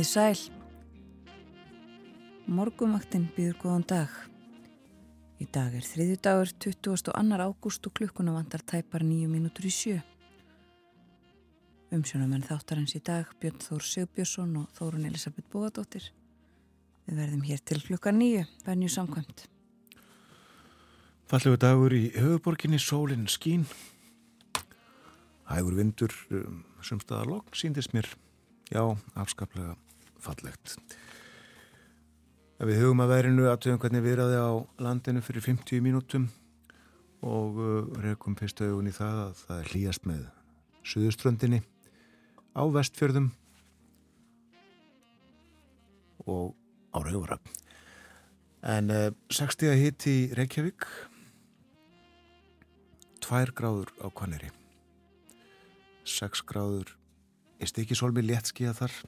Komið 0.00 0.14
sæl. 0.16 0.38
Morgumvaktinn 2.48 3.26
býður 3.36 3.56
góðan 3.60 3.82
dag. 3.84 4.12
Í 5.36 5.44
dag 5.52 5.74
er 5.76 5.84
þriði 5.84 6.14
dagur 6.24 6.52
22. 6.64 7.12
ágúst 7.36 7.84
og 7.84 7.92
klukkuna 7.98 8.32
vantar 8.32 8.64
tæpar 8.64 9.04
nýju 9.04 9.28
mínútur 9.28 9.66
í 9.68 9.72
sjö. 9.76 9.98
Umsjónamenn 11.92 12.46
þáttarins 12.48 12.96
í 12.96 13.02
dag 13.04 13.28
Björn 13.42 13.60
Þór 13.60 13.84
Sigbjörnsson 13.90 14.54
og 14.62 14.70
Þórun 14.78 15.04
Elisabeth 15.10 15.52
Bóadóttir. 15.52 16.08
Við 17.04 17.20
verðum 17.20 17.44
hér 17.50 17.60
til 17.60 17.82
klukka 17.84 18.08
nýju, 18.16 18.46
venju 18.64 18.88
samkvæmt. 18.96 19.44
Fallegu 21.28 21.60
dagur 21.60 21.92
í 21.92 22.06
höfuborginni, 22.16 22.80
sólinn 22.80 23.28
skín. 23.28 23.68
Hægur 25.52 25.76
vindur, 25.76 26.16
um, 26.32 26.64
sumstaðar 26.80 27.34
logn, 27.34 27.52
síndist 27.52 27.92
mér. 27.92 28.08
Já, 28.72 28.86
afskaplega 29.12 29.76
fallegt. 30.24 30.76
Ef 32.60 32.68
við 32.68 32.82
hugum 32.82 33.00
að 33.00 33.14
verinu 33.14 33.48
aðtöðum 33.48 33.80
hvernig 33.80 34.04
við 34.04 34.18
ræði 34.20 34.40
á 34.44 34.52
landinu 34.84 35.22
fyrir 35.24 35.44
50 35.46 35.80
mínútum 35.80 36.26
og 37.24 37.60
uh, 37.60 37.86
rekum 38.04 38.36
fyrst 38.36 38.60
augun 38.60 38.88
í 38.90 38.92
það 38.92 39.20
að 39.22 39.38
það 39.44 39.60
er 39.60 39.70
hlýjast 39.72 40.08
með 40.08 40.26
suðuströndinni 40.90 41.60
á 42.52 42.62
vestfjörðum 42.72 43.30
og 46.28 46.52
á 46.92 46.98
Rauvaröfn. 47.00 47.56
En 48.60 48.92
uh, 48.92 49.08
60 49.32 49.80
hitt 49.80 50.06
í 50.10 50.16
Reykjavík, 50.36 50.84
2 53.24 53.54
gráður 53.56 53.92
á 54.04 54.12
Kvaneri, 54.12 54.52
6 56.04 56.44
gráður 56.48 56.92
í 57.60 57.68
Stikisólmi 57.68 58.24
léttskíða 58.24 58.76
þar 58.82 59.00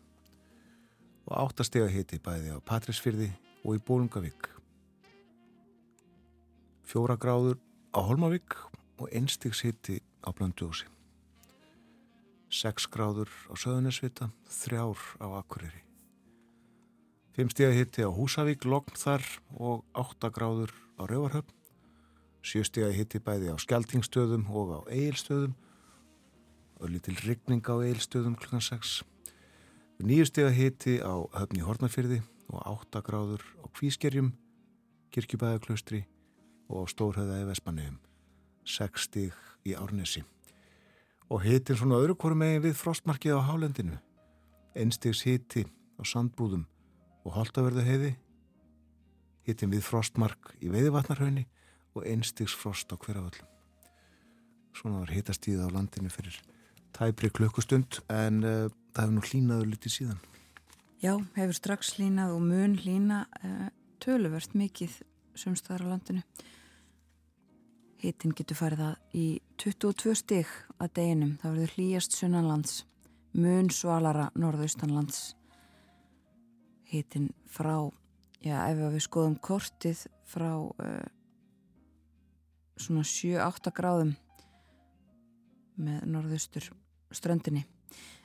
og 1.32 1.48
8 1.48 1.64
steg 1.64 1.88
hitti 1.88 2.18
bæði 2.20 2.52
á 2.52 2.58
Patrísfyrði 2.60 3.30
og 3.64 3.78
í 3.78 3.80
Bólungavík. 3.80 4.50
4 6.92 7.16
gráður 7.16 7.56
á 7.96 8.00
Holmavík 8.04 8.56
og 9.00 9.08
1 9.08 9.30
stegs 9.32 9.62
hitti 9.64 10.02
á 10.20 10.28
Blöndjósi. 10.28 10.84
6 12.52 12.84
gráður 12.92 13.32
á 13.48 13.56
Söðunisvita, 13.56 14.28
3 14.44 14.76
á 14.76 15.26
Akureyri. 15.40 15.80
5 17.32 17.54
steg 17.54 17.72
hitti 17.80 18.04
á 18.04 18.12
Húsavík, 18.12 18.68
Logn 18.68 18.92
þar 18.92 19.24
og 19.56 19.86
8 19.96 20.28
gráður 20.28 20.74
á 21.00 21.08
Rauvarhöfn. 21.08 21.48
7 22.44 22.68
steg 22.68 22.92
hitti 22.92 23.22
bæði 23.24 23.54
á 23.54 23.56
Skeltingstöðum 23.56 24.44
og 24.52 24.76
á 24.76 24.80
Egilstöðum 24.92 25.56
og 26.76 26.92
litil 26.92 27.16
rigning 27.24 27.64
á 27.64 27.80
Egilstöðum 27.80 28.36
kl. 28.36 28.60
6. 28.60 29.00
9 30.02 30.24
steg 30.26 30.48
hitti 30.50 30.96
á 30.98 31.14
Höfni 31.30 31.60
Hortnafyrði 31.62 32.16
og 32.50 32.64
8 32.90 33.00
gráður 33.06 33.42
á 33.62 33.70
Kvískerjum, 33.70 34.32
Kirkjubæðaklaustri 35.14 36.00
og 36.66 36.88
Stórhauða 36.90 37.36
í 37.38 37.44
Vespanegum. 37.46 38.00
6 38.66 39.04
steg 39.06 39.36
í 39.62 39.76
Árnesi. 39.78 40.24
Og 41.30 41.46
hitin 41.46 41.78
svona 41.78 42.00
öðru 42.02 42.18
hverju 42.18 42.40
megin 42.40 42.64
við 42.66 42.74
frostmarkið 42.80 43.38
á 43.38 43.46
Hálendinu. 43.46 44.00
Einstegs 44.74 45.22
hiti 45.22 45.68
á 45.70 46.02
Sandbúðum 46.02 46.66
og 47.22 47.38
Holtaverðu 47.38 47.86
heiði, 47.86 48.12
hittin 49.46 49.70
við 49.70 49.86
frostmark 49.86 50.56
í 50.58 50.74
Veiðvatnarhaunni 50.74 51.46
og 51.94 52.10
einstegs 52.10 52.58
frost 52.58 52.90
á 52.90 52.98
hverjaföllum. 52.98 53.46
Svona 54.74 55.06
var 55.06 55.14
hitastíð 55.14 55.62
á 55.62 55.70
landinu 55.70 56.10
fyrir 56.10 56.42
tæpri 56.90 57.30
klukkustund 57.30 58.02
en 58.10 58.42
uh, 58.42 58.66
það 58.92 59.02
hefur 59.02 59.14
nú 59.16 59.24
hlínaður 59.28 59.70
litið 59.72 59.94
síðan. 59.96 60.20
Já, 61.02 61.16
hefur 61.34 61.56
strax 61.56 61.96
hlínað 61.96 62.36
og 62.36 62.42
mun 62.46 62.76
hlína 62.78 63.24
uh, 63.42 63.68
töluvert 64.02 64.52
mikið 64.54 65.00
sömstaðar 65.38 65.86
á 65.88 65.90
landinu. 65.94 66.22
Hittin 68.02 68.34
getur 68.34 68.58
farið 68.58 68.82
það 68.82 69.18
í 69.18 69.26
22 69.62 70.14
stig 70.18 70.52
að 70.82 70.92
deginum. 70.98 71.36
Það 71.42 71.56
verður 71.56 71.74
hlýjast 71.76 72.16
sunnanlands, 72.18 72.76
mun 73.38 73.70
svalara 73.74 74.28
norðaustanlands. 74.38 75.20
Hittin 76.92 77.30
frá, 77.50 77.88
já 78.44 78.56
ef 78.68 78.82
við 78.82 79.04
skoðum 79.06 79.36
kortið 79.42 80.06
frá 80.28 80.50
uh, 80.54 81.06
svona 82.78 83.06
7-8 83.06 83.74
gráðum 83.74 84.16
með 85.82 86.02
norðaustur 86.10 86.72
ströndinni. 87.14 87.66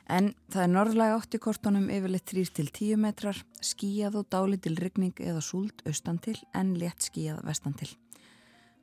En 0.07 0.29
það 0.47 0.63
er 0.63 0.69
norðlega 0.72 1.16
átt 1.18 1.35
í 1.35 1.40
kortunum 1.44 1.90
yfirleitt 1.91 2.31
3-10 2.31 3.00
metrar, 3.03 3.40
skíjað 3.59 4.22
og 4.22 4.29
dálitil 4.31 4.78
rigning 4.79 5.18
eða 5.19 5.41
súld 5.44 5.84
austan 5.90 6.19
til 6.23 6.38
en 6.56 6.78
létt 6.79 7.09
skíjað 7.09 7.41
vestan 7.44 7.75
til. 7.75 7.90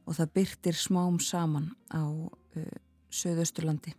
Og 0.04 0.18
það 0.18 0.34
byrtir 0.36 0.76
smám 0.76 1.16
saman 1.24 1.70
á 1.88 2.04
uh, 2.04 2.74
söðausturlandi. 3.08 3.94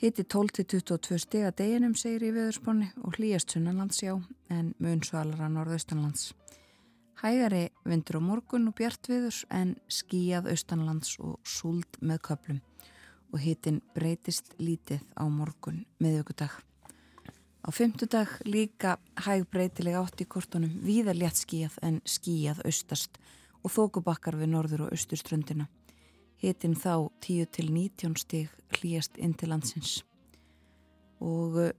Hitti 0.00 0.24
12-22 0.24 1.20
steg 1.20 1.44
að 1.50 1.58
deginum 1.60 1.92
segir 2.00 2.30
í 2.30 2.32
veðurspáni 2.32 2.88
og 3.04 3.18
hlýjast 3.18 3.52
sunnanlands 3.52 4.00
já 4.00 4.16
en 4.48 4.72
mun 4.80 5.04
svalara 5.04 5.50
norðaustanlands. 5.52 6.32
Hægari 7.20 7.68
vindur 7.84 8.18
á 8.18 8.22
morgun 8.24 8.72
og 8.72 8.76
bjartviðurs 8.80 9.44
en 9.52 9.76
skíjað 9.92 10.48
austanlands 10.56 11.18
og 11.20 11.36
súld 11.44 12.00
með 12.00 12.24
köplum 12.24 12.64
og 13.34 13.42
hitin 13.42 13.80
breytist 13.96 14.54
lítið 14.62 15.02
á 15.18 15.26
morgun 15.26 15.82
miðugudag. 15.98 16.54
Á 17.64 17.68
fymtudag 17.74 18.30
líka 18.46 18.98
hæg 19.24 19.48
breytileg 19.50 19.96
átt 19.98 20.22
í 20.22 20.26
kortunum 20.28 20.76
víðar 20.84 21.18
létt 21.18 21.40
skíjað 21.40 21.80
en 21.82 21.98
skíjað 22.06 22.62
austast 22.68 23.18
og 23.64 23.72
þókubakkar 23.74 24.38
við 24.38 24.52
norður 24.52 24.86
og 24.86 24.94
austurströndina. 24.94 25.66
Hitin 26.38 26.76
þá 26.78 27.10
10 27.24 27.50
til 27.56 27.72
19 27.72 28.16
stig 28.20 28.52
hlýjast 28.76 29.18
inn 29.18 29.34
til 29.34 29.50
landsins. 29.50 30.02
Og 31.24 31.58
uh, 31.58 31.72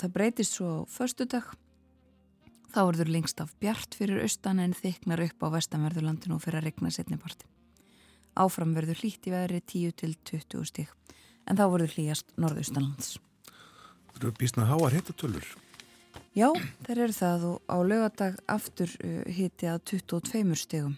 það 0.00 0.16
breytist 0.16 0.56
svo 0.56 0.70
á 0.70 0.88
förstudag. 0.88 1.44
Þá 2.70 2.80
verður 2.86 3.10
lengst 3.10 3.40
af 3.42 3.52
bjart 3.60 3.98
fyrir 3.98 4.22
austan 4.22 4.62
en 4.62 4.76
þyknar 4.78 5.26
upp 5.26 5.42
á 5.42 5.58
vestanverðurlandinu 5.58 6.38
og 6.38 6.44
fyrir 6.46 6.62
að 6.62 6.70
regna 6.70 6.94
setniparti. 6.94 7.50
Áfram 8.38 8.74
verður 8.76 9.00
hlýtt 9.02 9.26
í 9.26 9.34
veðri 9.34 9.60
10 9.60 9.96
til 9.98 10.14
20 10.30 10.68
stík 10.70 10.94
en 11.50 11.58
þá 11.58 11.64
verður 11.72 11.96
hlýjast 11.96 12.30
norðaustanlands. 12.38 13.16
Það 14.14 14.22
eru 14.22 14.32
bísnað 14.38 14.70
háar 14.70 14.96
hittatölur. 14.96 15.46
Já, 16.36 16.46
þeir 16.86 17.00
eru 17.06 17.14
það 17.16 17.46
og 17.48 17.56
á 17.66 17.76
lögadag 17.82 18.36
aftur 18.50 18.92
uh, 19.02 19.22
hitti 19.26 19.66
að 19.66 19.80
22 19.96 20.58
stígum. 20.58 20.94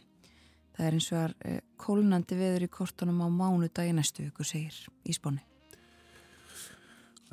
Það 0.76 0.88
er 0.88 0.98
eins 0.98 1.08
og 1.12 1.22
er 1.22 1.34
uh, 1.48 1.62
kólnandi 1.80 2.36
veður 2.36 2.66
í 2.66 2.70
kortunum 2.72 3.24
á 3.24 3.28
mánu 3.32 3.70
dagi 3.72 3.96
næstu 3.96 4.28
ykkur 4.28 4.48
segir 4.48 4.76
í 5.08 5.16
spónu. 5.16 5.40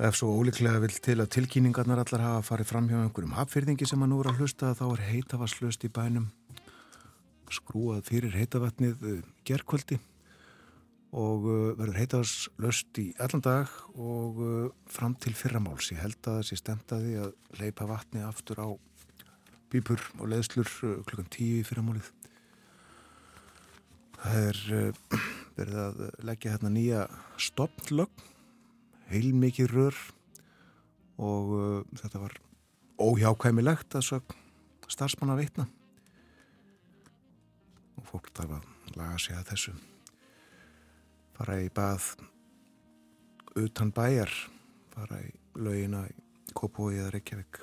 Ef 0.00 0.16
svo 0.16 0.32
ólíklega 0.32 0.80
vil 0.80 0.94
til 1.04 1.18
að 1.20 1.28
tilkýningarnar 1.34 2.00
allar 2.00 2.22
hafa 2.24 2.44
farið 2.54 2.70
fram 2.70 2.86
hjá 2.88 3.02
einhverjum 3.02 3.36
hapfyrðingi 3.36 3.88
sem 3.88 4.00
að 4.00 4.14
nú 4.14 4.22
er 4.22 4.30
að 4.30 4.40
hlusta 4.40 4.72
þá 4.78 4.86
er 4.94 5.02
heitavaslust 5.10 5.84
í 5.84 5.92
bænum 5.92 6.30
skrúað 7.54 8.06
fyrir 8.08 8.36
heitavatnið 8.36 9.04
eh, 9.06 9.22
gerkvöldi 9.46 9.98
og 11.10 11.46
eh, 11.50 11.72
verður 11.78 11.98
heitavarslöst 11.98 13.00
í 13.02 13.06
allan 13.22 13.44
dag 13.44 13.72
og 13.94 14.40
eh, 14.44 14.68
fram 14.90 15.16
til 15.18 15.34
fyrramáls. 15.36 15.90
Ég 15.94 16.02
held 16.02 16.20
að 16.30 16.42
þessi 16.42 16.60
stemtaði 16.60 17.16
að 17.24 17.34
leipa 17.60 17.88
vatni 17.90 18.22
aftur 18.26 18.62
á 18.62 18.68
bípur 19.70 20.02
og 20.18 20.30
leðslur 20.32 20.70
klukkan 21.06 21.30
tíu 21.30 21.60
í 21.60 21.66
fyrramálið. 21.66 22.12
Það 24.20 24.38
er 24.50 24.62
verið 25.58 25.82
að 25.86 26.00
leggja 26.26 26.54
hérna 26.54 26.72
nýja 26.74 27.04
stoppnlögn, 27.40 28.28
heilmikið 29.10 29.74
rör 29.74 30.00
og 31.20 31.50
þetta 31.98 32.22
var 32.22 32.36
óhjákvæmilegt 33.00 33.96
að 33.98 34.22
starfsmanna 34.90 35.36
veitna 35.38 35.66
fólk 38.10 38.30
þarf 38.36 38.58
að 38.58 38.96
laga 38.98 39.18
sig 39.22 39.36
að 39.38 39.48
þessu. 39.52 39.74
Fara 41.38 41.60
í 41.62 41.68
bað 41.74 42.12
utan 43.60 43.92
bæjar 43.94 44.34
fara 44.94 45.20
í 45.24 45.30
laugina 45.60 46.04
í 46.08 46.16
Kópói 46.56 46.96
eða 46.98 47.12
Reykjavík. 47.14 47.60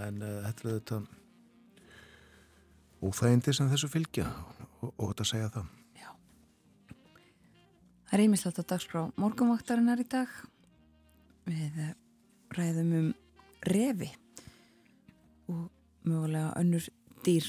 En 0.00 0.22
uh, 0.24 0.38
þetta 0.46 0.68
er 0.68 0.78
þetta 0.78 1.00
óþægindi 3.04 3.54
sem 3.56 3.68
þessu 3.70 3.90
fylgja 3.92 4.26
og, 4.80 4.92
og 4.94 5.10
þetta 5.10 5.26
segja 5.28 5.50
það. 5.56 5.68
Já. 6.00 6.10
Það 8.08 8.16
er 8.16 8.24
einmislegt 8.24 8.62
að 8.62 8.70
dagskrá 8.72 9.02
morgunvaktarinnar 9.20 10.02
í 10.02 10.08
dag. 10.08 10.32
Við 11.50 11.80
eh, 11.84 11.92
ræðum 12.56 12.94
um 12.96 13.10
revi 13.68 14.10
og 15.50 15.66
mögulega 16.06 16.54
önnur 16.60 16.86
dýr 17.26 17.48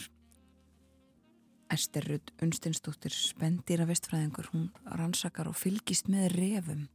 Esterrud 1.71 2.33
Unstinsdóttir 2.43 3.13
spendýra 3.15 3.85
vestfræðingur, 3.87 4.49
hún 4.51 4.69
rannsakar 4.85 5.47
og 5.47 5.55
fylgist 5.55 6.09
með 6.11 6.33
refum 6.35 6.87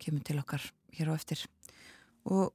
kemur 0.00 0.24
til 0.24 0.38
okkar 0.40 0.64
hér 0.96 1.12
á 1.12 1.16
eftir. 1.16 1.42
Og 2.24 2.52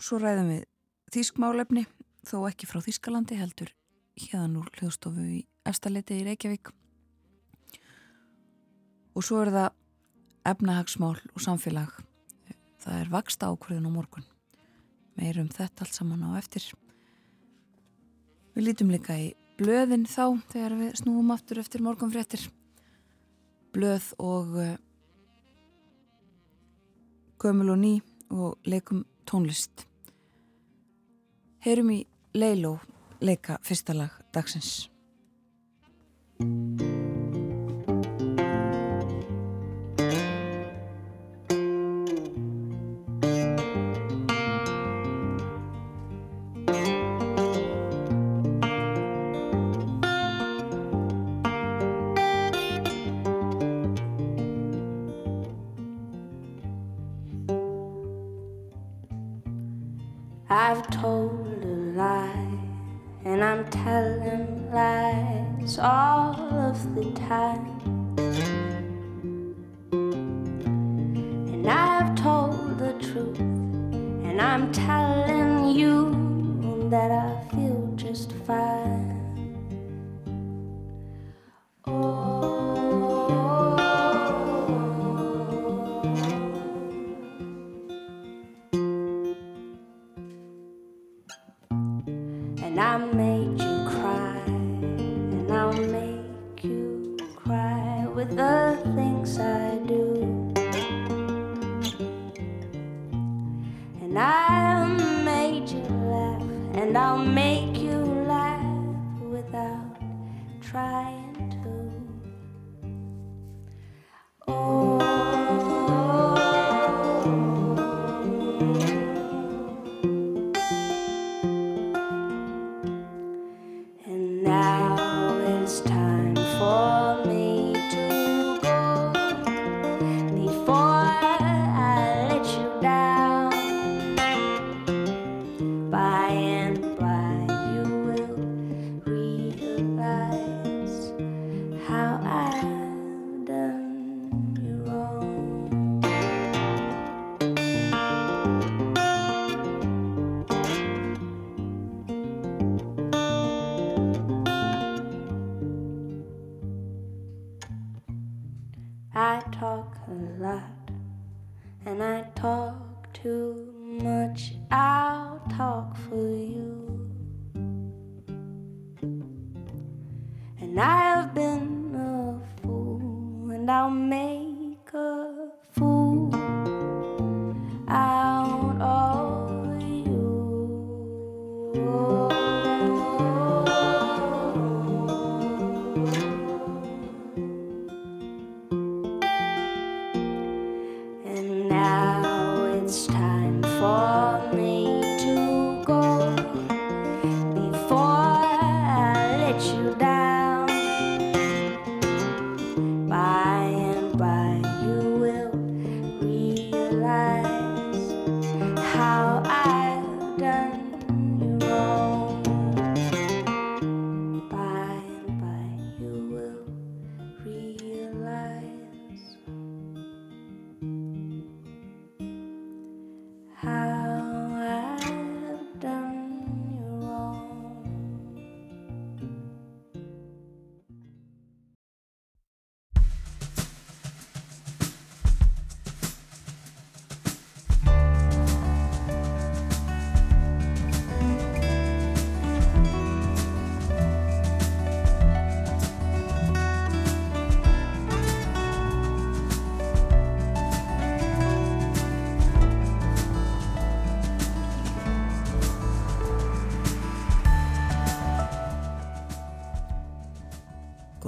svo 0.00 0.18
ræðum 0.20 0.50
við 0.52 0.64
þýskmálefni 1.12 1.84
þó 2.28 2.36
ekki 2.48 2.68
frá 2.70 2.80
Þýskalandi 2.84 3.38
heldur 3.40 3.72
hérna 4.16 4.62
úr 4.62 4.70
hljóðstofu 4.78 5.26
í 5.38 5.42
efstaleiti 5.68 6.20
í 6.20 6.26
Reykjavík. 6.26 6.72
Og 9.12 9.24
svo 9.26 9.42
er 9.44 9.52
það 9.52 9.68
efnahagsmál 10.52 11.18
og 11.20 11.44
samfélag. 11.44 11.92
Það 12.82 12.98
er 12.98 13.12
vaksta 13.12 13.52
ákvörðin 13.52 13.88
á 13.88 13.92
morgun. 13.92 14.24
Meirum 15.20 15.52
þetta 15.52 15.84
allt 15.84 15.94
saman 15.94 16.24
á 16.24 16.40
eftir. 16.40 16.64
Við 18.56 18.66
lítum 18.66 18.90
líka 18.92 19.16
í 19.20 19.30
blöðin 19.62 20.06
þá 20.10 20.24
þegar 20.52 20.76
við 20.80 20.96
snúum 21.00 21.32
aftur 21.34 21.62
eftir 21.62 21.84
morgunfréttir. 21.84 22.48
Blöð 23.72 24.10
og 24.20 24.56
uh, 24.58 24.74
gömul 27.40 27.72
og 27.72 27.80
ný 27.80 27.94
og 28.32 28.58
leikum 28.68 29.04
tónlist. 29.28 29.86
Heyrum 31.62 31.94
í 31.94 32.00
Leiló 32.34 32.78
leika 33.22 33.58
fyrsta 33.62 33.94
lag 33.94 34.10
dagsins 34.34 34.88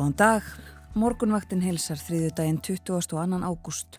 Góðan 0.05 0.19
dag, 0.21 0.49
morgunvaktin 1.01 1.63
heilsar 1.65 1.97
þriðu 1.97 2.27
daginn 2.37 2.59
22. 2.61 3.39
ágúst. 3.41 3.97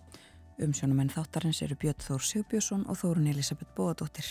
Umsjónumenn 0.61 1.09
þáttarins 1.09 1.63
eru 1.65 1.73
Björn 1.81 2.03
Þór 2.05 2.21
Sigbjörnsson 2.21 2.83
og 2.85 2.99
Þórun 2.99 3.31
Elisabeth 3.31 3.71
Bóadóttir. 3.73 4.27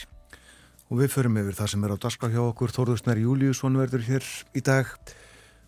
Og 0.86 1.00
við 1.00 1.10
förum 1.16 1.40
yfir 1.40 1.56
það 1.58 1.72
sem 1.72 1.88
er 1.88 1.94
á 1.98 2.04
daska 2.04 2.30
hjá 2.30 2.38
okkur. 2.44 2.70
Þórðusnar 2.76 3.18
Júliusson 3.18 3.80
verður 3.80 4.06
hér 4.06 4.28
í 4.54 4.62
dag. 4.62 4.92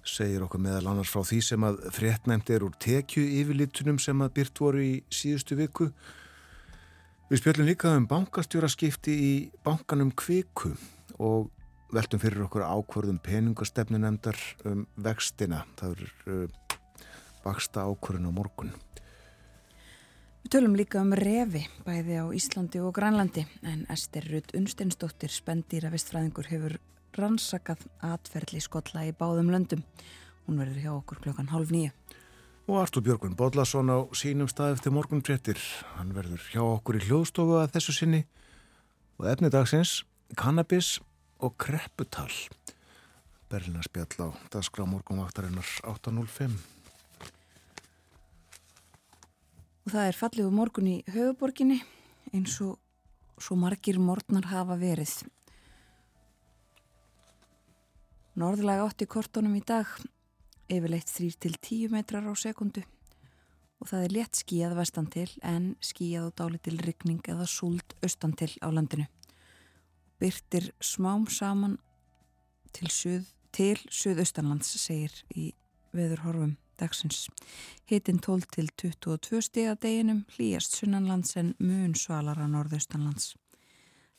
Segir 0.07 0.47
okkur 0.47 0.63
meðal 0.63 0.93
annars 0.93 1.11
frá 1.11 1.27
því 1.27 1.41
sem 1.43 1.67
að 1.67 1.83
fréttnæmt 1.99 2.55
er 2.55 2.69
úr 2.69 2.79
tekju 2.87 3.27
yfirlitunum 3.41 3.99
sem 3.99 4.23
að 4.23 4.35
byrt 4.39 4.63
voru 4.63 4.87
í 4.87 4.95
síðustu 5.11 5.59
viku. 5.59 5.89
Við 7.33 7.43
spjöllum 7.43 7.67
líka 7.73 7.97
um 7.99 8.07
bankastjóraskipti 8.07 9.19
í 9.33 9.35
bankanum 9.67 10.15
Kviku 10.15 10.71
og 11.19 11.51
veltum 11.93 12.21
fyrir 12.23 12.47
okkur 12.47 12.65
ákvörðum 12.67 13.21
peningastefnu 13.23 14.01
nefndar 14.03 14.39
um 14.67 14.87
vextina. 14.97 15.65
Það 15.79 15.95
er 15.95 16.11
uh, 16.33 16.77
baksta 17.45 17.87
ákvörðun 17.87 18.31
á 18.31 18.33
morgun. 18.35 18.75
Við 20.47 20.53
tölum 20.55 20.77
líka 20.79 21.01
um 21.03 21.11
refi, 21.19 21.65
bæði 21.83 22.21
á 22.23 22.25
Íslandi 22.31 22.79
og 22.79 22.93
Grænlandi, 22.95 23.43
en 23.67 23.81
Ester 23.91 24.23
Rudd 24.31 24.53
Unsteinsdóttir, 24.55 25.33
spendýra 25.35 25.91
vistfræðingur, 25.91 26.47
hefur 26.47 26.77
rannsakað 27.19 27.83
atferðli 28.05 28.61
skotla 28.63 29.03
í 29.09 29.15
báðum 29.17 29.51
löndum. 29.51 29.83
Hún 30.47 30.61
verður 30.63 30.85
hjá 30.85 30.93
okkur 30.93 31.23
klokkan 31.25 31.51
halv 31.51 31.73
nýju. 31.75 31.91
Og 32.67 32.79
Artur 32.79 33.03
Björgun 33.03 33.35
Bodlason 33.39 33.91
á 33.91 34.07
sínum 34.15 34.47
stað 34.51 34.77
eftir 34.77 34.95
morgun 34.95 35.23
fréttir. 35.27 35.59
Hann 35.99 36.15
verður 36.15 36.43
hjá 36.51 36.63
okkur 36.63 36.99
í 36.99 37.05
hljóðstofu 37.09 37.59
að 37.61 37.77
þessu 37.77 37.95
sinni 37.95 38.23
og 39.19 39.29
efni 39.31 39.51
dagsins 39.51 40.01
kannabis 40.39 40.97
og 41.43 41.57
krepputal. 41.61 42.31
Berlinarspjall 43.51 44.27
á 44.27 44.29
dagskrá 44.51 44.87
morgunvaktarinnar 44.89 45.69
8.05. 45.87 46.57
Og 49.87 49.93
það 49.95 50.09
er 50.09 50.19
fallið 50.19 50.49
úr 50.49 50.57
morgun 50.57 50.91
í 50.91 50.97
höfuborginni 51.15 51.79
eins 52.35 52.57
og 52.65 52.81
svo 53.39 53.55
margir 53.61 54.01
morgnar 54.03 54.49
hafa 54.51 54.75
verið. 54.81 55.15
Norðlega 58.37 58.85
átti 58.89 59.07
kortónum 59.09 59.55
í 59.57 59.63
dag, 59.65 59.89
yfirleitt 60.69 61.09
3-10 61.09 61.93
metrar 61.95 62.27
á 62.27 62.35
sekundu 62.37 62.83
og 63.81 63.91
það 63.91 64.05
er 64.07 64.15
létt 64.17 64.39
skíjað 64.41 64.77
vestan 64.79 65.09
til 65.13 65.29
en 65.45 65.75
skíjað 65.85 66.31
og 66.31 66.37
dálitil 66.41 66.79
ryggning 66.81 67.21
eða 67.29 67.47
súld 67.51 67.97
austan 68.03 68.33
til 68.37 68.51
á 68.65 68.69
landinu. 68.73 69.07
Byrtir 70.21 70.71
smám 70.81 71.27
saman 71.29 71.77
til, 72.73 72.89
suð, 72.89 73.27
til 73.53 73.81
suðaustanlands, 73.93 74.71
segir 74.81 75.13
í 75.37 75.51
veðurhorfum 75.97 76.57
dagsins. 76.81 77.27
Hitin 77.89 78.19
12 78.21 78.49
til 78.53 78.71
22 78.77 79.43
stiga 79.45 79.75
deginum 79.81 80.25
hlýjast 80.37 80.77
sunnanlands 80.77 81.37
en 81.41 81.55
mun 81.59 81.95
svalara 81.97 82.49
norðaustanlands. 82.51 83.35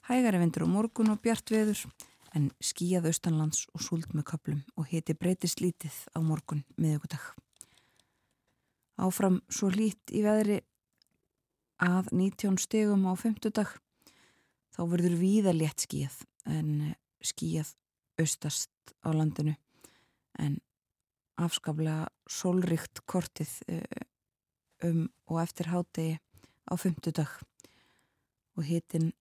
Hægari 0.08 0.39
vindur 0.42 0.66
á 0.66 0.70
morgun 0.70 1.12
og 1.13 1.22
bjart 1.22 1.51
veður 1.51 1.84
en 2.36 2.50
skíjað 2.62 3.10
austanlands 3.12 3.66
og 3.74 3.84
súld 3.84 4.13
með 4.13 4.30
köplum 4.32 4.63
og 4.77 4.89
hiti 4.92 5.16
breytist 5.18 5.62
lítið 5.62 5.98
á 6.13 6.20
morgun 6.22 6.63
miðugudag. 6.77 7.34
Áfram 8.98 9.42
svo 9.50 9.70
lít 9.70 10.13
í 10.13 10.24
veðri 10.25 10.62
að 11.84 12.10
19 12.13 12.58
stegum 12.62 13.06
á 13.06 13.13
50 13.13 13.54
dag 13.54 13.75
þá 14.78 14.84
verður 14.92 15.18
víða 15.18 15.54
létt 15.56 15.88
skíjað 15.88 16.22
en 16.54 16.94
skíjað 17.26 17.74
austast 18.22 18.94
á 19.02 19.10
landinu. 19.10 19.56
En 20.38 20.60
afskaplega 21.42 22.08
sólrikt 22.30 23.02
kortið 23.10 23.50
eh, 23.68 24.06
um 24.86 25.08
og 25.28 25.42
eftir 25.42 25.72
hádegi 25.74 26.18
á 26.70 26.74
fymtudag 26.78 27.32
og 28.58 28.66
hitin 28.66 29.12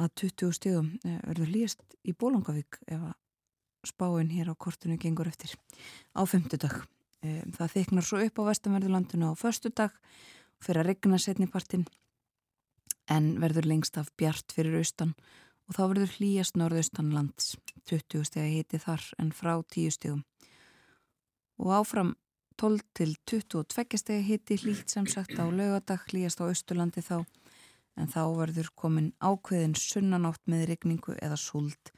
að 0.00 0.12
20 0.26 0.56
stegum 0.56 0.92
eh, 1.04 1.20
verður 1.24 1.52
líst 1.54 1.96
í 2.04 2.12
Bólungavík 2.12 2.80
ef 2.86 3.00
að 3.00 3.16
spáinn 3.88 4.32
hér 4.32 4.52
á 4.52 4.54
kortinu 4.60 4.98
gengur 5.00 5.28
eftir 5.28 5.56
á 6.12 6.22
fymtudag. 6.28 6.82
Eh, 7.24 7.40
það 7.56 7.76
þyknar 7.76 8.04
svo 8.04 8.20
upp 8.24 8.40
á 8.44 8.48
vestanverðurlandinu 8.52 9.32
á 9.32 9.34
förstudag 9.36 9.96
fyrir 10.60 10.82
að 10.82 10.92
regna 10.92 11.20
setnipartin 11.20 11.86
en 13.10 13.34
verður 13.42 13.68
lengst 13.68 13.98
af 14.00 14.10
bjart 14.18 14.54
fyrir 14.54 14.80
austan 14.80 15.14
og 15.68 15.76
þá 15.76 15.82
verður 15.92 16.16
hlýjast 16.18 16.58
norðaustanlands. 16.58 17.54
20 17.90 18.26
stegi 18.26 18.58
hiti 18.58 18.78
þar 18.82 19.04
en 19.22 19.30
frá 19.34 19.54
10 19.62 19.94
stegum 19.96 20.24
og 21.60 21.72
áfram 21.76 22.14
12 22.60 22.80
til 22.96 23.14
22 23.28 23.98
stegi 24.00 24.24
hitti 24.24 24.56
hlýtt 24.60 24.92
sem 24.92 25.06
sagt 25.08 25.36
á 25.40 25.44
lögadag 25.48 26.04
hlýjast 26.10 26.40
á 26.40 26.48
Östurlandi 26.48 27.04
þá. 27.04 27.24
En 27.96 28.08
þá 28.08 28.22
verður 28.36 28.70
komin 28.76 29.12
ákveðin 29.20 29.76
sunnanátt 29.76 30.40
með 30.48 30.66
regningu 30.70 31.16
eða 31.20 31.36
súld. 31.40 31.92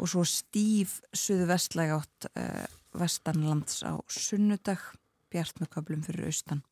Og 0.00 0.08
svo 0.10 0.24
stíf 0.26 1.00
suðu 1.14 1.46
vestlæg 1.50 1.92
átt 1.98 2.28
uh, 2.32 2.66
vestanlands 2.98 3.82
á 3.86 3.98
sunnudag 4.10 4.82
bjart 5.30 5.60
með 5.60 5.74
köplum 5.76 6.02
fyrir 6.06 6.30
austan 6.30 6.62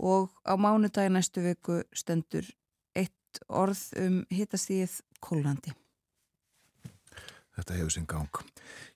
og 0.00 0.32
á 0.48 0.56
mánudagi 0.56 1.12
næstu 1.12 1.44
viku 1.44 1.82
stendur 1.92 2.48
eitt 2.96 3.44
orð 3.48 3.84
um 4.00 4.24
hittastíð 4.32 5.00
kólandi 5.20 5.76
Þetta 7.60 7.76
hefur 7.76 7.92
sinn 7.92 8.06
gang. 8.08 8.38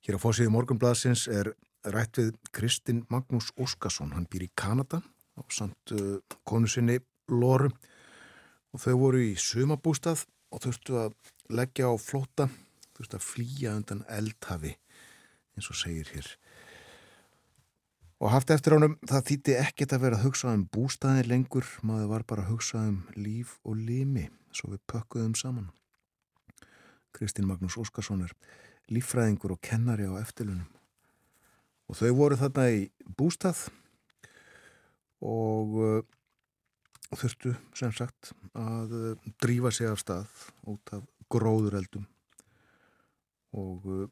Hér 0.07 0.17
á 0.17 0.23
fórsíðu 0.23 0.53
morgunblasins 0.55 1.27
er 1.29 1.51
rætt 1.93 2.17
við 2.17 2.31
Kristinn 2.55 3.03
Magnús 3.13 3.51
Óskarsson. 3.61 4.15
Hann 4.17 4.29
býr 4.31 4.47
í 4.47 4.53
Kanada 4.57 5.03
á 5.37 5.43
samt 5.53 5.93
uh, 5.93 6.23
konu 6.49 6.71
sinni 6.71 7.01
Lóru 7.29 7.69
og 8.73 8.81
þau 8.81 8.95
voru 9.03 9.21
í 9.21 9.35
sumabústað 9.37 10.25
og 10.55 10.65
þurftu 10.65 10.97
að 11.03 11.17
leggja 11.53 11.91
á 11.91 11.95
flóta, 12.01 12.49
þurftu 12.97 13.19
að 13.19 13.27
flýja 13.27 13.75
undan 13.77 14.05
eldhafi 14.09 14.75
eins 15.55 15.69
og 15.69 15.79
segir 15.79 16.09
hér. 16.15 16.29
Og 18.23 18.31
haft 18.31 18.53
eftir 18.55 18.77
ánum 18.77 18.95
það 19.09 19.25
þýtti 19.31 19.57
ekkert 19.59 19.95
að 19.97 20.05
vera 20.07 20.19
að 20.19 20.27
hugsa 20.29 20.53
um 20.55 20.67
bústaði 20.71 21.25
lengur, 21.27 21.67
maður 21.83 22.13
var 22.13 22.27
bara 22.29 22.45
að 22.45 22.53
hugsa 22.55 22.85
um 22.87 23.01
líf 23.19 23.57
og 23.67 23.81
limi, 23.81 24.29
svo 24.55 24.71
við 24.75 24.85
pökkuðum 24.91 25.35
saman. 25.39 25.73
Kristinn 27.15 27.49
Magnús 27.49 27.77
Óskarsson 27.79 28.25
er 28.27 28.33
líffræðingur 28.91 29.55
og 29.55 29.63
kennari 29.65 30.07
á 30.07 30.15
eftirlunum. 30.21 30.71
Og 31.91 31.99
þau 31.99 32.11
voru 32.17 32.39
þarna 32.41 32.69
í 32.73 32.87
bústað 33.19 33.67
og 35.25 35.77
uh, 35.81 36.01
þurftu 37.15 37.55
sem 37.77 37.93
sagt 37.95 38.33
að 38.57 38.95
uh, 38.97 39.31
drífa 39.43 39.73
sig 39.75 39.91
af 39.91 40.01
stað 40.03 40.49
út 40.71 40.95
af 40.97 41.05
gróðureldum 41.33 42.07
og 43.55 43.87
uh, 43.87 44.07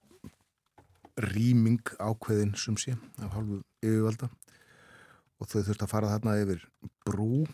rýming 1.33 1.83
ákveðin 1.99 2.55
sem 2.59 2.79
sé 2.81 2.97
af 3.21 3.35
halvu 3.37 3.63
yfirvalda. 3.83 4.31
Og 5.43 5.51
þau 5.51 5.61
þurftu 5.61 5.87
að 5.87 5.93
fara 5.93 6.15
þarna 6.15 6.39
yfir 6.43 6.65
brú 7.07 7.45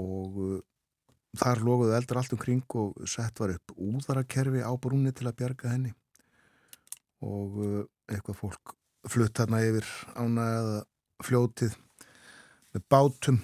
og 0.00 0.40
uh, 0.40 0.58
Þar 1.38 1.60
loguðu 1.62 1.94
eldar 1.94 2.18
allt 2.18 2.32
um 2.34 2.40
kring 2.42 2.74
og 2.74 3.04
sett 3.06 3.38
var 3.38 3.52
upp 3.54 3.74
úðarakerfi 3.78 4.64
á 4.66 4.72
brúni 4.82 5.12
til 5.14 5.28
að 5.30 5.36
bjarga 5.38 5.70
henni. 5.70 5.92
Og 7.22 7.60
uh, 7.62 7.84
eitthvað 8.10 8.40
fólk 8.40 8.74
flutt 9.10 9.38
þarna 9.38 9.60
yfir 9.68 9.86
ána 10.18 10.46
eða 10.56 10.80
fljótið 11.22 11.76
með 12.74 12.86
bátum. 12.90 13.38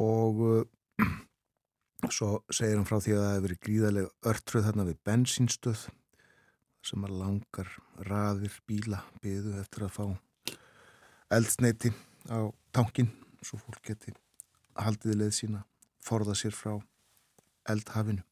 Og 0.00 0.40
uh, 0.48 1.04
svo 2.16 2.38
segir 2.48 2.78
hann 2.78 2.88
frá 2.88 2.96
því 2.96 3.18
að 3.18 3.24
það 3.26 3.34
hefur 3.34 3.46
verið 3.48 3.62
gríðarlega 3.68 4.32
örtröð 4.32 4.68
þarna 4.70 4.88
við 4.88 5.02
bensínstöð 5.10 5.86
sem 6.82 7.04
að 7.06 7.18
langar 7.20 7.68
raðir 8.08 8.54
bíla 8.66 9.02
byðu 9.22 9.58
eftir 9.60 9.86
að 9.86 9.94
fá 9.96 10.06
eldsneiti 11.32 11.92
á 12.28 12.50
tankin 12.74 13.10
svo 13.42 13.58
fólk 13.62 13.82
geti 13.86 14.14
haldið 14.78 15.20
leið 15.20 15.36
sína 15.36 15.62
forða 16.02 16.34
sér 16.38 16.54
frá 16.56 16.74
eldhafinu. 17.70 18.22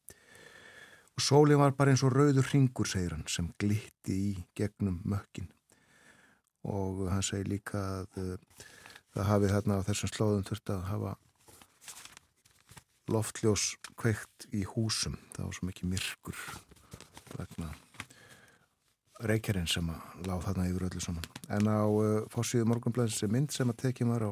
Og 1.15 1.23
sólinn 1.23 1.59
var 1.59 1.75
bara 1.77 1.93
eins 1.93 2.03
og 2.07 2.13
rauður 2.15 2.47
ringur, 2.53 2.87
segir 2.87 3.15
hann, 3.15 3.27
sem 3.27 3.49
glitti 3.59 4.15
í 4.15 4.31
gegnum 4.57 5.01
mökkin. 5.07 5.49
Og 6.67 7.05
hann 7.11 7.25
segir 7.25 7.51
líka 7.51 7.81
að 8.01 8.19
uh, 8.21 8.65
það 9.15 9.29
hafið 9.31 9.55
þarna 9.55 9.79
á 9.79 9.87
þessum 9.89 10.11
slóðum 10.11 10.47
þurft 10.49 10.73
að 10.75 10.87
hafa 10.89 11.13
loftljós 13.11 13.65
kveikt 13.99 14.47
í 14.55 14.63
húsum. 14.67 15.17
Það 15.35 15.47
var 15.47 15.57
svo 15.57 15.71
mikið 15.71 15.93
myrkur 15.95 16.43
vegna 17.37 17.71
reykjarinn 19.29 19.69
sem 19.69 19.89
að 19.91 20.27
láð 20.27 20.45
þarna 20.47 20.67
yfir 20.69 20.87
öllu 20.87 21.03
saman. 21.03 21.27
En 21.49 21.69
á 21.69 21.81
uh, 21.85 22.23
fórsíðu 22.33 22.67
morgunblæðins 22.69 23.21
mynd 23.31 23.53
sem 23.53 23.69
að 23.71 23.81
tekja 23.85 24.07
maður 24.09 24.31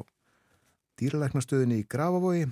dýralæknastöðinni 1.00 1.80
í 1.80 1.88
Grafavogi 1.88 2.46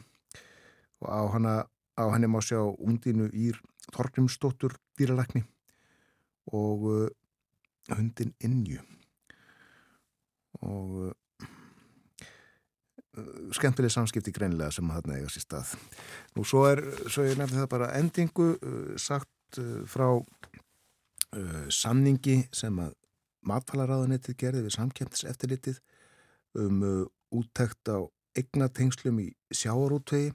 og 1.03 1.09
á, 1.09 1.21
hana, 1.35 1.55
á 1.99 2.05
henni 2.15 2.31
má 2.31 2.41
sjá 2.45 2.61
undinu 2.63 3.29
Ír 3.33 3.59
Torgrimsdóttur 3.93 4.77
dýralækni 4.99 5.45
og 6.53 6.85
uh, 6.89 7.09
hundin 7.95 8.35
Inju 8.45 8.81
og 10.65 10.95
uh, 11.09 11.13
skemmtileg 13.55 13.93
samskipti 13.93 14.33
greinlega 14.35 14.73
sem 14.75 14.91
þarna 14.91 15.19
eiga 15.19 15.31
sér 15.33 15.45
stað. 15.45 15.75
Nú 16.37 16.45
svo 16.47 16.65
er, 16.71 16.83
svo 17.11 17.27
ég 17.27 17.39
nefndi 17.39 17.61
það 17.61 17.73
bara 17.75 17.93
endingu 17.99 18.53
uh, 18.55 18.95
sagt 19.01 19.61
uh, 19.61 19.83
frá 19.89 20.09
uh, 21.37 21.67
samningi 21.73 22.41
sem 22.55 22.79
að 22.83 22.95
matfælaráðanettið 23.49 24.37
gerði 24.41 24.67
við 24.67 24.77
samkjæmtis 24.77 25.25
eftirlitið 25.31 25.79
um 26.59 26.83
úttækt 27.35 27.91
á 27.93 28.03
eignatengslum 28.39 29.21
í 29.23 29.29
sjáarútvegi 29.55 30.33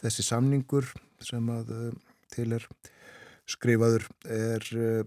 Þessi 0.00 0.24
samningur 0.24 0.88
sem 1.24 1.48
að 1.52 1.72
uh, 1.76 1.88
til 2.32 2.48
er 2.56 2.64
skrifaður 3.50 4.06
er 4.24 4.68
uh, 4.78 5.02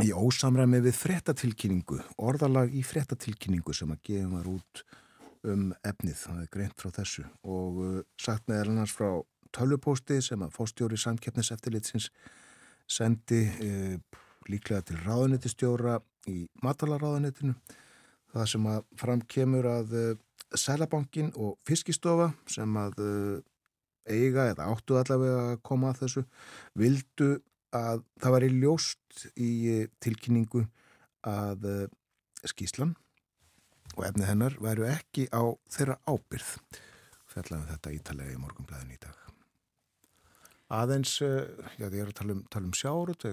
í 0.00 0.08
ósamræmi 0.16 0.80
við 0.86 0.96
frettatilkynningu, 0.96 1.98
orðalag 2.16 2.72
í 2.72 2.80
frettatilkynningu 2.86 3.74
sem 3.76 3.92
að 3.92 4.04
gefum 4.08 4.38
var 4.38 4.48
út 4.48 4.84
um 5.42 5.66
efnið, 5.84 6.16
það 6.22 6.38
er 6.38 6.50
greint 6.54 6.78
frá 6.80 6.94
þessu 6.96 7.26
og 7.42 7.82
uh, 7.82 7.98
sagt 8.16 8.48
með 8.48 8.64
elnars 8.64 8.94
frá 8.96 9.10
tölvupósti 9.52 10.22
sem 10.24 10.40
að 10.40 10.54
fóstjóri 10.56 10.96
samkeppniseftilitsins 11.02 12.08
sendi 12.92 13.44
uh, 13.48 13.94
líklega 14.50 14.84
til 14.86 14.98
ráðunitistjóra 15.04 15.98
í 16.30 16.44
matalaráðunitinu 16.62 17.54
það 18.32 18.50
sem 18.54 18.68
að 18.72 18.84
framkemur 19.00 19.68
að 19.70 19.96
uh, 19.98 20.12
Sælabankin 20.52 21.32
og 21.40 21.56
Fiskistofa 21.68 22.32
sem 22.50 22.76
að 22.76 23.00
uh, 23.00 23.38
eiga 24.08 24.50
eða 24.52 24.68
áttu 24.72 24.98
allavega 24.98 25.52
að 25.52 25.62
koma 25.66 25.92
að 25.92 26.04
þessu 26.04 26.24
vildu 26.78 27.30
að 27.72 28.02
það 28.20 28.34
var 28.36 28.46
í 28.46 28.52
ljóst 28.58 29.26
í 29.40 29.52
uh, 29.72 29.84
tilkynningu 30.02 30.66
að 31.28 31.68
uh, 31.70 31.84
skíslan 32.48 32.96
og 33.96 34.06
efnið 34.08 34.30
hennar 34.32 34.56
væru 34.62 34.88
ekki 34.88 35.28
á 35.32 35.42
þeirra 35.72 35.98
ábyrð 36.08 36.54
fjallaðum 37.32 37.68
þetta 37.72 37.96
ítalega 37.98 38.34
í 38.36 38.40
morgunblæðin 38.40 38.96
í 38.96 39.02
dag 39.02 39.31
aðeins 40.72 41.14
uh, 41.24 41.46
já 41.78 41.86
því 41.86 42.00
ég 42.00 42.04
er 42.04 42.12
að 42.12 42.18
tala 42.20 42.36
um, 42.36 42.44
um 42.62 42.76
sjárut 42.76 43.26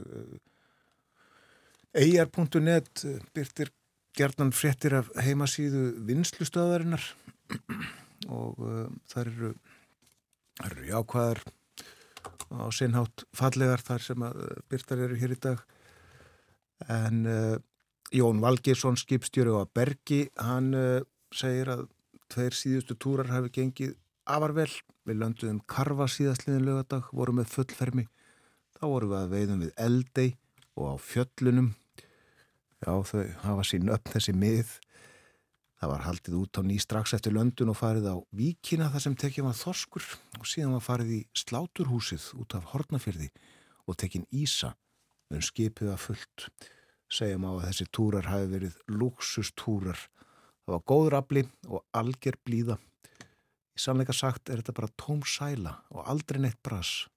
eir.net 1.99 3.05
byrtir 3.33 3.71
gerðan 4.17 4.51
fréttir 4.55 4.95
af 4.99 5.09
heimasíðu 5.23 5.93
vinslustöðarinnar 6.07 7.03
og 8.41 8.59
uh, 8.61 8.85
þar 9.09 9.31
eru, 9.31 9.53
eru 10.65 10.87
jákvæðar 10.89 11.43
á 12.49 12.67
sinnhátt 12.73 13.25
fallegar 13.35 13.83
þar 13.85 14.03
sem 14.03 14.25
að 14.25 14.41
byrtar 14.71 15.03
eru 15.05 15.17
hér 15.19 15.35
í 15.35 15.39
dag. 15.41 15.61
En 16.89 17.23
uh, 17.29 17.55
Jón 18.15 18.41
Valgersson 18.41 18.97
skipstjóri 18.97 19.53
á 19.53 19.63
Bergi 19.69 20.23
hann 20.41 20.73
uh, 20.73 21.01
segir 21.35 21.69
að 21.75 21.87
tveir 22.29 22.57
síðustu 22.57 22.97
túrar 22.97 23.29
hafi 23.29 23.53
gengið 23.53 23.95
afarvel, 24.29 24.69
við 25.09 25.21
lönduðum 25.23 25.59
karfa 25.69 26.07
síðastliðin 26.13 26.67
lögadag, 26.69 27.09
vorum 27.11 27.41
með 27.41 27.51
fullfermi 27.55 28.07
þá 28.77 28.83
vorum 28.85 29.13
við 29.13 29.19
að 29.19 29.35
veiðum 29.35 29.63
við 29.65 29.75
eldei 29.89 30.27
og 30.79 30.93
á 30.93 30.95
fjöllunum 31.03 31.73
Já, 32.79 32.93
þau 33.03 33.25
hafa 33.43 33.65
sín 33.67 33.91
upp 33.91 34.07
þessi 34.07 34.33
mið. 34.39 34.69
Það 35.79 35.91
var 35.91 36.03
haldið 36.05 36.35
út 36.39 36.59
á 36.59 36.61
ný 36.63 36.77
strax 36.79 37.13
eftir 37.15 37.33
löndun 37.35 37.71
og 37.71 37.77
farið 37.79 38.07
á 38.11 38.15
víkina 38.35 38.89
þar 38.91 39.03
sem 39.03 39.15
tekið 39.19 39.47
var 39.47 39.57
þorskur 39.59 40.05
og 40.39 40.47
síðan 40.47 40.75
var 40.77 40.83
farið 40.83 41.11
í 41.15 41.19
sláturhúsið 41.41 42.27
út 42.39 42.55
af 42.55 42.71
hornafyrði 42.71 43.29
og 43.87 43.99
tekinn 43.99 44.27
Ísa 44.31 44.73
um 45.31 45.43
skipið 45.43 45.93
að 45.93 46.03
fullt. 46.05 46.47
Segjum 47.11 47.47
á 47.47 47.51
að 47.51 47.65
þessi 47.67 47.87
túrar 47.95 48.31
hafi 48.31 48.49
verið 48.53 48.79
luxustúrar. 48.91 49.99
Það 50.63 50.75
var 50.75 50.85
góður 50.91 51.19
afli 51.19 51.45
og 51.67 51.83
alger 51.95 52.39
blíða. 52.45 52.79
Í 53.79 53.81
sannleika 53.81 54.11
sagt 54.11 54.49
er 54.51 54.59
þetta 54.59 54.75
bara 54.75 54.91
tóm 54.99 55.21
sæla 55.23 55.77
og 55.95 56.03
aldrei 56.11 56.41
neitt 56.43 56.59
bras. 56.59 57.07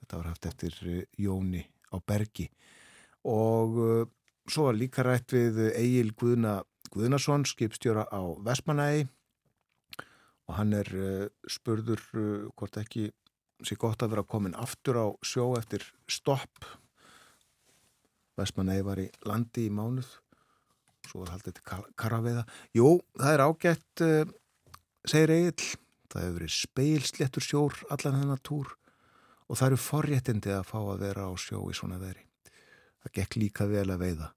Þetta 0.00 0.16
var 0.16 0.30
haft 0.30 0.46
eftir 0.48 0.78
eh, 0.88 1.02
Jóni 1.20 1.60
á 1.92 2.00
bergi 2.00 2.48
og 3.28 3.76
uh, 3.76 4.06
Svo 4.44 4.66
var 4.66 4.76
líka 4.76 5.00
rætt 5.00 5.32
við 5.32 5.56
Egil 5.70 6.10
Guðna 6.20 6.58
Guðnason, 6.92 7.46
skipstjóra 7.48 8.02
á 8.12 8.20
Vestmanægi 8.44 9.06
og 10.44 10.56
hann 10.58 10.74
er 10.76 10.90
uh, 10.92 11.28
spurður 11.48 12.02
uh, 12.12 12.50
hvort 12.52 12.76
ekki 12.76 13.06
sé 13.64 13.78
gott 13.80 14.04
að 14.04 14.12
vera 14.12 14.26
komin 14.28 14.56
aftur 14.60 15.00
á 15.00 15.06
sjó 15.24 15.54
eftir 15.56 15.86
stopp. 16.04 16.68
Vestmanægi 18.36 18.84
var 18.84 19.00
í 19.00 19.08
landi 19.24 19.64
í 19.70 19.72
mánuð, 19.72 20.10
svo 21.08 21.22
var 21.22 21.38
haldið 21.38 21.56
til 21.56 21.84
Karaveiða. 21.96 22.44
Jú, 22.76 22.98
það 23.16 23.32
er 23.32 23.44
ágætt, 23.46 24.04
segir 25.10 25.32
Egil, 25.34 25.72
það 26.10 26.24
hefur 26.24 26.38
verið 26.38 26.54
speilsléttur 26.54 27.44
sjór 27.44 27.82
allan 27.92 28.20
þennan 28.20 28.42
túr 28.46 28.72
og 29.48 29.58
það 29.58 29.66
eru 29.68 29.80
forréttindi 29.84 30.54
að 30.54 30.68
fá 30.70 30.78
að 30.80 31.02
vera 31.04 31.28
á 31.28 31.32
sjó 31.40 31.60
í 31.68 31.76
svona 31.76 32.00
veri. 32.00 32.24
Það 33.04 33.16
gekk 33.18 33.38
líka 33.42 33.68
vel 33.68 33.86
að 33.92 34.00
veiða. 34.00 34.30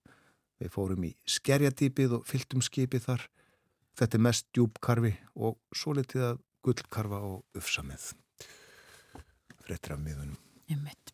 Við 0.58 0.73
fórum 0.73 1.06
í 1.08 1.13
skerjadýpið 1.30 2.17
og 2.17 2.27
fylltum 2.27 2.63
skipið 2.65 3.06
þar. 3.06 3.27
Þetta 3.97 4.17
er 4.17 4.25
mest 4.27 4.47
djúbkarfi 4.53 5.13
og 5.36 5.58
svo 5.71 5.93
litið 5.95 6.25
að 6.32 6.41
gullkarfa 6.67 7.21
og 7.23 7.58
ufsamið. 7.58 8.10
Frettir 9.63 9.95
af 9.95 10.01
miðunum. 10.03 10.39
Ég 10.67 10.80
mitt. 10.82 11.13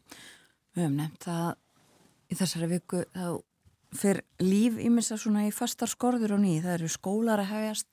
Við 0.74 0.88
hefum 0.88 0.98
nefnt 0.98 1.28
að 1.30 1.50
í 2.34 2.38
þessari 2.40 2.70
viku 2.72 3.04
þá 3.14 3.28
fyrir 3.94 4.24
líf 4.42 4.80
ímissa 4.82 5.20
svona 5.22 5.46
í 5.46 5.54
fastar 5.54 5.92
skorður 5.92 6.38
og 6.38 6.42
ný. 6.42 6.56
Það 6.64 6.78
eru 6.80 6.90
skólar 6.90 7.44
að 7.44 7.52
hefjast, 7.52 7.90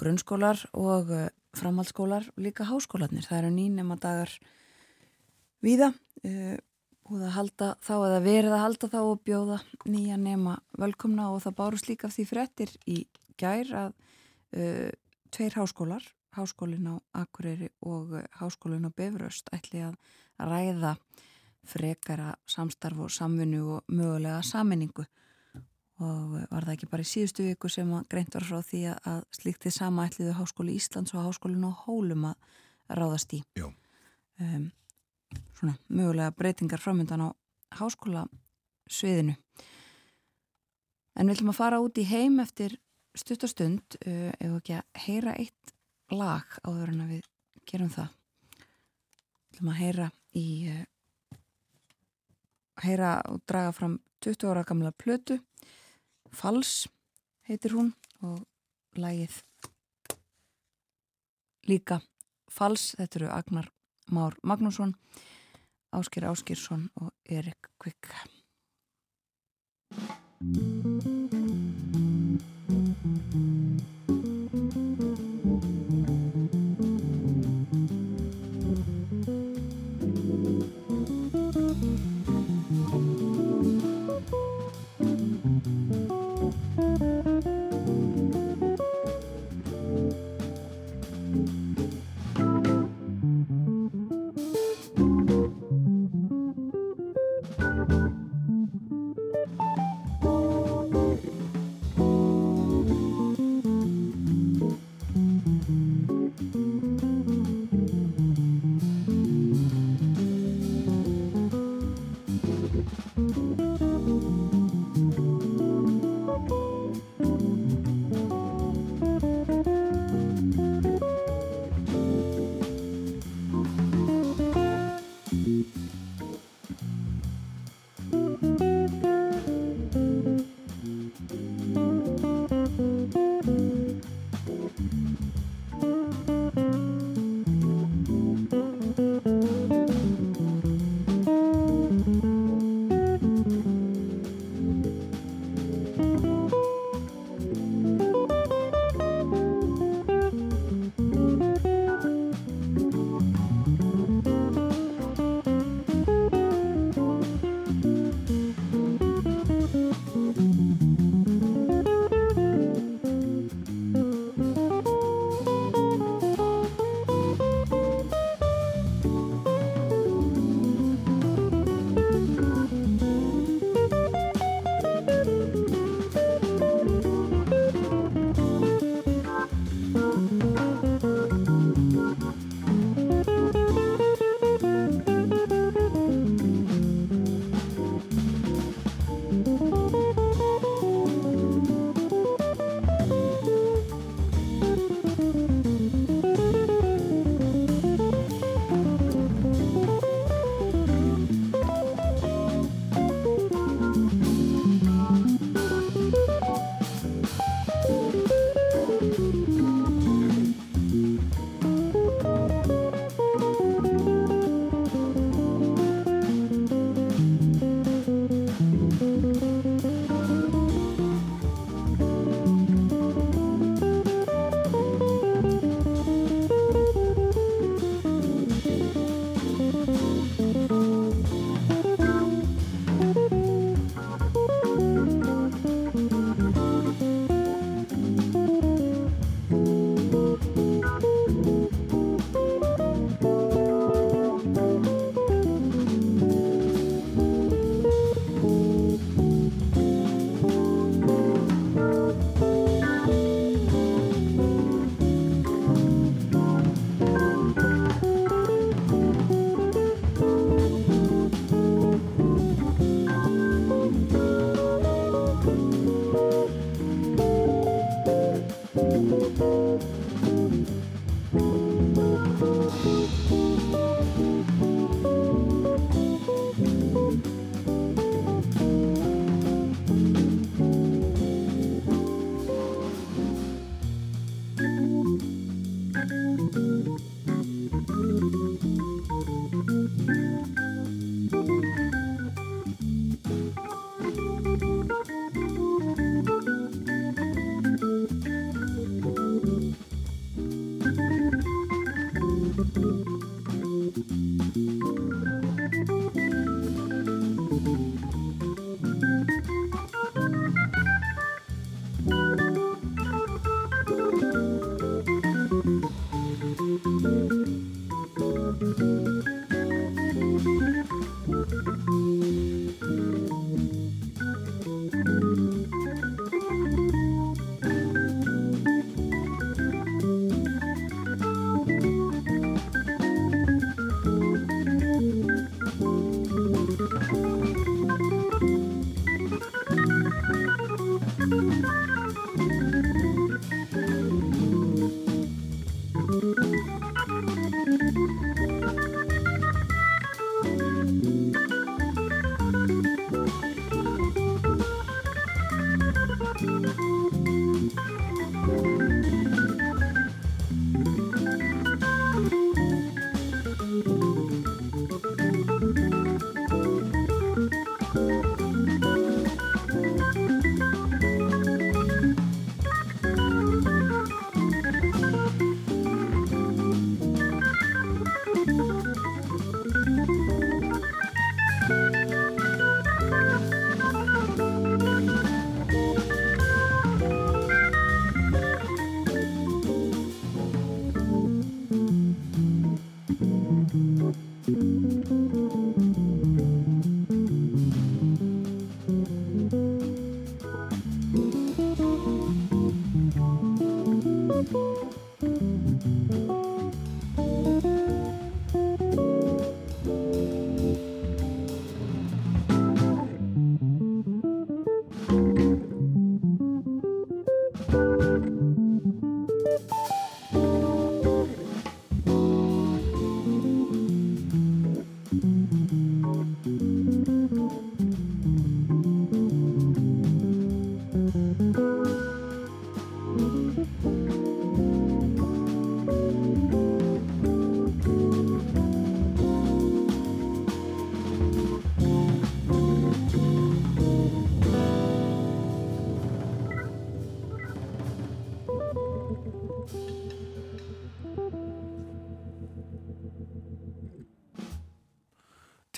grunnskólar 0.00 0.62
og 0.72 1.12
eh, 1.14 1.28
framhaldsskólar 1.58 2.30
og 2.32 2.42
líka 2.42 2.66
háskólanir. 2.68 3.26
Það 3.26 3.38
eru 3.42 3.52
nýnema 3.54 3.98
dagar 4.00 4.32
viða. 5.64 5.92
Uh, 6.20 6.58
búið 7.10 7.24
að 7.26 7.34
halda 7.34 7.68
þá 7.82 7.94
eða 7.96 8.18
verið 8.22 8.52
að 8.54 8.62
halda 8.62 8.88
þá 8.92 8.98
og 9.00 9.22
bjóða 9.26 9.56
nýja 9.88 10.18
nema 10.20 10.58
velkomna 10.78 11.30
og 11.32 11.40
það 11.42 11.56
bárust 11.58 11.88
líka 11.88 12.10
því 12.12 12.26
frettir 12.28 12.74
í 12.86 12.98
gær 13.40 13.72
að 13.74 13.94
uh, 14.54 14.90
tveir 15.32 15.56
háskólar, 15.56 16.04
háskólin 16.36 16.86
á 16.92 16.94
Akureyri 17.24 17.70
og 17.82 18.14
háskólin 18.38 18.86
á 18.86 18.94
Befraust 18.94 19.50
ætli 19.56 19.82
að 19.88 19.96
ræða 20.38 20.94
frekara 21.66 22.34
samstarf 22.48 23.06
og 23.06 23.10
samfunnu 23.10 23.64
og 23.78 23.90
mögulega 23.90 24.44
saminningu 24.46 25.06
og 26.00 26.34
uh, 26.40 26.48
var 26.50 26.66
það 26.66 26.74
ekki 26.74 26.90
bara 26.90 27.04
í 27.04 27.10
síðustu 27.10 27.46
viku 27.46 27.70
sem 27.72 27.90
greint 28.10 28.34
var 28.36 28.46
frá 28.48 28.60
því 28.64 28.82
að 28.96 29.22
slíktið 29.36 29.76
sama 29.76 30.08
ætliðu 30.08 30.34
Háskóli 30.38 30.76
Íslands 30.78 31.14
og 31.14 31.26
Háskólin 31.28 31.66
á 31.68 31.72
Hólum 31.84 32.28
að 32.30 32.58
ráðast 32.96 33.34
í 33.36 33.42
um, 33.60 34.70
svona 35.58 35.76
mögulega 35.88 36.34
breytingar 36.34 36.82
framöndan 36.82 37.26
á 37.26 37.28
háskóla 37.78 38.24
sviðinu. 38.90 39.36
En 41.14 41.28
við 41.28 41.36
ætlum 41.36 41.52
að 41.52 41.60
fara 41.60 41.80
út 41.82 41.98
í 42.00 42.06
heim 42.08 42.40
eftir 42.42 42.78
stuttastund 43.18 43.98
uh, 44.06 44.30
ef 44.32 44.56
ekki 44.56 44.78
að 44.78 45.04
heyra 45.04 45.36
eitt 45.38 45.74
lag 46.10 46.46
áður 46.64 46.94
en 46.94 47.04
að 47.04 47.12
við 47.16 47.28
gerum 47.70 47.92
það. 47.92 48.14
Við 48.56 49.52
ætlum 49.52 49.72
að 49.74 49.80
heyra 49.82 50.08
í 50.38 50.46
uh, 50.70 50.86
heyra 52.86 53.12
og 53.28 53.42
draga 53.48 53.74
fram 53.76 53.98
20 54.24 54.50
ára 54.50 54.64
gamla 54.66 54.92
plötu 54.92 55.38
Fals 56.30 56.88
heitir 57.48 57.74
hún 57.74 57.92
og 58.22 58.44
lagið 58.98 59.40
líka 61.70 62.00
Fals, 62.50 62.94
þetta 62.98 63.20
eru 63.20 63.28
Agnar 63.34 63.70
Már 64.10 64.36
Magnússon 64.42 64.94
Ásker 65.94 66.26
Áskersson 66.30 66.88
og 67.02 67.12
Erik 67.26 67.70
Kvik 67.78 68.14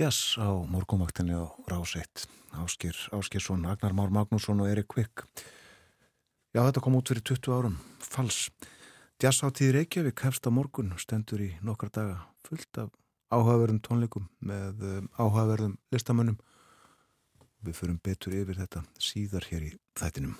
Jazz 0.02 0.34
á 0.34 0.50
morgumvaktinni 0.66 1.30
á 1.30 1.46
Ráseitt 1.70 2.26
Áskir 2.58 2.96
Áskirsson, 3.14 3.62
Agnar 3.70 3.92
Már 3.94 4.10
Magnússon 4.10 4.58
og 4.58 4.66
Erik 4.66 4.88
Kvik 4.90 5.22
Já, 6.50 6.64
þetta 6.66 6.80
kom 6.82 6.96
út 6.98 7.06
fyrir 7.06 7.22
20 7.22 7.52
árum. 7.54 7.76
Fals. 8.02 8.50
Jazz 9.22 9.46
á 9.46 9.54
tíð 9.54 9.76
Reykjavík 9.76 10.24
hefst 10.26 10.42
á 10.42 10.50
morgun 10.50 10.90
stendur 10.98 11.44
í 11.46 11.52
nokkar 11.62 11.92
daga 11.94 12.16
fullt 12.42 12.80
af 12.82 12.90
áhugaverðum 13.30 13.78
tónleikum 13.78 14.26
með 14.42 14.82
um, 14.82 15.06
áhugaverðum 15.22 15.78
listamönnum. 15.94 16.40
Við 17.62 17.78
förum 17.78 18.02
betur 18.02 18.34
yfir 18.34 18.58
þetta 18.58 18.82
síðar 18.98 19.46
hér 19.52 19.68
í 19.70 19.72
þættinum. 20.02 20.34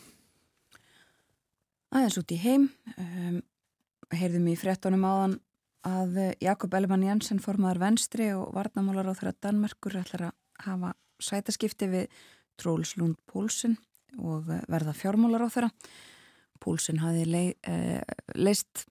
Aðeins 1.95 2.19
út 2.19 2.35
í 2.35 2.43
heim 2.43 2.67
um, 2.99 3.39
heyrðum 4.11 4.51
í 4.51 4.59
frettunum 4.59 5.07
áðan 5.07 5.39
að 5.89 6.19
eh, 6.21 6.35
Jakob 6.45 6.75
Ellemann 6.75 7.05
Jensen 7.07 7.41
formaður 7.43 7.83
venstri 7.83 8.31
og 8.37 8.53
varnamálar 8.57 9.11
á 9.11 9.17
þeirra 9.19 9.35
Danmerkur 9.43 9.99
ætlar 10.03 10.29
að 10.31 10.67
hafa 10.67 10.95
sætaskipti 11.23 11.89
við 11.91 12.23
Tróls 12.61 12.97
Lund 12.99 13.19
Pólsson 13.27 13.77
og 14.19 14.51
eh, 14.51 14.65
verða 14.71 14.95
fjármálar 14.97 15.47
á 15.47 15.49
þeirra. 15.53 15.71
Pólsson 16.63 17.03
hafi 17.03 17.25
lei, 17.27 17.47
eh, 17.67 18.03
leist 18.35 18.87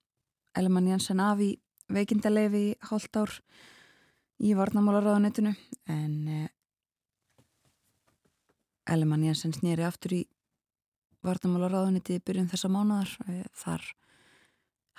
Ellemann 0.57 0.89
Jensen 0.91 1.21
af 1.23 1.39
í 1.39 1.53
veikindalegi 1.91 2.63
í 2.71 2.73
hálft 2.89 3.17
ár 3.19 3.37
í 4.41 4.55
varnamálaráðanetinu 4.57 5.53
en 5.91 6.15
eh, 6.27 6.49
Ellemann 8.91 9.25
Jensen 9.27 9.53
snýri 9.55 9.85
aftur 9.85 10.15
í 10.17 10.21
varnamálaráðaneti 11.25 12.17
í 12.17 12.23
byrjun 12.25 12.49
þessa 12.51 12.71
mánadar 12.73 13.11
eh, 13.29 13.45
þar 13.57 13.85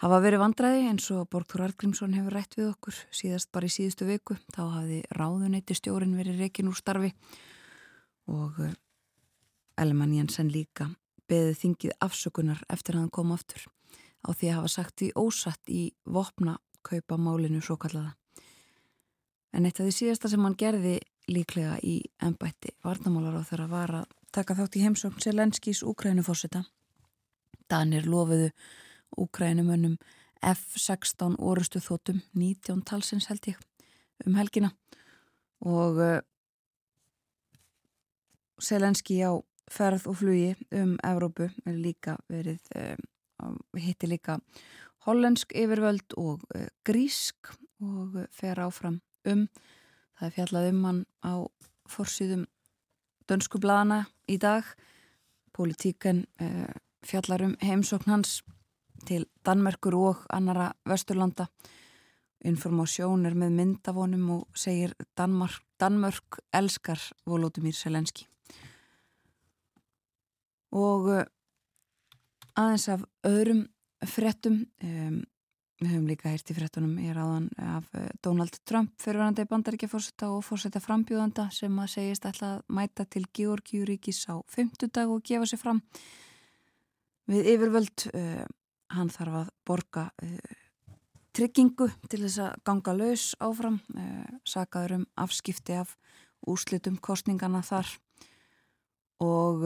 hafa 0.03 0.21
verið 0.23 0.43
vandræði 0.43 0.87
eins 0.91 1.09
og 1.15 1.29
Borgþór 1.31 1.67
Argrímsson 1.69 2.17
hefur 2.17 2.35
rætt 2.35 2.57
við 2.59 2.73
okkur 2.73 2.97
síðast 3.15 3.53
bara 3.55 3.69
í 3.69 3.75
síðustu 3.75 4.09
viku. 4.09 4.37
Þá 4.55 4.63
hafði 4.77 5.03
ráðuneyti 5.15 5.77
stjórin 5.79 6.17
verið 6.19 6.43
rekin 6.43 6.71
úr 6.71 6.79
starfi 6.79 7.13
og 8.31 8.59
eh, 8.63 8.75
Elman 9.79 10.15
Jensen 10.17 10.51
líka 10.53 10.91
beðið 11.31 11.61
þingið 11.63 11.95
afsökunar 12.05 12.65
eftir 12.73 12.97
að 12.97 13.05
hann 13.05 13.15
kom 13.15 13.33
aftur 13.35 13.65
á 14.23 14.31
því 14.31 14.51
að 14.51 14.59
hafa 14.59 14.73
sagt 14.75 14.99
því 15.01 15.13
ósatt 15.19 15.71
í 15.73 15.85
vopna 16.05 16.59
kaupa 16.83 17.19
málinu 17.19 17.63
svo 17.63 17.79
kallaða 17.81 18.13
en 19.53 19.67
eitt 19.67 19.81
af 19.81 19.87
því 19.87 19.95
síðasta 19.97 20.31
sem 20.33 20.45
hann 20.45 20.59
gerði 20.59 20.99
líklega 21.31 21.79
í 21.87 22.01
ennbætti 22.23 22.75
varnamálar 22.85 23.39
á 23.39 23.49
þeirra 23.49 23.69
var 23.71 23.97
að 24.03 24.15
taka 24.35 24.57
þátt 24.59 24.79
í 24.79 24.85
heimsókn 24.85 25.23
Selenskís 25.23 25.83
Úkrænufósita 25.87 26.65
Danir 27.71 28.09
lofiðu 28.09 28.51
Úkrænumönnum 29.17 29.97
F-16 30.43 31.37
orustu 31.39 31.79
þótum 31.83 32.21
19 32.35 32.83
talsins 32.87 33.29
held 33.31 33.47
ég 33.53 33.59
um 34.27 34.35
helgina. 34.35 34.73
Og 35.63 36.01
uh, 36.03 36.19
Selenski 38.63 39.21
á 39.23 39.39
ferð 39.71 40.09
og 40.11 40.19
flugi 40.19 40.55
um 40.75 40.97
Evrópu 41.07 41.49
er 41.67 41.79
líka 41.79 42.17
verið 42.31 42.63
uh, 42.75 42.97
hitti 43.79 44.11
líka 44.11 44.39
hollensk 45.07 45.55
yfirvöld 45.55 46.17
og 46.19 46.43
uh, 46.55 46.67
grísk 46.87 47.55
og 47.83 48.19
fer 48.35 48.59
áfram 48.63 49.01
um. 49.27 49.47
Það 50.19 50.27
er 50.27 50.35
fjallað 50.37 50.71
um 50.73 50.85
hann 50.87 51.05
á 51.23 51.35
forsýðum 51.91 52.45
dönsku 53.31 53.59
bladana 53.63 54.05
í 54.31 54.37
dag. 54.39 54.67
Politíken 55.53 56.23
fjallar 57.05 57.43
um 57.45 57.57
heimsókn 57.61 58.13
hans 58.13 58.39
til 59.07 59.27
Danmerkur 59.45 59.97
og 59.99 60.27
annara 60.33 60.73
vesturlanda. 60.89 61.49
Informasjón 62.43 63.27
er 63.29 63.37
með 63.39 63.55
myndavonum 63.55 64.31
og 64.35 64.59
segir 64.59 64.97
Danmark, 65.19 65.63
Danmörk 65.79 66.41
elskar 66.55 67.01
Volodymyr 67.27 67.75
Selenski. 67.77 68.27
Og 70.73 71.07
uh, 71.13 71.21
aðeins 72.59 72.89
af 72.91 73.05
öðrum 73.29 73.67
frettum, 74.09 74.65
um, 74.83 75.21
við 75.83 75.93
höfum 75.93 76.09
líka 76.11 76.33
heyrt 76.33 76.51
í 76.51 76.57
frettunum 76.57 76.97
hér 77.03 77.21
áðan 77.23 77.47
af 77.63 77.87
uh, 77.95 78.09
Donald 78.25 78.59
Trump 78.67 78.97
fyrirverandi 79.03 79.47
bandaríkjafórseta 79.51 80.33
og 80.33 80.43
fórseta 80.47 80.83
frambjóðanda 80.83 81.47
sem 81.55 81.79
að 81.79 81.93
segist 81.95 82.27
ætla 82.27 82.57
að 82.57 82.65
mæta 82.75 83.07
til 83.07 83.29
Georgiuríkis 83.39 84.25
á 84.33 84.43
fymtudag 84.51 85.13
og 85.13 85.23
gefa 85.29 85.47
sér 85.51 85.63
fram 85.63 85.85
við 87.31 87.53
yfirvöld. 87.55 88.09
Uh, 88.11 88.43
hann 88.93 89.11
þarf 89.13 89.39
að 89.43 89.51
borga 89.69 90.05
tryggingu 91.33 91.89
til 92.13 92.21
þess 92.25 92.39
að 92.45 92.57
ganga 92.69 92.93
laus 92.97 93.25
áfram, 93.41 93.79
sakaður 94.45 94.99
um 94.99 95.07
afskipti 95.17 95.79
af 95.81 95.95
úslitum 96.45 96.99
kostningana 97.01 97.63
þar. 97.65 97.89
Og 99.23 99.65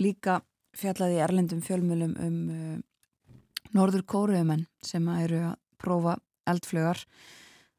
líka 0.00 0.40
fjallaði 0.76 1.20
erlendum 1.24 1.62
fjölmjölum 1.64 2.14
um 2.20 2.36
uh, 2.52 2.76
norður 3.76 4.04
kóruðumenn 4.08 4.66
sem 4.84 5.06
eru 5.16 5.42
að 5.50 5.56
prófa 5.80 6.16
eldflögar 6.48 7.02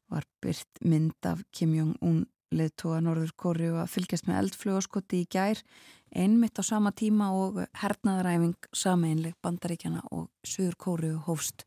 var 0.08 0.26
byrt 0.42 0.82
mynd 0.84 1.28
af 1.28 1.42
Kim 1.52 1.74
Jong-un 1.76 2.24
leðtóa 2.54 3.00
norður 3.04 3.32
kóru 3.36 3.70
að 3.82 3.92
fylgjast 3.92 4.28
með 4.28 4.42
eldflögaskoti 4.42 5.22
í 5.22 5.28
gær 5.30 5.62
einmitt 6.14 6.58
á 6.58 6.62
sama 6.64 6.92
tíma 6.96 7.30
og 7.36 7.60
hernaðaræfing 7.82 8.68
sameinleg 8.72 9.36
bandaríkjana 9.44 10.02
og 10.10 10.28
Suður 10.46 10.76
kóru 10.80 11.14
hófst. 11.26 11.64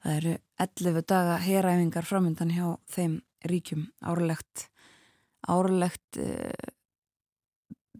Það 0.00 0.16
eru 0.16 0.34
11 0.62 1.06
daga 1.08 1.38
heræfingar 1.42 2.06
framöndan 2.08 2.52
hjá 2.54 2.66
þeim 2.88 3.20
ríkjum. 3.44 3.88
Árlegt 4.00 4.68
árlegt 5.48 6.20
uh, 6.20 6.70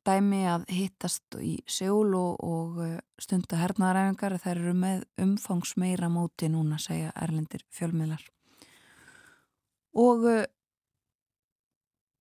dæmi 0.07 0.45
að 0.49 0.67
hittast 0.73 1.37
í 1.41 1.59
sjól 1.69 2.15
og, 2.17 2.81
uh, 2.81 2.99
stunda 3.21 3.61
hernaðaræfingar. 3.61 4.39
Þær 4.41 4.57
eru 4.57 4.77
með 4.77 5.05
umfangsmeira 5.21 6.09
móti 6.13 6.49
núna 6.53 6.79
segja 6.81 7.13
erlendir 7.17 7.67
fjölmiðlar. 7.75 8.23
Og 9.99 10.25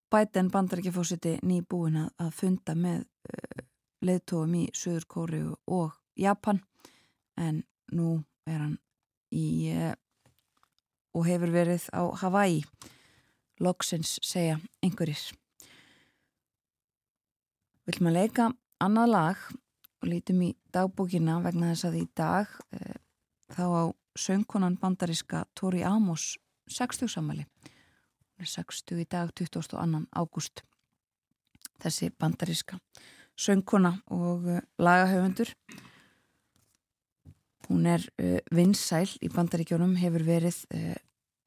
uh, 0.10 0.12
bæten 0.12 0.52
bandarækjafósiti 0.52 1.38
nýbúin 1.46 1.98
að, 2.18 2.34
funda 2.34 2.76
með 2.76 3.06
uh, 3.06 3.64
leðtóum 4.02 4.56
í 4.56 4.68
Suður 4.74 5.06
Kóri 5.08 5.42
og 5.68 5.96
Japan. 6.16 6.62
En 7.38 7.64
nú 7.94 8.20
er 8.46 8.60
hann 8.60 8.78
í 9.32 9.72
uh, 9.74 9.94
og 11.14 11.26
hefur 11.28 11.54
verið 11.54 11.90
á 11.94 12.02
Hawaii. 12.22 12.64
Loksins 13.60 14.20
segja 14.24 14.60
einhverjir. 14.84 15.34
Vill 17.90 18.00
maður 18.06 18.16
leika 18.16 18.46
annað 18.80 19.12
lag? 19.12 19.42
Og 20.00 20.08
lítum 20.08 20.44
í 20.46 20.54
dagbókina 20.72 21.42
vegna 21.44 21.74
þess 21.74 21.88
að 21.90 21.96
í 22.00 22.04
dag 22.16 22.52
e, 22.72 22.94
þá 23.52 23.66
á 23.68 23.84
söngkonan 24.16 24.78
bandariska 24.80 25.42
Tori 25.60 25.82
Amos 25.84 26.38
60 26.72 27.12
sammali. 27.12 27.44
Hún 28.40 28.48
er 28.48 28.52
60 28.56 29.02
í 29.04 29.06
dag 29.12 29.32
22. 29.36 30.06
ágúst. 30.16 30.62
Þessi 31.84 32.08
bandariska 32.16 32.78
söngkona 33.36 33.98
og 34.16 34.48
e, 34.48 34.62
lagahöfundur. 34.80 35.52
Hún 37.68 37.84
er 37.92 38.08
e, 38.16 38.40
vinsæl 38.56 39.12
í 39.20 39.28
bandaríkjónum, 39.34 39.98
hefur 40.00 40.24
verið 40.24 40.62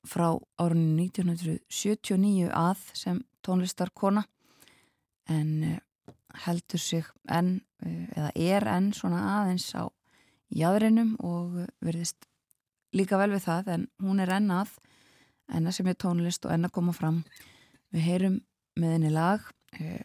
frá 0.05 0.27
árunni 0.61 1.09
1979 1.09 2.53
að 2.53 2.85
sem 2.93 3.25
tónlistarkona 3.41 4.27
en 5.33 5.81
heldur 6.45 6.81
sig 6.81 7.09
enn 7.25 7.61
eh, 7.87 8.09
eða 8.13 8.31
er 8.37 8.69
enn 8.69 8.93
svona 8.93 9.25
aðeins 9.39 9.71
á 9.73 9.89
jæðrinum 10.53 11.17
og 11.25 11.63
verðist 11.81 12.29
líka 12.93 13.17
vel 13.17 13.33
við 13.33 13.47
það 13.47 13.77
en 13.79 13.87
hún 14.05 14.21
er 14.21 14.37
enn 14.37 14.51
að 14.53 14.77
enna 15.53 15.73
sem 15.73 15.89
er 15.91 15.99
tónlist 15.99 16.47
og 16.47 16.55
enn 16.55 16.69
að 16.69 16.75
koma 16.79 16.95
fram. 16.97 17.23
Við 17.93 18.07
heyrum 18.09 18.41
með 18.81 18.97
henni 18.97 19.13
lag 19.13 19.45
eh, 19.79 20.05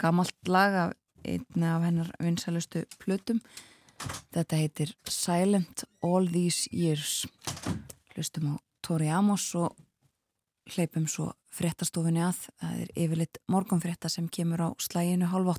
gamalt 0.00 0.48
lag 0.48 0.78
af 0.84 0.96
einni 1.26 1.66
af 1.68 1.82
hennar 1.84 2.14
vinsalustu 2.22 2.86
plutum 3.02 3.42
þetta 4.34 4.58
heitir 4.60 4.94
Silent 5.08 5.84
All 6.04 6.28
These 6.30 6.70
Years. 6.72 7.26
Hlustum 8.14 8.54
á 8.54 8.54
Tori 8.84 9.10
Amos 9.12 9.50
og 9.58 9.76
hleypum 10.70 11.06
svo 11.10 11.30
fréttastofunni 11.54 12.22
að. 12.24 12.46
Það 12.60 12.80
er 12.84 12.92
yfirleitt 13.04 13.40
morgunfrétta 13.50 14.10
sem 14.12 14.28
kemur 14.32 14.64
á 14.64 14.68
slæginu 14.80 15.30
halv 15.32 15.54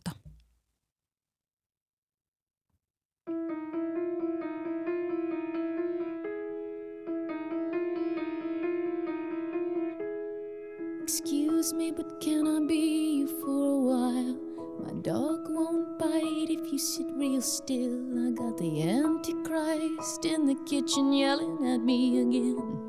Excuse 11.61 11.77
me, 11.77 11.91
but 11.91 12.19
can 12.19 12.47
I 12.47 12.67
be 12.67 13.17
you 13.19 13.27
for 13.27 13.45
a 13.45 13.77
while? 13.77 14.35
My 14.83 14.93
dog 15.03 15.41
won't 15.47 15.99
bite 15.99 16.49
if 16.49 16.73
you 16.73 16.79
sit 16.79 17.05
real 17.13 17.39
still. 17.39 18.01
I 18.17 18.31
got 18.31 18.57
the 18.57 18.81
Antichrist 18.81 20.25
in 20.25 20.47
the 20.47 20.55
kitchen 20.65 21.13
yelling 21.13 21.59
at 21.67 21.81
me 21.81 22.19
again. 22.19 22.79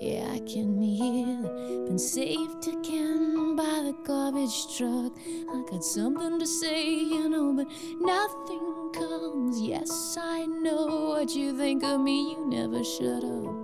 Yeah, 0.00 0.28
I 0.32 0.40
can 0.40 0.82
hear 0.82 1.40
been 1.86 2.00
saved 2.00 2.66
again 2.66 3.54
by 3.54 3.62
the 3.62 3.94
garbage 4.04 4.76
truck. 4.76 5.12
I 5.48 5.62
got 5.70 5.84
something 5.84 6.40
to 6.40 6.46
say, 6.48 6.84
you 6.84 7.28
know, 7.28 7.52
but 7.52 7.68
nothing 8.00 8.90
comes. 8.92 9.60
Yes, 9.60 10.18
I 10.20 10.46
know 10.46 11.14
what 11.14 11.36
you 11.36 11.56
think 11.56 11.84
of 11.84 12.00
me, 12.00 12.32
you 12.32 12.44
never 12.48 12.82
shut 12.82 13.22
up. 13.22 13.54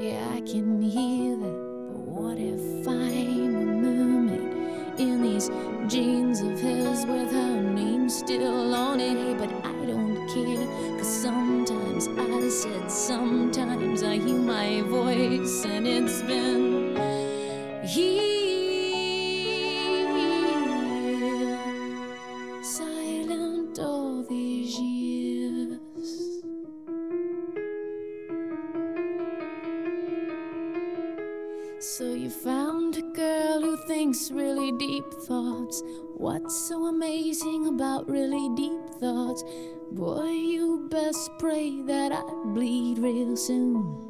Yeah, 0.00 0.26
I 0.32 0.40
can 0.40 0.80
hear 0.80 1.36
that, 1.36 1.59
what 2.30 2.38
if 2.38 2.86
I'm 2.86 3.56
a 3.56 3.64
mermaid 3.82 5.00
in 5.00 5.20
these 5.20 5.50
jeans 5.88 6.40
of 6.40 6.60
his 6.60 7.04
with 7.04 7.32
her 7.32 7.60
name 7.60 8.08
still 8.08 8.72
on 8.72 9.00
it? 9.00 9.36
But 9.36 9.50
I 9.64 9.86
don't 9.86 10.16
care, 10.32 10.64
cause 10.96 11.22
sometimes 11.22 12.06
I 12.06 12.48
said 12.48 12.88
sometimes 12.88 14.04
I 14.04 14.18
hear 14.18 14.38
my 14.38 14.82
voice 14.82 15.64
and 15.64 15.88
it's 15.88 16.22
been 16.22 16.94
here 17.84 18.29
thoughts? 39.30 39.44
Boy, 39.92 40.28
you 40.28 40.88
best 40.90 41.30
pray 41.38 41.82
that 41.82 42.12
I 42.12 42.22
bleed 42.46 42.98
real 42.98 43.36
soon. 43.36 44.06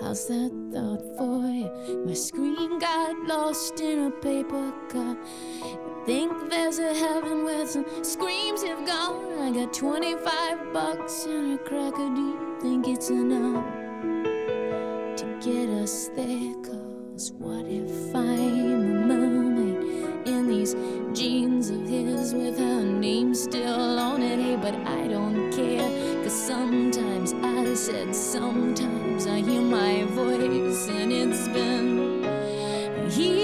How's 0.00 0.26
that 0.28 0.50
thought 0.72 1.02
for 1.16 1.46
you? 1.46 2.04
My 2.06 2.14
screen 2.14 2.78
got 2.78 3.16
lost 3.26 3.80
in 3.80 4.06
a 4.06 4.10
paper 4.10 4.72
cup. 4.88 5.16
I 5.62 6.04
think 6.06 6.50
there's 6.50 6.78
a 6.78 6.94
heaven 6.94 7.44
where 7.44 7.66
some 7.66 7.84
screams 8.02 8.62
have 8.64 8.86
gone. 8.86 9.38
I 9.38 9.52
got 9.52 9.72
25 9.72 10.72
bucks 10.72 11.24
and 11.26 11.54
a 11.54 11.58
cracker. 11.58 12.08
Do 12.14 12.20
you 12.20 12.58
think 12.60 12.88
it's 12.88 13.10
enough 13.10 13.64
to 15.16 15.38
get 15.40 15.68
us 15.68 16.08
there? 16.16 16.54
Cause 16.64 17.32
what 17.38 17.66
if 17.66 18.14
in 18.14 18.71
these 20.62 20.76
jeans 21.12 21.70
of 21.70 21.88
his 21.88 22.34
with 22.34 22.56
her 22.56 22.82
name 22.82 23.34
still 23.34 23.98
on 23.98 24.22
it? 24.22 24.38
Hey, 24.38 24.54
but 24.54 24.74
I 24.86 25.08
don't 25.08 25.50
care. 25.50 25.88
Cause 26.22 26.32
sometimes 26.32 27.32
I 27.32 27.74
said, 27.74 28.14
sometimes 28.14 29.26
I 29.26 29.40
hear 29.40 29.60
my 29.60 30.04
voice, 30.04 30.88
and 30.88 31.12
it's 31.12 31.48
been 31.48 32.22
here. 33.10 33.42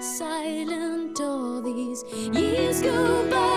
Silent 0.00 1.20
all 1.20 1.60
these 1.60 2.02
years 2.32 2.80
go 2.80 3.30
by, 3.30 3.49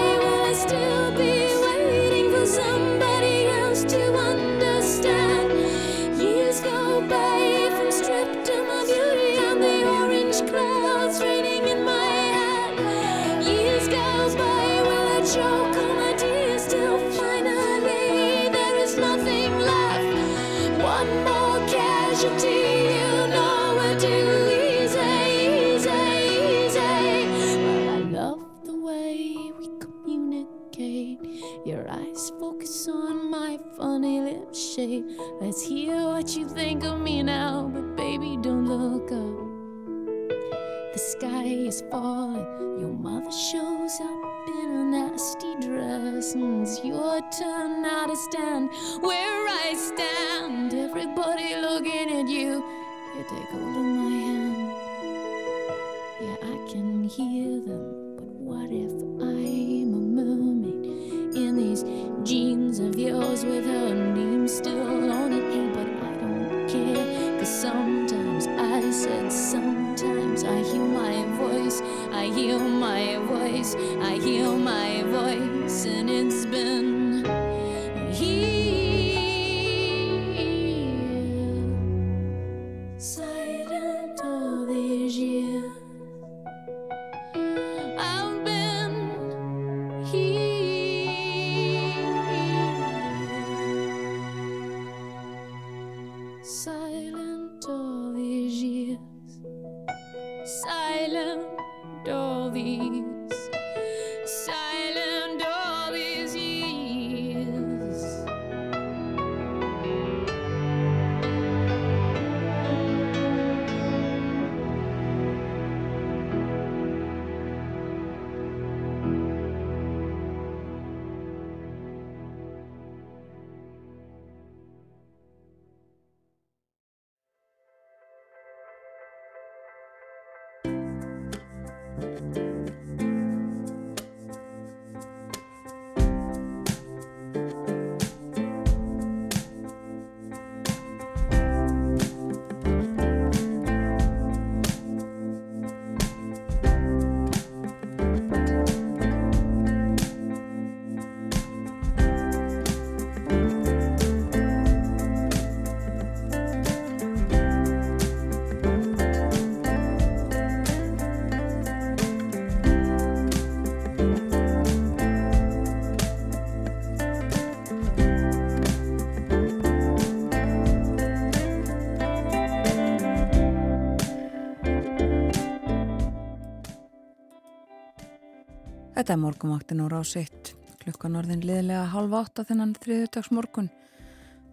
Þetta 179.04 179.18
er 179.18 179.20
morgumvaktin 179.20 179.82
á 179.84 179.88
rás 179.92 180.14
1, 180.16 180.54
klukkan 180.80 181.18
orðin 181.20 181.42
liðlega 181.44 181.90
halv 181.92 182.14
átta 182.16 182.46
þennan 182.48 182.70
þriðutags 182.78 183.34
morgun, 183.36 183.66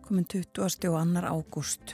komin 0.02 0.26
20. 0.26 0.88
og 0.90 0.96
annar 0.98 1.28
ágúst. 1.30 1.92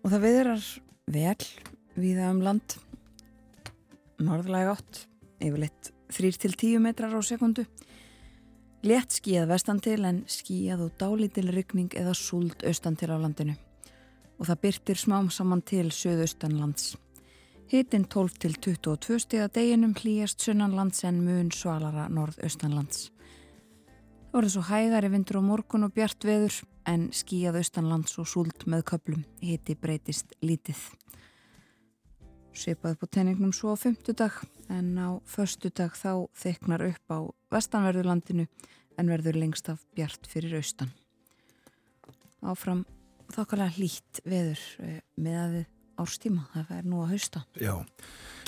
Og 0.00 0.08
það 0.14 0.24
viðrar 0.24 0.64
vel 1.12 1.44
viða 2.00 2.30
um 2.32 2.40
land, 2.40 2.78
norðlæg 4.16 4.72
átt, 4.78 5.02
yfirleitt 5.44 5.92
3-10 6.08 6.80
metrar 6.88 7.12
á 7.12 7.20
sekundu. 7.20 7.68
Létt 8.88 9.20
skíðað 9.20 9.52
vestan 9.52 9.84
til 9.84 10.00
en 10.08 10.24
skíðað 10.24 10.88
og 10.88 10.98
dálítil 11.04 11.50
ryggning 11.52 11.92
eða 11.92 12.16
súld 12.16 12.64
austan 12.64 12.96
til 12.96 13.12
á 13.12 13.20
landinu. 13.20 13.60
Og 14.40 14.48
það 14.48 14.64
byrtir 14.64 15.04
smám 15.04 15.28
saman 15.28 15.60
til 15.60 15.90
söðaustanlands. 15.92 16.94
Hittinn 17.72 18.02
12 18.04 18.34
til 18.36 18.56
22 18.60 19.14
stiga 19.22 19.46
deginum 19.48 19.94
hlýjast 19.96 20.42
sunnanlands 20.44 21.06
en 21.08 21.22
mun 21.24 21.46
svalara 21.56 22.02
norðaustanlands. 22.12 23.06
Það 24.26 24.36
voru 24.36 24.50
svo 24.52 24.64
hægari 24.68 25.08
vindur 25.14 25.38
á 25.40 25.42
morgun 25.46 25.86
og 25.86 25.94
bjart 25.96 26.26
veður 26.28 26.58
en 26.84 27.08
skíjað 27.16 27.62
austanlands 27.62 28.20
og 28.20 28.28
súld 28.28 28.68
með 28.68 28.84
köplum. 28.92 29.24
Hitti 29.40 29.72
breytist 29.72 30.36
lítið. 30.44 30.84
Svipaði 32.52 33.00
på 33.00 33.08
tenningnum 33.08 33.56
svo 33.56 33.72
á 33.72 33.80
fymtudag 33.80 34.36
en 34.68 34.92
á 35.00 35.16
förstudag 35.24 35.96
þá 35.96 36.28
þeknar 36.44 36.90
upp 36.92 37.06
á 37.08 37.18
vestanverðurlandinu 37.56 38.50
en 39.00 39.14
verður 39.16 39.40
lengst 39.40 39.72
af 39.72 39.80
bjart 39.96 40.28
fyrir 40.28 40.60
austan. 40.60 40.92
Áfram 42.44 42.84
þokkalega 43.32 43.78
hlýtt 43.80 44.26
veður 44.28 44.60
eh, 44.84 44.98
með 45.16 45.46
að 45.46 45.62
við 45.62 45.70
árstíma, 46.02 46.44
það 46.52 46.76
er 46.78 46.86
nú 46.90 47.02
að 47.04 47.16
hausta. 47.16 47.44
Já. 47.60 47.74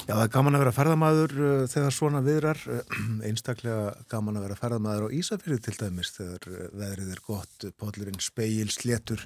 Já, 0.05 0.13
það 0.13 0.23
er 0.27 0.33
gaman 0.35 0.57
að 0.57 0.63
vera 0.65 0.73
ferðamaður 0.77 1.33
uh, 1.41 1.53
þegar 1.73 1.95
svona 1.97 2.21
viðrar, 2.25 2.59
uh, 2.69 2.97
einstaklega 3.29 3.93
gaman 4.13 4.37
að 4.37 4.47
vera 4.49 4.59
ferðamaður 4.59 5.07
á 5.09 5.15
Ísafjörði 5.17 5.61
til 5.65 5.77
dæmis 5.81 6.11
þegar 6.19 6.49
uh, 6.51 6.67
veðrið 6.83 7.15
er 7.15 7.23
gott, 7.25 7.67
podlurinn 7.81 8.21
speil, 8.21 8.69
sléttur, 8.75 9.25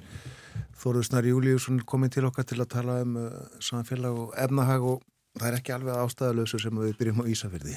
Þóruðsnar 0.79 1.27
Júliusson 1.27 1.81
komið 1.83 2.15
til 2.15 2.29
okkar 2.29 2.47
til 2.47 2.61
að 2.61 2.71
tala 2.77 3.01
um 3.03 3.17
uh, 3.19 3.33
samfélag 3.59 4.21
og 4.21 4.31
efnahag 4.39 4.87
og 4.93 5.03
það 5.35 5.49
er 5.49 5.59
ekki 5.59 5.75
alveg 5.75 5.99
ástæðalösu 5.99 6.61
sem 6.63 6.79
við 6.79 6.95
byrjum 7.01 7.21
á 7.27 7.29
Ísafjörði. 7.33 7.75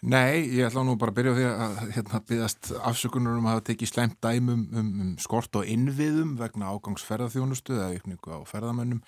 Nei, 0.00 0.48
ég 0.48 0.64
ætla 0.64 0.80
nú 0.80 0.94
bara 0.96 1.12
að 1.12 1.18
byrja 1.18 1.32
á 1.32 1.36
því 1.36 1.46
að 1.50 1.80
hérna 1.92 2.18
byggast 2.30 2.70
afsökunar 2.88 3.36
um 3.36 3.44
að 3.44 3.58
hafa 3.58 3.64
tekið 3.68 3.90
slæmt 3.90 4.16
dæmum 4.24 4.62
um, 4.72 4.86
um 5.04 5.10
skort 5.20 5.60
og 5.60 5.68
innviðum 5.68 6.38
vegna 6.40 6.70
ágangsferðarþjónustu 6.72 7.76
eða 7.76 7.98
ykningu 7.98 8.32
á 8.32 8.40
ferðamönnum. 8.48 9.02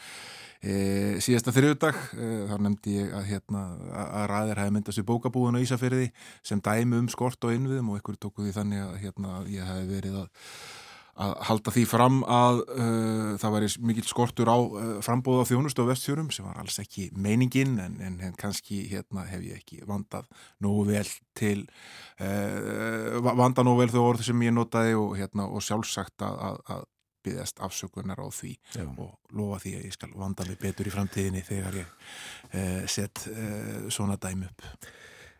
E, 0.63 0.75
síðasta 1.19 1.51
þriðudag 1.51 1.97
e, 2.15 2.27
þar 2.47 2.61
nefndi 2.63 2.93
ég 2.95 3.15
að, 3.19 3.25
hérna, 3.33 3.63
að 3.99 4.29
ræðir 4.31 4.61
hefði 4.63 4.75
myndast 4.77 5.03
í 5.03 5.07
bókabúðun 5.09 5.59
á 5.59 5.65
Ísafyrði 5.65 6.13
sem 6.47 6.63
dæmi 6.63 7.01
um 7.01 7.09
skort 7.11 7.43
og 7.43 7.57
innviðum 7.57 7.91
og 7.91 7.99
ykkur 7.99 8.21
tóku 8.23 8.47
því 8.47 8.55
þannig 8.61 8.85
að 8.85 8.95
hérna, 9.03 9.41
ég 9.51 9.67
hef 9.67 9.91
verið 9.91 10.23
að 10.23 10.31
að 11.23 11.33
halda 11.45 11.73
því 11.75 11.83
fram 11.85 12.23
að 12.25 12.63
uh, 12.73 13.33
það 13.41 13.55
væri 13.57 13.67
mikill 13.85 14.07
skortur 14.09 14.49
á 14.49 14.57
uh, 14.57 14.93
frambóð 15.05 15.43
á 15.45 15.49
þjónustu 15.51 15.85
á 15.85 15.91
vestfjörum 15.91 16.31
sem 16.33 16.47
var 16.47 16.63
alls 16.63 16.79
ekki 16.81 17.11
meiningin 17.13 17.75
en, 17.83 17.99
en, 18.01 18.17
en 18.25 18.33
kannski 18.39 18.87
hérna 18.89 19.27
hef 19.29 19.45
ég 19.45 19.61
ekki 19.61 19.83
vandað 19.89 20.31
nógu 20.65 20.87
vel 20.89 21.05
til 21.37 21.67
vandað 22.23 23.67
nógu 23.67 23.83
vel 23.83 23.93
þau 23.93 24.03
orð 24.07 24.25
sem 24.25 24.47
ég 24.47 24.57
notaði 24.57 24.97
og, 24.97 25.13
hérna, 25.19 25.51
og 25.53 25.65
sjálfsagt 25.65 26.25
að, 26.25 26.63
að 26.73 26.89
byggðast 27.25 27.63
afsökunar 27.65 28.21
á 28.21 28.29
því 28.33 28.53
Já. 28.75 28.85
og 28.87 29.37
lofa 29.37 29.61
því 29.65 29.77
að 29.79 29.87
ég 29.87 29.95
skal 29.97 30.11
vanda 30.19 30.47
mig 30.49 30.59
betur 30.63 30.89
í 30.89 30.95
framtíðinni 30.95 31.45
þegar 31.47 31.79
ég 31.83 31.95
uh, 31.95 32.83
sett 32.91 33.25
uh, 33.31 33.89
svona 33.93 34.19
dæmi 34.21 34.49
upp. 34.51 34.67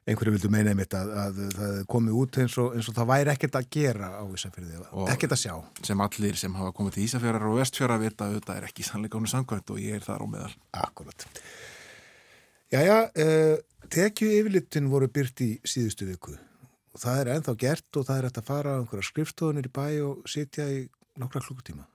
Einhverju 0.03 0.35
vildu 0.35 0.49
meina 0.51 0.73
einmitt 0.73 0.95
að, 0.99 1.11
að 1.15 1.37
það 1.55 1.75
komið 1.93 2.15
út 2.19 2.39
eins 2.43 2.55
og, 2.59 2.73
eins 2.75 2.89
og 2.91 2.97
það 2.97 3.11
væri 3.13 3.31
ekkert 3.37 3.59
að 3.61 3.69
gera 3.77 4.09
á 4.19 4.25
Ísafjörði, 4.27 4.81
ekkert 5.13 5.35
að 5.37 5.43
sjá. 5.45 5.53
sem 5.87 6.03
allir 6.03 6.41
sem 6.41 6.57
hafa 6.59 6.73
komið 6.75 6.97
til 6.97 7.05
Ísafjörðar 7.05 7.51
og 7.51 7.61
vestfjörðar 7.61 8.03
vita 8.03 8.27
auðvitað 8.27 8.59
er 8.59 8.67
ekki 8.67 8.87
sannleikánu 8.89 9.31
samkvæmt 9.31 9.71
og 9.71 9.79
ég 9.79 10.01
er 10.01 10.03
þar 10.03 10.25
á 10.25 10.33
meðal. 10.35 10.57
Akkurat. 10.83 11.29
Jæja, 12.75 12.99
uh, 13.15 13.85
tekju 13.95 14.33
yfirlittin 14.41 14.91
voru 14.91 15.07
byrt 15.13 15.45
í 15.47 15.53
síðustu 15.63 16.11
viku 16.11 16.35
og 16.93 17.01
það 17.01 17.21
er 17.21 17.31
ennþá 17.37 17.55
gert 17.61 17.99
og 17.99 18.09
það 18.09 18.19
er 18.19 18.27
hægt 18.29 18.41
að 18.41 18.49
fara 18.49 18.75
á 18.75 18.79
einhverja 18.81 19.09
skrifstofunir 19.09 19.69
í 19.69 19.73
bæ 19.73 19.87
og 20.05 20.27
sitja 20.29 20.67
í 20.69 20.83
nokkra 21.21 21.43
klukkutíma. 21.45 21.89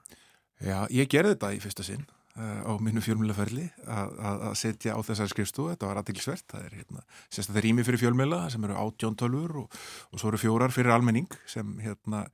Já, 0.63 0.85
ég 0.89 1.09
gerði 1.09 1.35
þetta 1.35 1.53
í 1.53 1.63
fyrsta 1.63 1.85
sinn. 1.85 2.05
uh, 2.37 2.61
á 2.69 2.71
mínu 2.81 3.01
fjölmjölaferli 3.01 3.65
að 3.89 4.43
setja 4.59 4.93
á 4.93 4.99
þessari 5.01 5.31
skrifstofu, 5.31 5.71
þetta 5.73 5.89
var 5.89 5.99
aðtilsvert, 6.01 6.45
það 6.51 6.65
er 6.67 6.75
hérna, 6.81 7.03
sérstaklega 7.33 7.63
rými 7.65 7.85
fyrir 7.87 8.01
fjölmjöla 8.03 8.41
sem 8.53 8.67
eru 8.67 8.77
átjóntölfur 8.77 9.55
og, 9.63 9.79
og 10.11 10.21
svo 10.21 10.31
eru 10.31 10.41
fjórar 10.41 10.73
fyrir 10.75 10.93
almenning 10.93 11.39
sem 11.49 11.77
hérna, 11.83 12.25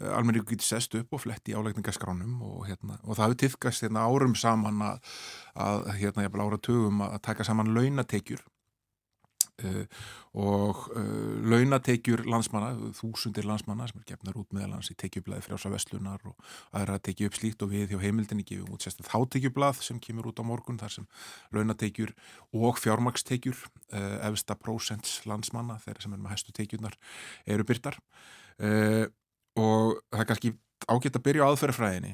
uh, 0.00 0.14
almenning 0.16 0.46
getur 0.48 0.66
sest 0.66 0.96
upp 0.98 1.12
og 1.16 1.24
flett 1.26 1.52
í 1.52 1.56
áleikningaskránum 1.56 2.38
og, 2.46 2.62
hérna, 2.70 2.96
og 3.04 3.18
það 3.18 3.26
hefur 3.26 3.42
tilkast 3.44 3.86
hérna, 3.86 4.06
árum 4.08 4.36
saman 4.38 4.80
að, 4.86 5.12
að 5.66 5.92
hérna, 6.00 6.24
ég 6.24 6.32
vil 6.34 6.46
ára 6.46 6.62
tögum 6.70 7.04
að 7.10 7.20
taka 7.28 7.46
saman 7.46 7.74
launatekjur 7.76 8.44
og 10.40 10.84
uh, 10.94 11.36
launatekjur 11.50 12.22
landsmanna, 12.30 12.92
þúsundir 12.96 13.46
landsmanna 13.48 13.88
sem 13.90 14.00
er 14.00 14.06
gefnar 14.12 14.38
út 14.38 14.54
meðalans 14.54 14.92
í 14.92 14.96
tekjublaði 15.00 15.44
frjása 15.46 15.72
vestlunar 15.72 16.22
og 16.28 16.50
aðra 16.76 17.00
tekju 17.02 17.30
upp 17.30 17.38
slíkt 17.38 17.64
og 17.66 17.72
við 17.74 17.94
hjá 17.94 18.04
heimildinni 18.04 18.46
gefum 18.46 18.76
út 18.76 18.86
sérstaklega 18.86 19.14
þáttekjublað 19.16 19.82
sem 19.86 20.00
kemur 20.02 20.30
út 20.30 20.42
á 20.42 20.44
morgun 20.46 20.80
þar 20.80 20.96
sem 20.96 21.10
launatekjur 21.56 22.14
og 22.54 22.80
fjármakstekjur 22.82 23.58
uh, 23.58 24.16
efsta 24.30 24.58
prósents 24.58 25.20
landsmanna 25.26 25.80
þeirra 25.84 26.06
sem 26.06 26.16
er 26.16 26.22
með 26.22 26.36
hæstu 26.36 26.56
tekjurnar 26.56 26.98
eru 27.46 27.66
byrtar 27.66 28.00
og 28.60 30.00
það 30.12 30.20
er 30.20 30.26
kannski 30.28 30.50
ágætt 30.88 31.16
að 31.16 31.24
byrja 31.24 31.46
á 31.46 31.50
aðferðafræðinni. 31.50 32.10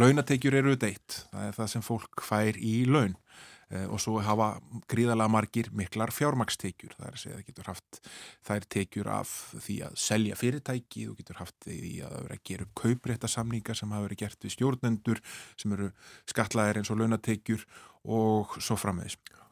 Launatekjur 0.00 0.56
eru 0.56 0.76
deitt, 0.80 1.24
það 1.30 1.46
er 1.46 1.56
það 1.58 1.70
sem 1.74 1.84
fólk 1.84 2.24
fær 2.24 2.56
í 2.56 2.74
laun. 2.88 3.12
Eh, 3.12 3.59
og 3.70 4.00
svo 4.02 4.16
hafa 4.24 4.48
gríðalega 4.90 5.30
margir 5.30 5.68
miklar 5.76 6.10
fjármakstekjur 6.14 6.96
það 6.96 7.06
er 7.06 7.18
að 7.18 7.22
segja 7.22 7.36
að 7.36 7.40
það 7.40 7.50
getur 7.50 7.70
haft 7.70 8.00
þær 8.48 8.68
tekjur 8.76 9.10
af 9.14 9.34
því 9.66 9.76
að 9.86 9.98
selja 10.04 10.38
fyrirtæki 10.40 11.04
þú 11.06 11.18
getur 11.20 11.42
haft 11.42 11.58
því 11.68 11.92
að 12.02 12.14
það 12.14 12.16
verður 12.16 12.36
að 12.36 12.46
gera 12.50 12.66
upp 12.66 12.74
kaupréttasamningar 12.82 13.78
sem 13.78 13.94
hafa 13.94 14.08
verið 14.08 14.22
gert 14.24 14.46
við 14.48 14.56
stjórnendur 14.56 15.22
sem 15.54 15.76
eru 15.76 15.92
skatlaðir 16.32 16.80
eins 16.82 16.90
og 16.90 16.98
launatekjur 17.02 17.68
og 18.10 18.58
svo 18.58 18.78
frammeðis 18.80 19.18
Eh, 19.30 19.49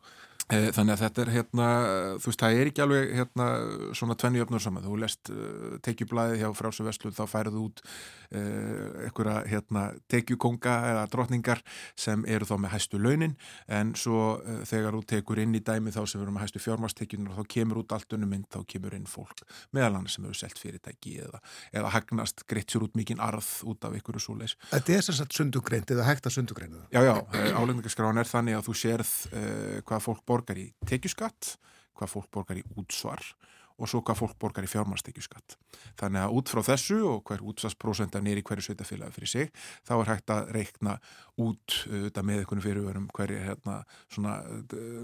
þannig 0.48 0.94
að 0.94 1.02
þetta 1.02 1.22
er 1.22 1.30
hérna, 1.34 1.66
þú 2.22 2.30
veist, 2.30 2.40
það 2.40 2.58
er 2.58 2.70
ekki 2.70 2.82
alveg 2.84 3.10
hérna 3.18 3.46
svona 3.98 4.14
tvenni 4.16 4.40
öfnur 4.40 4.62
saman. 4.64 4.86
Þú 4.86 5.00
lest 5.02 5.30
uh, 5.32 5.74
tekjublaðið 5.84 6.40
hjá 6.40 6.48
Frásu 6.56 6.86
Veslu, 6.86 7.12
þá 7.12 7.24
færðu 7.28 7.64
út 7.66 7.82
uh, 7.84 9.04
einhverja 9.04 9.42
hérna 9.50 9.82
tekjukonga 10.08 10.76
eða 10.92 11.04
drotningar 11.12 11.60
sem 11.98 12.24
eru 12.28 12.48
þá 12.48 12.54
með 12.64 12.74
hæstu 12.76 13.00
launin 13.02 13.36
en 13.68 13.92
svo 13.98 14.38
uh, 14.38 14.62
þegar 14.68 14.96
þú 14.96 15.02
tekur 15.12 15.42
inn 15.42 15.56
í 15.58 15.62
dæmi 15.64 15.92
þá 15.92 16.00
sem 16.08 16.22
eru 16.22 16.32
með 16.32 16.46
hæstu 16.46 16.64
fjármastekjunar 16.64 17.36
þá 17.36 17.52
kemur 17.56 17.82
út 17.82 17.92
allt 17.96 18.16
önum 18.16 18.32
mynd, 18.32 18.48
þá 18.48 18.64
kemur 18.72 18.96
inn 18.96 19.08
fólk 19.08 19.44
meðal 19.76 19.98
annars 19.98 20.16
sem 20.16 20.24
eru 20.24 20.36
selt 20.36 20.58
fyrirtæki 20.60 21.18
eða, 21.26 21.42
eða 21.76 21.92
hagnast 21.92 22.46
greitt 22.48 22.72
sér 22.72 22.88
út 22.88 22.96
mikinn 22.98 23.20
arð 23.22 23.48
út 23.68 23.84
af 23.84 23.94
einhverju 23.94 24.22
súleis. 24.22 24.56
Þetta 24.72 24.96
er 24.96 25.04
að 25.12 25.36
sundugreint 25.36 25.92
eða 25.92 26.08
hægt 26.08 26.28
að 26.28 26.38
sundugreina 26.38 26.80
það? 26.80 26.88
Já, 26.96 27.00
já, 27.04 27.16
er 30.38 30.44
borgar 30.44 30.60
í 30.62 30.68
tekjuskatt, 30.86 31.56
hvað 31.98 32.14
fólk 32.14 32.30
borgar 32.34 32.60
í 32.60 32.66
útsvar 32.78 33.24
og 33.78 33.86
svo 33.86 34.00
hvað 34.02 34.18
fólk 34.18 34.38
borgar 34.42 34.66
í 34.66 34.70
fjármarstekjuskatt. 34.70 35.54
Þannig 36.00 36.24
að 36.24 36.32
út 36.34 36.50
frá 36.50 36.60
þessu 36.66 36.96
og 37.06 37.20
hver 37.28 37.44
útsvarsprósenta 37.46 38.18
nýri 38.22 38.42
hverju 38.42 38.66
sveitafélagi 38.66 39.14
fyrir 39.14 39.30
sig, 39.30 39.52
þá 39.86 39.92
er 39.98 40.10
hægt 40.10 40.32
að 40.34 40.50
reikna 40.56 40.96
út 41.38 41.76
uh, 41.86 42.08
með 42.18 42.42
einhvern 42.42 42.64
fyrirvörum 42.64 43.06
hverju 43.14 43.38
hérna, 43.44 43.76
svona, 44.10 44.40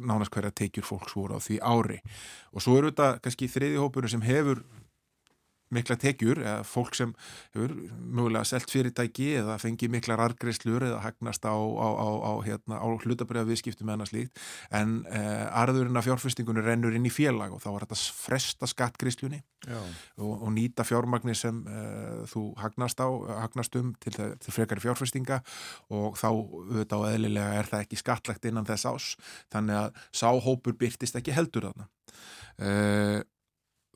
nánast 0.03 0.35
hverja 0.35 0.51
tekjur 0.59 0.89
fólks 0.91 1.15
voru 1.15 1.39
á 1.39 1.41
því 1.45 1.61
ári. 1.63 2.01
Og 2.51 2.67
svo 2.67 2.81
eru 2.81 2.91
þetta 2.91 3.21
kannski 3.23 3.51
þriðihópurinn 3.55 4.17
sem 4.17 4.27
hefur 4.27 4.65
mikla 5.75 5.97
tekjur 6.01 6.41
eða 6.43 6.65
fólk 6.69 6.97
sem 6.99 7.15
hefur 7.55 7.75
mögulega 7.99 8.45
selt 8.49 8.71
fyrirtæki 8.71 9.31
eða 9.41 9.57
fengi 9.63 9.89
miklar 9.93 10.23
argreislur 10.25 10.85
eða 10.87 11.01
hagnast 11.05 11.47
á, 11.49 11.55
á, 11.55 11.89
á, 11.97 12.09
á 12.21 12.33
hérna, 12.45 12.81
hlutabriða 13.05 13.47
viðskiptum 13.49 13.93
eða 13.95 14.09
slíkt. 14.09 14.43
En 14.75 15.03
eh, 15.11 15.47
arðurinn 15.51 15.97
af 15.99 16.07
fjárfestingunni 16.09 16.65
rennur 16.65 16.95
inn 16.97 17.09
í 17.09 17.13
félag 17.13 17.55
og 17.57 17.63
þá 17.65 17.71
er 17.75 17.87
þetta 17.87 18.01
fresta 18.25 18.71
skattgreislunni 18.71 19.43
og, 20.21 20.33
og 20.35 20.51
nýta 20.55 20.85
fjármagnir 20.87 21.39
sem 21.39 21.63
eh, 21.71 22.25
þú 22.31 22.47
hagnast 22.61 23.01
á 23.01 23.09
hagnast 23.45 23.77
um 23.81 23.95
til, 24.03 24.15
til 24.15 24.55
frekari 24.55 24.85
fjárfestinga 24.85 25.41
og 25.95 26.19
þá 26.21 26.29
auðvitað 26.31 27.01
og 27.01 27.11
eðlilega 27.11 27.61
er 27.61 27.71
það 27.71 27.87
ekki 27.87 28.01
skattlagt 28.01 28.49
innan 28.49 28.69
þess 28.69 28.89
ás 28.91 29.11
þannig 29.55 29.81
að 29.81 30.03
sáhópur 30.15 30.77
byrtist 30.79 31.17
ekki 31.19 31.35
heldur 31.37 31.71
þarna. 31.71 31.89
Eh, 32.63 33.21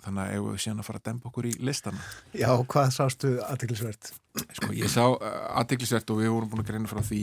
þannig 0.04 0.22
að 0.24 0.34
eigum 0.34 0.50
við 0.54 0.64
síðan 0.64 0.82
að 0.82 0.88
fara 0.88 1.00
að 1.02 1.06
dempa 1.08 1.30
okkur 1.30 1.48
í 1.50 1.54
listana 1.68 2.02
Já, 2.32 2.50
hvað 2.72 2.90
sástu 2.96 3.32
aðteglisvert? 3.44 4.10
Sko, 4.58 4.72
ég 4.76 4.92
sá 4.92 5.04
uh, 5.06 5.30
aðteglisvert 5.60 6.12
og 6.14 6.20
við 6.22 6.34
vorum 6.34 6.52
búin 6.52 6.64
að 6.64 6.70
greina 6.72 6.90
frá 6.90 7.02
því 7.06 7.22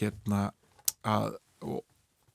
hérna 0.00 0.42
að 1.02 1.38
og, 1.62 1.82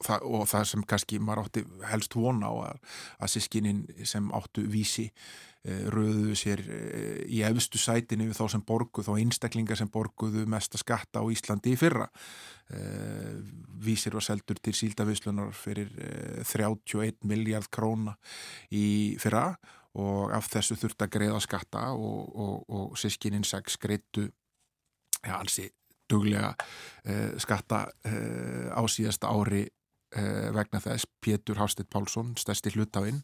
það, 0.04 0.26
og 0.30 0.48
það 0.52 0.66
sem 0.72 0.86
kannski 0.94 1.20
maður 1.24 1.46
átti 1.46 1.66
helst 1.92 2.18
vona 2.18 2.52
á 2.52 2.54
að, 2.72 2.82
að 3.22 3.34
sískinin 3.36 3.84
sem 4.08 4.32
áttu 4.36 4.66
vísi 4.72 5.10
e, 5.64 5.78
röðu 5.94 6.36
sér 6.38 6.62
e, 6.66 6.82
í 7.30 7.42
efstu 7.48 7.80
sætinu 7.82 8.30
þá 8.36 8.44
sem 8.56 8.66
borguð, 8.68 9.08
þá 9.08 9.22
einstaklingar 9.22 9.80
sem 9.80 9.92
borguðu 9.94 10.46
mesta 10.50 10.80
skatta 10.82 11.24
á 11.24 11.26
Íslandi 11.32 11.74
í 11.76 11.80
fyrra. 11.80 12.10
E, 12.68 12.82
vísir 13.88 14.18
var 14.18 14.26
seldur 14.26 14.60
til 14.62 14.76
síldavislunar 14.78 15.54
fyrir 15.56 15.94
31 16.44 17.24
miljard 17.28 17.70
króna 17.72 18.18
í 18.74 19.16
fyrra 19.22 19.52
og 19.98 20.34
af 20.36 20.50
þessu 20.52 20.78
þurft 20.78 21.06
að 21.06 21.14
greiða 21.16 21.42
skatta 21.42 21.90
og, 21.96 22.36
og, 22.36 22.56
og 22.70 23.00
sískininn 23.00 23.48
sex 23.48 23.80
greitu 23.82 24.28
ja, 25.24 25.40
ansi 25.40 25.68
duglega 26.08 26.54
eh, 27.04 27.36
skatta 27.42 27.86
eh, 28.08 28.70
á 28.72 28.82
síðasta 28.88 29.32
ári 29.32 29.66
eh, 29.66 29.74
vegna 30.56 30.80
þess 30.80 31.10
Pétur 31.20 31.60
Hástedt 31.60 31.90
Pálsson, 31.92 32.30
stærsti 32.40 32.72
hlutafinn 32.76 33.24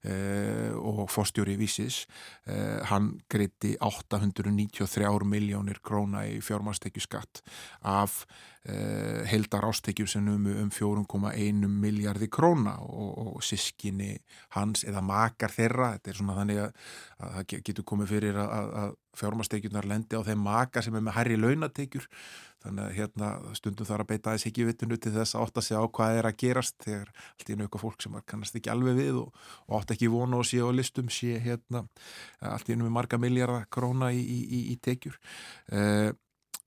Uh, 0.00 0.72
og 0.80 1.10
fórstjóri 1.12 1.58
vísis 1.60 2.06
uh, 2.48 2.80
hann 2.88 3.18
greiti 3.28 3.74
893 3.84 5.26
miljónir 5.28 5.82
króna 5.84 6.22
í 6.24 6.38
fjármarstekju 6.40 7.02
skatt 7.04 7.42
af 7.84 8.22
uh, 8.24 9.20
heldar 9.28 9.66
ástekjum 9.68 10.08
sem 10.08 10.30
um, 10.32 10.48
um 10.62 10.70
4,1 10.72 11.68
miljardi 11.68 12.30
króna. 12.32 12.78
Og, 12.80 13.34
og 13.34 13.44
sískinni 13.44 14.14
hans 14.56 14.86
eða 14.88 15.04
makar 15.04 15.52
þeirra 15.52 15.92
þetta 15.98 16.14
er 16.14 16.20
svona 16.22 16.38
þannig 16.40 16.62
að 16.64 16.72
það 17.20 17.54
getur 17.68 17.88
komið 17.92 18.12
fyrir 18.14 18.40
að, 18.40 18.74
að 18.86 18.98
fjármarstekjunar 19.18 19.88
lendi 19.88 20.18
á 20.18 20.22
þeim 20.26 20.40
maka 20.44 20.82
sem 20.84 20.94
er 20.94 21.04
með 21.04 21.16
herri 21.18 21.36
launatekjur. 21.40 22.06
Þannig 22.60 22.84
að 22.84 22.96
hérna 22.98 23.28
stundum 23.56 23.88
þarf 23.88 24.04
að 24.04 24.08
beita 24.10 24.30
aðeins 24.30 24.46
ekki 24.50 24.66
vitinu 24.68 24.98
til 25.00 25.14
þess 25.14 25.34
að 25.34 25.46
átta 25.46 25.62
sig 25.64 25.80
á 25.80 25.84
hvað 25.88 26.18
er 26.18 26.28
að 26.28 26.38
gerast 26.42 26.76
þegar 26.84 27.12
allt 27.32 27.52
í 27.52 27.56
nauka 27.56 27.80
fólk 27.80 28.04
sem 28.04 28.18
kannast 28.28 28.58
ekki 28.60 28.72
alveg 28.72 28.98
við 29.00 29.20
og, 29.22 29.44
og 29.66 29.76
átt 29.80 29.94
ekki 29.96 30.10
vonu 30.12 30.42
og 30.42 30.48
sé 30.48 30.60
á 30.60 30.68
listum 30.68 31.08
sé 31.08 31.38
hérna 31.40 31.86
allt 32.44 32.68
í 32.68 32.76
með 32.76 32.92
marga 32.92 33.20
miljardar 33.20 33.64
króna 33.72 34.12
í, 34.12 34.20
í, 34.20 34.66
í 34.74 34.76
tekjur. 34.76 35.16
Uh, 35.72 36.12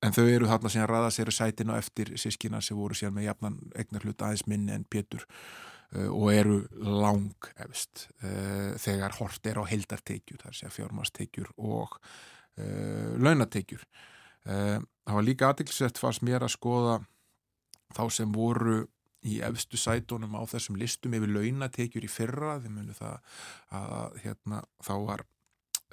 en 0.03 0.15
þau 0.15 0.25
eru 0.25 0.49
þarna 0.49 0.71
sem 0.71 0.83
að 0.83 0.91
ræða 0.91 1.11
sér 1.15 1.31
sætina 1.35 1.77
eftir 1.79 2.15
sískina 2.19 2.61
sem 2.61 2.77
voru 2.77 2.97
sér 2.97 3.13
með 3.13 3.29
jafnan 3.29 3.59
egnar 3.77 4.07
hlut 4.07 4.25
aðeins 4.25 4.47
minni 4.49 4.73
en 4.75 4.87
Pétur 4.89 5.27
og 6.09 6.27
eru 6.33 6.59
lang 6.79 7.49
efst 7.61 8.07
uh, 8.23 8.73
þegar 8.81 9.17
hort 9.19 9.49
er 9.49 9.59
á 9.61 9.63
heldartekjur 9.69 10.41
þar 10.45 10.57
sé 10.57 10.69
að 10.69 10.77
fjármastekjur 10.79 11.53
og 11.57 11.99
launatekjur. 12.53 13.81
Það 14.45 15.15
var 15.15 15.23
líka 15.25 15.47
aðtilsett 15.49 15.97
fannst 15.97 16.21
mér 16.21 16.43
að 16.45 16.51
skoða 16.53 16.99
þá 17.97 18.03
sem 18.13 18.35
voru 18.35 18.83
í 19.23 19.39
efstu 19.45 19.79
sætunum 19.79 20.35
á 20.35 20.43
þessum 20.51 20.77
listum 20.79 21.15
yfir 21.15 21.31
launatekjur 21.31 22.05
í 22.05 22.11
fyrra 22.11 22.57
þið 22.63 22.75
munu 22.75 22.95
það 22.97 23.39
að 23.79 24.17
hérna, 24.25 24.61
þá 24.83 24.93
var 25.07 25.25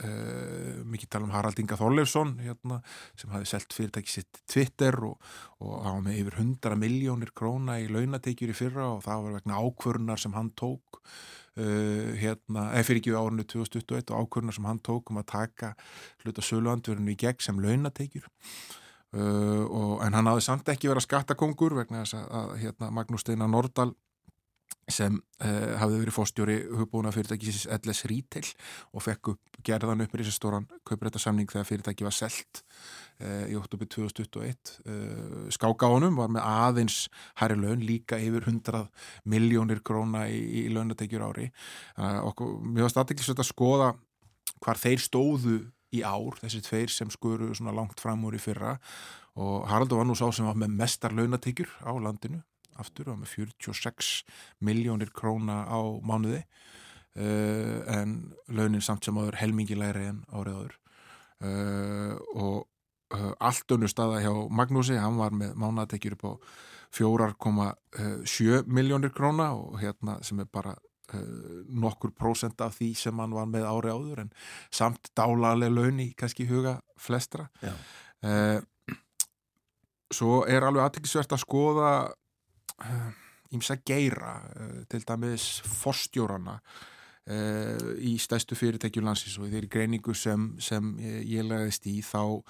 uh, 0.07 0.81
mikið 0.91 1.11
tala 1.13 1.27
um 1.29 1.35
Harald 1.35 1.61
Inga 1.63 1.79
Þorleifsson 1.81 2.37
hérna, 2.45 2.81
sem 3.19 3.33
hafi 3.35 3.49
selgt 3.51 3.77
fyrirtæki 3.77 4.13
sitt 4.13 4.41
Twitter 4.51 4.97
og, 5.07 5.21
og 5.61 5.77
hafa 5.87 6.01
með 6.07 6.23
yfir 6.23 6.39
100 6.41 6.81
miljónir 6.81 7.35
króna 7.37 7.79
í 7.83 7.89
launatekjur 7.93 8.55
í 8.55 8.57
fyrra 8.57 8.89
og 8.97 9.05
það 9.07 9.27
var 9.27 9.39
vegna 9.39 9.61
ákvörnar 9.61 10.23
sem 10.23 10.37
hann 10.37 10.51
tók 10.59 11.01
uh, 11.03 12.11
hérna, 12.21 12.69
eða 12.75 12.85
fyrir 12.89 13.03
ekki 13.03 13.17
á 13.17 13.21
árunni 13.23 13.47
2021 13.49 14.13
og 14.15 14.27
ákvörnar 14.27 14.59
sem 14.59 14.69
hann 14.71 14.85
tók 14.91 15.13
um 15.13 15.23
að 15.23 15.31
taka 15.35 15.73
hluta 16.25 16.45
söluandverðinu 16.45 17.17
í 17.17 17.19
gegn 17.21 17.43
sem 17.45 17.61
launatekjur. 17.63 18.29
Uh, 19.11 19.99
en 20.07 20.15
hann 20.15 20.29
hafði 20.31 20.45
samt 20.47 20.69
ekki 20.71 20.87
verið 20.87 21.03
að 21.03 21.09
skattakongur 21.09 21.75
vegna 21.81 22.05
þess 22.05 22.21
að, 22.21 22.29
að 22.41 22.53
hérna, 22.63 22.93
Magnús 22.95 23.25
Steinar 23.25 23.51
Nordal 23.51 23.91
sem 24.95 25.17
uh, 25.17 25.75
hafði 25.81 26.01
verið 26.03 26.17
fórstjóri 26.17 26.57
hugbúna 26.81 27.13
fyrirtækisins 27.15 27.69
LS 27.81 28.05
Retail 28.11 28.49
og 28.95 29.05
fekk 29.07 29.33
upp 29.35 29.61
gerðan 29.67 30.05
upp 30.05 30.15
með 30.15 30.25
þessi 30.25 30.37
stóran 30.37 30.69
kauprættasamning 30.89 31.51
þegar 31.51 31.69
fyrirtæki 31.69 32.07
var 32.07 32.17
selt 32.17 32.63
uh, 32.63 33.47
í 33.51 33.57
oktober 33.59 33.89
2021 33.91 34.77
skáka 35.55 35.89
á 35.89 35.95
honum 35.95 36.19
var 36.21 36.31
með 36.33 36.47
aðeins 36.47 37.01
hæri 37.41 37.59
laun 37.61 37.83
líka 37.85 38.19
yfir 38.21 38.47
100 38.47 38.87
miljónir 39.31 39.83
króna 39.85 40.27
í, 40.31 40.41
í 40.65 40.69
launatekjur 40.73 41.27
ári. 41.27 41.51
Og 41.99 42.41
mér 42.65 42.87
var 42.87 42.95
staðteklisveit 42.95 43.43
að 43.43 43.51
skoða 43.51 43.91
hvar 44.61 44.81
þeir 44.81 45.03
stóðu 45.03 45.59
í 45.95 46.03
ár, 46.07 46.39
þessi 46.41 46.63
tveir 46.65 46.93
sem 46.93 47.11
skuru 47.11 47.51
langt 47.75 48.01
fram 48.01 48.25
úr 48.27 48.37
í 48.39 48.43
fyrra. 48.43 48.77
Og 49.41 49.67
Haraldur 49.71 50.01
var 50.01 50.09
nú 50.09 50.17
sá 50.19 50.27
sem 50.35 50.47
var 50.47 50.59
með 50.59 50.75
mestar 50.79 51.15
launatekjur 51.15 51.71
á 51.87 51.93
landinu, 52.03 52.43
aftur 52.81 53.11
var 53.13 53.21
með 53.21 53.35
46 53.37 54.11
miljónir 54.65 55.13
króna 55.15 55.63
á 55.69 55.81
mánuði 56.01 56.43
uh, 56.43 57.79
en 57.91 58.19
launin 58.49 58.85
samt 58.85 59.07
sem 59.07 59.19
áður 59.21 59.39
helmingilegri 59.41 60.09
en 60.11 60.25
árið 60.33 60.59
áður. 60.59 60.77
Uh, 61.41 62.15
og 62.37 62.59
uh, 63.17 63.33
allt 63.41 63.77
önnu 63.77 63.89
staða 63.91 64.21
hjá 64.25 64.33
Magnúsi, 64.53 64.99
hann 65.01 65.21
var 65.21 65.35
með 65.37 65.57
mánatekjur 65.61 66.19
upp 66.19 66.29
á 66.29 66.33
4,7 66.91 68.65
miljónir 68.67 69.13
króna 69.15 69.53
og 69.55 69.79
hérna 69.79 70.19
sem 70.27 70.41
er 70.43 70.49
bara 70.51 70.75
nokkur 71.11 72.13
prósent 72.15 72.61
af 72.63 72.77
því 72.77 72.93
sem 72.95 73.19
hann 73.19 73.33
var 73.35 73.49
með 73.51 73.65
ári 73.67 73.91
áður 73.91 74.21
en 74.25 74.29
samt 74.71 75.11
dálaleg 75.19 75.73
laun 75.75 75.99
í 76.03 76.13
kannski 76.15 76.47
huga 76.47 76.77
flestra. 77.03 77.49
Uh, 78.23 78.63
svo 80.15 80.43
er 80.51 80.67
alveg 80.67 80.85
aðtækisvert 80.85 81.35
að 81.35 81.43
skoða 81.45 81.93
ímsa 83.55 83.77
uh, 83.77 83.83
geira 83.87 84.35
til 84.89 85.05
dæmis 85.07 85.51
forstjórana 85.67 86.61
í 88.01 88.17
stæstu 88.19 88.57
fyrirtækjum 88.59 89.05
landsins. 89.07 89.37
Og 89.39 89.53
þeirri 89.53 89.69
greiningu 89.71 90.15
sem, 90.19 90.49
sem 90.59 90.97
ég 90.99 91.45
lagðist 91.47 91.85
í 91.87 92.01
þá 92.03 92.41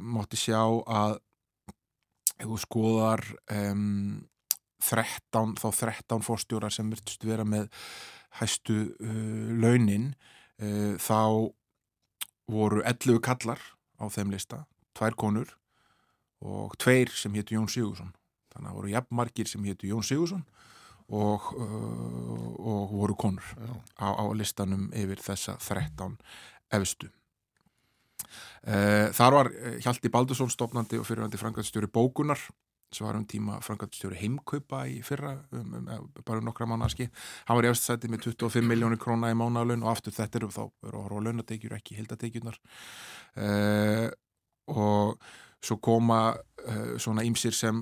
mátti 0.00 0.38
sjá 0.40 0.62
að 0.88 1.18
ef 2.38 2.46
þú 2.46 2.58
skoðar 2.62 3.24
um, 3.52 4.22
13, 4.78 5.56
þá 5.58 5.68
13 5.74 6.24
fórstjórar 6.24 6.74
sem 6.74 6.90
virtust 6.92 7.26
vera 7.26 7.46
með 7.46 7.68
hæstu 8.38 8.78
uh, 9.02 9.48
launin 9.58 10.12
uh, 10.62 10.94
þá 11.02 11.50
voru 12.48 12.84
11 12.86 13.20
kallar 13.24 13.62
á 13.98 14.06
þeim 14.12 14.32
lista, 14.32 14.64
tvær 14.96 15.18
konur 15.18 15.56
og 16.38 16.76
tveir 16.78 17.10
sem 17.10 17.34
héttu 17.34 17.56
Jón 17.56 17.70
Sigursson 17.70 18.14
þannig 18.58 18.72
að 18.72 18.78
voru 18.80 18.92
jafnmarkir 18.92 19.50
sem 19.50 19.64
héttu 19.64 19.88
Jón 19.88 20.04
Sigursson 20.06 20.44
og, 21.08 21.52
uh, 21.56 22.48
og 22.58 22.92
voru 22.92 23.16
konur 23.16 23.44
á, 23.96 24.12
á 24.12 24.24
listanum 24.36 24.90
yfir 24.92 25.22
þessa 25.24 25.56
13 25.62 26.18
efstu. 26.76 27.08
Uh, 28.66 29.08
þar 29.16 29.36
var 29.38 29.52
uh, 29.54 29.76
Hjalti 29.80 30.10
Baldursson 30.12 30.50
stopnandi 30.52 30.98
og 31.00 31.06
fyrirvændi 31.08 31.40
frangatstjóri 31.40 31.88
bókunar 31.88 32.42
sem 32.92 33.04
var 33.06 33.16
um 33.18 33.24
tíma 33.28 33.58
frangatstjóri 33.64 34.16
heimkaupa 34.16 34.82
í 34.88 35.00
fyrra 35.04 35.34
um, 35.52 35.74
um, 35.76 36.06
bara 36.24 36.40
um 36.40 36.46
nokkra 36.48 36.68
mánaski 36.68 37.08
hann 37.48 37.58
var 37.58 37.68
í 37.68 37.70
efstsæti 37.70 38.08
með 38.08 38.30
25 38.30 38.64
miljónir 38.64 39.00
króna 39.00 39.32
í 39.32 39.36
mánalun 39.36 39.84
og 39.84 39.92
aftur 39.92 40.16
þetta 40.16 40.40
eru 40.40 40.48
þá 40.54 40.62
eru 40.88 41.02
á 41.04 41.24
launategjur 41.26 41.76
ekki 41.76 41.98
hildategjurnar 41.98 42.56
uh, 43.44 44.08
og 44.72 45.28
svo 45.64 45.78
koma 45.82 46.20
svona 47.00 47.22
ímsir 47.24 47.54
sem 47.54 47.76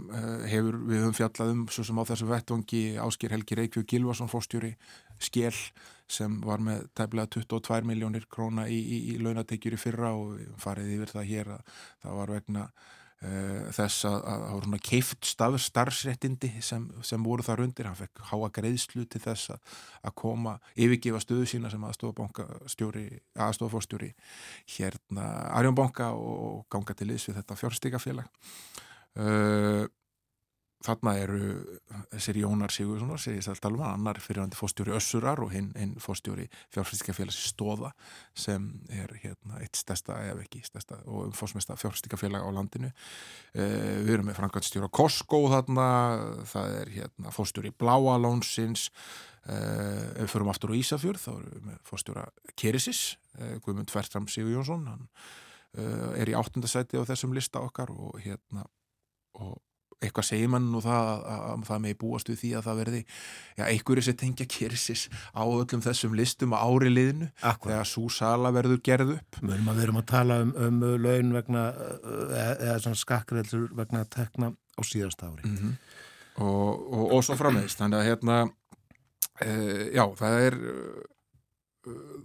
hefur 0.46 0.76
við 0.86 1.00
höfum 1.02 1.14
fjallað 1.16 1.52
um 1.54 1.62
svo 1.72 1.82
sem 1.86 1.98
á 1.98 2.04
þessu 2.06 2.28
vettvangi 2.28 2.82
Ásker 3.02 3.32
Helgi 3.32 3.56
Reykjavík 3.58 3.88
Gilvarsson 3.90 4.30
fórstjóri 4.30 4.74
Skell 5.18 5.56
sem 6.06 6.36
var 6.44 6.62
með 6.62 6.84
tæmlega 6.94 7.32
22 7.40 7.88
miljónir 7.88 8.28
króna 8.30 8.68
í, 8.70 8.76
í, 8.78 8.98
í 9.14 9.16
launatekjur 9.22 9.74
í 9.74 9.80
fyrra 9.80 10.12
og 10.14 10.36
farið 10.62 10.92
yfir 10.98 11.14
það 11.14 11.28
hér 11.32 11.52
að 11.56 11.74
það 12.04 12.20
var 12.20 12.34
vegna 12.36 12.66
þess 13.74 14.06
að 14.08 14.16
það 14.26 14.54
voru 14.54 14.70
keift 14.86 15.28
starfsrettindi 15.28 16.50
sem, 16.64 16.86
sem 17.06 17.26
voru 17.26 17.44
þar 17.46 17.64
undir, 17.66 17.88
hann 17.88 17.98
fekk 17.98 18.22
háa 18.30 18.50
greiðslu 18.58 19.02
til 19.10 19.22
þess 19.24 19.44
að, 19.54 19.60
koma 20.22 20.52
yfirgefa 20.74 21.20
stöðu 21.24 21.46
sína 21.50 21.72
sem 21.72 21.86
aðstofafórstjóri 21.88 24.10
hérna 24.76 25.24
Arjónbanka 25.58 26.06
og 26.14 26.64
ganga 26.72 26.96
til 26.96 27.10
liðs 27.10 27.28
við 27.28 27.38
þetta 27.40 27.60
fjórstíkafélag 27.62 28.28
uh, 29.20 29.84
þarna 30.86 31.12
eru 31.18 31.40
þessir 32.12 32.38
Jónar 32.42 32.72
Sigurssonar 32.74 33.20
segist 33.20 33.50
alltaf 33.50 33.70
alveg 33.70 33.86
annar 33.88 34.20
fyrirhandi 34.22 34.58
fórstjóri 34.58 34.94
Össurar 34.96 35.40
og 35.44 35.52
hinn, 35.54 35.70
hinn 35.78 35.94
fórstjóri 36.02 36.46
fjárfæstikafélags 36.74 37.38
Stóða 37.50 37.92
sem 38.38 38.68
er 38.92 39.12
hérna 39.22 39.60
eitt 39.62 39.78
stærsta 39.78 40.18
ef 40.30 40.42
ekki 40.44 40.62
stærsta 40.66 41.00
og 41.04 41.30
umfórsmesta 41.30 41.76
fjárfæstikafélag 41.80 42.46
á 42.46 42.50
landinu. 42.54 42.92
Uh, 43.56 44.02
við 44.06 44.12
erum 44.16 44.30
með 44.30 44.38
frangatstjóra 44.40 44.90
Costco 44.94 45.42
þarna 45.52 45.88
það 46.52 46.76
er 46.82 46.92
hérna 46.98 47.34
fórstjóri 47.34 47.74
Bláalónsins 47.76 48.88
uh, 48.90 50.14
ef 50.14 50.22
við 50.26 50.32
förum 50.36 50.52
aftur 50.54 50.74
á 50.74 50.78
Ísafjörð 50.78 51.24
þá 51.24 51.32
erum 51.34 51.50
við 51.56 51.66
með 51.72 51.82
fórstjóra 51.90 52.28
Kerisis 52.54 53.02
uh, 53.40 53.56
Guðmund 53.64 53.92
Fertram 53.94 54.30
Sigur 54.30 54.58
Jónsson 54.58 54.86
hann 54.92 55.10
er 56.16 56.30
í 56.30 56.32
áttundasæti 56.32 56.96
á 56.96 57.04
þessum 57.04 57.34
lista 57.36 57.60
okkar 57.60 57.90
og 57.92 58.14
hérna 58.24 58.62
og 59.36 59.58
eitthvað 60.04 60.26
segir 60.28 60.50
mann 60.52 60.66
nú 60.72 60.82
það 60.84 61.08
að, 61.08 61.22
að 61.50 61.62
það 61.68 61.82
megi 61.84 61.98
búast 62.02 62.30
við 62.30 62.38
því 62.42 62.50
að 62.58 62.66
það 62.66 62.80
verði 62.82 63.00
einhverju 63.66 64.04
sem 64.04 64.18
tengja 64.20 64.46
kyrsis 64.52 65.06
á 65.32 65.42
öllum 65.44 65.84
þessum 65.84 66.16
listum 66.18 66.52
á 66.52 66.60
ári 66.60 66.90
liðinu 66.92 67.30
Akkur. 67.40 67.72
þegar 67.72 67.88
svo 67.88 68.10
sala 68.12 68.52
verður 68.52 68.82
gerð 68.84 69.14
upp 69.16 69.40
Mörgum 69.40 69.72
að 69.72 69.80
við 69.80 69.86
erum 69.86 70.00
að 70.02 70.08
tala 70.12 70.38
um, 70.44 70.52
um 70.66 70.84
laun 71.00 71.32
vegna 71.38 71.64
eða, 71.72 72.52
eða 72.74 72.94
skakkreilur 73.00 73.66
vegna 73.78 74.04
tekna 74.12 74.52
á 74.52 74.80
síðast 74.84 75.24
ári 75.24 75.48
mm 75.48 75.56
-hmm. 75.56 75.74
og, 76.44 76.70
og, 76.92 77.04
og 77.16 77.24
svo 77.24 77.38
frammeðist 77.40 77.80
þannig 77.80 78.02
að 78.02 78.08
hérna 78.10 78.38
e, 79.40 79.50
já, 79.96 80.04
það 80.20 80.40
er 80.44 80.58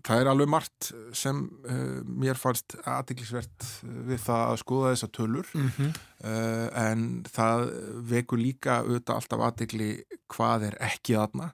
það 0.05 0.22
er 0.22 0.30
alveg 0.32 0.49
margt 0.49 0.89
sem 1.18 1.43
uh, 1.70 1.99
mér 2.05 2.39
fannst 2.39 2.76
aðdeglisvert 2.82 3.68
við 3.84 4.22
það 4.24 4.43
að 4.47 4.59
skoða 4.64 4.93
þessa 4.95 5.09
tölur 5.18 5.51
mm 5.53 5.70
-hmm. 5.78 5.91
uh, 6.26 6.68
en 6.82 7.07
það 7.30 7.66
vekur 8.14 8.41
líka 8.41 8.82
auðvitað 8.82 9.16
alltaf 9.20 9.45
aðdegli 9.47 9.91
hvað 10.32 10.68
er 10.72 10.78
ekki 10.89 11.18
aðna 11.20 11.51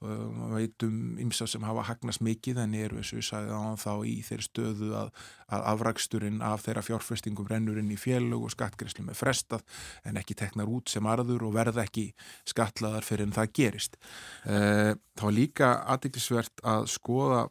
og 0.00 0.32
maður 0.32 0.54
veitum 0.56 0.96
ymsa 1.20 1.46
sem 1.50 1.64
hafa 1.68 1.84
hagnast 1.90 2.22
mikið 2.24 2.62
en 2.62 2.74
eru 2.78 3.02
ég 3.02 3.26
sagði 3.26 3.52
á 3.52 3.76
þá 3.76 3.92
í 4.08 4.14
þeirri 4.24 4.46
stöðu 4.46 4.90
að, 4.96 5.12
að 5.52 5.66
afraksturinn 5.74 6.40
af 6.46 6.64
þeirra 6.64 6.84
fjárfestingum 6.86 7.50
rennurinn 7.50 7.92
í 7.92 7.98
félug 8.00 8.46
og 8.48 8.54
skattgreyslu 8.54 9.04
með 9.04 9.20
frestað 9.20 9.64
en 10.08 10.16
ekki 10.20 10.38
teknar 10.40 10.72
út 10.72 10.88
sem 10.88 11.04
arður 11.04 11.44
og 11.50 11.56
verða 11.58 11.84
ekki 11.84 12.10
skatlaðar 12.48 13.04
fyrir 13.04 13.28
en 13.28 13.36
það 13.36 13.54
gerist. 13.60 14.00
Uh, 14.48 14.96
það 15.18 15.26
var 15.28 15.36
líka 15.36 15.72
aðdeglisvert 15.94 16.64
að 16.64 16.88
skoða 16.96 17.48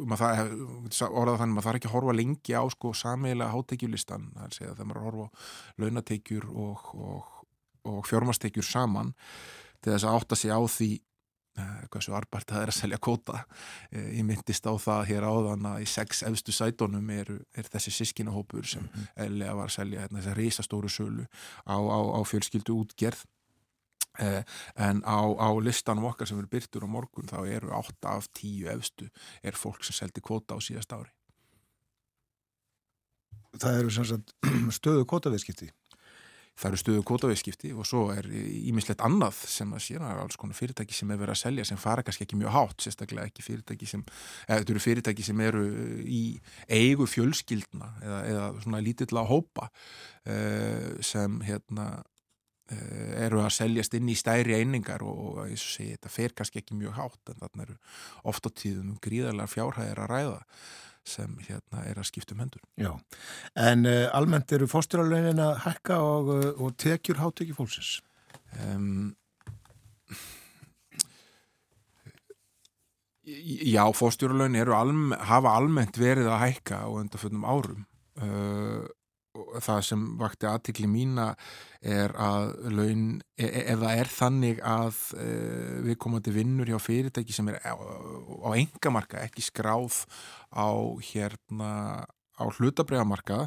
að 0.00 0.20
það 0.20 1.10
orðað 1.10 1.40
þannig 1.42 1.58
að 1.58 1.64
það 1.64 1.70
er 1.70 1.78
ekki 1.78 1.90
að 1.90 1.94
horfa 1.94 2.14
lengi 2.16 2.56
á 2.56 2.64
sko 2.72 2.92
sameilega 2.96 3.52
hátekjulistan 3.52 4.30
er 4.40 4.54
segja 4.54 4.72
að 4.72 4.80
það 4.80 4.94
er 4.94 5.00
að 5.00 5.06
horfa 5.08 5.28
launatekjur 5.82 6.48
og, 6.48 6.90
og, 6.94 7.39
og 7.84 8.02
fjármastekjur 8.08 8.66
saman 8.66 9.14
til 9.80 9.94
þess 9.94 10.06
að 10.06 10.18
átta 10.18 10.38
sig 10.38 10.52
á 10.52 10.60
því 10.60 10.90
eh, 11.60 11.80
hvað 11.88 12.04
svo 12.06 12.16
arbært 12.18 12.52
það 12.52 12.62
er 12.64 12.72
að 12.72 12.78
selja 12.78 13.00
kóta 13.02 13.42
eh, 13.90 14.12
ég 14.18 14.26
myndist 14.28 14.68
á 14.68 14.74
það 14.80 15.02
hér 15.10 15.26
áðan 15.26 15.68
að 15.72 15.82
í 15.84 15.88
sex 15.90 16.22
efstu 16.28 16.54
sætonum 16.54 17.10
er, 17.14 17.32
er 17.56 17.68
þessi 17.72 17.94
sískinahópur 17.98 18.68
sem 18.68 18.84
mm 18.84 18.88
-hmm. 18.94 19.42
eða 19.42 19.58
var 19.58 19.68
að 19.72 19.76
selja 19.78 20.00
hérna, 20.04 20.20
þessa 20.20 20.38
reysastóru 20.38 20.88
sölu 20.88 21.26
á, 21.64 21.76
á, 21.76 21.98
á 22.16 22.20
fjölskyldu 22.24 22.76
útgerð. 22.76 23.24
Eh, 24.18 24.42
en 24.76 25.02
á, 25.06 25.20
á 25.38 25.48
listanum 25.62 26.04
okkar 26.04 26.26
sem 26.26 26.38
eru 26.38 26.48
byrtur 26.50 26.84
á 26.84 26.88
morgun 26.90 27.30
þá 27.30 27.46
eru 27.46 27.70
8 27.72 28.08
af 28.08 28.26
10 28.34 28.66
efstu 28.68 29.08
er 29.42 29.54
fólk 29.54 29.84
sem 29.84 29.94
seldi 29.94 30.20
kvota 30.20 30.54
á 30.54 30.58
síðast 30.58 30.92
ári. 30.92 31.12
Það 33.54 33.78
eru 33.78 33.90
sagt, 33.90 34.34
stöðu 34.78 35.06
kvotaviðskipti 35.06 35.70
Það 36.60 36.68
eru 36.68 36.80
stöðu 36.82 37.04
kvotaviðskipti 37.08 37.72
og 37.72 37.88
svo 37.88 38.02
er 38.12 38.28
ímislegt 38.30 39.02
annað 39.06 39.40
sem 39.48 39.72
að 39.72 39.84
sér 39.86 40.04
alls 40.10 40.38
konar 40.40 40.58
fyrirtæki 40.58 40.96
sem 40.96 41.10
er 41.10 41.20
verið 41.22 41.36
að 41.36 41.42
selja 41.42 41.66
sem 41.70 41.80
fara 41.80 42.04
kannski 42.04 42.26
ekki 42.26 42.38
mjög 42.40 42.54
hátt, 42.56 42.84
sérstaklega 42.84 43.30
ekki 43.30 43.46
fyrirtæki 43.46 43.88
sem 43.88 44.04
eða 44.46 44.60
þetta 44.60 44.74
eru 44.76 44.84
fyrirtæki 44.84 45.26
sem 45.30 45.42
eru 45.46 45.64
í 46.04 46.22
eigu 46.68 47.08
fjölskyldna 47.08 47.90
eða, 48.04 48.22
eða 48.34 48.46
svona 48.60 48.84
lítill 48.84 49.16
á 49.16 49.24
hópa 49.24 49.70
eh, 50.28 51.00
sem 51.04 51.40
hérna 51.48 51.90
Eh, 52.70 53.24
eru 53.24 53.40
að 53.42 53.50
seljast 53.56 53.96
inn 53.98 54.10
í 54.12 54.14
stæri 54.14 54.54
einingar 54.54 55.02
og 55.02 55.40
eins 55.42 55.62
og 55.64 55.72
segi 55.72 55.96
þetta 55.96 56.10
fer 56.14 56.34
kannski 56.38 56.60
ekki 56.60 56.76
mjög 56.78 56.92
hátt 57.00 57.32
en 57.32 57.40
þarna 57.40 57.64
eru 57.64 57.74
oft 58.30 58.46
á 58.46 58.50
tíðum 58.62 58.92
gríðarlega 59.02 59.50
fjárhæðir 59.50 60.02
að 60.04 60.12
ræða 60.12 60.36
sem 61.06 61.32
hérna 61.46 61.84
er 61.88 61.98
að 62.00 62.08
skipta 62.10 62.36
um 62.36 62.42
hendur. 62.44 62.62
Já, 62.80 62.92
en 63.68 63.86
uh, 63.88 64.06
almennt 64.16 64.52
eru 64.52 64.68
fósturalaunin 64.70 65.42
að 65.42 65.62
hækka 65.64 65.98
og, 66.04 66.30
uh, 66.34 66.50
og 66.60 66.76
tekjur 66.80 67.20
hátekju 67.22 67.56
fólksins? 67.56 67.96
Um, 68.66 69.16
já, 73.24 73.84
fósturalaunin 73.96 74.60
eru 74.60 74.76
alm, 74.76 75.10
hafa 75.30 75.56
almennt 75.56 76.00
verið 76.00 76.30
að 76.30 76.42
hækka 76.46 76.84
á 76.84 76.88
undanföldum 76.92 77.46
árum. 77.48 77.84
Uh, 78.20 78.88
það 79.62 79.82
sem 79.88 80.04
vakti 80.20 80.48
aðtikli 80.50 80.88
mína 80.90 81.30
er 81.80 82.14
að 82.20 82.52
laun, 82.76 83.04
e, 83.38 83.46
e 83.46 83.64
ef 83.72 83.82
það 83.82 84.02
er 84.02 84.12
þannig 84.14 84.62
að 84.66 85.02
e, 85.16 85.26
við 85.88 85.98
komandi 86.04 86.34
vinnur 86.34 86.70
hjá 86.70 86.78
fyrirtæki 86.82 87.36
sem 87.36 87.50
er 87.52 87.60
á, 87.64 87.74
á 87.76 88.50
engamarka, 88.52 89.22
ekki 89.24 89.44
skráð 89.46 90.04
á 90.52 90.68
hérna 91.12 91.70
á 92.40 92.44
hlutabræðamarka 92.48 93.42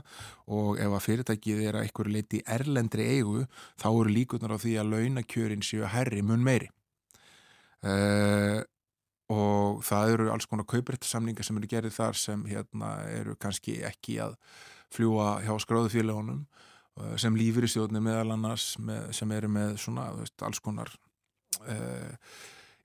og 0.54 0.78
ef 0.82 0.94
að 0.94 1.06
fyrirtækið 1.08 1.64
er 1.66 1.78
að 1.80 1.88
einhverju 1.88 2.14
leiti 2.14 2.44
erlendri 2.46 3.08
eigu 3.18 3.46
þá 3.82 3.88
eru 3.90 4.14
líkunar 4.14 4.54
á 4.54 4.62
því 4.62 4.76
að 4.78 4.94
launakjörin 4.94 5.66
séu 5.66 5.88
herri 5.90 6.22
mun 6.22 6.46
meiri. 6.46 6.70
Uh, 7.84 8.62
og 9.34 9.82
það 9.84 10.14
eru 10.14 10.30
alls 10.32 10.48
konar 10.48 10.68
kauprættarsamningar 10.70 11.48
sem 11.48 11.58
eru 11.60 11.70
gerðið 11.72 11.98
þar 11.98 12.20
sem 12.20 12.46
hérna 12.48 12.92
eru 13.12 13.36
kannski 13.40 13.80
ekki 13.88 14.20
að 14.24 14.38
fljúa 14.94 15.36
hjá 15.46 15.54
skráðufélagunum 15.66 16.44
uh, 16.44 17.14
sem 17.22 17.38
lífur 17.40 17.68
í 17.68 17.72
stjórnir 17.72 18.04
meðal 18.06 18.36
annars 18.38 18.74
með, 18.80 19.12
sem 19.18 19.32
eru 19.36 19.52
með 19.52 19.78
svona 19.84 20.10
veist, 20.18 20.38
alls 20.46 20.62
konar 20.64 20.92
uh, 21.68 22.34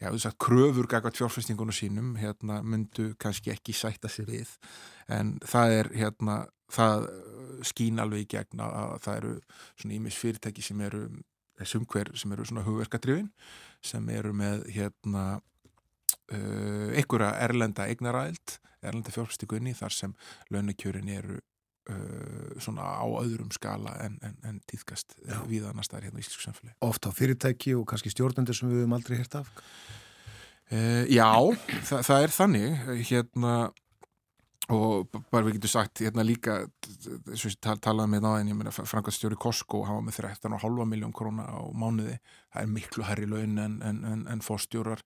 já, 0.01 0.13
sagt, 0.19 0.39
kröfur 0.43 0.89
gagvat 0.91 1.19
fjárfæstingunum 1.19 1.75
sínum 1.75 2.15
hérna 2.19 2.61
myndu 2.63 3.13
kannski 3.21 3.53
ekki 3.55 3.75
sætta 3.75 4.11
sér 4.13 4.29
við. 4.29 4.53
En 5.09 5.37
það 5.47 5.75
er 5.79 5.91
hérna 5.97 6.39
það 6.73 7.09
skín 7.67 7.99
alveg 8.03 8.27
í 8.27 8.31
gegna 8.37 8.69
að 8.69 8.95
það 9.07 9.19
eru 9.21 9.35
svona 9.81 9.97
ímis 9.97 10.19
fyrirtæki 10.21 10.65
sem 10.65 10.81
eru 10.85 11.09
þessum 11.59 11.87
hver 11.91 12.13
sem 12.19 12.33
eru 12.35 12.47
svona 12.47 12.65
hugverkadrifin 12.67 13.31
sem 13.85 14.09
eru 14.13 14.35
með 14.37 14.67
hérna 14.75 15.25
uh, 15.39 16.89
einhverja 16.95 17.33
erlenda 17.43 17.89
eignaræld, 17.91 18.59
erlenda 18.83 19.15
fjárfæstíkunni 19.15 19.75
þar 19.79 19.95
sem 19.95 20.15
launakjörin 20.55 21.11
eru 21.15 21.41
svona 22.61 22.85
á 23.01 23.07
öðrum 23.21 23.49
skala 23.55 23.95
en, 24.05 24.19
en, 24.25 24.35
en 24.45 24.61
týðkast 24.69 25.17
við 25.49 25.69
annars 25.71 25.89
það 25.89 25.99
er 25.99 26.07
hérna 26.09 26.21
í 26.21 26.25
Íslandsku 26.25 26.45
samfélagi. 26.45 26.77
Ofta 26.85 27.09
á 27.09 27.17
fyrirtæki 27.17 27.75
og 27.79 27.87
kannski 27.89 28.13
stjórnendur 28.13 28.57
sem 28.57 28.69
við 28.69 28.83
höfum 28.83 28.97
aldrei 28.99 29.21
hirt 29.21 29.39
af? 29.41 29.49
Uh, 30.69 31.05
já, 31.09 31.33
það, 31.89 32.03
það 32.05 32.25
er 32.27 32.35
þannig 32.37 32.83
hérna 33.09 33.53
og 34.69 35.09
bara 35.33 35.47
við 35.47 35.57
getum 35.57 35.73
sagt 35.73 36.03
hérna 36.05 36.25
líka 36.27 36.59
eins 36.61 37.45
og 37.49 37.57
tal, 37.65 37.79
talaðum 37.81 38.13
með 38.13 38.25
náðin 38.27 38.51
ég 38.53 38.59
meina 38.59 38.73
Frankastjóri 38.75 39.39
Kosko 39.41 39.81
hafa 39.89 40.03
með 40.05 40.19
13,5 40.21 40.85
miljón 40.91 41.15
króna 41.17 41.47
á 41.49 41.65
mánuði 41.73 42.19
það 42.53 42.61
er 42.61 42.71
miklu 42.75 43.07
herri 43.09 43.29
laun 43.31 43.57
en, 43.65 43.79
en, 43.81 44.03
en, 44.05 44.27
en 44.29 44.45
fórstjórar 44.45 45.01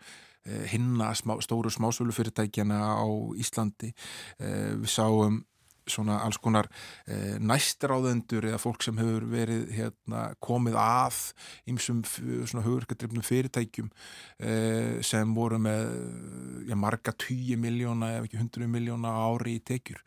eh, 0.49 0.66
hinna 0.72 1.12
smá, 1.14 1.37
stóru 1.47 1.70
smásvölu 1.70 2.14
fyrirtækjana 2.16 2.80
á 2.99 3.07
Íslandi 3.39 3.93
eh, 4.43 4.74
við 4.83 4.91
sáum 4.91 5.45
svona 5.91 6.18
alls 6.24 6.39
konar 6.43 6.68
e, 7.07 7.39
næstráðendur 7.43 8.47
eða 8.51 8.61
fólk 8.62 8.85
sem 8.85 8.99
hefur 9.01 9.26
verið 9.30 9.70
hérna, 9.76 10.24
komið 10.43 10.78
að 10.83 11.22
ímsum 11.72 12.03
svona 12.07 12.64
hugurkadrifnum 12.66 13.24
fyrirtækjum 13.26 13.91
e, 14.39 14.55
sem 15.07 15.35
voru 15.37 15.61
með 15.62 15.89
já, 16.68 16.76
marga 16.78 17.14
10 17.14 17.59
miljóna 17.62 18.14
ef 18.18 18.28
ekki 18.28 18.41
100 18.43 18.70
miljóna 18.70 19.16
ári 19.26 19.59
í 19.59 19.64
tekjur. 19.72 20.03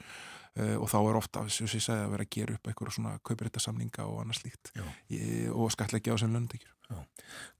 E, 0.55 0.75
og 0.79 0.87
þá 0.87 0.99
er 1.01 1.19
ofta, 1.19 1.41
segja, 1.51 1.99
að 2.05 2.13
vera 2.13 2.27
að 2.27 2.31
gera 2.37 2.55
upp 2.55 2.69
eitthvað 2.69 2.95
svona 2.95 3.17
kauprættasamninga 3.27 4.07
og 4.07 4.21
annars 4.23 4.39
líkt 4.45 4.71
og 5.51 5.67
skatleggja 5.73 6.15
á 6.15 6.17
sem 6.21 6.31
löndekjur 6.31 6.71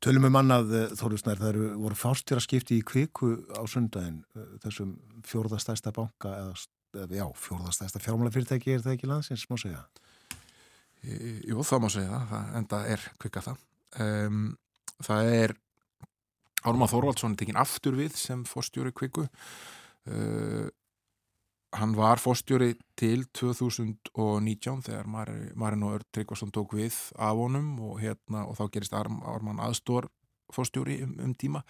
Tölum 0.03 0.28
um 0.30 0.38
annað 0.38 0.74
Þólusnær, 0.99 1.39
það 1.41 1.49
eru 1.49 1.68
voru 1.82 1.97
fástjara 1.97 2.43
skipti 2.43 2.78
í 2.80 2.86
kviku 2.86 3.32
á 3.57 3.63
sundaginn 3.70 4.22
þessum 4.63 4.95
fjórðastæsta 5.26 5.93
banka 5.95 6.34
eða 6.43 6.53
já, 6.96 7.26
fjórðastæsta 7.46 8.02
fjármálafyrirtæki 8.04 8.76
er 8.76 8.84
það 8.86 8.96
ekki 8.96 9.10
landsins, 9.10 9.46
má 9.50 9.58
segja? 9.60 9.84
Jú, 11.06 11.62
það 11.62 11.84
má 11.84 11.89
segja 11.93 12.22
það, 12.32 12.48
en 12.58 12.70
það 12.72 12.88
er 12.96 13.06
kvika 13.22 13.43
það. 13.46 13.66
Um, 14.06 14.39
það 15.06 15.30
er 15.36 15.54
Ármann 16.66 16.89
Þorvaldsson 16.89 17.36
tekinn 17.38 17.60
aftur 17.62 17.98
við 18.00 18.16
sem 18.18 18.41
fórstjóri 18.50 18.93
kviku. 18.96 19.28
Uh, 20.10 20.66
hann 21.76 21.96
var 21.98 22.22
fórstjóri 22.22 22.74
til 22.98 23.26
2019 23.36 24.86
þegar 24.86 25.10
Marin 25.10 25.86
og 25.86 25.98
Örd 26.00 26.08
Tryggvarsson 26.16 26.54
tók 26.56 26.76
við 26.78 26.96
af 27.20 27.36
honum 27.38 27.74
og, 27.84 28.00
hérna, 28.02 28.46
og 28.48 28.58
þá 28.58 28.66
gerist 28.74 28.96
Ármann 28.96 29.62
aðstór 29.62 30.08
fórstjóri 30.54 31.02
um, 31.06 31.16
um 31.28 31.34
tíma. 31.38 31.64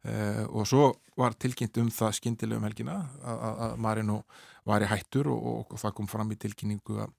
Uh, 0.00 0.46
og 0.48 0.68
svo 0.68 0.84
var 1.20 1.36
tilkynnt 1.36 1.76
um 1.82 1.90
það 1.92 2.14
skindilega 2.16 2.60
um 2.60 2.64
helgina 2.64 2.94
að 3.20 3.74
Marino 3.84 4.22
var 4.68 4.80
í 4.80 4.88
hættur 4.88 5.28
og, 5.28 5.42
og, 5.50 5.74
og 5.74 5.82
það 5.82 5.96
kom 5.98 6.08
fram 6.08 6.30
í 6.32 6.38
tilkynningu 6.40 7.02
að, 7.04 7.12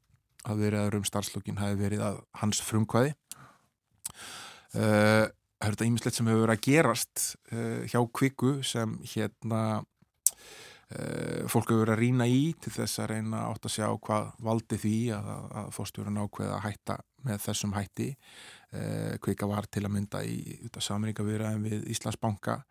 að 0.49 0.63
veriðaður 0.65 0.97
um 0.97 1.05
starfslokkin 1.05 1.61
hafi 1.61 1.77
verið 1.77 2.01
að 2.07 2.17
hans 2.41 2.63
frumkvæði. 2.65 3.13
Uh, 4.73 5.29
Það 5.61 5.67
er 5.67 5.75
þetta 5.75 5.85
ímislegt 5.85 6.15
sem 6.17 6.29
hefur 6.31 6.39
verið 6.41 6.55
að 6.55 6.63
gerast 6.65 7.23
uh, 7.53 7.81
hjá 7.85 7.99
kviku 8.17 8.51
sem 8.65 8.95
hérna 9.13 9.59
fólk 11.47 11.69
hefur 11.69 11.85
verið 11.85 11.93
að 11.93 12.01
rína 12.01 12.25
í 12.27 12.39
til 12.59 12.73
þess 12.75 12.99
að 12.99 13.13
reyna 13.13 13.45
átt 13.45 13.67
að 13.69 13.75
sjá 13.77 13.85
hvað 14.03 14.25
valdi 14.43 14.79
því 14.81 14.95
að, 15.15 15.29
að 15.61 15.69
fórstjórun 15.77 16.19
ákveða 16.19 16.57
að 16.57 16.65
hætta 16.65 16.97
með 17.29 17.37
þessum 17.45 17.75
hætti 17.77 18.07
kvika 19.21 19.49
var 19.51 19.65
til 19.67 19.83
að 19.83 19.93
mynda 19.97 20.21
í 20.23 20.69
samringavirðaðin 20.71 21.65
við 21.65 21.87
Íslandsbanka 21.91 22.61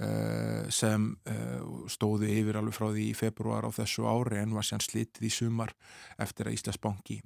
eh, 0.00 0.68
sem 0.72 1.10
eh, 1.28 1.58
stóði 1.90 2.32
yfir 2.40 2.60
alveg 2.60 2.76
frá 2.76 2.88
því 2.90 3.10
í 3.10 3.18
februar 3.18 3.68
á 3.68 3.70
þessu 3.74 4.06
ári 4.08 4.40
en 4.40 4.54
var 4.56 4.66
sér 4.66 4.84
slitið 4.84 5.28
í 5.28 5.34
sumar 5.34 5.74
eftir 6.20 6.48
að 6.48 6.56
Íslandsbanki 6.58 7.20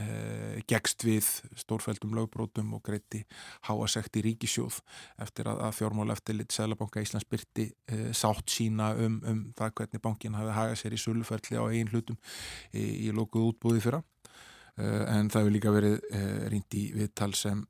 eh, 0.00 0.62
gegst 0.70 1.04
við 1.06 1.28
stórfældum 1.60 2.14
lögbrótum 2.16 2.72
og 2.76 2.84
greiti 2.86 3.24
háasekt 3.68 4.16
í 4.20 4.24
ríkisjóð 4.28 4.80
eftir 5.24 5.50
að, 5.52 5.66
fjármála 5.78 6.16
eftir 6.16 6.38
lit 6.38 6.54
Sælabanka 6.54 7.04
Íslands 7.04 7.28
byrti 7.28 7.70
eh, 7.90 8.10
sátt 8.16 8.48
sína 8.52 8.92
um, 8.96 9.20
um 9.24 9.44
það 9.58 9.78
hvernig 9.80 10.04
bankin 10.04 10.38
hafi 10.38 10.56
hagað 10.56 10.80
sér 10.80 10.96
í 10.96 11.04
suluferðli 11.04 11.60
á 11.60 11.64
einn 11.68 11.92
hlutum 11.92 12.18
í, 12.72 13.08
í 13.08 13.14
lókuð 13.14 13.52
útbúði 13.52 13.84
fyrra. 13.84 14.02
Eh, 14.02 14.13
en 14.82 15.30
það 15.30 15.44
hefur 15.44 15.54
líka 15.54 15.74
verið 15.74 15.98
eh, 16.10 16.46
rýnd 16.52 16.78
í 16.78 16.84
viðtal 16.96 17.32
sem 17.38 17.60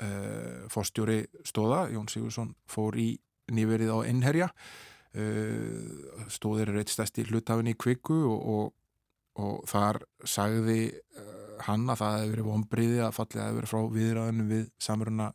eh, 0.00 0.66
fórstjóri 0.72 1.24
stóða, 1.46 1.86
Jón 1.92 2.08
Sigursson 2.08 2.54
fór 2.70 2.96
í 3.00 3.12
nýverið 3.50 3.92
á 3.92 3.98
innherja 4.06 4.52
stóðir 6.30 6.68
er 6.70 6.76
eitt 6.84 6.92
stærsti 6.92 7.24
hlutafinn 7.26 7.66
í 7.66 7.74
kviku 7.74 8.14
og, 8.30 8.44
og, 8.46 8.68
og 9.42 9.56
þar 9.66 9.98
sagði 10.22 10.84
hann 11.66 11.90
að 11.90 11.98
það 11.98 12.14
hefur 12.14 12.30
verið 12.30 12.46
vonbriði 12.46 13.00
að 13.02 13.16
fallið 13.16 13.42
hefur 13.42 13.56
verið 13.58 13.72
frá 13.72 13.80
viðræðinu 13.96 14.46
við 14.52 14.68
samruna 14.86 15.26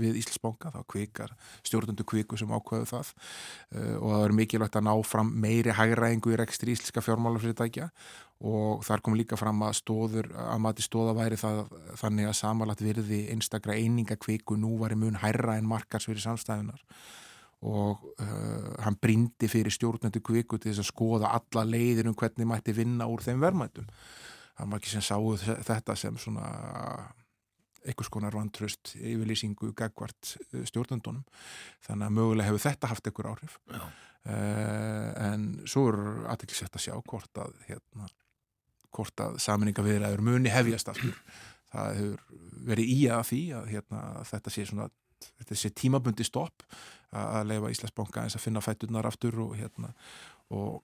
við 0.00 0.18
Íslandsbánka, 0.20 0.72
þá 0.74 0.80
kvikar 0.90 1.34
stjórnundu 1.66 2.06
kviku 2.08 2.38
sem 2.40 2.50
ákveðu 2.50 2.88
það 2.90 3.10
uh, 3.14 3.96
og 4.00 4.08
það 4.12 4.26
er 4.26 4.36
mikilvægt 4.40 4.78
að 4.78 4.86
ná 4.88 4.94
fram 5.06 5.32
meiri 5.44 5.74
hægræðingu 5.76 6.34
í 6.34 6.38
rekstri 6.40 6.74
íslenska 6.74 7.04
fjármálafyrirtækja 7.04 7.88
og 8.44 8.84
þar 8.84 9.02
kom 9.04 9.16
líka 9.16 9.38
fram 9.40 9.62
að 9.64 9.78
stóður, 9.78 10.30
að 10.34 10.62
mati 10.66 10.84
stóða 10.84 11.14
væri 11.16 11.38
það 11.40 11.60
þannig 12.00 12.28
að 12.28 12.38
samanlagt 12.40 12.84
virði 12.84 13.20
einstakra 13.32 13.76
einingakviku 13.78 14.58
nú 14.60 14.74
var 14.82 14.92
í 14.92 14.98
mun 15.00 15.20
hærra 15.22 15.58
en 15.58 15.70
markars 15.70 16.08
fyrir 16.10 16.24
samstæðunar 16.24 16.82
og 17.64 18.02
uh, 18.20 18.74
hann 18.84 18.98
brindi 19.00 19.48
fyrir 19.48 19.72
stjórnendu 19.72 20.20
kviku 20.24 20.58
til 20.58 20.72
þess 20.72 20.84
að 20.84 20.90
skoða 20.90 21.32
alla 21.38 21.64
leiðir 21.64 22.10
um 22.10 22.16
hvernig 22.18 22.48
mætti 22.50 22.74
vinna 22.76 23.08
úr 23.08 23.24
þeim 23.24 23.40
verðmættum 23.40 23.88
hann 24.58 24.70
var 24.70 24.82
ekki 24.82 24.92
sem 24.92 25.04
sáu 25.04 25.34
þetta 25.38 25.96
sem 25.98 26.18
svona 26.20 26.50
einhvers 27.84 28.10
konar 28.12 28.36
vantröst 28.36 28.94
yfirlýsingu 28.96 29.72
gagvart 29.76 30.34
uh, 30.40 30.64
stjórnendunum. 30.68 31.24
Þannig 31.86 32.08
að 32.08 32.18
mögulega 32.18 32.50
hefur 32.50 32.64
þetta 32.66 32.90
haft 32.92 33.08
einhver 33.10 33.30
áhrif. 33.32 33.58
Uh, 33.70 35.10
en 35.20 35.48
svo 35.68 35.88
er 35.92 35.98
aðeinsett 36.32 36.78
að 36.78 36.86
sjá 36.86 36.94
hvort 36.96 37.42
að 37.44 37.56
hérna 37.68 38.08
hvort 38.94 39.20
að 39.20 39.40
saminningaviðræður 39.42 40.22
muni 40.24 40.52
hefjast 40.54 40.92
aftur. 40.92 41.16
Það 41.74 41.96
hefur 41.98 42.42
verið 42.70 42.92
í 42.94 42.98
að 43.10 43.24
því 43.32 43.40
að 43.58 43.70
hérna, 43.72 44.02
þetta 44.30 44.52
sé 44.54 44.66
svona 44.68 44.88
þetta 45.24 45.58
sé 45.58 45.70
tímabundi 45.74 46.26
stopp 46.26 46.64
að 47.14 47.48
leifa 47.50 47.70
Íslandsbanka 47.72 48.24
eins 48.24 48.36
að 48.38 48.44
finna 48.44 48.62
fætturnar 48.64 49.08
aftur 49.08 49.38
og 49.44 49.54
hérna 49.58 49.92
og, 50.52 50.82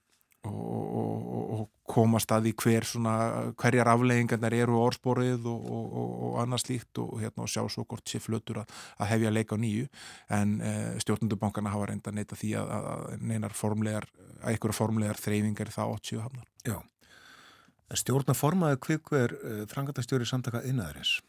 og, 0.49 0.83
og, 1.01 1.41
og 1.55 1.65
koma 1.91 2.21
staði 2.23 2.53
hver 2.57 2.87
svona, 2.87 3.15
hverjar 3.59 3.91
afleggingarnar 3.91 4.55
eru 4.55 4.79
á 4.79 4.85
orðsporið 4.87 5.47
og 5.51 6.37
annars 6.41 6.67
líkt 6.69 7.01
og 7.03 7.17
hérna 7.21 7.45
og 7.45 7.51
sjá 7.51 7.65
svo 7.69 7.83
hvort 7.83 8.07
sé 8.07 8.21
flötur 8.23 8.61
að, 8.63 8.77
að 8.97 9.11
hefja 9.11 9.33
leika 9.33 9.59
á 9.59 9.61
nýju 9.61 9.89
en 10.37 10.55
e, 10.63 10.71
stjórnundubankana 11.03 11.73
hafa 11.73 11.91
reynda 11.91 12.15
neyta 12.15 12.39
því 12.39 12.55
að, 12.61 12.71
að 12.77 13.27
neinar 13.27 13.57
formlegar, 13.57 14.07
að 14.39 14.53
einhverja 14.53 14.79
formlegar 14.79 15.19
þreyfingar 15.19 15.73
átt 15.75 16.07
síðu 16.07 16.23
hafnar. 16.23 16.47
Já 16.63 16.79
Stjórnaformaði 17.91 18.79
kviku 18.79 19.17
er 19.19 19.33
uh, 19.35 19.51
eh, 19.51 19.63
frangatastjóri 19.71 20.27
samtaka 20.27 20.63
innæðurins. 20.67 21.19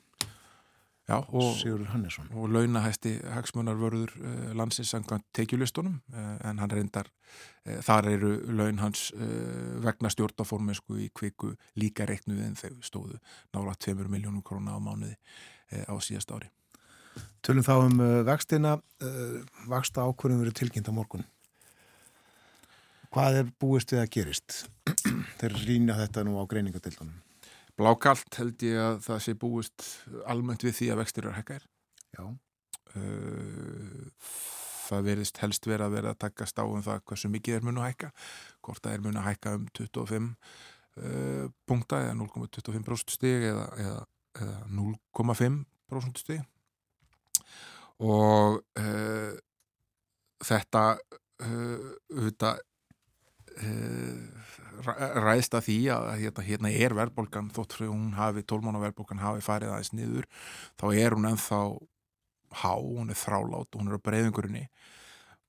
Já, 1.08 1.16
og, 1.18 1.56
Sigurður 1.58 1.90
Hannesson. 1.90 2.28
og 2.30 2.52
launahæsti 2.54 3.16
hagsmunarvörður 3.34 4.12
uh, 4.20 4.52
landsins 4.54 4.92
samkvæmt 4.94 5.24
tekjulistunum 5.34 5.96
uh, 6.14 6.36
en 6.46 6.60
hann 6.62 6.70
reyndar, 6.70 7.08
uh, 7.66 7.80
þar 7.82 8.08
eru 8.12 8.30
laun 8.54 8.78
hans 8.78 9.08
vegna 9.82 10.12
stjórnaformensku 10.14 11.00
í 11.02 11.08
kviku 11.10 11.56
líka 11.74 12.06
reiknuð 12.06 12.44
en 12.46 12.54
þau 12.60 12.78
stóðu 12.86 13.18
nála 13.54 13.74
2 13.74 14.06
miljónum 14.06 14.44
króna 14.46 14.76
á 14.76 14.80
mánuði 14.82 15.16
á 15.72 15.94
síðast 15.98 16.30
ári. 16.30 16.52
Tölum 17.42 17.64
þá 17.66 17.74
um 17.80 18.00
vextina, 18.28 18.76
vaksta 19.68 20.04
ákvörðum 20.06 20.44
verið 20.44 20.58
tilkynnt 20.60 20.88
á 20.88 20.94
morgun. 20.94 21.24
Hvað 23.12 23.40
er 23.40 23.50
búist 23.60 23.92
við 23.92 24.04
að 24.04 24.12
gerist? 24.14 24.62
Þeir 25.40 25.58
rýna 25.66 25.98
þetta 25.98 26.24
nú 26.28 26.38
á 26.38 26.44
greiningadildunum. 26.48 27.16
Blákalt 27.80 28.36
held 28.36 28.62
ég 28.66 28.78
að 28.78 29.02
það 29.06 29.20
sé 29.24 29.36
búist 29.38 29.86
almennt 30.28 30.64
við 30.66 30.76
því 30.78 30.90
að 30.92 31.02
vextir 31.02 31.26
eru 31.26 31.36
hækkar. 31.38 31.68
Já, 32.12 32.24
Uh, 32.92 34.10
það 34.92 35.06
verðist 35.06 35.38
helst 35.40 35.64
vera 35.64 35.86
að 35.88 35.94
vera 35.96 36.10
að 36.12 36.18
takast 36.26 36.58
á 36.60 36.64
um 36.68 36.82
það 36.84 36.98
hversu 37.08 37.30
mikið 37.32 37.54
er 37.56 37.62
mun 37.64 37.78
að 37.80 37.86
hækka 37.88 38.10
hvort 38.66 38.82
það 38.84 38.96
er 38.96 39.04
mun 39.06 39.16
að 39.16 39.28
hækka 39.30 39.52
um 39.56 39.64
25 39.78 40.26
uh, 41.00 41.46
punkta 41.64 42.02
eða 42.04 42.18
0,25% 42.20 43.14
stig 43.14 43.46
eða, 43.48 43.64
eða, 43.80 44.02
eða 44.44 44.58
0,5% 44.76 46.20
stig 46.20 46.42
og 48.04 48.60
uh, 48.82 49.32
þetta 50.44 50.84
uh, 51.46 51.88
þetta 52.26 52.52
ræðst 54.82 55.56
að 55.56 55.66
því 55.68 55.78
að 55.94 56.08
hérna, 56.20 56.44
hérna 56.46 56.72
er 56.72 56.94
verðbólgan 56.96 57.50
þótt 57.54 57.76
fyrir 57.76 57.92
hún 57.92 58.12
hafi, 58.16 58.44
12 58.44 58.66
mánu 58.66 58.82
verðbólgan 58.82 59.22
hafi 59.22 59.44
farið 59.44 59.74
aðeins 59.74 59.92
niður 59.96 60.28
þá 60.80 60.86
er 60.90 61.16
hún 61.16 61.28
ennþá 61.30 61.60
há, 62.62 62.74
hún 62.76 63.12
er 63.12 63.18
þrálát 63.18 63.78
hún 63.78 63.90
er 63.90 64.00
á 64.00 64.04
breyðingurinni 64.06 64.64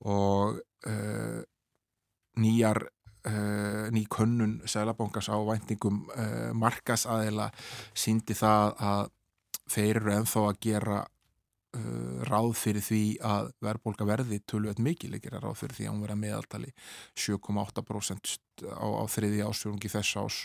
og 0.04 0.60
uh, 0.88 1.40
nýjar 2.40 2.82
uh, 3.28 3.86
ný 3.94 4.04
könnun 4.10 4.60
Sælabankans 4.68 5.30
á 5.32 5.36
væntingum 5.36 6.04
uh, 6.14 6.52
markasaðila 6.56 7.50
síndi 7.96 8.36
það 8.36 8.74
að 8.78 9.12
þeir 9.70 10.00
eru 10.02 10.16
ennþá 10.18 10.46
að 10.48 10.62
gera 10.66 11.02
ráð 12.28 12.52
fyrir 12.58 12.84
því 12.84 13.02
að 13.24 13.50
verðbólka 13.64 14.06
verði 14.08 14.40
tölvöld 14.48 14.82
mikil, 14.82 15.14
ekki 15.16 15.32
ráð 15.32 15.56
fyrir 15.62 15.78
því 15.78 15.86
að 15.86 15.94
hún 15.94 16.04
verða 16.04 16.18
meðaltali 16.20 16.72
7,8% 17.18 18.34
á, 18.70 18.86
á 18.86 19.04
þriði 19.10 19.42
ásfjörungi 19.46 19.90
þess 19.92 20.20
ás 20.20 20.38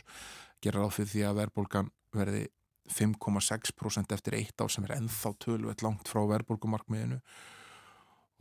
gera 0.63 0.84
ráð 0.84 0.95
fyrir 0.97 1.11
því 1.13 1.25
að 1.27 1.38
verðbólkan 1.43 1.91
verði 2.15 2.47
5,6% 2.89 4.15
eftir 4.15 4.39
eitt 4.39 4.63
ár 4.63 4.71
sem 4.73 4.86
er 4.88 4.95
ennþá 4.97 5.34
tölvöld 5.43 5.84
langt 5.86 6.09
frá 6.09 6.23
verðbólkumarkmiðinu 6.32 7.19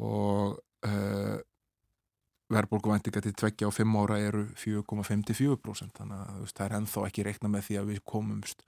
og 0.09 0.57
uh, 0.89 1.36
verðbólkuvæntinga 2.53 3.20
til 3.24 3.34
tveggja 3.36 3.68
og 3.68 3.74
fimm 3.76 3.96
ára 4.01 4.16
eru 4.24 4.46
4,54% 4.57 5.99
þannig 6.01 6.20
að 6.22 6.44
það 6.49 6.64
er 6.64 6.74
ennþá 6.78 7.05
ekki 7.09 7.24
reikna 7.26 7.51
með 7.53 7.66
því 7.66 7.78
að 7.80 7.90
við 7.92 8.01
komumst 8.09 8.64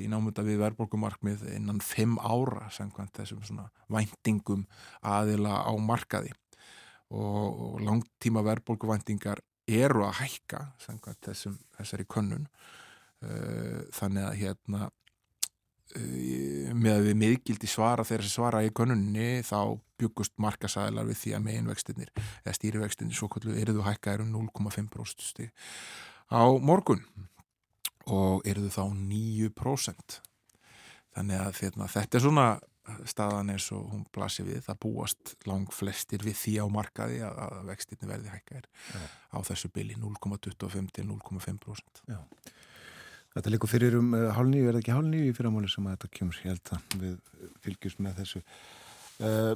í 0.00 0.08
námunda 0.12 0.44
við 0.44 0.60
verðbólkumarkmið 0.60 1.46
innan 1.54 1.80
fimm 1.84 2.18
ára 2.20 2.68
samkvæmt 2.74 3.14
þessum 3.16 3.44
svona 3.46 3.68
væntingum 3.92 4.66
aðila 5.00 5.62
á 5.64 5.72
markaði. 5.80 6.34
Og, 7.14 7.78
langtíma 7.84 8.42
verðbólkuvæntingar 8.44 9.40
eru 9.70 10.04
að 10.04 10.18
hækka 10.20 10.64
samkvæmt 10.82 11.22
þessum, 11.28 11.58
þessari 11.78 12.08
könnun. 12.10 12.48
Uh, 13.24 13.86
þannig 13.94 14.26
að 14.26 14.40
hérna 14.42 14.88
með 15.94 16.90
að 16.94 17.06
við 17.08 17.18
miðgildi 17.20 17.70
svara 17.70 18.06
þeirra 18.06 18.26
sem 18.26 18.34
svara 18.34 18.62
í 18.66 18.72
könnunni 18.74 19.44
þá 19.46 19.76
byggust 20.00 20.34
markasæðlar 20.42 21.06
við 21.06 21.20
því 21.20 21.34
að 21.36 21.44
meginvextinir 21.46 22.12
eða 22.16 22.56
stýrivextinir 22.58 23.18
svo 23.18 23.30
kallu 23.30 23.54
eruðu 23.60 23.86
hækkaður 23.86 24.26
um 24.26 24.34
0,5% 24.50 25.22
stig 25.22 25.54
á 26.34 26.42
morgun 26.58 27.04
og 28.10 28.42
eruðu 28.48 28.72
þá 28.74 28.84
9% 28.90 30.20
þannig 31.14 31.40
að 31.40 31.60
hérna, 31.62 31.90
þetta 31.94 32.18
er 32.18 32.24
svona 32.24 32.48
staðan 33.08 33.52
eins 33.54 33.70
og 33.72 33.86
hún 33.92 34.04
blasir 34.12 34.46
við. 34.48 34.60
Það 34.66 34.80
búast 34.84 35.34
lang 35.48 35.70
flestir 35.72 36.24
við 36.24 36.36
því 36.40 36.54
á 36.60 36.66
markaði 36.72 37.22
að, 37.24 37.40
að 37.46 37.70
vextinni 37.70 38.10
verði 38.10 38.32
hækkaðir 38.32 38.68
á 39.32 39.38
þessu 39.48 39.70
byli 39.74 39.96
0,25 40.00 40.92
til 40.98 41.06
0,5% 41.08 42.04
já. 42.10 42.20
Þetta 43.34 43.50
líkur 43.50 43.70
fyrir 43.70 43.96
um 43.98 44.12
uh, 44.14 44.28
hálf 44.36 44.46
nýju, 44.50 44.66
er 44.68 44.76
það 44.76 44.80
ekki 44.84 44.94
hálf 44.94 45.06
nýju 45.10 45.28
í 45.28 45.34
fyrramáli 45.34 45.70
sem 45.70 45.86
að 45.88 45.96
þetta 45.96 46.18
kemur, 46.18 46.40
held 46.46 46.74
að 46.76 46.98
við 47.00 47.14
fylgjumst 47.64 48.02
með 48.04 48.20
þessu. 48.20 48.42
Uh, 49.18 49.54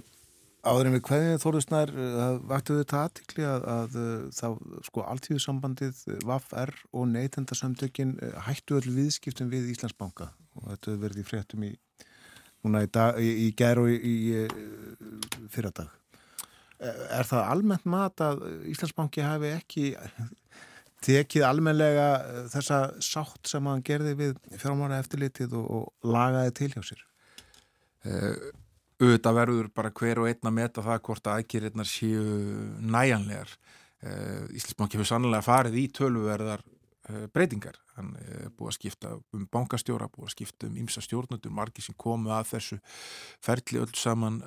áður 0.66 0.88
en 0.88 0.96
við 0.96 1.02
hverðið 1.06 1.42
þóruðsnær, 1.44 1.92
það 2.16 2.38
vaktu 2.50 2.78
þetta 2.80 3.02
aðtikli 3.04 3.46
að, 3.46 3.68
að 3.74 3.98
uh, 4.02 4.24
þá 4.34 4.48
sko 4.88 5.04
alltíðusambandið, 5.12 6.00
VAF-R 6.26 6.74
og 6.90 7.06
neytendasamtökin 7.12 8.16
uh, 8.18 8.32
hættu 8.48 8.80
öll 8.80 8.96
viðskiptum 8.96 9.52
við 9.52 9.70
Íslandsbanka 9.76 10.32
og 10.58 10.72
þetta 10.72 11.14
í 11.22 11.26
fréttum 11.28 11.68
í, 11.68 11.70
í, 11.70 12.72
í, 12.74 13.30
í 13.46 13.48
gær 13.54 13.84
og 13.84 13.94
í 13.94 14.16
fyrradag. 15.54 15.94
Er 16.82 17.26
það 17.26 17.46
almennt 17.46 17.86
mat 17.90 18.22
að 18.22 18.42
Íslandsbanki 18.70 19.22
hafi 19.22 19.54
ekki 19.54 19.86
tekið 21.04 21.44
almenlega 21.46 22.06
þessa 22.52 22.78
sátt 23.04 23.50
sem 23.50 23.66
hann 23.70 23.84
gerði 23.86 24.14
við 24.18 24.38
fjármára 24.58 24.98
eftirlitið 25.02 25.54
og, 25.58 25.68
og 25.78 26.14
lagaði 26.14 26.54
til 26.58 26.70
hjá 26.74 26.80
sér? 26.90 27.04
Uh, 28.06 28.50
auðvitað 28.98 29.38
verður 29.38 29.68
bara 29.74 29.92
hver 29.94 30.22
og 30.22 30.30
einn 30.30 30.50
að 30.50 30.56
meta 30.58 30.86
það 30.86 31.04
hvort 31.06 31.28
að 31.28 31.42
aðgerinnar 31.42 31.88
séu 31.88 32.24
næjanlegar. 32.82 33.52
Uh, 34.02 34.46
Íslandsbanki 34.54 34.98
hefur 34.98 35.10
sannlega 35.12 35.46
farið 35.46 35.78
í 35.78 35.86
tölvuverðar 35.94 36.62
uh, 36.66 37.24
breytingar. 37.34 37.78
Hann 37.94 38.12
er 38.22 38.52
búið 38.54 38.72
að 38.72 38.76
skipta 38.76 39.14
um 39.34 39.48
bankastjóra, 39.54 40.10
búið 40.14 40.28
að 40.28 40.34
skipta 40.36 40.70
um 40.70 40.78
ymsa 40.82 41.02
stjórnundur, 41.02 41.54
margir 41.54 41.86
sem 41.86 41.98
komu 41.98 42.30
að 42.34 42.52
þessu 42.52 42.78
ferli 43.42 43.82
öll 43.82 43.94
saman 43.98 44.38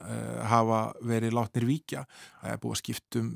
hafa 0.48 0.86
verið 1.04 1.36
látnir 1.36 1.68
víkja. 1.68 2.06
Það 2.40 2.54
er 2.56 2.62
búið 2.64 2.78
að 2.78 2.82
skipta 2.86 3.20
um 3.20 3.34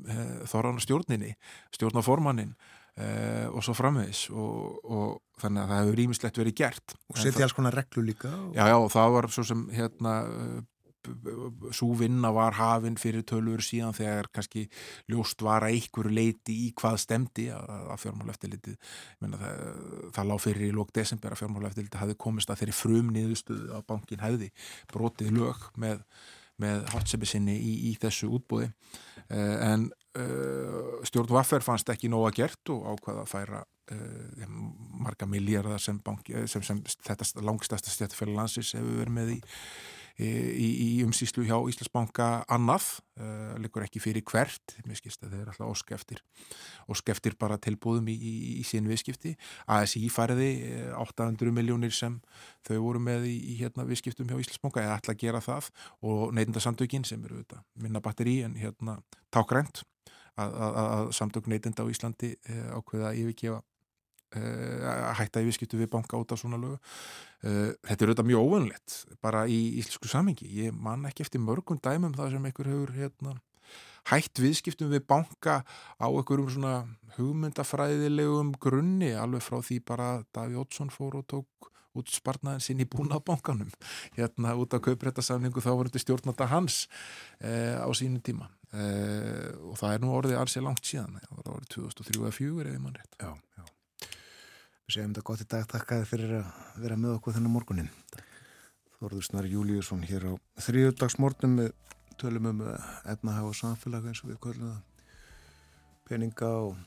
þorran 0.47 0.80
stjórninni, 0.84 1.34
stjórnaformannin 1.76 2.55
Uh, 2.95 3.49
og 3.51 3.63
svo 3.65 3.73
framvegis 3.75 4.29
og, 4.31 4.77
og 4.87 5.41
þannig 5.41 5.65
að 5.65 5.71
það 5.71 5.81
hefur 5.81 5.97
rýmislegt 5.99 6.37
verið 6.39 6.55
gert. 6.61 6.93
Og 7.11 7.17
setja 7.19 7.43
alls 7.43 7.55
konar 7.57 7.75
reglu 7.75 8.05
líka 8.07 8.31
og... 8.31 8.53
já 8.55 8.69
já 8.71 8.77
og 8.77 8.87
það 8.93 9.09
var 9.17 9.27
svo 9.35 9.43
sem 9.49 9.65
hérna 9.75 10.13
svo 11.75 11.93
vinna 11.97 12.31
var 12.33 12.55
hafinn 12.57 12.97
fyrir 12.99 13.25
tölur 13.27 13.63
síðan 13.63 13.95
þegar 13.95 14.29
kannski 14.33 14.65
ljóst 15.11 15.43
var 15.45 15.65
að 15.65 15.75
einhverju 15.77 16.13
leiti 16.13 16.55
í 16.65 16.69
hvað 16.77 16.97
stemdi 17.03 17.47
að, 17.53 17.67
að 17.93 18.01
fjármáleftilitið 18.05 18.77
það, 19.25 19.59
það 20.15 20.31
lág 20.31 20.41
fyrir 20.45 20.67
í 20.69 20.71
lók 20.75 20.93
desember 20.95 21.35
að 21.35 21.43
fjármáleftilitið 21.43 22.01
hafi 22.01 22.17
komist 22.25 22.51
að 22.51 22.63
þeirri 22.63 22.77
frum 22.79 23.11
niðurstuðu 23.15 23.75
að 23.75 23.85
bankin 23.91 24.23
hefði 24.23 24.49
brotið 24.93 25.35
lög 25.35 25.69
með, 25.81 26.01
með 26.61 26.89
hátsepi 26.93 27.29
sinni 27.29 27.57
í, 27.59 27.75
í 27.91 27.93
þessu 28.01 28.31
útbúði 28.39 28.71
uh, 28.71 29.57
en 29.69 29.89
Uh, 30.16 31.01
stjórn 31.03 31.34
Vaffer 31.36 31.59
fannst 31.59 31.89
ekki 31.91 32.07
nóga 32.07 32.30
gert 32.38 32.70
og 32.72 32.86
ákvaða 32.88 33.26
að 33.26 33.32
færa 33.34 33.57
uh, 33.91 34.45
marga 35.03 35.28
miljardar 35.28 35.82
sem, 35.84 35.97
sem, 36.47 36.63
sem 36.63 36.78
þetta 37.03 37.43
langstasta 37.43 37.91
stjættfæli 37.91 38.32
landsins 38.38 38.70
hefur 38.78 39.01
verið 39.01 39.11
með 39.18 39.34
í, 39.34 39.39
í, 40.24 40.70
í 40.86 40.88
umsýslu 41.03 41.43
hjá 41.49 41.57
Íslandsbanka 41.68 42.28
annað, 42.47 42.86
uh, 43.20 43.57
likur 43.59 43.84
ekki 43.84 43.99
fyrir 44.05 44.24
hvert, 44.24 44.78
mér 44.88 45.01
skilst 45.01 45.26
að 45.28 45.34
þeir 45.36 45.51
alltaf 45.51 45.74
óskeftir 45.74 46.22
óskeftir 46.95 47.36
bara 47.41 47.57
tilbúðum 47.59 48.07
í, 48.13 48.16
í 48.61 48.63
sín 48.63 48.88
viðskipti. 48.88 49.34
ASI 49.68 50.05
færiði 50.13 50.47
800 50.95 51.51
miljónir 51.57 51.91
sem 51.97 52.22
þau 52.70 52.78
voru 52.86 53.01
með 53.03 53.28
í 53.34 53.57
hérna, 53.59 53.84
viðskiptum 53.89 54.32
hjá 54.32 54.39
Íslandsbanka 54.39 54.86
eða 54.86 54.95
ætla 55.01 55.18
að 55.18 55.26
gera 55.26 55.43
það. 55.43 55.68
Og 56.07 56.32
neyndasandökin 56.39 57.03
sem 57.03 57.28
eru 57.28 57.43
minna 57.84 57.99
batteri 58.05 58.38
en 58.47 58.55
hérna 58.61 59.01
tákrænt 59.36 59.84
að, 60.41 60.57
að, 60.67 60.77
að 60.83 61.13
samtök 61.19 61.47
neytinda 61.51 61.86
á 61.86 61.91
Íslandi 61.91 62.33
eh, 62.36 62.67
ákveða 62.75 63.11
að 63.11 63.21
yfirgefa 63.23 63.61
eh, 64.36 64.86
að 64.91 65.15
hætta 65.21 65.43
yfirskiptu 65.45 65.79
við 65.79 65.91
banka 65.95 66.19
út 66.19 66.36
af 66.36 66.41
svona 66.41 66.59
lögu. 66.61 66.79
Eh, 67.45 67.73
þetta 67.88 67.97
er 67.97 68.11
auðvitað 68.11 68.29
mjög 68.31 68.47
óvönlegt 68.49 68.97
bara 69.23 69.45
í 69.47 69.59
íslensku 69.81 70.11
samengi. 70.11 70.49
Ég 70.65 70.75
man 70.75 71.07
ekki 71.09 71.25
eftir 71.25 71.43
mörgum 71.43 71.81
dæmum 71.83 72.15
það 72.17 72.36
sem 72.36 72.49
einhver 72.49 72.71
hefur 72.71 72.95
hérna, 72.97 73.38
hætt 74.11 74.41
viðskiptum 74.41 74.91
við 74.93 75.05
banka 75.09 75.61
á 75.97 76.07
einhverjum 76.07 76.51
svona 76.53 76.75
hugmyndafræðilegum 77.15 78.53
grunni 78.61 79.15
alveg 79.17 79.43
frá 79.45 79.61
því 79.63 79.79
bara 79.88 80.09
Daví 80.36 80.59
Ótsson 80.59 80.91
fór 80.93 81.21
og 81.21 81.25
tók 81.31 81.71
út 81.95 82.11
sparnaðin 82.11 82.63
sinn 82.63 82.83
í 82.83 82.88
búnaðbankanum 82.91 83.71
hérna 84.17 84.55
út 84.59 84.75
á 84.75 84.83
kauprættasamningu 84.83 85.63
þá 85.63 85.71
var 85.71 85.89
þetta 85.89 86.03
stjórnata 86.03 86.49
hans 86.51 86.86
eh, 87.39 87.79
á 87.79 87.88
sínu 87.95 88.19
tíma 88.25 88.49
og 88.76 89.76
það 89.80 89.93
er 89.93 90.03
nú 90.03 90.13
orðið 90.17 90.39
alls 90.41 90.57
ég 90.57 90.65
langt 90.65 90.86
síðan 90.88 91.17
það 91.21 91.38
var 91.39 91.51
orðið 91.55 91.73
2003 91.76 92.19
eða 92.19 92.36
2004 92.36 92.69
ef 92.69 92.76
ég 92.76 92.84
mann 92.84 92.97
rétt. 92.99 93.17
Já, 93.21 93.32
já. 93.55 93.63
Við 94.86 94.95
segjum 94.95 95.13
þetta 95.13 95.28
gott 95.30 95.43
í 95.43 95.49
dag, 95.55 95.67
takk 95.71 95.91
að 95.91 96.01
þið 96.03 96.09
fyrir 96.11 96.34
að 96.39 96.82
vera 96.84 96.97
með 96.99 97.17
okkur 97.17 97.38
þennan 97.38 97.55
morgunin 97.55 97.91
Þorður 98.95 99.47
Júliusson 99.51 100.03
hér 100.07 100.23
á 100.32 100.34
þriðdagsmórnum 100.65 101.57
með 101.59 101.71
tölum 102.21 102.47
um 102.51 102.61
efnahag 103.11 103.49
og 103.49 103.57
samfélag 103.59 104.07
eins 104.07 104.23
og 104.23 104.32
við 104.32 104.39
kvöldum 104.45 104.78
peninga 106.07 106.51
og 106.69 106.78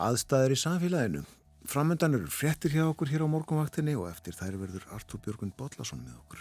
aðstæðir 0.00 0.56
í 0.56 0.60
samfélaginu. 0.60 1.24
Framöndan 1.70 2.16
eru 2.18 2.28
fréttir 2.32 2.74
hjá 2.74 2.84
okkur 2.88 3.10
hér 3.12 3.24
á 3.24 3.32
morgunvaktinni 3.32 3.96
og 3.96 4.10
eftir 4.10 4.36
þær 4.36 4.60
verður 4.60 4.86
Artur 4.96 5.22
Björgun 5.24 5.56
Bodlason 5.56 6.04
með 6.04 6.20
okkur 6.24 6.40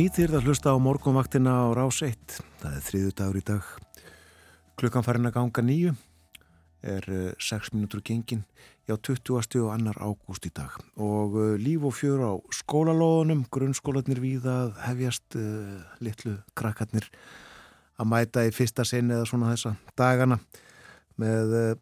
nýþýrð 0.00 0.36
að 0.38 0.46
hlusta 0.48 0.72
á 0.72 0.80
morgunvaktina 0.80 1.52
á 1.60 1.76
rás 1.76 1.98
1. 2.00 2.38
Það 2.62 2.76
er 2.76 2.84
þriðu 2.86 3.10
dagur 3.18 3.36
í 3.36 3.42
dag. 3.44 3.66
Klukkan 4.80 5.04
farin 5.04 5.28
að 5.28 5.34
ganga 5.34 5.64
nýju 5.66 5.90
er 6.80 7.08
6 7.36 7.52
eh, 7.52 7.66
minútur 7.74 8.00
gengin 8.00 8.46
já 8.88 8.94
20. 8.96 9.60
og 9.60 9.74
annar 9.74 9.98
ágúst 10.00 10.46
í 10.48 10.52
dag 10.56 10.78
og 10.96 11.36
uh, 11.36 11.52
líf 11.60 11.84
og 11.84 11.92
fjör 11.98 12.22
á 12.24 12.32
skólalóðunum, 12.48 13.44
grunnskólanir 13.52 14.22
við 14.24 14.48
að 14.48 14.72
hefjast 14.86 15.36
uh, 15.36 15.84
litlu 16.00 16.38
krakkarnir 16.56 17.10
að 18.00 18.08
mæta 18.08 18.46
í 18.48 18.54
fyrsta 18.56 18.86
sinni 18.88 19.18
eða 19.18 19.28
svona 19.28 19.52
þessa 19.52 19.74
dagana 20.00 20.40
með 21.20 21.56
uh, 21.60 21.72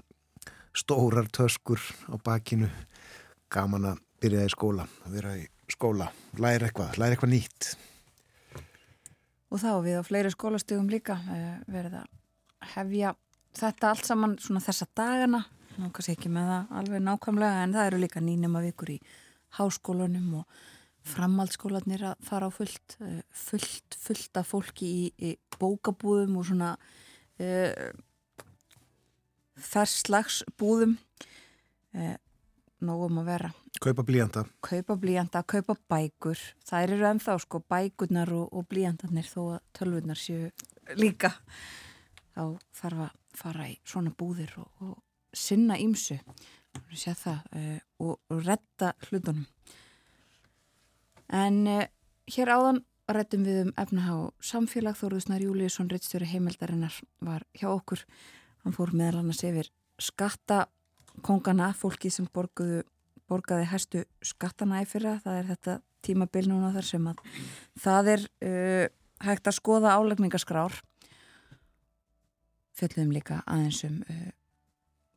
stórar 0.74 1.30
töskur 1.30 1.78
á 2.10 2.18
bakinu 2.18 2.72
gaman 3.46 3.92
að 3.92 4.02
byrja 4.18 4.48
í 4.48 4.56
skóla, 4.56 4.88
vera 5.06 5.38
í 5.38 5.46
skóla 5.70 6.10
læra 6.34 6.66
eitthvað, 6.66 6.98
læra 6.98 7.14
eitthvað 7.14 7.36
nýtt 7.36 7.76
og 9.48 9.62
þá 9.62 9.70
við 9.84 10.00
á 10.00 10.02
fleiri 10.06 10.32
skólastugum 10.32 10.90
líka 10.92 11.18
eh, 11.32 11.60
verið 11.70 12.00
að 12.02 12.08
hefja 12.74 13.14
þetta 13.58 13.92
allt 13.92 14.08
saman 14.08 14.36
svona 14.42 14.62
þessa 14.64 14.88
dagana. 14.98 15.44
Nú 15.78 15.92
kannski 15.94 16.16
ekki 16.16 16.30
með 16.32 16.50
það 16.50 16.74
alveg 16.80 17.04
nákvæmlega 17.06 17.62
en 17.62 17.76
það 17.76 17.90
eru 17.90 18.02
líka 18.02 18.22
nýnema 18.24 18.62
vikur 18.64 18.92
í 18.96 18.98
háskólanum 19.58 20.40
og 20.42 20.58
framhaldsskólanir 21.08 22.04
að 22.10 22.26
fara 22.28 22.50
á 22.50 22.52
fullt 22.52 22.98
eh, 23.00 23.22
fullt, 23.32 23.96
fullt 23.96 24.40
af 24.40 24.52
fólki 24.52 24.88
í, 24.88 25.04
í 25.16 25.34
bókabúðum 25.58 26.36
og 26.40 26.48
svona 26.50 26.74
uh, 27.40 27.88
þess 29.58 30.02
slags 30.04 30.42
búðum. 30.60 30.98
Uh, 31.96 32.16
nógum 32.84 33.20
að 33.22 33.32
vera 33.32 33.50
Kaupa 33.78 34.02
blíjanda. 34.02 34.42
Kaupa 34.60 34.96
blíjanda, 34.96 35.42
kaupa 35.46 35.76
bækur. 35.88 36.38
Það 36.66 36.82
eru 36.82 37.04
ennþá 37.12 37.36
sko 37.38 37.60
bækurnar 37.70 38.32
og, 38.34 38.48
og 38.50 38.66
blíjandarnir 38.66 39.28
þó 39.28 39.42
að 39.54 39.60
tölvurnar 39.78 40.18
séu 40.18 40.48
líka. 40.98 41.30
Þá 42.34 42.58
þarf 42.80 43.04
að 43.04 43.12
fara 43.38 43.68
í 43.70 43.76
svona 43.86 44.10
búðir 44.18 44.50
og, 44.58 44.70
og 44.82 44.96
sinna 45.36 45.78
ímsu 45.78 46.18
það, 46.88 47.38
uh, 47.54 47.78
og, 48.02 48.18
og 48.30 48.42
retta 48.46 48.92
hlutunum. 49.06 49.46
En 51.28 51.60
uh, 51.70 51.84
hér 52.34 52.50
áðan 52.56 52.82
rettum 53.08 53.44
við 53.46 53.60
um 53.66 53.72
efnahá 53.78 54.16
samfélag 54.42 54.98
Þóruðsnar 54.98 55.44
Júliusson, 55.44 55.90
reittstjóri 55.90 56.26
heimildarinnar 56.32 56.98
var 57.24 57.46
hjá 57.54 57.70
okkur. 57.70 58.02
Hann 58.64 58.74
fór 58.74 58.90
meðal 58.92 59.22
annars 59.22 59.44
yfir 59.46 59.70
skattakongana, 61.18 61.72
fólki 61.74 62.10
sem 62.10 62.26
borguðu 62.32 62.84
borgaði 63.28 63.66
hæstu 63.68 64.04
skattana 64.22 64.82
í 64.82 64.86
fyrra, 64.88 65.18
það 65.20 65.38
er 65.38 65.48
þetta 65.48 65.80
tímabil 66.02 66.48
núna 66.48 66.72
þar 66.72 66.86
sem 66.86 67.06
að 67.10 67.18
það 67.82 68.10
er 68.14 68.22
uh, 68.46 68.86
hægt 69.26 69.48
að 69.48 69.58
skoða 69.58 69.96
álegningaskrár 69.98 70.78
fjöldum 72.78 73.12
líka 73.12 73.42
aðeins 73.46 73.82
um 73.84 73.98
uh, 74.08 74.30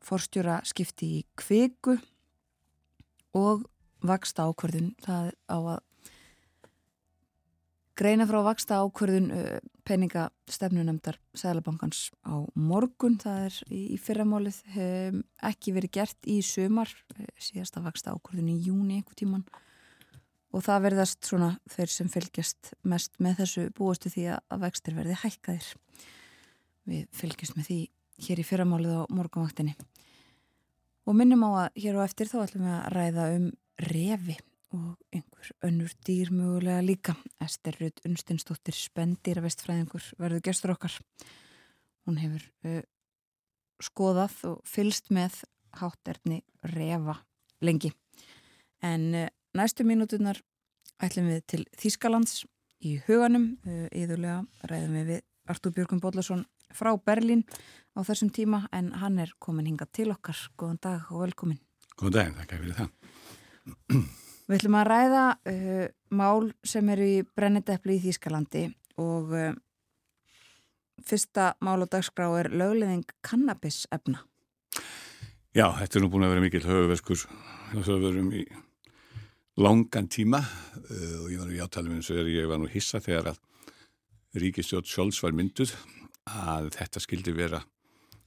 forstjóra 0.02 0.60
skipti 0.66 1.20
í 1.20 1.24
kviku 1.38 1.96
og 3.38 3.64
vaksta 4.02 4.44
ákvörðun 4.50 4.92
það 5.00 5.32
á 5.48 5.56
að 5.56 5.80
greina 7.98 8.26
frá 8.28 8.40
vaksta 8.44 8.80
ákvörðun 8.82 9.28
uh, 9.34 9.58
peningastefnunemdar 9.88 11.18
Sælabankans 11.36 12.10
á 12.24 12.40
morgun, 12.54 13.18
það 13.20 13.46
er 13.48 13.58
í, 13.68 13.82
fyrramálið 14.00 14.60
hef 14.74 15.18
ekki 15.50 15.74
verið 15.76 15.94
gert 15.98 16.30
í 16.30 16.38
sömar, 16.46 16.92
uh, 17.16 17.26
síðast 17.40 17.76
að 17.78 17.88
vaksta 17.90 18.14
ákvörðun 18.14 18.52
í 18.54 18.58
júni 18.66 19.00
einhver 19.00 19.18
tíman 19.18 19.46
og 20.52 20.64
það 20.64 20.84
verðast 20.88 21.24
svona 21.24 21.54
þeir 21.72 21.92
sem 21.92 22.12
fylgjast 22.12 22.72
mest 22.84 23.16
með 23.22 23.42
þessu 23.42 23.66
búastu 23.76 24.12
því 24.12 24.26
að 24.36 24.64
vextir 24.66 24.96
verði 24.98 25.16
hækkaðir. 25.22 25.68
Við 26.88 27.06
fylgjast 27.16 27.56
með 27.56 27.68
því 27.70 27.78
hér 28.26 28.42
í 28.42 28.46
fyrramálið 28.46 28.98
á 29.00 29.02
morgunvaktinni. 29.16 29.76
Og 31.08 31.16
minnum 31.16 31.44
á 31.48 31.50
að 31.64 31.80
hér 31.82 31.98
á 31.98 32.04
eftir 32.04 32.28
þá 32.28 32.42
ætlum 32.44 32.66
við 32.68 32.74
að 32.76 32.88
ræða 32.92 33.28
um 33.38 33.46
revi 33.88 34.36
og 34.72 34.96
einhver 35.12 35.50
önnur 35.64 35.92
dýr 36.06 36.32
mögulega 36.32 36.82
líka. 36.84 37.14
Ester 37.40 37.76
Rudd 37.80 38.00
Unstinsdóttir 38.08 38.76
Spendýra 38.76 39.42
vestfræðingur 39.44 40.04
verður 40.20 40.44
gestur 40.48 40.74
okkar. 40.74 40.94
Hún 42.06 42.18
hefur 42.22 42.46
uh, 42.66 42.80
skoðað 43.82 44.38
og 44.48 44.62
fylst 44.68 45.12
með 45.14 45.42
hátterni 45.80 46.42
refa 46.72 47.18
lengi. 47.62 47.92
En 48.82 49.12
uh, 49.14 49.28
næstu 49.56 49.86
mínútunar 49.88 50.40
ætlum 51.02 51.28
við 51.32 51.44
til 51.52 51.62
Þískalands 51.78 52.42
í 52.82 52.96
huganum. 53.06 53.52
Uh, 53.66 53.86
Íðulega 53.92 54.40
ræðum 54.70 54.98
við 55.00 55.14
við 55.14 55.22
Artúr 55.52 55.74
Björgum 55.76 56.00
Bodlason 56.00 56.46
frá 56.72 56.94
Berlín 56.96 57.44
á 57.92 58.00
þessum 58.06 58.32
tíma 58.32 58.64
en 58.72 58.92
hann 59.02 59.18
er 59.20 59.34
komin 59.38 59.68
hinga 59.68 59.88
til 59.92 60.10
okkar. 60.14 60.38
Góðan 60.56 60.80
dag 60.80 61.12
og 61.12 61.26
velkomin. 61.26 61.60
Góðan 61.98 62.18
dag, 62.18 62.34
þakka 62.40 62.60
fyrir 62.64 62.80
það. 62.80 64.20
Við 64.52 64.58
ætlum 64.58 64.74
að 64.76 64.88
ræða 64.90 65.20
uh, 65.48 65.84
mál 66.12 66.50
sem 66.68 66.88
eru 66.92 67.04
í 67.08 67.20
brennendepli 67.24 67.94
í 67.96 68.00
Þýskalandi 68.02 68.66
og 69.00 69.30
uh, 69.32 69.54
fyrsta 71.08 71.54
mál 71.64 71.80
á 71.80 71.88
dagskrá 71.88 72.26
er 72.36 72.50
lögleðing 72.52 73.06
kannabisefna. 73.24 74.20
Já, 75.56 75.72
þetta 75.78 75.96
er 75.96 76.04
nú 76.04 76.10
búin 76.12 76.26
að 76.26 76.34
vera 76.34 76.44
mikil 76.44 76.60
höfuverskur 76.66 77.24
við 77.72 77.88
verum 78.04 78.28
í 78.36 78.42
langan 79.56 80.12
tíma 80.12 80.42
uh, 80.44 81.16
og 81.22 81.32
ég 81.32 81.40
var 81.40 81.48
nú 81.48 81.56
í 81.56 81.64
átalum 81.64 81.96
eins 81.96 82.12
og 82.12 82.28
ég 82.28 82.52
var 82.52 82.60
nú 82.60 82.68
hissa 82.68 83.00
þegar 83.00 83.32
að 83.32 83.40
Ríkistjótt 84.36 84.92
Sjóls 84.92 85.24
var 85.24 85.32
mynduð 85.32 85.72
að 86.28 86.74
þetta 86.76 87.00
skildi 87.00 87.32
vera 87.40 87.64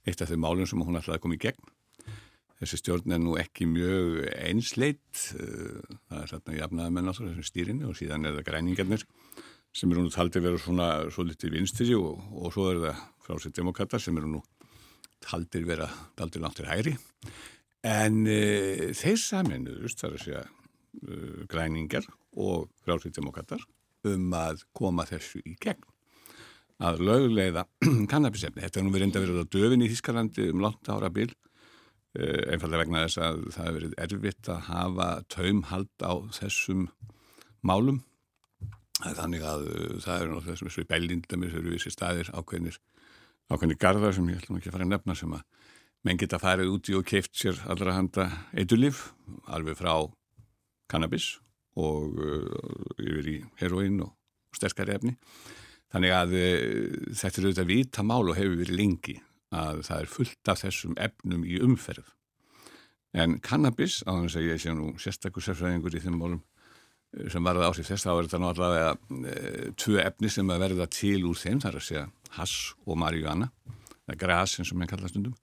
eitt 0.09 0.25
af 0.25 0.33
þeim 0.33 0.41
málum 0.41 0.65
sem 0.65 0.81
hún 0.81 0.97
ætlaði 0.97 1.19
að 1.19 1.27
koma 1.27 1.37
í 1.37 1.45
gegn 1.45 1.74
þessi 2.65 2.81
stjórn 2.81 3.15
er 3.15 3.21
nú 3.21 3.35
ekki 3.39 3.67
mjög 3.69 4.23
einsleit 4.33 5.25
eh, 5.37 5.81
það 6.09 6.21
er 6.21 6.31
þarna 6.33 6.57
jafnaðamenn 6.59 7.11
á 7.11 7.13
þessum 7.13 7.45
stýrinni 7.45 7.87
og 7.87 7.97
síðan 7.99 8.25
er 8.25 8.39
það 8.39 8.49
græningarnir 8.49 9.05
sem 9.75 9.91
eru 9.91 10.05
nú 10.05 10.11
taldið 10.13 10.41
að 10.41 10.47
vera 10.47 10.63
svona 10.63 10.89
svo 11.11 11.25
litið 11.27 11.57
vinstri 11.57 11.95
og, 11.97 12.19
og 12.31 12.53
svo 12.55 12.69
er 12.71 12.81
það 12.85 13.01
frá 13.25 13.39
sér 13.43 13.55
demokrata 13.57 13.99
sem 13.99 14.17
eru 14.17 14.31
nú 14.37 14.41
taldir 15.25 15.65
vera 15.67 15.87
taldir 16.15 16.43
langt 16.43 16.59
til 16.59 16.69
hægri. 16.69 16.93
En 17.85 18.21
uh, 18.23 18.91
þeir 18.97 19.19
saminuðust 19.21 20.01
þar 20.01 20.15
að 20.15 20.23
segja 20.23 20.43
uh, 20.45 21.41
græningar 21.51 22.07
og 22.35 22.69
frálsvíðdemokrater 22.85 23.61
um 24.11 24.33
að 24.37 24.63
koma 24.77 25.05
þessu 25.09 25.41
í 25.45 25.55
gegn. 25.61 25.83
Að 26.85 27.01
löguleiða 27.07 27.65
kannabisefni. 28.11 28.63
Þetta 28.63 28.81
er 28.81 28.85
nú 28.85 28.93
verið 28.93 29.09
enda 29.09 29.23
verið 29.23 29.43
á 29.43 29.53
döfin 29.57 29.85
í 29.85 29.91
Þískalandi 29.91 30.49
um 30.53 30.63
langt 30.65 30.91
ára 30.91 31.11
uh, 31.11 31.35
einfallega 32.15 32.83
vegna 32.83 33.03
þess 33.05 33.19
að 33.21 33.39
það 33.51 33.65
hefur 33.65 33.77
verið 33.79 33.95
erfitt 34.05 34.49
að 34.51 34.59
hafa 34.69 35.07
taumhald 35.33 36.05
á 36.05 36.13
þessum 36.37 36.85
málum. 37.65 38.01
Þannig 39.03 39.43
að 39.43 39.65
uh, 39.67 39.95
það 40.03 40.21
eru 40.21 40.31
náttúrulega 40.31 40.51
þessum 40.53 40.69
þessu 40.69 40.87
bellindamir, 40.91 41.53
þessu 41.53 41.73
vissi 41.73 41.93
staðir 41.93 42.31
ákveðnir 42.31 42.79
ákveðnir 43.51 43.79
garðar 43.81 44.15
sem 44.15 44.29
ég 44.31 44.39
ætlum 44.39 44.59
ekki 44.59 44.71
að 44.71 44.77
fara 44.77 44.87
að 44.87 44.93
nefna 44.93 45.17
sem 45.19 45.35
að 45.35 45.43
menn 46.05 46.21
geta 46.21 46.39
farið 46.41 46.71
úti 46.71 46.95
og 46.97 47.05
keift 47.09 47.35
sér 47.37 47.59
allra 47.69 47.97
handa 47.97 48.29
eitulif 48.55 49.09
alveg 49.51 49.77
frá 49.77 49.93
kannabis 50.89 51.35
og 51.75 52.15
uh, 52.15 52.95
yfir 53.03 53.31
í 53.33 53.37
heroín 53.59 53.99
og 54.05 54.15
sterkari 54.55 54.95
efni. 54.95 55.17
Þannig 55.91 56.11
að 56.15 56.33
þetta 57.15 57.29
er 57.29 57.45
auðvitað 57.45 57.69
vita 57.69 58.03
mál 58.03 58.23
og 58.23 58.35
hefur 58.35 58.57
verið 58.59 58.79
lengi 58.79 59.19
að 59.55 59.85
það 59.87 60.01
er 60.01 60.11
fullt 60.11 60.51
af 60.51 60.61
þessum 60.63 60.97
efnum 61.01 61.45
í 61.47 61.59
umferð. 61.63 62.11
En 63.15 63.37
kannabis, 63.39 64.01
á 64.03 64.11
þess 64.11 64.39
að 64.39 64.49
ég 64.49 64.59
sé 64.59 64.73
nú 64.75 64.91
sérstakur 64.99 65.43
sérfræðingur 65.45 65.95
í 65.95 66.03
þeim 66.03 66.19
málum 66.19 66.43
sem 67.31 67.45
varða 67.47 67.69
á 67.69 67.71
sig 67.75 67.87
þess, 67.87 68.03
þá 68.03 68.11
er 68.11 68.27
þetta 68.27 68.39
náttúrulega 68.43 68.89
e, 69.31 69.35
tvö 69.79 70.01
efni 70.03 70.31
sem 70.31 70.49
að 70.51 70.63
verða 70.65 70.87
til 70.91 71.21
úr 71.29 71.37
þeim, 71.39 71.61
það 71.63 71.69
er 71.69 71.77
að 71.79 71.85
segja 71.87 72.05
hass 72.35 72.55
og 72.83 72.99
marihuana, 72.99 73.47
það 74.03 74.15
er 74.15 74.19
grasin 74.19 74.67
sem 74.67 74.83
ég 74.83 74.91
kalla 74.91 75.11
stundum, 75.11 75.37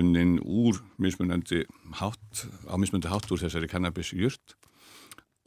unnin 0.00 0.38
úr 0.40 0.80
mismunandi 1.02 1.66
hátt, 2.00 2.46
á 2.64 2.74
mismunandi 2.80 3.12
hátt 3.12 3.28
úr 3.28 3.42
þessari 3.42 3.68
kannabisjurt. 3.68 4.56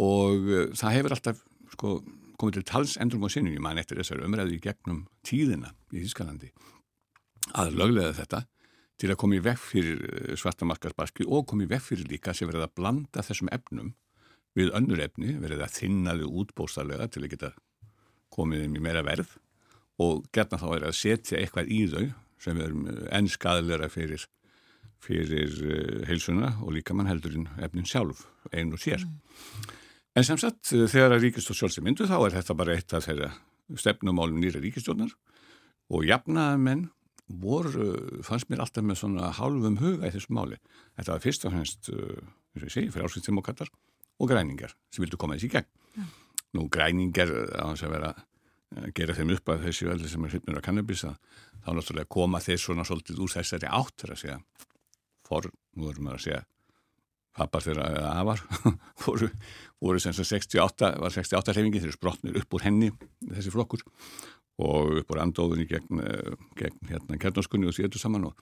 Og 0.03 0.45
e, 0.45 0.67
það 0.77 0.97
hefur 0.99 1.17
alltaf 1.17 1.41
sko, 1.73 1.95
komið 2.37 2.59
til 2.59 2.67
tals 2.69 2.93
endur 3.01 3.25
á 3.25 3.29
sinni, 3.33 3.55
ég 3.57 3.65
man 3.65 3.81
eftir 3.81 3.97
þessari 4.03 4.27
umræði 4.27 4.59
í 4.59 4.61
gegnum 4.61 5.07
tíðina 5.25 5.73
í 5.89 6.05
Þískalandi 6.05 6.53
að 7.59 7.77
löglega 7.79 8.15
þetta 8.17 8.43
til 9.01 9.09
að 9.11 9.19
koma 9.19 9.37
í 9.37 9.43
vekk 9.43 9.61
fyrir 9.61 10.01
svartamarkarsbaski 10.39 11.25
og 11.27 11.47
koma 11.49 11.65
í 11.65 11.69
vekk 11.71 11.85
fyrir 11.89 12.09
líka 12.11 12.33
sem 12.35 12.49
verið 12.49 12.67
að 12.67 12.75
blanda 12.77 13.25
þessum 13.25 13.51
efnum 13.53 13.93
við 14.57 14.73
önnur 14.77 15.01
efni, 15.01 15.33
verið 15.41 15.63
að 15.65 15.77
þinnaði 15.79 16.27
útbóstarlega 16.29 17.07
til 17.09 17.23
að 17.23 17.31
geta 17.33 17.51
komið 18.33 18.67
um 18.67 18.77
í 18.77 18.83
meira 18.83 19.01
verð 19.05 19.33
og 20.01 20.25
gerna 20.33 20.59
þá 20.61 20.67
er 20.75 20.87
að 20.87 20.97
setja 20.97 21.39
eitthvað 21.39 21.71
í 21.73 21.81
þau 21.89 22.05
sem 22.43 22.59
er 22.61 22.73
enn 23.15 23.29
skadalera 23.31 23.89
fyrir, 23.91 24.25
fyrir 25.01 25.53
uh, 25.63 26.01
heilsuna 26.09 26.55
og 26.61 26.73
líka 26.75 26.95
mann 26.97 27.09
heldurinn 27.09 27.47
efnin 27.63 27.87
sjálf, 27.87 28.25
einn 28.51 28.73
og 28.75 28.81
sér. 28.83 29.05
Mm. 29.05 29.69
En 30.13 30.25
sem 30.27 30.37
sagt, 30.37 30.67
þegar 30.69 31.15
að 31.15 31.23
ríkist 31.25 31.49
og 31.49 31.57
sjálfsig 31.57 31.85
myndu 31.85 32.05
þá 32.09 32.17
er 32.19 32.35
þetta 32.35 32.57
bara 32.57 32.75
eitt 32.75 32.93
af 32.93 33.07
þeirra 33.07 33.31
stefnumálum 33.79 34.41
nýra 34.41 34.61
ríkistjónar 34.61 35.13
og 35.93 36.05
jafnaða 36.05 36.59
menn 36.61 36.83
voru, 37.27 37.87
fannst 38.25 38.49
mér 38.51 38.63
alltaf 38.65 38.83
með 38.85 38.99
svona 39.01 39.31
hálfum 39.37 39.79
huga 39.81 40.09
í 40.09 40.13
þessu 40.13 40.35
máli. 40.35 40.59
Þetta 40.97 41.15
var 41.15 41.23
fyrst 41.23 41.47
og 41.47 41.55
hennst, 41.55 41.89
eins 41.89 42.61
og 42.61 42.67
ég 42.67 42.75
segi, 42.75 42.91
fyrir 42.93 43.07
ásvitsdemokrater 43.07 43.71
og 44.19 44.29
græningar 44.29 44.75
sem 44.93 45.05
vildu 45.05 45.19
koma 45.19 45.37
þessi 45.37 45.49
í 45.49 45.55
gegn. 45.55 45.71
Ja. 45.97 46.09
Nú 46.53 46.67
græningar 46.71 47.31
á 47.57 47.71
þess 47.71 47.87
að 47.87 47.95
vera 47.95 48.13
að 48.13 48.93
gera 48.97 49.15
þeim 49.17 49.33
upp 49.35 49.51
að 49.53 49.67
þessi 49.67 49.89
öllu 49.89 50.09
sem 50.09 50.25
er 50.25 50.33
hryfnur 50.33 50.59
á 50.59 50.65
kannabis 50.65 51.03
að 51.07 51.17
þá 51.63 51.69
náttúrulega 51.77 52.11
koma 52.15 52.41
þeir 52.43 52.61
svona 52.61 52.85
svolítið 52.87 53.21
úr 53.23 53.33
þessari 53.33 53.69
átt 53.69 53.95
þegar 54.01 54.15
að 54.15 54.21
segja 54.23 54.39
for, 55.27 55.49
nú 55.77 55.91
erum 55.91 56.09
við 56.09 56.15
að 56.15 56.23
segja 56.25 56.41
pappar 57.33 57.65
þeirra 57.65 57.85
eða 57.93 58.11
afar 58.21 58.43
voru, 59.05 59.29
voru 59.81 60.01
sem 60.01 60.15
sagt 60.15 60.29
68 60.29 60.91
var 61.01 61.15
68 61.15 61.55
hrefingi 61.55 61.81
þeir 61.81 61.89
eru 61.91 61.97
sprotnir 61.97 62.39
upp 62.41 62.57
úr 62.57 62.65
henni 62.67 62.91
þessi 63.23 63.53
flokkur 63.53 63.85
og 64.61 64.99
upp 65.01 65.11
úr 65.13 65.21
andóðunni 65.23 65.65
gegn, 65.69 66.01
gegn 66.59 66.89
hérna 66.91 67.19
kernaskunni 67.21 67.69
og 67.69 67.73
sétu 67.73 68.01
saman 68.01 68.29
og 68.29 68.37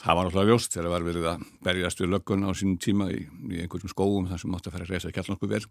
það 0.00 0.16
var 0.16 0.28
náttúrulega 0.28 0.52
ljóst 0.52 0.72
þegar 0.72 0.86
það 0.86 0.94
var 0.94 1.06
verið 1.08 1.28
að 1.32 1.46
berjast 1.66 2.00
við 2.00 2.12
löggun 2.14 2.46
á 2.48 2.50
sínum 2.56 2.78
tíma 2.80 3.10
í, 3.12 3.20
í 3.52 3.60
einhverjum 3.60 3.92
skóum 3.92 4.28
þar 4.30 4.40
sem 4.40 4.56
átti 4.56 4.70
að 4.70 4.76
fara 4.76 4.88
að 4.88 4.94
reysa 4.94 5.12
kjarnarsku 5.12 5.50
vel 5.50 5.62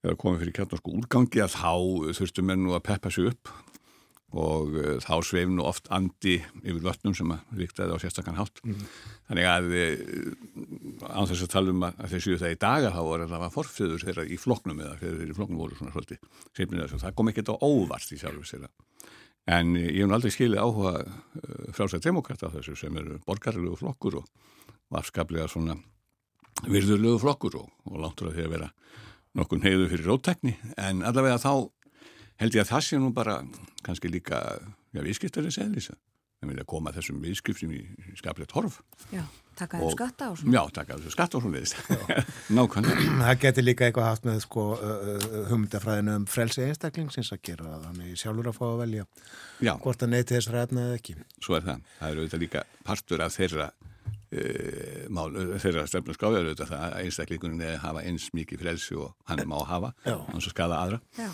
eða 0.00 0.16
komið 0.18 0.42
fyrir 0.42 0.56
kjarnarsku 0.58 0.96
úrgangi 0.96 1.44
að 1.44 1.54
þá 1.54 1.72
þurftu 2.18 2.46
menn 2.46 2.64
nú 2.64 2.74
að 2.74 2.86
peppa 2.90 3.12
sig 3.14 3.30
upp 3.30 3.52
og 4.30 4.74
uh, 4.78 4.90
þá 5.02 5.14
sveif 5.26 5.50
nú 5.50 5.64
oft 5.66 5.88
andi 5.90 6.36
yfir 6.62 6.82
vötnum 6.84 7.16
sem 7.18 7.32
að 7.34 7.62
ríktaði 7.62 7.96
á 7.96 8.02
sérstakann 8.02 8.38
hátt. 8.38 8.60
Mm. 8.62 8.84
þannig 9.30 9.48
að 9.50 9.70
uh, 9.80 10.04
án 11.10 11.30
þess 11.30 11.46
að 11.46 11.52
tala 11.54 11.74
um 11.74 11.86
að, 11.88 12.14
séu 12.14 12.38
það 12.38 12.54
í 12.54 12.60
daga 12.62 12.92
þá 12.94 13.00
voru 13.08 13.30
það 13.30 13.44
var 13.44 13.54
forfiður 13.54 14.06
þeirra 14.06 14.26
í 14.26 14.38
floknum 14.40 14.84
eða 14.84 14.98
þeirra 15.02 15.26
í 15.26 15.38
floknum 15.38 15.62
voru 15.64 15.78
svona 15.78 15.94
svolítið 15.96 16.94
það 17.00 17.16
kom 17.18 17.32
ekkert 17.32 17.52
á 17.52 17.56
óvart 17.58 18.14
í 18.14 18.20
sjálfu 18.20 18.46
sér. 18.46 18.68
En 19.50 19.74
ég 19.74 20.04
hef 20.04 20.12
aldrei 20.14 20.30
skilið 20.30 20.60
áhuga 20.62 20.92
frálsætt 21.74 22.04
demokrata 22.04 22.52
þessu 22.52 22.76
sem 22.78 22.96
eru 23.00 23.16
borgarlegu 23.26 23.78
flokkur 23.80 24.20
og 24.20 24.28
varskaplega 24.92 25.48
svona 25.50 25.78
virðulegu 26.68 27.18
flokkur 27.22 27.56
og, 27.62 27.70
og 27.88 28.02
láttur 28.04 28.30
að 28.30 28.38
því 28.38 28.46
að 28.46 28.54
vera 28.54 28.70
nokkur 29.38 29.60
neyðu 29.62 29.88
fyrir 29.92 30.08
róttekni 30.10 30.56
en 30.78 31.04
allavega 31.06 31.38
þá 31.40 31.52
held 32.40 32.56
ég 32.56 32.64
að 32.64 32.72
það 32.74 32.86
sé 32.86 33.00
nú 33.00 33.10
bara 33.16 33.40
kannski 33.86 34.12
líka, 34.12 34.40
já, 34.94 35.02
viðskiptarins 35.04 35.60
eðlis 35.62 35.90
að 35.92 36.00
vilja 36.48 36.64
koma 36.68 36.92
þessum 36.94 37.20
viðskiptum 37.20 37.72
í, 37.76 37.80
í 37.84 38.14
skapleitt 38.16 38.52
horf. 38.56 38.78
Já, 39.12 39.20
taka 39.58 39.80
þau 39.82 39.90
skatta 39.92 40.28
á 40.28 40.32
svona. 40.40 40.54
Já, 40.54 40.62
taka 40.78 40.96
þau 40.96 41.12
skatta 41.12 41.36
á 41.36 41.40
svona 41.44 41.60
nákvæmlega. 42.56 43.18
Það 43.20 43.42
getur 43.44 43.66
líka 43.66 43.86
eitthvað 43.88 44.08
haft 44.08 44.28
með 44.28 44.40
sko 44.46 44.64
humdafræðinu 45.50 46.16
um 46.22 46.24
frelsi 46.30 46.64
einstaklingsins 46.64 47.32
að 47.36 47.44
gera 47.50 47.76
þannig 47.84 48.16
sjálfur 48.22 48.50
að 48.52 48.56
fá 48.56 48.64
að 48.70 48.80
velja 48.86 49.06
já. 49.60 49.74
hvort 49.84 50.06
að 50.06 50.12
neyti 50.14 50.38
þess 50.38 50.52
ræðna 50.54 50.88
eða 50.88 50.98
ekki. 51.02 51.18
Svo 51.44 51.60
er 51.60 51.68
það. 51.68 51.86
Það 52.00 52.14
eru 52.14 52.24
auðvitað 52.24 52.44
líka 52.46 52.64
partur 52.88 53.26
af 53.26 53.36
þeirra 53.36 53.68
uh, 53.68 55.06
mál, 55.12 55.28
þeirra 55.60 55.86
stefnum 55.92 56.16
skáðar 56.16 56.52
að 56.56 56.98
einstaklingunni 57.04 57.76
hafa 57.84 58.08
eins 58.08 58.30
mikið 58.36 58.64
frelsi 58.64 58.96
og 58.96 59.12
hann 59.28 59.44
er 59.44 59.50
má 59.50 59.58
að 59.60 59.70
hafa, 59.74 59.94
hans 60.08 60.48
að 60.48 60.54
skada 60.54 60.80
aðra. 60.86 61.04
Já. 61.20 61.28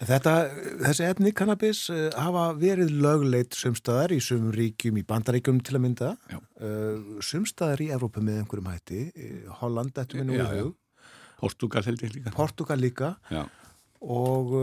Þetta, 0.00 0.34
þessi 0.80 1.06
efni 1.10 1.32
kannabis 1.36 1.82
uh, 1.92 2.06
hafa 2.16 2.46
verið 2.56 2.94
lögleit 3.04 3.56
sumstaðar 3.56 4.14
í 4.16 4.20
sumum 4.24 4.54
ríkjum 4.56 4.96
í 4.96 5.04
bandaríkjum 5.04 5.58
til 5.66 5.76
að 5.76 5.84
mynda. 5.84 6.12
Uh, 6.56 7.18
sumstaðar 7.24 7.82
í 7.84 7.90
Evrópa 7.92 8.22
með 8.24 8.40
einhverjum 8.42 8.70
hætti. 8.72 9.02
Holland, 9.60 9.92
þetta 9.98 10.22
minnum 10.22 10.40
við 10.40 10.62
hug. 10.62 10.72
Portugal 11.40 11.84
held 11.84 12.06
ég 12.06 12.16
líka. 12.16 12.32
Portugal 12.36 12.80
líka. 12.80 13.12
Já. 13.32 13.44
og 14.00 14.54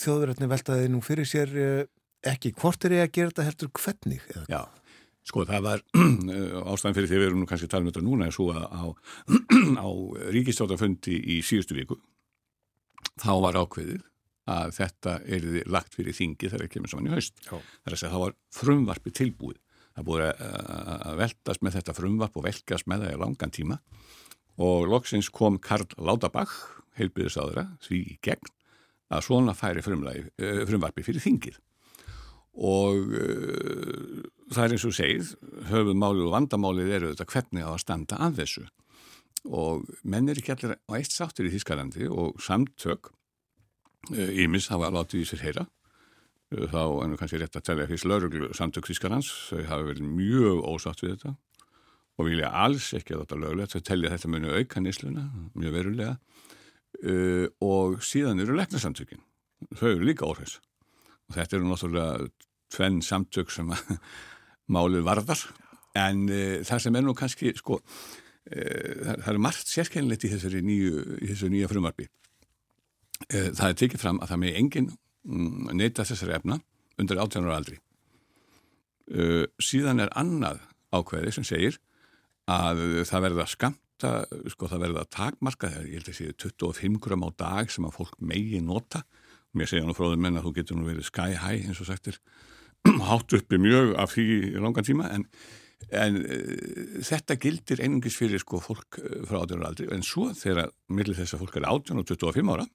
þjóðverðarni 0.00 0.48
veltaði 0.48 0.88
nú 0.92 1.02
fyrir 1.04 1.28
sér 1.28 1.52
ekki 2.26 2.52
hvort 2.56 2.84
er 2.86 2.96
ég 2.96 3.06
að 3.06 3.14
gera 3.14 3.32
þetta 3.32 3.46
heldur 3.46 3.70
hvernig 3.76 4.26
eða? 4.32 4.44
Já, 4.50 4.60
sko 5.26 5.44
það 5.48 5.64
var 5.66 5.84
ástæðan 6.72 6.98
fyrir 6.98 7.10
því 7.10 7.20
við 7.20 7.28
erum 7.28 7.42
nú 7.42 7.48
kannski 7.50 7.68
að 7.68 7.74
tala 7.74 7.86
um 7.86 7.90
þetta 7.90 8.04
núna 8.06 8.28
svo 8.34 8.48
að 8.54 8.66
á, 8.66 8.84
á 9.86 9.88
ríkistjótafundi 10.36 11.16
í 11.36 11.38
síðustu 11.46 11.78
viku 11.78 11.98
þá 13.22 13.32
var 13.44 13.60
ákveðið 13.62 14.04
að 14.46 14.74
þetta 14.76 15.16
erði 15.36 15.62
lagt 15.66 15.96
fyrir 15.96 16.16
þingi 16.16 16.50
þegar 16.50 16.66
það 16.66 16.74
kemur 16.74 16.92
saman 16.92 17.08
í 17.08 17.14
haust. 17.16 17.40
Já. 17.42 17.56
Það 17.56 17.90
er 17.90 17.96
að 17.96 18.00
segja 18.00 18.10
að 18.10 18.16
það 18.16 18.24
var 18.24 18.36
frumvarpi 18.60 19.14
tilbúið. 19.20 19.60
Það 19.96 20.06
búið 20.10 20.24
að 20.26 21.20
veltast 21.22 21.62
með 21.64 21.78
þetta 21.78 21.96
frumvarp 21.96 22.34
og 22.36 22.44
velkast 22.44 22.88
með 22.90 23.06
það 23.06 23.14
í 23.14 23.20
langan 23.22 23.54
tíma 23.54 23.78
og 24.56 24.88
loksins 24.88 25.28
kom 25.32 25.58
Karl 25.60 25.88
Lauterbach, 26.00 26.52
heilbyrðisáðura, 26.96 27.66
því 27.84 27.98
í 28.14 28.18
gegn 28.24 28.52
að 29.12 29.24
svona 29.28 29.54
færi 29.56 29.82
eh, 29.84 30.62
frumvarpi 30.66 31.04
fyrir 31.06 31.24
þingið. 31.24 31.58
Og 32.56 33.12
uh, 33.12 34.22
það 34.48 34.62
er 34.62 34.74
eins 34.74 34.86
og 34.88 34.94
segið, 34.96 35.32
höfumálið 35.68 36.24
og 36.24 36.32
vandamálið 36.32 36.92
eru 36.96 37.10
þetta 37.10 37.26
hvernig 37.34 37.66
á 37.68 37.70
að 37.74 37.82
standa 37.82 38.20
að 38.24 38.38
þessu. 38.40 38.64
Og 39.46 39.84
menn 40.08 40.30
er 40.32 40.40
ekki 40.40 40.54
allir 40.54 40.78
á 40.80 40.92
eitt 40.96 41.12
sáttur 41.12 41.46
í 41.46 41.52
Þískalandi 41.52 42.08
og 42.08 42.40
samtök 42.42 43.12
Ímis 44.14 44.68
hafa 44.70 44.92
látið 44.94 45.22
í 45.24 45.26
sér 45.30 45.42
heyra. 45.46 45.66
Eh, 46.54 46.66
þá 46.70 46.82
er 47.02 47.10
nú 47.10 47.18
kannski 47.18 47.40
rétt 47.40 47.58
að 47.58 47.66
tellja 47.66 47.88
fyrst 47.90 48.06
lauruglu 48.06 48.52
samtök 48.54 48.86
Þískarlands, 48.90 49.30
þau 49.50 49.62
hafa 49.66 49.88
verið 49.88 50.10
mjög 50.14 50.62
ósátt 50.62 51.02
við 51.02 51.16
þetta 51.16 51.34
og 52.16 52.28
vilja 52.30 52.50
alls 52.64 52.92
ekki 52.96 53.12
að 53.12 53.24
þetta 53.24 53.38
lögulegt, 53.42 53.74
þau 53.74 53.86
tellja 53.90 54.12
þetta 54.14 54.28
muni 54.32 54.52
auka 54.54 54.80
nýsluna, 54.80 55.24
mjög 55.52 55.74
verulega. 55.74 56.14
Uh, 56.96 57.44
og 57.60 57.98
síðan 58.00 58.40
eru 58.40 58.54
leknarsamtökin, 58.56 59.20
þau 59.76 59.90
eru 59.90 60.06
líka 60.08 60.24
orðis 60.24 60.54
og 61.28 61.34
þetta 61.36 61.58
eru 61.58 61.66
náttúrulega 61.68 62.30
tvenn 62.72 63.02
samtök 63.04 63.52
sem 63.52 63.68
málið 64.74 65.04
varðar. 65.04 65.42
En 65.92 66.24
uh, 66.30 66.62
það 66.64 66.80
sem 66.86 66.96
er 66.96 67.04
nú 67.04 67.12
kannski 67.18 67.52
sko, 67.58 67.82
uh, 67.82 68.54
það, 68.54 69.12
það 69.26 69.32
er 69.34 69.42
margt 69.50 69.74
sérkennilegt 69.74 70.24
í 70.24 70.32
þessari 70.32 70.64
nýja 70.64 71.68
frumarbi 71.68 72.08
Eh, 72.08 72.25
það 73.30 73.68
er 73.68 73.76
tekið 73.80 74.02
fram 74.02 74.22
að 74.22 74.32
það 74.32 74.42
með 74.42 74.60
enginn 74.60 74.88
mm, 75.26 75.74
neyta 75.76 76.06
þessari 76.06 76.36
efna 76.36 76.60
undir 77.00 77.20
18 77.20 77.46
ára 77.46 77.58
aldri. 77.60 77.80
Uh, 79.06 79.44
síðan 79.62 80.02
er 80.02 80.12
annað 80.18 80.62
ákveði 80.94 81.34
sem 81.36 81.46
segir 81.46 81.76
að 82.50 82.80
það 83.06 83.26
verða 83.26 83.46
skamta, 83.50 84.12
sko 84.52 84.68
það 84.70 84.82
verða 84.86 85.04
takmarka 85.10 85.70
þegar 85.72 85.86
ég 85.90 86.00
held 86.00 86.10
að 86.10 86.18
séu 86.18 86.34
25 86.46 86.98
gram 87.02 87.26
á 87.26 87.30
dag 87.38 87.70
sem 87.74 87.86
að 87.86 87.96
fólk 87.98 88.16
megi 88.22 88.62
nota. 88.62 89.02
Mér 89.56 89.70
segja 89.70 89.86
nú 89.86 89.96
fróðum 89.96 90.22
menn 90.22 90.38
að 90.38 90.48
þú 90.48 90.54
getur 90.60 90.78
nú 90.78 90.88
verið 90.88 91.08
sky 91.08 91.34
high 91.34 91.66
eins 91.66 91.82
og 91.82 91.90
sagtir 91.90 92.18
hátt 93.08 93.36
uppi 93.38 93.60
mjög 93.62 93.94
af 93.98 94.14
því 94.14 94.26
í 94.52 94.62
langan 94.62 94.86
tíma. 94.86 95.10
En, 95.14 95.26
en 95.90 96.18
uh, 96.22 96.98
þetta 97.06 97.38
gildir 97.42 97.82
einungis 97.82 98.18
fyrir 98.18 98.42
sko 98.42 98.62
fólk 98.62 99.00
frá 99.26 99.42
18 99.42 99.58
ára 99.58 99.70
aldri. 99.72 99.90
En 99.94 100.06
svo 100.06 100.30
þegar 100.38 100.70
millir 100.86 101.18
þess 101.18 101.36
að 101.36 101.44
fólk 101.44 101.60
er 101.60 101.70
18 101.70 102.02
og 102.02 102.10
25 102.14 102.54
ára 102.56 102.66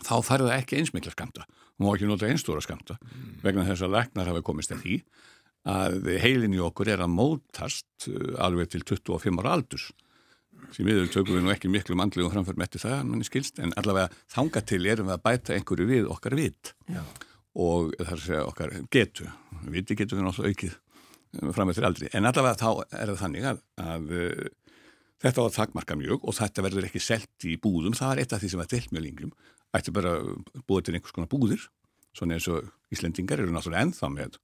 þá 0.00 0.14
færðu 0.24 0.48
það 0.48 0.56
ekki 0.58 0.78
einsmikla 0.80 1.12
skamta 1.12 1.44
og 1.44 1.84
má 1.84 1.92
ekki 1.92 2.08
nota 2.08 2.30
einstóra 2.30 2.62
skamta 2.64 2.96
vegna 3.42 3.66
þess 3.68 3.84
að 3.84 3.94
læknar 3.96 4.30
hafa 4.30 4.44
komist 4.46 4.72
að 4.72 4.84
því 4.86 4.96
að 5.68 6.08
heilin 6.22 6.56
í 6.56 6.62
okkur 6.62 6.90
er 6.90 7.02
að 7.04 7.12
mótast 7.14 8.08
uh, 8.10 8.34
alveg 8.42 8.72
til 8.72 8.82
25 8.82 9.42
ára 9.42 9.56
aldurs. 9.58 9.90
Sem 10.72 10.86
við 10.86 11.04
tökum 11.12 11.36
við 11.36 11.44
nú 11.44 11.52
ekki 11.52 11.70
miklu 11.70 11.96
mandli 11.98 12.24
og 12.24 12.32
framför 12.32 12.56
með 12.58 12.78
það, 12.80 13.02
manni 13.08 13.26
skilst, 13.26 13.58
en 13.62 13.74
allavega 13.78 14.10
þanga 14.32 14.62
til 14.66 14.80
erum 14.88 15.10
við 15.10 15.16
að 15.16 15.24
bæta 15.26 15.56
einhverju 15.56 15.88
við 15.88 16.08
okkar 16.12 16.36
vit 16.38 16.72
Já. 16.88 17.02
og 17.58 17.92
það 17.98 18.08
er 18.08 18.16
að 18.16 18.24
segja 18.26 18.46
okkar 18.48 18.74
getu, 18.94 19.28
viti 19.74 19.98
getur 19.98 20.18
við 20.18 20.26
náttúrulega 20.26 20.56
aukið 20.56 20.76
uh, 20.78 21.52
fram 21.58 21.72
eftir 21.74 21.88
aldri, 21.88 22.10
en 22.14 22.30
allavega 22.30 22.60
þá 22.62 22.70
er 23.02 23.12
það 23.12 23.22
þannig 23.24 23.48
að, 23.52 23.64
að 23.84 24.14
uh, 24.18 24.76
þetta 25.26 25.46
var 25.46 25.56
þakmarka 25.58 25.98
mjög 26.00 26.24
og 26.26 26.38
þetta 26.38 26.66
verður 26.68 26.88
ekki 26.88 27.02
selt 27.02 27.48
í 27.48 27.58
búðum, 27.62 27.98
það 27.98 28.14
var 28.14 28.22
eitt 28.22 28.36
af 28.36 28.42
því 28.42 28.52
sem 28.54 28.62
var 28.62 28.72
delt 28.72 28.94
mjög 28.94 29.06
lingum, 29.10 29.34
ætti 29.76 29.94
bara 29.94 30.16
búið 30.68 30.86
til 30.86 30.96
einhvers 30.96 31.14
konar 31.16 31.30
búðir, 31.32 31.68
svona 32.16 32.36
eins 32.36 32.48
og 32.52 32.68
Íslendingar 32.92 33.40
eru 33.40 33.54
náttúrulega 33.54 33.86
ennþá 33.88 34.10
með 34.12 34.40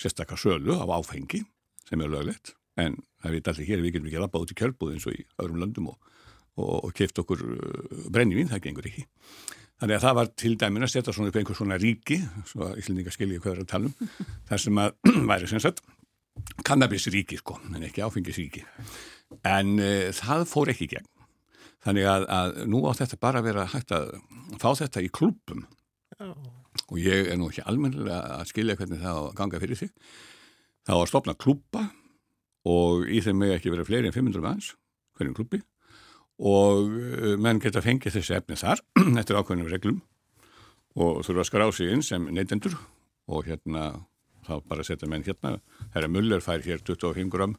sérstakar 0.00 0.40
sölu 0.40 0.78
á 0.80 0.84
áfengi 0.88 1.44
sem 1.84 2.00
er 2.00 2.10
löglegt 2.10 2.54
en 2.80 2.96
það 3.22 3.36
veit 3.36 3.50
allir 3.50 3.68
hér 3.68 3.82
við 3.82 3.96
getum 3.96 4.08
ekki 4.08 4.18
að 4.18 4.24
labba 4.26 4.42
út 4.42 4.52
í 4.52 4.58
kjölbúð 4.58 4.94
eins 4.94 5.06
og 5.08 5.16
í 5.16 5.24
öðrum 5.42 5.60
löndum 5.62 5.90
og, 5.92 6.14
og, 6.58 6.72
og 6.88 6.94
keft 6.96 7.20
okkur 7.22 7.44
uh, 7.44 8.08
brennivín, 8.12 8.50
það 8.50 8.64
gengur 8.66 8.88
ekki. 8.90 9.04
Þannig 9.82 9.98
að 9.98 10.06
það 10.06 10.16
var 10.18 10.30
til 10.42 10.54
dæmin 10.58 10.86
að 10.86 10.92
setja 10.92 11.14
svona 11.14 11.30
upp 11.30 11.38
einhver 11.38 11.58
svona 11.58 11.78
ríki, 11.82 12.20
svo 12.50 12.68
að 12.68 12.80
Íslandingar 12.82 13.14
skilji 13.14 13.40
hvað 13.40 13.50
það 13.50 13.56
er 13.56 13.64
að 13.64 13.72
tala 13.74 13.90
um, 13.90 14.12
þar 14.50 14.64
sem 14.64 14.82
að 14.84 14.96
væri 15.30 15.50
sem 15.50 15.62
sagt 15.62 15.84
kannabisríki 16.66 17.38
sko, 17.38 17.60
en 17.70 17.86
ekki 17.86 18.02
áfengisríki. 18.06 18.64
En 19.46 19.76
uh, 19.78 20.10
það 20.14 20.46
fór 20.50 20.74
ekki 20.74 20.90
gegn. 20.96 21.10
Þannig 21.84 22.06
að, 22.08 22.26
að 22.32 22.60
nú 22.70 22.80
á 22.88 22.92
þetta 22.96 23.20
bara 23.20 23.42
vera 23.44 23.66
hægt 23.68 23.92
að 23.92 24.14
fá 24.60 24.70
þetta 24.78 25.02
í 25.04 25.10
klubum 25.12 25.66
og 26.20 26.96
ég 27.00 27.28
er 27.28 27.36
nú 27.40 27.50
ekki 27.50 27.64
almennilega 27.68 28.38
að 28.38 28.48
skilja 28.52 28.76
hvernig 28.78 29.02
það 29.02 29.28
ganga 29.38 29.60
fyrir 29.60 29.80
sig. 29.80 29.92
Það 30.84 30.98
var 30.98 31.06
að 31.06 31.12
stopna 31.12 31.36
klúpa 31.36 31.84
og 32.68 33.04
í 33.08 33.20
þeim 33.24 33.40
með 33.42 33.54
ekki 33.58 33.72
verið 33.72 33.88
fleiri 33.90 34.08
en 34.08 34.16
500 34.16 34.44
manns, 34.44 34.72
hverjum 35.18 35.36
klúpi 35.36 35.60
og 36.44 36.90
uh, 36.90 37.34
menn 37.38 37.60
geta 37.62 37.82
fengið 37.84 38.16
þessi 38.16 38.34
efni 38.38 38.58
þar 38.58 38.82
eftir 39.20 39.38
ákveðnum 39.38 39.70
reglum 39.70 40.00
og 40.98 41.22
þurfa 41.26 41.44
að 41.44 41.48
skrá 41.50 41.66
sig 41.74 41.92
inn 41.92 42.02
sem 42.02 42.26
neytendur 42.30 42.74
og 43.30 43.46
hérna 43.46 44.04
þá 44.44 44.58
bara 44.68 44.84
setja 44.86 45.08
menn 45.08 45.24
hérna, 45.24 45.58
herra 45.94 46.10
Muller 46.10 46.42
fær 46.44 46.64
hér 46.64 46.82
25 46.82 47.30
gram 47.32 47.54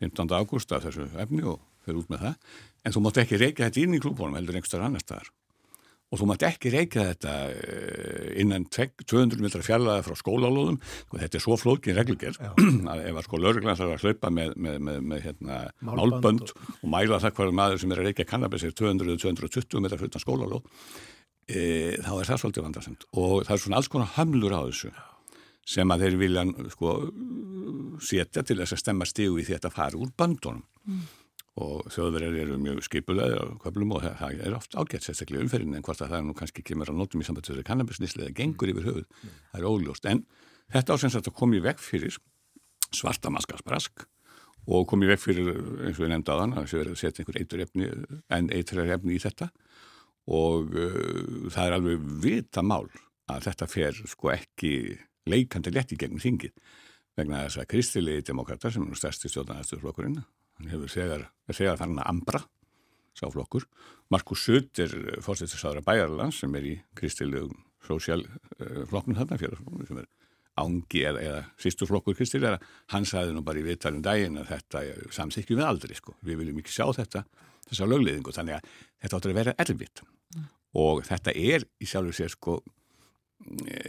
15. 0.00 0.32
ágúst 0.32 0.72
af 0.72 0.84
þessu 0.84 1.06
efni 1.20 1.44
og 1.46 1.60
fyrir 1.86 2.02
út 2.02 2.12
með 2.12 2.24
það. 2.26 2.54
En 2.84 2.94
þú 2.94 3.02
mátt 3.06 3.20
ekki 3.22 3.42
reykja 3.42 3.68
þetta 3.68 3.82
inn 3.82 3.96
í 3.96 4.02
klúbónum 4.02 4.38
heldur 4.38 4.58
einhverstaðar 4.58 4.90
annar 4.90 5.04
staðar. 5.04 5.32
Og 6.14 6.20
þú 6.20 6.28
mátt 6.30 6.44
ekki 6.46 6.70
reykja 6.70 7.08
þetta 7.08 7.32
eh, 7.50 8.28
innan 8.42 8.68
200 8.70 9.40
metrar 9.42 9.64
fjallaða 9.66 10.04
frá 10.06 10.14
skólalóðum. 10.20 10.78
Og 11.10 11.18
þetta 11.18 11.38
er 11.38 11.42
svo 11.42 11.56
flókin 11.58 11.98
reglugjör 11.98 12.38
að 12.92 13.02
ef 13.08 13.18
að 13.18 13.26
sko 13.26 13.40
lauruglan 13.42 13.78
þarf 13.80 13.96
að 13.96 14.06
hlaupa 14.06 14.30
með, 14.30 14.54
með, 14.54 14.78
með, 14.86 15.00
með 15.10 15.26
hérna, 15.26 15.58
málbönd 15.90 16.54
og 16.54 16.86
mæla 16.92 17.18
það 17.24 17.36
hverju 17.40 17.58
maður 17.58 17.82
sem 17.82 17.96
er 17.96 18.02
að 18.02 18.10
reykja 18.10 18.28
kannabis 18.30 18.68
er 18.68 18.78
200-220 18.78 19.82
metrar 19.82 20.02
frutan 20.04 20.22
skólalóð 20.22 20.62
e, 21.50 21.60
þá 21.98 22.12
er 22.14 22.30
það 22.30 22.40
svolítið 22.42 22.66
vandarsamt 22.68 23.06
og 23.18 23.34
það 23.48 23.52
er 23.56 23.62
svona 23.64 23.80
alls 23.80 23.90
konar 23.90 24.14
hamlur 24.14 24.54
á 24.54 24.62
þessu 24.68 24.94
sem 25.66 25.90
að 25.90 26.06
þeir 26.06 26.18
vilja 26.22 26.46
sko 26.70 26.96
setja 28.06 28.46
til 28.46 28.60
þess 28.60 28.76
að 28.76 28.82
stemma 28.84 29.10
stígu 29.10 29.40
í 29.42 29.46
þetta 29.46 29.74
fari 29.74 29.98
úr 29.98 30.14
böndunum. 30.14 30.62
Mm 30.86 31.06
og 31.56 31.86
þjóðverðir 31.88 32.42
eru 32.42 32.58
mjög 32.60 32.82
skipulega 32.84 33.38
og 33.46 33.54
köflum 33.62 33.94
og 33.96 34.02
það 34.04 34.42
er 34.44 34.56
oft 34.56 34.76
ágætt 34.76 35.06
sérstaklega 35.06 35.46
umferðin 35.46 35.78
en 35.78 35.84
hvort 35.86 36.02
að 36.04 36.12
það 36.12 36.18
er 36.18 36.26
nú 36.26 36.34
kannski 36.36 36.64
kemur 36.66 36.90
að 36.92 36.98
notum 37.00 37.22
í 37.22 37.28
samband 37.28 37.46
til 37.46 37.54
þessu 37.54 37.68
kannabisnisli 37.70 38.26
eða 38.26 38.34
gengur 38.36 38.72
yfir 38.72 38.88
höfuð, 38.90 39.06
mm. 39.06 39.38
það 39.52 39.62
er 39.62 39.68
óljóst 39.70 40.10
en 40.10 40.20
þetta 40.74 40.98
ásens 40.98 41.16
að 41.16 41.28
það 41.28 41.36
kom 41.40 41.56
í 41.56 41.62
veg 41.64 41.80
fyrir 41.80 42.18
svarta 42.92 43.32
maskasbrask 43.32 44.04
og 44.66 44.86
kom 44.90 45.04
í 45.06 45.10
veg 45.10 45.22
fyrir 45.22 45.52
eins 45.86 46.00
og 46.00 46.10
nefndi 46.10 46.34
á 46.34 46.40
þann 46.42 46.56
að 46.56 46.68
það 46.68 46.80
verður 46.80 46.94
að 46.96 47.02
setja 47.02 47.22
einhver 47.22 47.40
eitur 47.40 47.64
efni 47.64 47.90
en 48.36 48.52
eitrar 48.54 48.94
efni 48.98 49.16
í 49.16 49.22
þetta 49.22 49.50
og 50.36 50.74
uh, 50.74 51.50
það 51.54 51.62
er 51.64 51.76
alveg 51.76 52.08
vita 52.24 52.64
mál 52.66 52.88
að 53.30 53.46
þetta 53.46 53.70
fer 53.70 54.00
sko 54.10 54.32
ekki 54.34 54.72
leikandi 55.26 55.72
lett 55.74 55.94
í 55.94 55.98
gegnum 55.98 56.22
þingið 56.22 56.52
vegna 57.16 57.46
þess 57.46 57.62
að 57.62 57.70
kristilegi 57.72 58.26
demokrata 58.28 58.70
sem 58.70 58.84
er 58.86 58.98
stærsti 58.98 59.30
stjórnarnæsturflokkurinn 59.32 60.18
hann 60.56 60.72
hefur 60.72 60.92
þegar, 60.92 61.26
þegar 61.52 61.80
þannig 61.80 62.02
að 62.02 62.12
ambra 62.12 62.42
sáflokkur. 63.16 63.66
Markus 64.12 64.44
Sutt 64.46 64.80
er 64.82 64.92
fórstættisáður 65.24 65.80
af 65.80 65.88
Bæjarlands 65.88 66.42
sem 66.42 66.54
er 66.58 66.68
í 66.68 66.74
kristilugum 66.98 67.64
sósjálflokknum 67.86 69.18
þarna 69.18 69.38
fyrir 69.40 69.60
sem 69.88 70.00
er 70.02 70.08
ángi 70.56 71.02
eða, 71.04 71.22
eða 71.22 71.40
sísturflokkur 71.60 72.16
kristilega. 72.16 72.60
Hann 72.92 73.06
sagði 73.08 73.34
nú 73.36 73.44
bara 73.46 73.60
í 73.60 73.66
viðtalum 73.66 74.04
daginn 74.04 74.40
að 74.40 74.52
þetta 74.54 74.84
samþykju 75.14 75.58
við 75.58 75.68
aldrei 75.68 75.96
sko. 75.98 76.16
Við 76.24 76.40
viljum 76.42 76.60
ekki 76.62 76.74
sjá 76.76 76.86
þetta, 76.96 77.24
þessa 77.68 77.88
lögleðingu 77.90 78.34
þannig 78.36 78.58
að 78.58 78.70
þetta 79.02 79.18
áttur 79.18 79.34
að 79.34 79.40
vera 79.40 79.56
erfitt 79.66 80.02
mm. 80.02 80.48
og 80.82 81.02
þetta 81.06 81.36
er 81.36 81.66
í 81.82 81.88
sjálfur 81.90 82.16
sér 82.16 82.32
sko 82.32 82.58
e, 83.66 83.80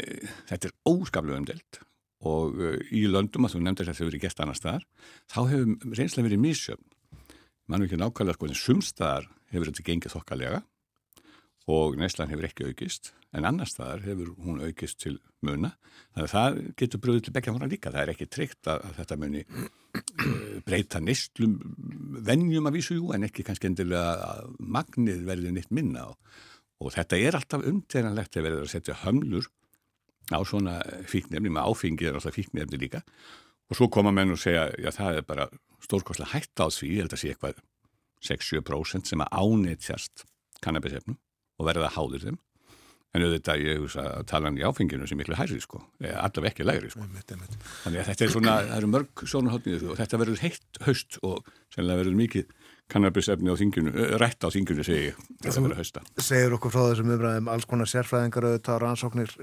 þetta 0.50 0.70
er 0.70 0.76
óskaplega 0.90 1.44
umdelt 1.44 1.82
og 2.26 2.58
uh, 2.58 2.78
í 2.90 3.06
löndum 3.12 3.46
að 3.48 3.58
þú 3.58 3.64
nefndir 3.66 3.92
að 3.92 4.00
þau 4.00 4.08
verið 4.08 4.24
gert 4.26 4.42
annar 4.44 4.58
staðar, 4.58 4.88
þá 5.30 5.40
hefur 5.52 5.98
reynslega 6.00 6.30
verið 6.30 6.44
mísjöfn. 6.46 6.88
Mann 7.68 7.84
er 7.84 7.90
ekki 7.90 8.00
nákvæmlega 8.00 8.38
sko 8.38 8.48
en 8.48 8.58
sumstaðar 8.58 9.30
hefur 9.52 9.70
þetta 9.70 9.88
gengið 9.90 10.14
þokkalega 10.16 10.64
og 11.68 11.98
neyslan 12.00 12.30
hefur 12.32 12.48
ekki 12.48 12.70
aukist 12.70 13.12
en 13.36 13.48
annar 13.48 13.68
staðar 13.68 14.06
hefur 14.06 14.32
hún 14.40 14.62
aukist 14.64 15.02
til 15.04 15.18
muna. 15.44 15.74
Þannig 16.16 16.30
að 16.30 16.34
það 16.34 16.60
getur 16.80 17.02
bröðið 17.04 17.26
til 17.26 17.34
begja 17.36 17.54
hóna 17.54 17.70
líka. 17.70 17.92
Það 17.92 18.04
er 18.04 18.12
ekki 18.14 18.30
tryggt 18.32 18.70
að, 18.72 18.86
að 18.88 19.02
þetta 19.02 19.18
muni 19.20 19.44
uh, 19.44 19.66
breyta 20.68 21.02
neyslum 21.04 21.58
vennjum 22.28 22.70
að 22.70 22.80
vísu 22.80 22.98
jú 22.98 23.12
en 23.16 23.28
ekki 23.28 23.46
kannski 23.48 23.70
endilega 23.70 24.16
að 24.32 24.56
magnið 24.78 25.26
verði 25.28 25.54
nýtt 25.54 25.76
minna 25.76 26.08
og, 26.14 26.40
og 26.80 26.96
þetta 26.96 27.20
er 27.20 27.38
alltaf 27.38 27.68
umtegnanlegt 27.68 28.40
að 28.40 28.48
verða 28.48 28.64
að 28.64 28.74
setja 28.74 29.00
hömlur 29.04 29.52
á 30.32 30.40
svona 30.48 30.80
fíknefni, 31.08 31.52
með 31.54 31.70
áfengi 31.72 32.08
er 32.08 32.18
alltaf 32.18 32.36
fíknefni 32.36 32.80
líka. 32.82 33.04
Og 33.68 33.80
svo 33.80 33.90
koma 33.92 34.14
menn 34.16 34.32
og 34.32 34.40
segja, 34.42 34.70
já 34.80 34.92
það 34.96 35.22
er 35.22 35.28
bara 35.28 35.48
stórkostlega 35.84 36.34
hægt 36.34 36.60
á 36.60 36.68
því, 36.72 36.92
ég 36.96 37.06
held 37.06 37.16
að 37.16 37.22
sé 37.22 37.32
eitthvað 37.34 37.62
6-7% 38.28 39.12
sem 39.12 39.24
að 39.24 39.34
áneittjast 39.38 40.26
kannabisefnum 40.64 41.18
og 41.58 41.68
verða 41.68 41.92
háður 41.96 42.28
þeim. 42.28 42.40
En 43.16 43.24
auðvitað 43.24 43.62
ég 43.64 43.80
hugsa 43.82 44.04
að 44.18 44.26
tala 44.30 44.50
hann 44.50 44.58
í 44.60 44.66
áfenginu 44.68 45.08
sem 45.10 45.18
miklu 45.18 45.38
hærri 45.40 45.58
sko, 45.64 45.80
allaveg 46.04 46.52
ekki 46.52 46.66
lægri 46.68 46.90
sko. 46.92 47.06
Þannig 47.08 48.02
að 48.02 48.10
þetta 48.12 48.26
er 48.26 48.34
svona, 48.34 48.56
það 48.68 48.74
eru 48.78 48.90
mörg 48.94 49.24
svona 49.24 49.54
hótnið 49.54 49.86
og 49.88 50.02
þetta 50.02 50.20
verður 50.22 50.44
heitt 50.44 50.82
haust 50.86 51.20
og 51.24 51.48
sennilega 51.74 52.02
verður 52.04 52.20
mikið 52.20 52.52
kannabisefni 52.92 53.52
á 53.52 53.56
þinginu, 53.60 53.94
rætt 54.22 54.46
á 54.46 54.50
þinginu 54.54 54.86
segi 54.88 55.10
ég, 55.10 55.24
þetta 55.44 55.64
verður 55.64 55.82
hausta. 55.82 56.04
Segir 56.24 56.56
okkur 56.58 56.74
frá 56.74 56.82
þessum 56.90 57.12
umræðum 57.18 57.50
alls 57.52 57.68
konar 57.70 57.92
sérfræðingar 57.92 58.48
auðvitað 58.48 58.80
rannsóknir 58.84 59.34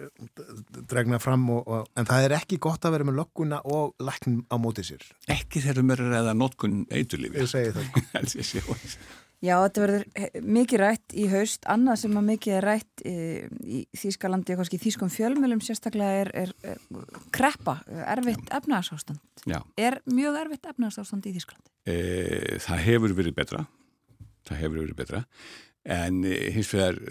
dregna 0.90 1.20
fram 1.22 1.44
og, 1.52 1.66
og, 1.68 1.90
en 1.98 2.08
það 2.08 2.28
er 2.28 2.36
ekki 2.38 2.60
gott 2.62 2.86
að 2.88 2.96
vera 2.96 3.08
með 3.08 3.20
lögguna 3.20 3.60
og 3.64 3.92
læknum 4.04 4.40
á 4.48 4.56
mótið 4.60 4.90
sér. 4.92 5.04
Ekki 5.36 5.64
þegar 5.66 5.90
mér 5.90 6.06
er 6.06 6.16
eða 6.22 6.38
notkun 6.38 6.80
eiturlífi. 6.88 7.44
Ég 7.44 7.52
segi 7.52 8.64
það. 8.64 8.96
Já, 9.44 9.58
þetta 9.60 9.82
verður 9.82 10.04
mikið 10.56 10.80
rætt 10.80 11.14
í 11.20 11.24
haust, 11.28 11.66
annað 11.68 11.98
sem 12.04 12.16
að 12.16 12.26
mikið 12.30 12.54
er 12.56 12.64
rætt 12.64 13.02
í, 13.04 13.14
í 13.60 13.80
Þýskalandi 14.00 14.54
og 14.54 14.60
kannski 14.62 14.80
Þýskum 14.80 15.10
fjölmjölum 15.12 15.60
sérstaklega 15.64 16.22
er, 16.22 16.30
er, 16.44 16.54
er 16.64 16.80
kreppa, 17.34 17.76
erfitt 18.14 18.48
efnarsástand. 18.56 19.20
Er 19.76 19.98
mjög 20.08 20.40
erfitt 20.40 20.70
efnarsástand 20.72 21.28
í 21.28 21.34
Þýskalandi? 21.36 21.72
E, 21.84 21.98
það 22.64 22.82
hefur 22.86 23.16
verið 23.20 23.36
betra, 23.36 23.66
það 24.48 24.62
hefur 24.62 24.80
verið 24.80 24.98
betra, 25.02 25.22
en 25.98 26.24
hins 26.24 26.72
vegar 26.72 27.02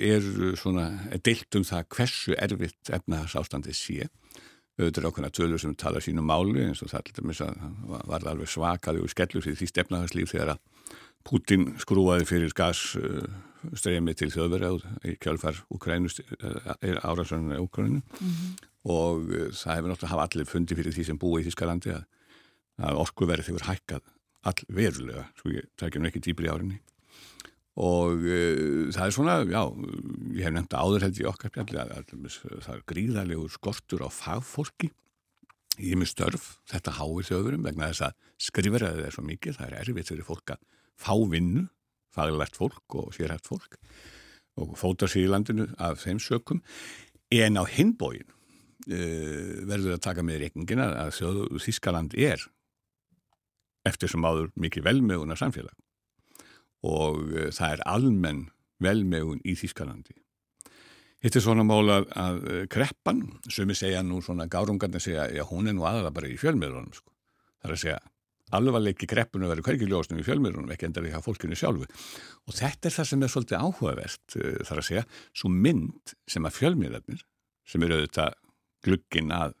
er 0.00 0.32
svona 0.62 0.88
deilt 1.20 1.60
um 1.60 1.68
það 1.68 1.86
hversu 1.98 2.38
erfitt 2.40 2.94
efnarsástandi 3.00 3.76
sé. 3.76 4.08
Auðvitað 4.80 5.10
ákveðna 5.10 5.34
tölur 5.36 5.60
sem 5.60 5.74
tala 5.76 6.00
sínum 6.00 6.24
máli 6.24 6.62
eins 6.64 6.80
og 6.80 6.88
það 6.88 7.10
var 8.08 8.24
alveg 8.30 8.48
svakaði 8.48 9.02
og 9.04 9.10
skellur 9.12 9.44
því 9.44 9.68
stefnaðarslíf 9.68 10.32
þegar 10.32 10.54
að 10.54 10.62
Putin 11.26 11.72
skrúaði 11.82 12.26
fyrir 12.28 12.54
gasstreymi 12.56 14.14
til 14.18 14.30
þjóðverða 14.34 14.92
í 15.08 15.16
kjálfar 15.22 15.60
eh, 15.62 16.96
árasönuna 17.02 17.58
í 17.58 17.64
Ukraínu 17.64 18.00
mm 18.00 18.30
-hmm. 18.30 18.54
og 18.84 19.28
uh, 19.30 19.50
það 19.50 19.76
hefur 19.76 19.90
náttúrulega 19.90 20.12
hafa 20.14 20.28
allir 20.28 20.50
fundi 20.50 20.78
fyrir 20.78 20.94
því 20.94 21.04
sem 21.06 21.18
búið 21.18 21.42
í 21.42 21.46
Þískalandi 21.50 21.94
að, 21.96 22.04
að 22.78 23.02
orkuverið 23.04 23.52
hefur 23.52 23.68
hækkað 23.68 24.02
all 24.42 24.62
verulega, 24.68 25.28
svo 25.38 25.50
ég 25.54 26.00
nú 26.00 26.08
ekki 26.08 26.24
dýbri 26.26 26.50
árinni 26.50 26.80
og 27.76 28.18
uh, 28.18 28.90
það 28.92 29.06
er 29.06 29.14
svona, 29.14 29.36
já, 29.46 29.62
ég 30.36 30.44
hef 30.44 30.52
nefnt 30.52 30.74
áður 30.74 31.06
held 31.06 31.20
í 31.20 31.28
okkar 31.30 31.50
spjalli 31.50 31.78
að, 31.78 31.94
að, 31.96 32.04
að 32.26 32.64
það 32.66 32.74
er 32.74 32.82
gríðarlegur 32.86 33.50
skortur 33.50 34.04
á 34.04 34.08
fagfólki 34.10 34.90
í 35.80 35.94
með 35.96 36.12
störf, 36.12 36.48
þetta 36.68 36.98
háir 36.98 37.26
þjóðurum 37.28 37.64
vegna 37.64 37.88
þess 37.92 38.08
að 38.08 38.16
skrifraðið 38.42 39.06
er 39.06 39.14
svo 39.14 39.24
mikið, 39.24 39.56
það 39.56 39.68
er 39.68 39.76
erfitt 39.80 40.10
fyrir 40.12 40.26
fólk 40.26 40.54
að 40.54 40.60
fá 40.98 41.14
vinnu, 41.30 41.66
faglegt 42.12 42.58
fólk 42.58 42.96
og 42.98 43.12
sérhæft 43.16 43.48
fólk 43.48 43.78
og 44.60 44.74
fóta 44.76 45.08
sér 45.08 45.26
í 45.26 45.32
landinu 45.32 45.68
af 45.80 46.02
þeim 46.02 46.20
sökum. 46.20 46.60
En 47.32 47.56
á 47.56 47.64
hinbóin 47.64 48.26
uh, 48.28 49.62
verður 49.68 49.96
að 49.96 50.04
taka 50.04 50.24
með 50.26 50.44
reikningina 50.46 50.90
að 51.04 51.14
þjóðu 51.20 51.62
Þískaland 51.62 52.16
er 52.18 52.44
eftir 53.88 54.12
sem 54.12 54.24
áður 54.24 54.52
mikið 54.60 54.86
velmöguna 54.90 55.38
samfélag 55.38 55.74
og 56.84 57.22
uh, 57.32 57.48
það 57.54 57.78
er 57.78 57.86
almenn 57.88 58.44
velmögun 58.82 59.40
í 59.48 59.56
Þískalandi 59.56 60.22
Hitt 61.22 61.38
er 61.38 61.44
svona 61.44 61.62
mál 61.62 61.86
að, 61.86 62.08
að 62.18 62.38
kreppan, 62.72 63.20
sumi 63.46 63.76
segja 63.78 64.00
nú 64.02 64.18
svona 64.26 64.48
gárungarnir 64.50 65.02
segja, 65.02 65.28
já 65.30 65.44
hún 65.46 65.70
er 65.70 65.76
nú 65.76 65.84
aðalega 65.86 66.16
bara 66.16 66.30
í 66.32 66.38
fjölmiðrunum 66.40 66.96
sko. 66.96 67.12
Það 67.62 67.68
er 67.68 67.74
að 67.76 67.82
segja, 67.84 67.98
alvarleiki 68.58 69.08
kreppinu 69.10 69.48
verður 69.50 69.68
hverki 69.70 69.88
ljósnum 69.88 70.20
í 70.20 70.26
fjölmiðrunum, 70.26 70.70
ekki 70.74 70.88
endar 70.88 71.08
ekki 71.08 71.18
að 71.18 71.26
fólkinu 71.26 71.58
sjálfu. 71.58 71.88
Og 72.48 72.56
þetta 72.58 72.88
er 72.88 72.96
það 72.96 73.10
sem 73.10 73.24
er 73.24 73.32
svolítið 73.32 73.66
áhugavert, 73.66 74.36
þar 74.36 74.82
að 74.82 74.88
segja, 74.88 75.04
svo 75.36 75.50
mynd 75.52 76.14
sem 76.30 76.48
að 76.48 76.56
fjölmiðarnir, 76.58 77.26
sem 77.68 77.86
eru 77.86 77.98
auðvitað 77.98 78.38
glugginn 78.82 79.34
að 79.34 79.56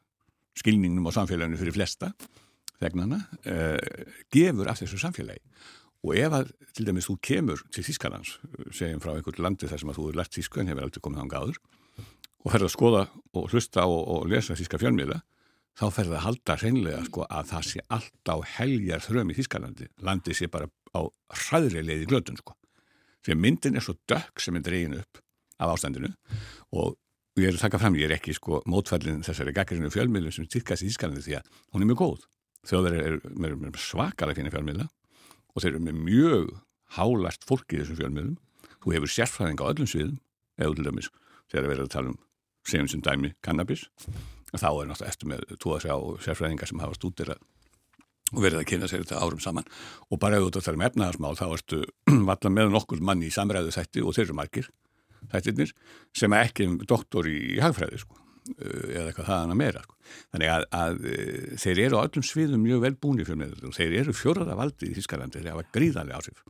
skilningnum 0.58 1.08
og 1.08 1.16
samfélaginu 1.16 1.60
fyrir 1.60 1.76
flesta, 1.76 2.10
þegnana, 2.82 3.20
uh, 3.46 4.08
gefur 4.34 4.70
af 4.70 4.82
þessu 4.82 5.00
samfélagi. 5.00 5.42
Og 6.02 6.16
ef 6.18 6.34
að, 6.34 6.48
til 6.74 6.88
dæmis, 6.88 7.06
þú 7.06 7.14
kemur 7.22 7.60
til 7.72 7.84
Þískanans, 7.86 8.34
segjum 8.74 9.02
frá 9.02 9.12
einhverju 9.14 9.44
landi 9.44 9.68
þar 9.70 9.82
sem 9.82 9.92
að 9.92 10.00
þú 10.00 10.08
er 10.10 10.18
lært 10.18 10.34
Þísku 10.34 10.60
en 10.60 10.72
hefur 10.72 10.88
aldrei 10.88 11.04
komið 11.04 11.22
án 11.22 11.30
gáður 11.30 11.60
og 12.42 12.50
ferða 12.50 12.66
að 12.66 12.72
skoða 12.74 13.02
og 13.38 13.52
hlusta 13.52 13.84
og, 13.86 14.00
og 14.10 14.24
lesa 14.32 14.56
Þíska 14.58 14.80
fjölmiðla, 14.82 15.20
þá 15.78 15.84
ferða 15.94 16.18
að 16.18 16.24
halda 16.26 16.56
hreinlega 16.60 17.04
sko 17.06 17.26
að 17.28 17.52
það 17.52 17.68
sé 17.68 17.84
allt 17.96 18.32
á 18.32 18.36
heljar 18.56 19.04
þröm 19.04 19.32
í 19.32 19.36
Þískalandi. 19.38 19.88
Landi 20.04 20.36
sé 20.36 20.48
bara 20.52 20.68
á 20.92 21.00
hræðri 21.46 21.84
leiði 21.84 22.08
glötun 22.10 22.40
sko. 22.40 22.56
Því 23.22 23.34
að 23.34 23.42
myndin 23.44 23.78
er 23.78 23.84
svo 23.84 23.94
dökk 24.10 24.42
sem 24.42 24.58
er 24.58 24.66
dregin 24.66 24.98
upp 24.98 25.22
af 25.62 25.76
ástandinu 25.76 26.10
og 26.74 26.96
ég 27.38 27.48
er 27.48 27.56
að 27.56 27.64
taka 27.64 27.80
fram, 27.80 27.96
ég 27.96 28.10
er 28.10 28.16
ekki 28.18 28.34
sko 28.36 28.60
mótfællin 28.68 29.22
þessari 29.24 29.54
gaggarinu 29.56 29.92
fjölmiðlu 29.94 30.32
sem 30.34 30.48
styrkast 30.48 30.84
í 30.84 30.90
Þískalandi 30.90 31.24
því 31.24 31.38
að 31.38 31.48
hún 31.72 31.84
er 31.84 31.90
mjög 31.92 32.02
góð. 32.02 32.26
Þjóðar 32.68 32.98
er, 32.98 33.16
er, 33.22 33.56
er 33.70 33.80
svakara 33.80 34.36
fyrir 34.36 34.54
fjölmiðla 34.54 34.88
og 35.52 35.64
þeir 35.64 35.72
eru 35.72 35.86
með 35.86 36.02
mjög 36.10 36.52
hálært 36.98 37.46
fólk 37.48 37.72
í 37.72 37.80
þessum 37.80 37.98
fjölmiðlum. 38.02 38.36
Þú 38.82 38.94
hefur 38.96 39.14
sérfræðing 39.14 39.62
á 39.62 39.70
öllum 39.70 39.88
sviðum, 39.88 40.20
eða 40.58 40.76
til 40.76 40.86
dæmis 40.86 41.10
þegar 41.52 41.66
við 41.68 41.74
erum 41.76 41.88
að 41.88 41.94
tala 41.96 42.12
um 42.12 42.20
segjum 42.68 42.90
sem 42.90 43.02
dæmi 43.04 43.34
kannabis. 43.44 43.86
Þá 44.52 44.68
er 44.68 44.88
náttúrulega 44.90 45.10
eftir 45.12 45.30
með 45.32 45.44
tvo 45.56 45.76
að 45.76 45.84
sjá 45.86 45.94
sérfræðingar 46.26 46.70
sem 46.70 46.82
hafa 46.82 46.98
stúdirað 46.98 47.42
og 48.32 48.40
verið 48.40 48.62
að 48.62 48.68
kynna 48.68 48.88
sér 48.88 49.04
þetta 49.04 49.20
árum 49.20 49.40
saman. 49.44 49.66
Og 50.08 50.20
bara 50.20 50.38
ef 50.38 50.46
þú 50.46 50.52
þetta 50.56 50.72
er 50.72 50.80
með 50.80 50.90
efnaðarsmál 50.92 51.36
þá 51.36 51.46
ertu 51.50 51.82
valla 52.30 52.52
með 52.52 52.72
nokkur 52.72 53.04
manni 53.04 53.28
í 53.28 53.34
samræðu 53.34 53.74
þætti 53.76 54.04
og 54.04 54.16
þeir 54.16 54.26
eru 54.28 54.38
margir 54.40 54.68
þættirnir 55.32 55.72
sem 56.16 56.34
er 56.36 56.48
ekki 56.48 56.68
doktor 56.88 57.28
í 57.30 57.60
hagfræði 57.62 58.02
sko 58.02 58.18
eða 58.42 59.04
eitthvað 59.06 59.28
það 59.28 59.40
hana 59.44 59.56
meira 59.58 59.82
sko. 59.84 59.96
þannig 60.34 60.50
að, 60.50 60.64
að 60.74 60.96
þeir 61.62 61.80
eru 61.84 62.00
á 62.00 62.04
öllum 62.04 62.24
sviðum 62.26 62.64
mjög 62.66 62.82
vel 62.82 62.94
búin 63.04 63.22
í 63.22 63.26
fjölmiðlum 63.28 63.70
og 63.70 63.76
þeir 63.76 63.94
eru 64.00 64.14
fjóraða 64.16 64.56
valdi 64.58 64.90
í 64.90 64.96
Þískalandi 64.96 65.42
þeir 65.42 65.52
hafa 65.52 65.68
gríðarlega 65.76 66.18
áhrif 66.18 66.42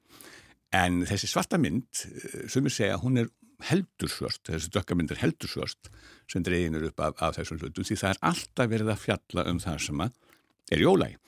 en 0.72 1.02
þessi 1.08 1.28
svarta 1.28 1.60
mynd 1.60 1.90
sem 1.92 2.64
ég 2.64 2.72
segja 2.72 3.00
hún 3.02 3.20
er 3.20 3.28
heldursvörst 3.70 4.48
þessi 4.50 4.70
dökkamynd 4.74 5.14
er 5.14 5.22
heldursvörst 5.22 5.90
sem 6.30 6.44
dreginur 6.44 6.88
upp 6.90 7.02
af, 7.02 7.16
af 7.22 7.36
þessum 7.38 7.60
hlutum 7.62 7.86
því 7.86 7.98
það 8.00 8.14
er 8.14 8.22
alltaf 8.32 8.70
verið 8.72 8.92
að 8.92 9.02
fjalla 9.02 9.46
um 9.50 9.60
það 9.62 9.82
sem 9.86 10.04
er 10.06 10.82
jólæg 10.82 11.18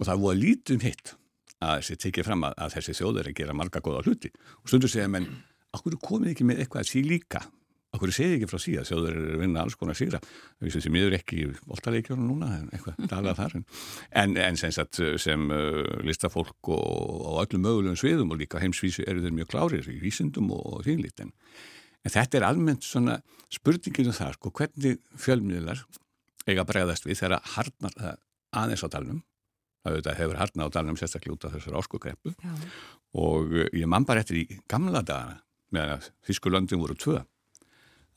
og 0.00 0.08
það 0.08 0.22
búið 0.22 0.34
að 0.34 0.42
lítum 0.44 0.84
hitt 0.84 1.14
að 1.60 1.80
þessi 1.80 1.96
tekið 2.06 2.28
fram 2.30 2.44
að, 2.48 2.54
að 2.64 2.76
þessi 2.78 2.96
þjóð 2.96 3.20
er 3.20 3.30
að 3.30 3.38
gera 3.40 3.56
marga 3.56 3.82
góða 3.84 4.04
hluti. 4.06 4.30
Og 4.62 4.70
stundur 4.70 4.92
segja 4.92 5.10
menn, 5.12 5.28
okkur 5.76 5.98
komið 6.00 6.32
ekki 6.32 6.46
með 6.48 6.62
eitthvað 6.64 6.84
að 6.84 6.90
sí 6.90 7.02
líka 7.04 7.42
Akkur 7.90 8.12
segið 8.14 8.36
ekki 8.36 8.46
frá 8.46 8.60
síðan, 8.62 8.86
þjóður 8.86 9.16
eru 9.16 9.30
að 9.34 9.40
vinna 9.42 9.62
alls 9.64 9.74
konar 9.78 9.96
síra. 9.98 10.20
Það 10.22 10.66
vissi 10.68 10.82
sem 10.84 10.92
miður 10.94 11.16
ekki 11.16 11.38
í 11.42 11.46
voltaleikjónu 11.66 12.22
núna, 12.22 12.50
en 12.60 12.68
eitthvað 12.70 13.08
talað 13.10 13.40
þar. 13.40 13.56
En, 14.22 14.36
en 14.38 14.58
sem, 14.60 14.70
sagt, 14.74 15.00
sem 15.18 15.46
uh, 15.50 15.80
listafólk 16.06 16.70
og, 16.70 16.84
og 17.32 17.40
öllum 17.42 17.64
mögulegum 17.66 17.98
sviðum 17.98 18.30
og 18.30 18.38
líka 18.38 18.62
heimsvísu 18.62 19.02
eru 19.10 19.24
þeir 19.24 19.34
mjög 19.40 19.50
klárið 19.50 19.88
í 19.90 19.96
vísindum 20.04 20.52
og, 20.54 20.84
þínlít. 20.86 21.24
En, 21.24 21.32
en 22.06 22.14
þetta 22.14 22.38
er 22.38 22.46
almennt 22.46 22.86
svona 22.86 23.18
spurninginu 23.50 24.14
þar, 24.14 24.38
sko, 24.38 24.54
hvernig 24.60 25.02
fjölmiðlar 25.18 25.82
eiga 26.46 26.66
bregðast 26.70 27.10
við 27.10 27.24
þegar 27.24 27.42
harnar 27.56 27.98
aðeins 28.54 28.86
á 28.86 28.88
dalnum. 28.94 29.20
Það 29.82 30.14
hefur 30.20 30.38
harnar 30.38 30.70
á 30.70 30.74
dalnum 30.78 31.00
sérstaklega 31.00 31.34
út 31.34 31.48
af 31.48 31.54
þessar 31.56 31.78
áskokrepu 31.80 32.34
og 33.18 33.54
ég 33.72 33.86
man 33.88 34.04
bara 34.04 34.20
eftir 34.20 34.42
í 34.42 34.58
gamla 34.68 35.00
dagana 35.00 35.40
meðan 35.72 35.94
að 35.96 36.08
Þískulöndin 36.28 36.82
voru 36.82 36.96
tvö 37.00 37.16
að 37.22 37.28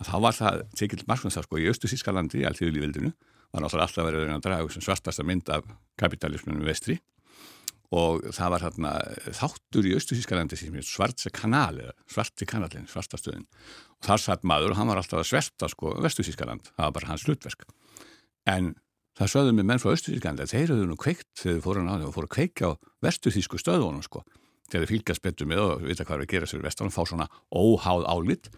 þá 0.07 0.15
var 0.23 0.37
það 0.37 0.61
tekil 0.79 1.03
marknum 1.09 1.33
það 1.33 1.47
sko 1.47 1.61
í 1.61 1.69
Östu 1.71 1.89
Þískalandi 1.91 2.41
í 2.41 2.45
alltíðulífildinu 2.49 3.11
var 3.53 3.61
náttúrulega 3.63 3.87
alltaf 3.87 4.07
verið 4.07 4.31
að 4.33 4.45
draga 4.47 4.73
sem 4.73 4.83
svartasta 4.83 5.25
mynd 5.27 5.49
af 5.53 5.65
kapitalismunum 6.01 6.65
vestri. 6.65 6.97
Og 7.93 8.23
það 8.33 8.53
var 8.55 8.63
þarna 8.65 8.91
þáttur 9.37 9.85
í 9.85 9.91
Östu 9.93 10.17
Þískalandi 10.17 10.57
sem 10.57 10.77
er 10.79 10.85
svartse 10.87 11.29
kanal 11.33 11.75
eða 11.77 11.93
svarti 12.09 12.47
kanalin, 12.49 12.87
svartastöðin. 12.89 13.45
Og 14.01 14.07
þar 14.07 14.23
satt 14.23 14.47
maður 14.49 14.73
og 14.73 14.79
hann 14.79 14.89
var 14.89 15.01
alltaf 15.01 15.21
að 15.21 15.29
sverta 15.29 15.69
sko 15.69 15.93
Vestu 16.01 16.25
Þískaland, 16.25 16.71
það 16.73 16.87
var 16.87 16.95
bara 16.97 17.11
hans 17.11 17.27
hlutverk. 17.27 17.67
En 18.49 18.73
það 19.19 19.33
sögðum 19.35 19.61
við 19.61 19.69
menn 19.69 19.83
frá 19.83 19.93
Östu 19.93 20.15
Þískalandi 20.15 20.47
að 20.47 20.55
þeir 20.55 20.73
eru 20.73 20.89
nú 20.89 20.97
kveikt 20.97 21.29
þegar 21.43 21.61
fóru 21.67 21.85
að 21.85 22.07
fóru 22.17 22.31
að 22.31 22.35
kveika 22.39 22.71
á 22.73 22.81
Vestu 23.05 23.35
Þísku 23.35 23.61
stöðunum 23.61 24.01
sko. 24.07 24.25
Þegar 24.73 24.89
fylgjast 24.89 25.21
betur 25.21 25.49
með 25.53 25.61
og 25.61 25.85
vita 25.85 26.07
hvað 26.07 26.17
er 26.17 26.25
að 26.25 26.33
gera 26.33 26.49
sér 26.49 26.65
vestunum, 26.65 26.93
fá 26.95 27.03
svona 27.05 27.29
óháð 27.53 28.07
álit 28.09 28.49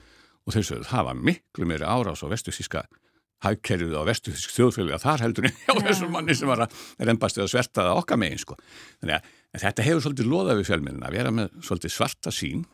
og 0.46 0.56
þeir 0.56 0.68
sögðu 0.70 0.90
það 0.90 1.10
var 1.10 1.26
miklu 1.32 1.68
meiri 1.70 1.90
árás 1.90 2.24
á 2.24 2.28
vestusíska 2.32 2.86
hagkerfið 3.46 3.98
á 4.00 4.04
vestusísk 4.08 4.54
þjóðfélagi 4.56 4.96
að 4.96 5.04
þar 5.04 5.24
heldur 5.26 5.48
en 5.50 5.58
hjá 5.66 5.74
þessum 5.88 6.14
manni 6.14 6.36
sem 6.38 6.50
var 6.50 6.66
að 6.66 6.80
reymbast 7.10 7.38
við 7.38 7.46
að 7.46 7.52
sverta 7.52 7.86
það 7.86 8.00
okkar 8.02 8.20
megin 8.22 8.42
sko. 8.42 8.58
Þannig 9.02 9.16
að 9.18 9.64
þetta 9.66 9.86
hefur 9.86 10.06
svolítið 10.06 10.32
loðað 10.32 10.60
við 10.62 10.70
fjölmjölin 10.70 11.06
að 11.06 11.18
vera 11.18 11.34
með 11.36 11.58
svolítið 11.68 11.94
svarta 11.94 12.34
sín 12.34 12.66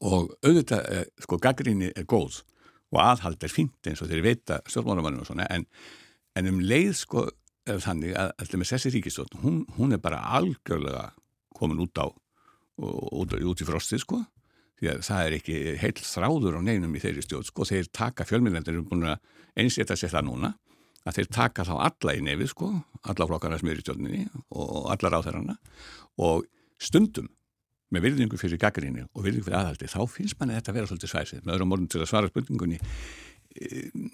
og 0.00 0.32
auðvitað, 0.44 0.82
eh, 0.90 1.06
sko, 1.26 1.38
gaggrinni 1.42 1.90
er 1.94 2.08
góð 2.08 2.40
og 2.94 3.00
aðhald 3.02 3.44
er 3.44 3.52
fínt 3.52 3.90
eins 3.90 4.02
og 4.02 4.10
þeir 4.10 4.24
veita 4.24 4.60
stjórnmálumannum 4.68 5.24
og 5.24 5.28
svona 5.28 5.48
en, 5.50 5.66
en 6.38 6.50
um 6.50 6.60
leið 6.62 6.94
sko 7.02 7.26
þannig 7.64 8.12
að 8.18 8.32
alltaf 8.42 8.60
með 8.60 8.70
þessi 8.74 8.92
ríkistofn, 8.92 9.40
hún, 9.40 9.60
hún 9.78 9.96
er 9.96 10.02
bara 10.02 10.20
algjörlega 10.36 11.08
komin 11.56 11.80
út 11.80 11.96
á 11.96 12.06
út, 12.76 13.32
út 13.32 13.62
í 13.62 13.66
frostið 13.66 14.02
sko 14.02 14.20
því 14.84 14.92
að 14.92 15.04
það 15.08 15.28
er 15.28 15.36
ekki 15.38 15.56
heil 15.80 15.94
þráður 16.00 16.58
á 16.58 16.66
neinum 16.66 16.94
í 16.94 17.02
þeirri 17.02 17.24
stjórn, 17.24 17.48
sko, 17.48 17.66
þeir 17.68 17.88
taka 17.94 18.26
fjölmjöldendur 18.28 18.80
um 18.80 18.88
búin 18.90 19.08
að 19.14 19.18
einsetta 19.60 19.96
sér 19.98 20.12
það 20.14 20.28
núna 20.28 20.52
að 21.04 21.18
þeir 21.18 21.30
taka 21.36 21.66
þá 21.68 21.74
alla 21.84 22.16
í 22.16 22.24
nefið 22.24 22.50
sko, 22.52 22.70
alla 23.04 23.28
flokkarna 23.28 23.60
sem 23.60 23.70
eru 23.72 23.82
í 23.82 23.84
stjórninni 23.84 24.22
og 24.56 24.90
alla 24.94 25.12
ráþærarna 25.12 25.56
og 26.24 26.46
stundum 26.80 27.28
með 27.94 28.08
virðingu 28.08 28.38
fyrir 28.40 28.60
gaggrinni 28.60 29.04
og 29.12 29.26
virðingu 29.26 29.46
fyrir 29.46 29.60
aðhaldi 29.60 29.90
þá 29.92 30.00
finnst 30.10 30.38
manni 30.40 30.56
þetta 30.56 30.72
að 30.72 30.78
vera 30.78 30.90
svolítið 30.90 31.12
svæsið. 31.12 31.42
Með 31.44 31.54
öðrum 31.54 31.74
orðin 31.76 31.90
til 31.92 32.00
að 32.00 32.10
svara 32.10 32.30
spurningunni 32.30 32.78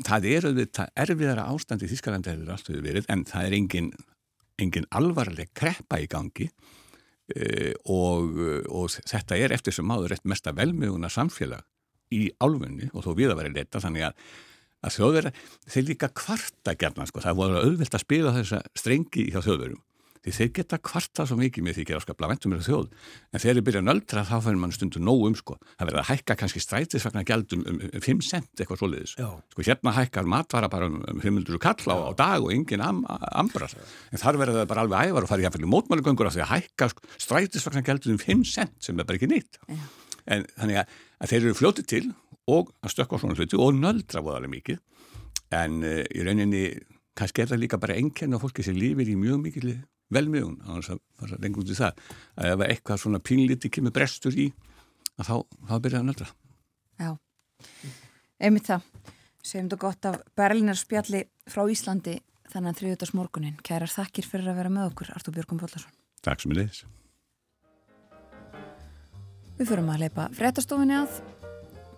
það 0.05 0.27
er 0.29 0.49
auðvitað 0.51 0.91
erfiðara 1.05 1.47
ástand 1.49 1.85
í 1.85 1.89
Þískalandi 1.89 2.35
hefur 2.35 2.53
alltaf 2.57 2.83
verið 2.85 3.07
en 3.13 3.23
það 3.29 3.47
er 3.47 3.57
engin, 3.57 3.89
engin 4.61 4.89
alvarleg 4.93 5.53
kreppa 5.57 6.01
í 6.03 6.09
gangi 6.11 6.51
og, 7.91 8.39
og 8.69 8.89
þetta 8.95 9.39
er 9.39 9.55
eftir 9.57 9.77
sem 9.77 9.87
maður 9.87 10.17
eitt 10.17 10.29
mesta 10.29 10.55
velmjöguna 10.57 11.11
samfélag 11.13 11.67
í 12.15 12.29
álfunni 12.43 12.91
og 12.93 13.05
þó 13.07 13.13
við 13.19 13.33
að 13.33 13.43
vera 13.43 13.53
leita 13.55 13.83
þannig 13.83 14.09
að, 14.09 14.25
að 14.87 14.97
þjóðverða 14.97 15.33
þeir 15.71 15.87
líka 15.91 16.11
kvarta 16.23 16.75
gerna 16.79 17.07
sko, 17.07 17.23
það 17.23 17.39
voru 17.43 17.63
auðvilt 17.63 17.95
að 17.95 18.05
spila 18.05 18.35
þessa 18.35 18.63
strengi 18.79 19.29
hjá 19.31 19.39
þjóðverðum 19.45 19.83
því 20.25 20.35
þeir 20.37 20.51
geta 20.59 20.79
kvarta 20.85 21.25
svo 21.29 21.39
mikið 21.41 21.65
með 21.65 21.77
því 21.77 21.85
ekki 21.85 21.97
áskapla 21.97 22.29
ventum 22.31 22.53
með 22.53 22.67
þjóð. 22.67 22.89
En 23.31 23.43
þegar 23.43 23.59
þeir 23.59 23.67
byrja 23.69 23.83
nöldra 23.85 24.25
þá 24.29 24.35
fyrir 24.45 24.61
mann 24.61 24.75
stundu 24.77 25.03
nóg 25.03 25.25
um 25.31 25.37
sko. 25.39 25.57
Það 25.79 25.91
verður 25.91 26.03
að 26.03 26.11
hækka 26.11 26.37
kannski 26.43 26.63
strætisvagnar 26.65 27.27
gældum 27.29 27.65
um, 27.65 27.79
um 27.89 28.05
5 28.05 28.21
cent 28.27 28.61
eitthvað 28.61 28.83
svoleiðis. 28.83 29.15
Sko 29.17 29.65
hérna 29.65 29.95
hækkar 29.97 30.29
matvara 30.29 30.69
bara 30.73 30.91
um 30.91 31.23
500 31.25 31.63
kall 31.65 31.95
á, 31.97 32.13
dag 32.19 32.45
og 32.45 32.53
engin 32.53 32.85
am, 32.85 33.01
ambrar 33.33 33.73
en 33.73 34.21
þar 34.21 34.41
verður 34.43 34.61
það 34.61 34.71
bara 34.75 34.85
alveg 34.85 35.11
ævar 35.11 35.25
og 35.25 35.33
farið 35.33 35.49
jáfnvel 35.49 35.67
í 35.67 35.73
mótmálugöngur 35.73 36.29
af 36.29 36.37
því 36.37 36.45
að 36.45 36.53
hækka 36.53 36.91
sko, 36.93 37.09
strætisvagnar 37.25 37.87
gældum 37.87 38.19
um 38.19 38.21
5 38.21 38.45
cent 38.51 38.77
sem 38.85 39.01
er 39.01 39.09
bara 39.09 39.21
ekki 39.21 39.31
nýtt 39.31 39.61
en 40.31 40.47
þannig 40.57 40.81
að, 40.83 40.95
að 41.21 41.33
þeir 41.33 41.43
eru 41.43 41.59
fljótið 41.59 41.89
til 41.91 42.05
og 42.51 42.71
að 42.83 42.95
stökka 42.95 43.21
svona 43.21 43.37
hluti 43.39 43.59
og 43.61 43.77
nöldra 43.77 44.23
voðalega 44.25 44.55
mikið. 44.55 44.81
En 45.57 45.81
uh, 45.85 46.03
í 46.07 46.25
rauninni 46.27 46.65
kannski 47.21 47.45
er 47.45 47.51
það 47.53 47.63
líka 47.65 47.81
bara 47.81 47.97
enkenn 48.01 48.35
á 48.37 48.43
fólki 48.43 48.65
sem 48.67 48.77
lífir 48.79 49.11
í 49.13 49.17
mjög 49.19 49.41
mikil 49.45 49.75
velmiðun 50.11 50.59
á 50.67 50.71
þess 50.79 50.95
að 50.95 51.01
fara 51.21 51.41
lengur 51.45 51.65
út 51.65 51.73
í 51.73 51.79
það 51.79 52.05
að 52.41 52.53
ef 52.55 52.65
eitthvað 52.67 53.03
svona 53.05 53.23
pínliti 53.23 53.71
kemur 53.73 53.95
brestur 53.95 54.37
í 54.37 54.51
að 55.21 55.29
þá, 55.29 55.35
þá 55.69 55.75
byrja 55.79 56.01
það 56.01 56.09
nöldra 56.09 56.31
Já, 57.01 57.11
einmitt 58.41 58.69
það. 58.69 58.89
Segjum 59.41 59.69
þetta 59.71 59.81
gott 59.81 60.09
af 60.11 60.19
Berlinarspjalli 60.37 61.23
frá 61.49 61.63
Íslandi 61.73 62.19
þannig 62.53 62.75
að 62.75 62.81
þriðutags 62.83 63.15
morgunin 63.17 63.61
kærar 63.65 63.93
þakkir 63.93 64.27
fyrir 64.29 64.51
að 64.53 64.61
vera 64.61 64.73
með 64.75 64.91
okkur 64.91 65.13
Artur 65.15 65.37
Björgum 65.37 65.61
Bóllarsson 65.63 65.95
Takk 66.25 66.43
sem 66.43 66.53
er 66.53 66.63
leiðis 66.63 66.83
Við 69.61 69.69
fyrum 69.69 69.91
að 69.93 70.07
leipa 70.07 70.25
fréttastofinni 70.33 70.95
að. 70.97 71.19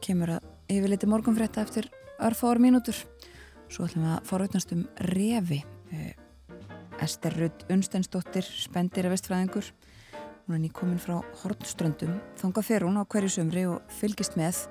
Kemur 0.02 0.32
að 0.34 0.46
yfirleiti 0.72 1.06
morgunfrétta 1.06 1.62
eftir 1.62 1.86
örfára 2.18 2.58
mínútur 2.58 2.96
svo 3.72 3.86
ætlum 3.88 4.04
við 4.04 4.12
að 4.14 4.28
forutnast 4.28 4.74
um 4.74 4.82
revi. 5.08 5.62
Eh, 5.92 6.12
Ester 7.02 7.34
Rudd 7.38 7.64
Unsteinsdóttir 7.72 8.46
spendir 8.46 9.08
að 9.08 9.16
vestfræðingur. 9.16 9.72
Hún 10.46 10.56
er 10.58 10.62
nýkomin 10.64 11.00
frá 11.00 11.20
Hortströndum 11.42 12.18
þonga 12.40 12.64
fer 12.66 12.84
hún 12.86 12.98
á 13.00 13.04
hverju 13.06 13.30
sömri 13.38 13.64
og 13.70 13.82
fylgist 13.88 14.36
með 14.38 14.66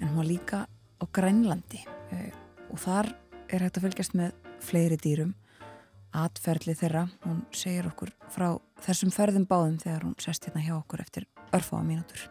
en 0.00 0.10
hún 0.10 0.20
var 0.20 0.28
líka 0.28 0.64
á 0.66 1.04
Grænlandi. 1.10 1.84
Eh, 2.12 2.32
og 2.70 2.78
þar 2.82 3.14
er 3.48 3.64
hægt 3.64 3.78
að 3.78 3.86
fylgjast 3.88 4.18
með 4.18 4.34
fleiri 4.60 4.98
dýrum. 5.00 5.34
Atferðli 6.10 6.74
þeirra, 6.74 7.04
hún 7.22 7.44
segir 7.54 7.86
okkur 7.86 8.10
frá 8.34 8.48
þessum 8.82 9.14
ferðum 9.14 9.46
báðum 9.46 9.78
þegar 9.78 10.08
hún 10.08 10.18
sest 10.18 10.48
hérna 10.48 10.64
hjá 10.66 10.74
okkur 10.80 11.04
eftir 11.06 11.30
örfáa 11.54 11.86
mínútur 11.86 12.26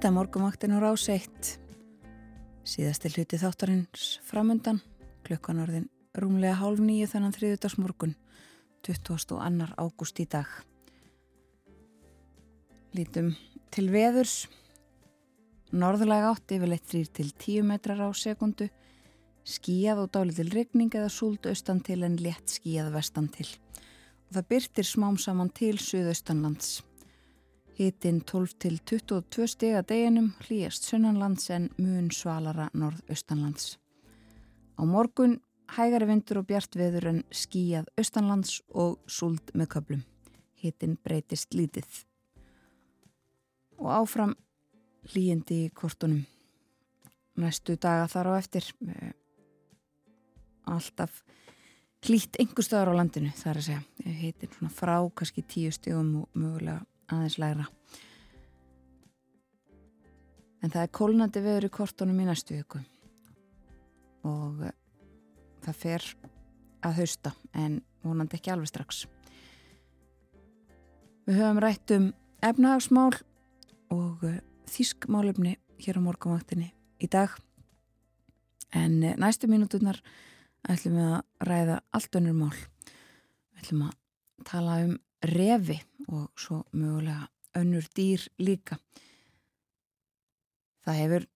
Þetta 0.00 0.08
er 0.08 0.16
morgumaktin 0.16 0.72
og 0.72 0.80
rás 0.80 1.02
eitt. 1.12 1.48
Síðasti 2.64 3.10
hluti 3.12 3.36
þáttarins 3.36 4.14
framundan, 4.24 4.78
klukkan 5.28 5.60
orðin 5.60 5.90
rúmlega 6.16 6.54
hálf 6.56 6.80
nýju 6.80 7.10
þennan 7.12 7.34
þriðutags 7.36 7.76
morgun, 7.76 8.14
22. 8.88 9.36
ágúst 9.76 10.24
í 10.24 10.28
dag. 10.32 10.48
Lítum 12.96 13.34
til 13.68 13.86
veðurs, 13.92 14.48
norðulega 15.68 16.32
átt 16.32 16.56
yfirleitt 16.56 16.88
3 16.96 17.14
til 17.20 17.28
10 17.36 17.68
metrar 17.68 18.00
á 18.00 18.08
sekundu, 18.16 18.72
skíjað 19.44 20.06
og 20.06 20.14
dáli 20.16 20.40
til 20.40 20.48
regning 20.48 20.96
eða 20.96 21.12
súld 21.12 21.44
austan 21.44 21.84
til 21.84 22.08
en 22.08 22.16
létt 22.16 22.56
skíjað 22.56 22.94
vestan 22.96 23.28
til. 23.28 23.52
Og 24.30 24.38
það 24.40 24.54
byrtir 24.56 24.94
smám 24.96 25.20
saman 25.20 25.52
til 25.52 25.76
suðaustanlands. 25.76 26.78
Hittinn 27.80 28.18
12 28.28 28.58
til 28.60 28.74
22 28.84 29.46
steg 29.48 29.78
að 29.78 29.86
deginum 29.94 30.26
hlýjast 30.44 30.84
sunnanlands 30.84 31.46
en 31.54 31.70
mun 31.80 32.10
svalara 32.12 32.66
norðaustanlands. 32.76 33.78
Á 34.76 34.84
morgun 34.84 35.38
hægari 35.78 36.10
vindur 36.10 36.42
og 36.42 36.50
bjart 36.50 36.76
veður 36.76 37.06
en 37.08 37.22
skíjað 37.32 37.88
austanlands 37.96 38.58
og 38.76 38.98
súld 39.08 39.54
með 39.56 39.70
köplum. 39.72 40.02
Hittinn 40.60 40.98
breytist 41.00 41.56
lítið. 41.56 41.88
Og 43.80 43.88
áfram 44.02 44.36
hlýjandi 45.14 45.62
í 45.64 45.72
kortunum. 45.72 46.26
Næstu 47.40 47.78
daga 47.80 48.12
þar 48.12 48.28
á 48.28 48.32
eftir 48.42 48.68
eh, 48.92 49.16
alltaf 50.68 51.22
hlýtt 52.04 52.36
einhver 52.44 52.68
stöðar 52.68 52.92
á 52.92 52.98
landinu 53.00 53.32
þar 53.40 53.64
að 53.64 53.70
segja. 53.70 53.82
Svona 54.52 54.76
frá 54.76 54.96
kannski 55.16 55.48
tíu 55.48 55.72
stegum 55.72 56.26
og 56.26 56.36
mögulega 56.36 56.84
aðeins 57.10 57.38
læra. 57.40 57.66
En 60.60 60.72
það 60.72 60.82
er 60.82 60.92
kólnandi 60.92 61.42
veður 61.44 61.68
í 61.68 61.72
kortunum 61.72 62.20
í 62.20 62.26
næstu 62.28 62.58
viku. 62.58 62.82
Og 64.28 64.60
eh, 64.66 64.76
það 65.64 65.78
fer 65.80 66.08
að 66.84 66.98
hausta 67.00 67.32
en 67.56 67.80
vonandi 68.04 68.36
ekki 68.36 68.52
alveg 68.52 68.70
strax. 68.70 69.04
Við 71.28 71.40
höfum 71.40 71.60
rætt 71.64 71.94
um 71.96 72.10
efnahagsmál 72.44 73.14
og 73.94 74.24
eh, 74.28 74.40
þískmálefni 74.70 75.56
hér 75.80 76.00
á 76.00 76.02
morgunvaktinni 76.04 76.70
í 77.00 77.08
dag. 77.08 77.32
En 78.76 79.00
eh, 79.02 79.16
næstu 79.16 79.48
mínúturnar 79.48 80.02
ætlum 80.68 80.98
við 81.00 81.12
að 81.14 81.48
ræða 81.48 81.80
allt 81.96 82.20
önnur 82.20 82.36
mál. 82.36 82.56
Við 83.54 83.64
ætlum 83.64 83.86
að 83.88 83.96
tala 84.44 84.82
um 84.84 84.98
refi 85.26 85.80
og 86.08 86.30
svo 86.38 86.64
mögulega 86.72 87.28
önnur 87.58 87.86
dýr 87.96 88.26
líka. 88.38 88.78
Það 90.86 91.00
hefur 91.02 91.26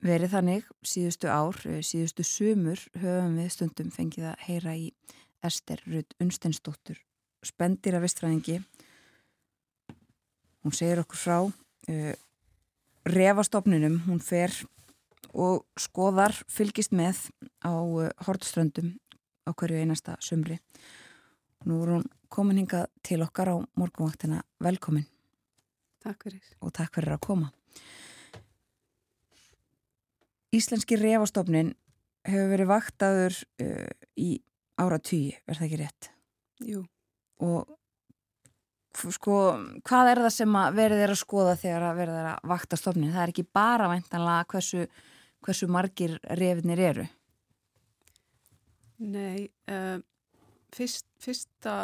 verið 0.00 0.34
þannig 0.34 0.68
síðustu 0.86 1.28
ár, 1.28 1.56
síðustu 1.84 2.24
sumur 2.24 2.80
höfum 2.96 3.36
við 3.36 3.50
stundum 3.52 3.90
fengið 3.92 4.30
að 4.32 4.46
heyra 4.46 4.76
í 4.76 4.92
Ester 5.44 5.82
Rudd 5.86 6.16
Unstensdóttur 6.20 7.00
spendir 7.44 7.96
af 7.96 8.04
vistfræðingi 8.04 8.60
Hún 10.60 10.76
segir 10.76 11.00
okkur 11.00 11.16
frá 11.16 11.38
uh, 11.40 12.14
refastofninum, 13.08 13.96
hún 14.04 14.20
fer 14.20 14.52
og 15.32 15.64
skoðar, 15.80 16.34
fylgist 16.52 16.92
með 16.92 17.22
á 17.64 17.72
uh, 17.72 18.10
hortströndum 18.26 18.92
á 19.48 19.56
hverju 19.56 19.80
einasta 19.80 20.18
sumri. 20.20 20.58
Nú 21.64 21.80
er 21.80 21.94
hún 21.94 22.04
komin 22.30 22.60
hingað 22.62 22.86
til 23.06 23.20
okkar 23.24 23.52
á 23.52 23.56
morgunvaktina 23.78 24.42
velkomin. 24.62 25.06
Takk 26.00 26.28
fyrir. 26.28 26.44
Og 26.64 26.72
takk 26.72 26.94
fyrir 26.96 27.16
að 27.16 27.24
koma. 27.26 27.50
Íslenski 30.56 30.96
refastofnin 30.98 31.74
hefur 32.26 32.48
verið 32.54 32.70
vaktaður 32.70 33.36
uh, 33.62 33.90
í 34.18 34.30
ára 34.80 34.98
tíu, 35.02 35.36
er 35.46 35.58
það 35.58 35.66
ekki 35.68 35.78
rétt? 35.80 36.10
Jú. 36.66 36.82
Og 37.44 37.76
sko, 39.14 39.36
hvað 39.86 40.10
er 40.10 40.22
það 40.24 40.34
sem 40.34 40.58
verið 40.76 41.04
er 41.04 41.14
að 41.14 41.20
skoða 41.20 41.54
þegar 41.60 41.86
að 41.90 42.02
verið 42.02 42.20
er 42.20 42.28
að 42.32 42.50
vakta 42.52 42.78
stofnin? 42.80 43.12
Það 43.14 43.22
er 43.22 43.32
ekki 43.34 43.46
bara 43.60 43.88
væntanlega 43.92 44.48
hversu, 44.50 44.86
hversu 45.46 45.70
margir 45.70 46.18
refinir 46.40 46.82
eru? 46.90 47.06
Nei, 49.00 49.48
uh, 49.70 50.00
fyrst, 50.74 51.06
fyrsta 51.20 51.74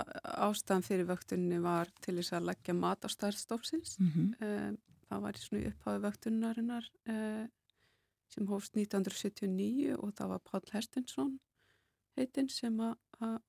ástæðan 0.47 0.85
fyrir 0.87 1.09
vöktunni 1.09 1.59
var 1.63 1.91
til 2.05 2.17
þess 2.19 2.37
að 2.37 2.49
leggja 2.51 2.75
mat 2.77 3.07
á 3.07 3.09
starfstofsins. 3.09 3.99
Mm 3.99 4.11
-hmm. 4.15 4.29
uh, 4.47 5.01
það 5.09 5.23
var 5.23 5.39
í 5.39 5.43
svona 5.45 5.71
upphafi 5.71 6.05
vöktunarinnar 6.07 6.91
uh, 7.09 7.47
sem 8.29 8.47
hófst 8.47 8.77
1979 8.77 9.97
og 9.99 10.15
það 10.15 10.29
var 10.29 10.41
Pál 10.45 10.65
Herstinsson 10.73 11.39
heitinn 12.17 12.49
sem 12.49 12.81
að 12.81 12.95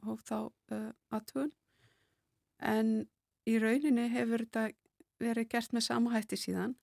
hóf 0.03 0.23
þá 0.27 0.51
aðtun. 1.09 1.51
En 2.59 3.07
í 3.47 3.59
rauninni 3.59 4.09
hefur 4.11 4.43
þetta 4.43 4.69
verið 5.21 5.49
gert 5.49 5.73
með 5.73 5.87
sama 5.87 6.13
hætti 6.13 6.37
síðan 6.37 6.75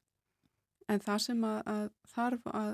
en 0.89 1.01
það 1.01 1.21
sem 1.27 1.45
að, 1.45 1.61
að 1.67 1.87
þarf 2.15 2.51
að 2.53 2.73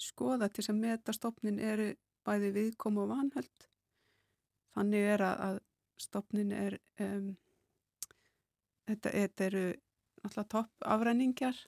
skoða 0.00 0.48
til 0.48 0.62
þess 0.62 0.72
að 0.72 0.80
meta 0.84 1.14
stopnin 1.16 1.58
eru 1.58 1.90
bæði 2.26 2.52
viðkom 2.56 3.00
og 3.02 3.10
vanhöld 3.14 3.66
þannig 4.76 5.06
er 5.14 5.24
að, 5.26 5.44
að 5.48 5.60
stopnin 6.00 6.52
er 6.56 6.78
um, 7.02 7.34
þetta, 8.88 9.12
þetta 9.12 9.46
eru 9.50 9.66
alltaf 10.24 10.48
topp 10.52 10.88
afræningjar 10.94 11.60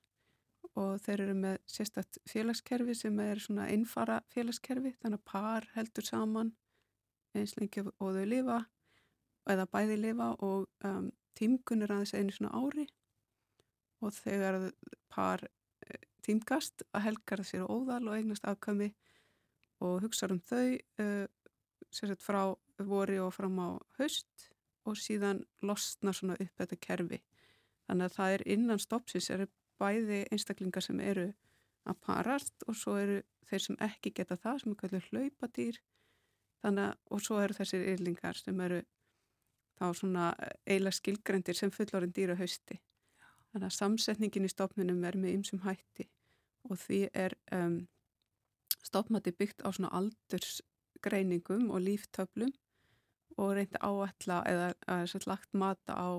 og 0.78 1.00
þeir 1.04 1.24
eru 1.26 1.36
með 1.36 1.56
sérstætt 1.68 2.18
félagskerfi 2.30 2.94
sem 2.96 3.18
er 3.20 3.40
svona 3.42 3.68
innfara 3.72 4.20
félagskerfi 4.32 4.94
þannig 5.02 5.20
að 5.20 5.30
par 5.32 5.68
heldur 5.74 6.06
saman 6.08 6.52
eins 7.36 7.56
lengi 7.58 7.84
og 7.84 8.14
þau 8.16 8.24
lifa 8.28 8.60
eða 9.52 9.66
bæði 9.72 9.98
lifa 10.00 10.30
og 10.44 10.68
um, 10.86 11.10
tímgun 11.38 11.84
er 11.84 11.94
aðeins 11.94 12.14
einu 12.14 12.34
svona 12.34 12.52
ári. 12.60 12.86
Og 14.02 14.12
þegar 14.14 14.58
par 15.12 15.44
tímgast 16.26 16.84
að 16.94 17.06
helgar 17.08 17.42
sér 17.46 17.66
óðal 17.66 18.06
og 18.08 18.16
eignast 18.16 18.46
afkvæmi 18.46 18.90
og 19.82 20.02
hugsa 20.04 20.28
um 20.30 20.40
þau 20.46 20.78
uh, 21.02 21.26
sérstaklega 21.90 22.22
frá 22.22 22.42
vori 22.88 23.18
og 23.22 23.32
fram 23.34 23.58
á 23.62 23.68
haust 23.98 24.48
og 24.88 24.98
síðan 24.98 25.44
losna 25.62 26.12
svona 26.14 26.36
upp 26.40 26.58
þetta 26.58 26.78
kerfi. 26.82 27.20
Þannig 27.86 28.08
að 28.08 28.16
það 28.16 28.36
er 28.36 28.44
innan 28.54 28.82
stoppsins 28.82 29.30
eru 29.30 29.48
bæði 29.80 30.22
einstaklingar 30.30 30.84
sem 30.84 31.00
eru 31.00 31.28
að 31.88 31.98
parast 32.06 32.66
og 32.68 32.78
svo 32.78 32.96
eru 33.00 33.20
þeir 33.50 33.64
sem 33.66 33.78
ekki 33.84 34.12
geta 34.16 34.38
það 34.38 34.62
sem 34.62 34.72
er 34.72 34.80
kallið 34.82 35.08
hlaupadýr. 35.10 35.80
Þannig 36.62 36.88
að 36.88 36.98
og 37.10 37.24
svo 37.26 37.40
eru 37.42 37.58
þessir 37.58 37.86
yrlingar 37.94 38.38
sem 38.38 38.60
eru 38.66 38.82
þá 39.78 39.86
svona 39.98 40.26
eiginlega 40.66 40.98
skilgrendir 40.98 41.58
sem 41.58 41.72
fullorinn 41.74 42.14
dýra 42.14 42.38
hausti. 42.38 42.78
Þannig 43.52 43.68
að 43.68 43.78
samsetningin 43.78 44.46
í 44.46 44.52
stopnunum 44.52 45.02
er 45.04 45.18
með 45.18 45.38
ymsum 45.38 45.62
hætti 45.66 46.06
og 46.70 46.78
því 46.78 47.00
er 47.18 47.34
um, 47.52 47.82
stopmati 48.86 49.32
byggt 49.34 49.64
á 49.66 49.68
svona 49.74 49.90
aldursgreiningum 49.98 51.70
og 51.74 51.82
líftöflum 51.82 52.52
og 53.40 53.54
reynda 53.56 53.80
áætla 53.80 54.42
eða 54.48 54.68
að 54.90 55.26
lagt 55.26 55.54
mata 55.54 55.96
á 55.96 56.10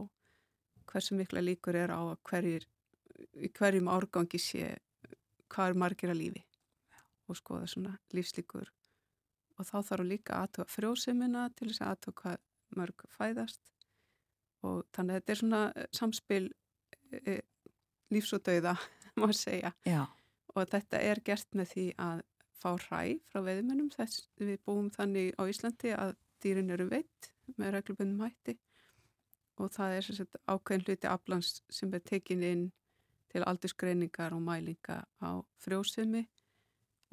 hversu 0.90 1.15
mikla 1.18 1.41
líkur 1.41 1.76
er 1.76 1.94
á 1.94 2.02
hverjir, 2.27 2.65
hverjum 3.57 3.90
árgangi 3.91 4.40
sé 4.41 4.73
hvað 5.53 5.69
er 5.69 5.80
margir 5.84 6.14
að 6.14 6.22
lífi 6.22 6.44
og 7.30 7.38
skoða 7.40 7.69
svona 7.72 7.94
lífslíkur. 8.14 8.68
Og 9.60 9.68
þá 9.69 9.77
þarf 9.85 10.07
líka 10.07 10.40
aðtöða 10.41 10.72
frjósemina 10.73 11.45
til 11.56 11.69
þess 11.69 11.84
að 11.84 11.91
aðtöða 11.94 12.18
hvað 12.22 12.41
mörg 12.80 13.06
fæðast. 13.14 13.61
Og 14.65 14.84
þannig 14.95 15.14
að 15.14 15.22
þetta 15.22 15.34
er 15.34 15.40
svona 15.40 15.61
eh, 15.76 15.88
samspil 15.94 16.44
e, 17.14 17.38
lífs 18.14 18.34
og 18.35 18.44
dauða, 18.48 18.76
má 19.19 19.27
segja. 19.35 19.73
Já. 19.85 20.06
og 20.53 20.69
þetta 20.69 20.99
er 21.02 21.22
gert 21.26 21.56
með 21.57 21.72
því 21.73 21.85
að 22.02 22.23
fá 22.64 22.69
hræ 22.77 23.19
frá 23.31 23.41
veðmennum 23.44 23.90
þess 23.91 24.27
við 24.40 24.60
búum 24.65 24.90
þannig 24.94 25.34
á 25.35 25.44
Íslandi 25.49 25.94
að 25.98 26.14
dýrin 26.44 26.72
eru 26.76 26.90
veitt 26.91 27.32
með 27.57 27.76
reglubundum 27.78 28.24
hætti. 28.26 28.57
Og 29.61 29.70
það 29.74 29.98
er 29.98 30.07
sagt, 30.07 30.40
ákveðin 30.49 30.86
hluti 30.88 31.10
aflans 31.10 31.60
sem 31.70 31.91
er 31.94 32.02
tekin 32.06 32.44
inn 32.44 32.64
til 33.34 33.44
aldursgreiningar 33.49 34.34
og 34.34 34.41
mælinga 34.45 35.03
á 35.22 35.32
frjósumi 35.61 36.24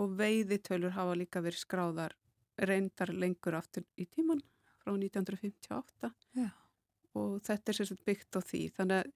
og 0.00 0.16
veiðitölur 0.16 0.94
hafa 0.96 1.16
líka 1.16 1.42
verið 1.44 1.64
skráðar 1.64 2.16
reyndar 2.60 3.12
lengur 3.12 3.56
aftur 3.56 3.84
í 3.96 4.06
tíman 4.08 4.42
frá 4.80 4.92
1958 4.92 6.10
Já. 6.36 6.50
og 7.16 7.40
þetta 7.44 7.72
er 7.72 7.78
sérstaklega 7.78 8.08
byggt 8.10 8.36
á 8.36 8.40
því. 8.40 8.62
Þannig 8.76 9.00
að 9.00 9.12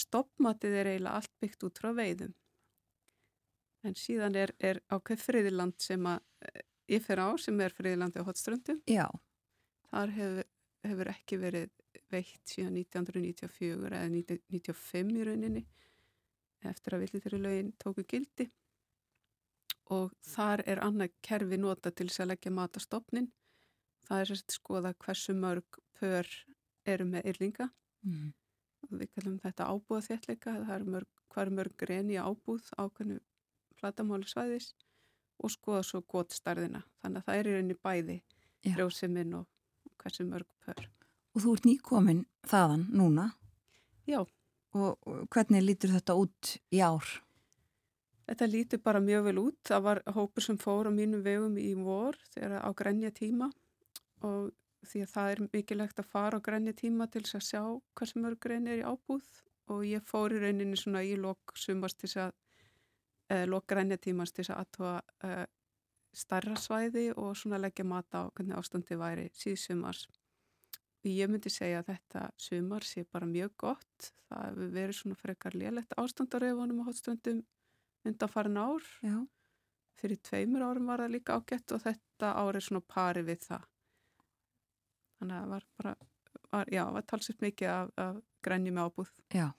stoppmatið 0.00 0.76
er 0.80 0.92
eiginlega 0.92 1.16
allt 1.18 1.32
byggt 1.42 1.66
út 1.66 1.82
frá 1.82 1.90
veiðum. 1.94 2.34
En 3.86 3.96
síðan 3.96 4.36
er, 4.36 4.52
er 4.60 4.82
ákveð 4.92 5.24
friðiland 5.24 5.78
sem 5.82 6.06
að 6.06 6.20
ég 6.90 7.02
fer 7.04 7.22
á 7.22 7.28
sem 7.40 7.58
er 7.62 7.74
friðilandi 7.74 8.22
á 8.22 8.26
hotströndum 8.26 8.82
Já. 8.90 9.06
Þar 9.90 10.14
hefur, 10.16 10.48
hefur 10.86 11.10
ekki 11.12 11.38
verið 11.42 11.68
veitt 12.10 12.46
síðan 12.46 12.78
1994 12.78 13.90
eða 13.90 14.06
1995 14.06 15.18
í 15.18 15.26
rauninni 15.28 15.64
eftir 16.70 16.94
að 16.96 17.04
villitæri 17.06 17.40
lögin 17.40 17.72
tóku 17.80 18.04
gildi. 18.06 18.50
Og 19.90 20.12
þar 20.22 20.62
er 20.70 20.82
annað 20.84 21.14
kerfi 21.24 21.58
nota 21.58 21.90
til 21.90 22.06
þess 22.10 22.22
að 22.22 22.32
leggja 22.34 22.52
matastofnin 22.54 23.30
það 24.06 24.22
er 24.22 24.30
sérst 24.30 24.54
skoða 24.54 24.92
hversu 25.04 25.34
mörg 25.38 25.80
pör 25.98 26.26
eru 26.88 27.06
með 27.08 27.32
yrlinga 27.34 27.70
Mm. 28.00 28.30
og 28.80 28.92
við 28.96 29.10
kallum 29.12 29.34
þetta 29.42 29.64
ábúða 29.68 30.06
þéttleika 30.06 30.52
það 30.64 30.70
er 30.72 30.84
mörg, 30.88 31.74
greni 31.76 32.14
ábúð 32.16 32.70
ákveðnu 32.80 33.18
flatamáli 33.76 34.24
svæðis 34.24 34.70
og 35.36 35.52
skoða 35.52 35.82
svo 35.84 36.00
gótstarðina 36.00 36.80
þannig 37.02 37.20
að 37.20 37.26
það 37.26 37.40
er 37.40 37.50
í 37.50 37.52
rauninni 37.52 37.76
bæði 37.76 38.16
Já. 38.16 38.72
frjóðsuminn 38.72 39.34
og 39.36 39.46
hversu 40.00 40.26
mörg 40.28 40.48
pör. 40.64 40.84
Og 41.34 41.44
þú 41.44 41.56
ert 41.56 41.66
nýkomin 41.68 42.22
þaðan 42.50 42.86
núna? 42.96 43.30
Já, 44.08 44.24
og 44.74 45.10
hvernig 45.30 45.62
lítur 45.62 45.92
þetta 45.94 46.16
út 46.18 46.56
í 46.74 46.80
ár? 46.82 47.06
þetta 48.30 48.46
lítur 48.46 48.82
bara 48.84 49.02
mjög 49.02 49.26
vel 49.28 49.38
út. 49.42 49.58
Það 49.66 49.84
var 49.86 50.00
hópur 50.14 50.44
sem 50.44 50.58
fór 50.60 50.90
á 50.90 50.92
mínum 50.94 51.22
vegum 51.24 51.56
í 51.58 51.72
vor 51.78 52.18
þegar 52.34 52.60
á 52.62 52.70
grænja 52.76 53.10
tíma 53.14 53.50
og 54.26 54.50
því 54.86 55.04
að 55.04 55.12
það 55.14 55.30
er 55.30 55.42
mikilvægt 55.52 56.00
að 56.00 56.10
fara 56.12 56.38
á 56.38 56.46
grænja 56.46 56.74
tíma 56.76 57.08
til 57.10 57.24
þess 57.24 57.38
að 57.38 57.48
sjá 57.48 57.62
hversu 57.98 58.22
mörg 58.22 58.40
grein 58.40 58.68
er 58.68 58.80
í 58.80 58.86
ábúð. 58.86 59.26
Og 59.70 59.84
ég 59.86 60.06
fór 60.06 60.34
í 60.34 60.40
rauninni 60.42 60.78
svona 60.78 61.02
í 61.06 61.14
lok 61.18 61.54
sumast 61.58 62.00
til 62.00 62.10
þess 62.10 62.22
að 62.26 63.46
lok 63.50 63.66
grænja 63.70 64.00
tímast 64.02 64.34
til 64.34 64.44
þess 64.44 64.54
að 64.54 64.62
aðtóa 64.64 64.94
starra 66.16 66.56
svæði 66.58 67.10
og 67.16 67.36
svona 67.38 67.60
leggja 67.60 67.84
mata 67.86 68.24
á 68.26 68.30
hvernig 68.34 68.58
ástandi 68.58 68.98
væri 68.98 69.28
síðsumars. 69.36 70.06
Og 71.00 71.08
ég 71.08 71.30
myndi 71.30 71.52
segja 71.52 71.80
að 71.80 71.92
þetta 71.94 72.24
sumar 72.36 72.84
sé 72.84 73.04
bara 73.08 73.28
mjög 73.28 73.54
gott. 73.64 74.10
Það 74.28 74.46
hefur 74.48 74.72
verið 74.76 74.98
svona 74.98 75.20
frekar 75.20 75.56
lélegt 75.56 75.96
ástandaröfunum 76.00 76.82
á 76.84 76.88
hotstundum 76.90 77.42
undan 78.04 78.32
farin 78.32 78.60
ár. 78.60 78.86
Já. 79.02 79.26
fyrir 80.00 80.16
tveimur 80.24 80.62
árum 80.64 80.86
var 80.88 81.02
það 81.04 81.12
líka 81.12 81.34
ágætt 81.36 81.72
og 81.76 81.82
þetta 81.84 82.30
ár 82.40 82.56
er 82.56 82.64
svona 82.64 82.80
pari 82.88 83.20
við 83.26 83.42
það. 83.44 83.66
Þannig 85.18 85.36
að 85.36 85.42
það 85.42 85.50
var 85.50 85.66
bara 85.76 85.92
var, 86.50 86.70
já, 86.72 86.84
var 86.94 87.04
talsett 87.06 87.44
mikið 87.44 87.68
af, 87.68 87.90
af 88.00 88.22
grænjum 88.44 88.80
ábúð. 88.80 89.10
Já, 89.34 89.50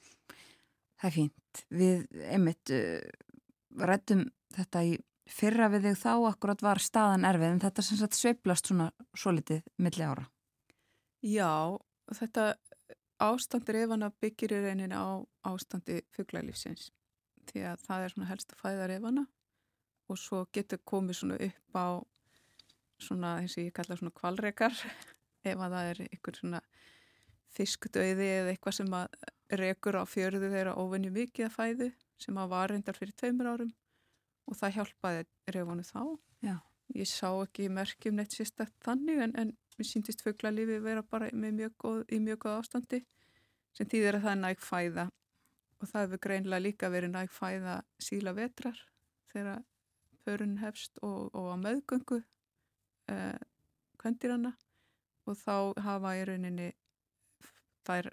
það 0.98 1.07
er 1.10 1.15
fínt. 1.18 1.64
Við, 1.69 2.07
einmitt, 2.26 2.73
uh, 2.73 3.86
rættum 3.86 4.26
þetta 4.56 4.84
í 4.88 4.98
fyrra 5.32 5.70
við 5.72 5.90
þig 5.90 6.02
þá, 6.02 6.12
akkurat 6.32 6.64
var 6.66 6.82
staðan 6.84 7.28
erfið, 7.28 7.56
en 7.56 7.64
þetta 7.64 7.86
sem 7.86 7.99
sagt 7.99 8.18
sveiplast 8.18 8.70
svona 8.70 8.91
svo 9.18 9.34
litið 9.36 9.64
milli 9.82 10.08
ára. 10.08 10.28
Já, 11.22 11.78
þetta 12.12 12.52
ástandir 13.22 13.84
efana 13.84 14.10
byggir 14.22 14.56
í 14.56 14.62
reyninni 14.66 14.98
á 14.98 15.22
ástandi 15.45 16.02
fuglalífsins 16.16 16.90
því 17.49 17.66
að 17.72 17.84
það 17.86 18.06
er 18.06 18.14
svona 18.14 18.30
helst 18.32 18.53
að 18.53 18.62
fæða 18.64 18.88
efana 18.95 19.26
og 20.12 20.20
svo 20.20 20.41
getur 20.53 20.82
komið 20.88 21.20
svona 21.20 21.38
upp 21.45 21.78
á 21.78 21.88
svona 23.02 23.36
eins 23.41 23.58
og 23.58 23.68
ég 23.68 23.76
kalla 23.78 23.98
svona 23.98 24.16
kvalrekar 24.18 24.74
ef 25.49 25.58
að 25.58 25.76
það 25.76 25.91
er 25.91 26.02
ykkur 26.08 26.40
svona 26.40 26.64
fiskdauði 27.52 28.28
eða 28.40 28.53
eitthvað 28.53 28.78
sem 28.80 28.95
að 28.95 29.16
rekur 29.62 29.99
á 29.99 30.03
fjörðu 30.08 30.52
þeirra 30.53 30.78
óvenju 30.80 31.12
mikið 31.14 31.48
að 31.48 31.56
fæðu 31.58 31.90
sem 32.22 32.38
að 32.38 32.52
var 32.53 32.72
reyndar 32.72 32.98
fyrir 32.98 33.18
tveimur 33.20 33.52
árum 33.52 33.74
og 34.47 34.57
það 34.57 34.76
hjálpaði 34.77 35.26
reyfunu 35.55 35.85
þá. 35.88 36.03
Já. 36.45 36.55
Ég 36.91 37.07
sá 37.07 37.30
ekki 37.30 37.69
merkjum 37.72 38.18
neitt 38.18 38.35
sérstakt 38.35 38.76
þannig 38.84 39.22
en, 39.23 39.34
en 39.39 39.53
mér 39.77 39.88
síndist 39.88 40.23
fugglalífi 40.26 40.80
vera 40.84 41.03
bara 41.07 41.30
mjög 41.31 41.76
góð, 41.80 42.01
í 42.11 42.19
mjög 42.19 42.41
góð 42.45 42.57
ástandi 42.59 43.01
sem 43.77 43.88
týðir 43.88 44.19
að 44.19 44.26
það 44.26 44.34
er 44.34 44.41
næg 44.41 44.63
fæða 44.65 45.05
og 45.81 45.89
það 45.89 46.03
hefur 46.05 46.22
greinlega 46.26 46.65
líka 46.65 46.89
verið 46.91 47.13
næg 47.15 47.31
fæða 47.34 47.77
síla 48.01 48.34
vetrar 48.38 48.81
þegar 49.31 49.63
pörun 50.26 50.57
hefst 50.61 50.99
og, 51.01 51.31
og 51.34 51.47
á 51.53 51.57
meðgöngu 51.61 52.19
eh, 53.09 53.39
kvendiranna 54.01 54.51
og 55.30 55.39
þá 55.39 55.55
hafa 55.88 56.13
í 56.19 56.27
rauninni 56.27 56.69
þær 57.88 58.11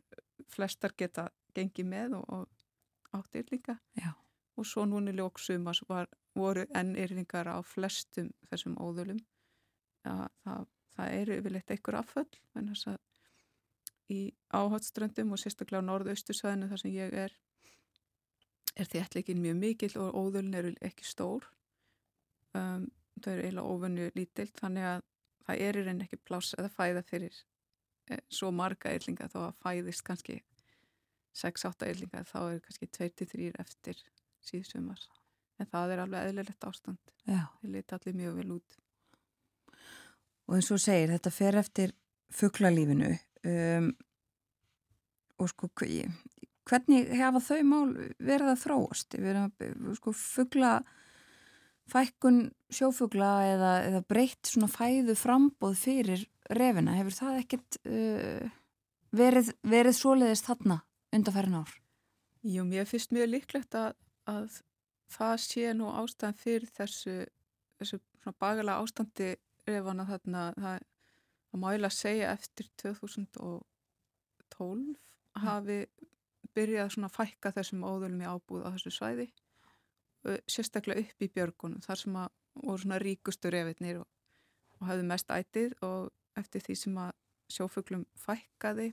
flestar 0.48 0.94
geta 0.96 1.28
gengið 1.56 1.90
með 1.90 2.16
og, 2.20 2.24
og 2.30 3.18
átt 3.18 3.40
yrlinga 3.42 3.78
Já. 3.98 4.12
Og 4.58 4.66
svo 4.66 4.84
núni 4.88 5.14
ljóksumas 5.14 5.82
voru 5.88 6.64
enn 6.76 6.96
yrlingar 6.98 7.50
á 7.50 7.58
flestum 7.62 8.30
þessum 8.50 8.76
óðulum 8.82 9.20
ja, 10.04 10.28
það, 10.44 10.66
það 10.96 11.18
eru 11.20 11.38
yfirleitt 11.40 11.74
einhver 11.74 12.00
afföll 12.00 12.40
en 12.58 12.72
þess 12.72 12.90
að 12.94 12.98
í 14.08 14.20
áhaldströndum 14.56 15.34
og 15.36 15.40
sérstaklega 15.42 15.84
á 15.84 15.88
norðaustusvæðinu 15.88 16.70
þar 16.70 16.82
sem 16.82 16.94
ég 16.96 17.16
er 17.26 17.36
er 18.78 18.88
þéttleikin 18.88 19.40
mjög 19.42 19.56
mikill 19.58 19.94
og 20.00 20.16
óðulin 20.16 20.54
eru 20.54 20.72
ekki 20.84 21.06
stór. 21.06 21.46
Um, 22.56 22.88
þau 23.18 23.32
eru 23.32 23.44
eiginlega 23.44 23.72
óvönju 23.72 24.10
lítilt 24.14 24.60
þannig 24.60 24.86
að 24.86 25.00
það 25.46 25.62
er 25.66 25.78
í 25.78 25.84
reyni 25.86 26.06
ekki 26.06 26.20
pláss 26.28 26.54
eða 26.58 26.70
fæða 26.70 27.02
fyrir 27.08 27.40
eh, 28.10 28.20
svo 28.30 28.52
marga 28.54 28.92
yllinga 28.94 29.28
þó 29.32 29.40
að 29.48 29.58
fæðist 29.64 30.04
kannski 30.06 30.38
6-8 31.38 31.90
yllinga 31.92 32.22
þá 32.28 32.38
eru 32.44 32.62
kannski 32.64 32.88
2-3 32.94 33.50
eftir 33.64 34.02
síðsumar 34.48 35.06
en 35.58 35.70
það 35.70 35.94
er 35.94 36.04
alveg 36.04 36.28
eðlilegt 36.28 36.68
ástand 36.68 37.16
þau 37.28 37.72
liti 37.72 37.96
allir 37.96 38.20
mjög 38.22 38.38
vel 38.42 38.52
út 38.58 38.78
Og 40.48 40.56
eins 40.56 40.70
og 40.72 40.80
segir, 40.80 41.10
þetta 41.12 41.30
fer 41.32 41.56
eftir 41.60 41.90
fugglalífinu 42.32 43.10
um, 43.48 43.90
og 45.38 45.50
sko 45.52 45.68
hvernig 46.68 47.10
hefa 47.16 47.42
þau 47.44 47.60
mál 47.68 47.90
verið 48.16 48.52
að 48.52 48.62
þróast? 48.62 49.16
Sko 50.00 50.14
fuggla 50.16 50.72
fækkun 51.88 52.48
sjófugla 52.72 53.30
eða, 53.48 53.72
eða 53.88 54.02
breytt 54.08 54.50
svona 54.50 54.68
fæðu 54.72 55.14
frambóð 55.16 55.76
fyrir 55.80 56.24
refina, 56.52 56.96
hefur 56.96 57.16
það 57.16 57.38
ekkert 57.42 57.78
uh, 57.84 58.48
verið, 59.16 59.52
verið 59.68 59.96
svoleiðist 59.96 60.48
þarna 60.48 60.80
undanfærin 61.16 61.60
ár? 61.60 61.72
Jú, 62.44 62.64
mér 62.68 62.88
finnst 62.88 63.12
mjög 63.12 63.32
líklegt 63.34 63.76
að, 63.76 63.96
að 64.28 64.60
það 65.12 65.36
sé 65.44 65.72
nú 65.76 65.86
ástæðan 65.92 66.36
fyrir 66.36 66.68
þessu, 66.76 67.16
þessu 67.80 67.96
bagalega 68.40 68.80
ástandi 68.82 69.28
refana 69.68 70.04
þarna 70.08 70.42
það, 70.56 70.78
það 71.48 71.58
máilega 71.64 71.94
segja 71.96 72.26
eftir 72.36 72.66
2012 72.82 74.96
hafi 75.38 75.78
byrjað 76.56 76.92
svona 76.94 77.08
að 77.10 77.16
fækka 77.16 77.48
þessum 77.56 77.86
óðulum 77.86 78.24
í 78.24 78.28
ábúð 78.28 78.62
á 78.66 78.68
þessu 78.74 78.92
svæði 78.94 79.26
sérstaklega 80.50 81.02
upp 81.04 81.18
í 81.22 81.32
björgunum 81.32 81.82
þar 81.84 81.98
sem 82.02 82.14
að 82.18 82.28
voru 82.58 82.80
svona 82.82 83.02
ríkustu 83.02 83.46
refitnir 83.54 83.96
og, 84.02 84.08
og 84.78 84.84
hafðu 84.90 85.04
mest 85.08 85.28
ætið 85.30 85.70
og 85.86 86.00
eftir 86.38 86.60
því 86.64 86.74
sem 86.82 86.94
að 87.00 87.12
sjófuglum 87.54 88.04
fækkaði 88.18 88.88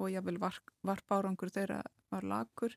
og 0.00 0.06
jável 0.12 0.38
varpárangur 0.40 1.50
þeirra 1.54 1.80
var 2.10 2.24
lagur 2.26 2.72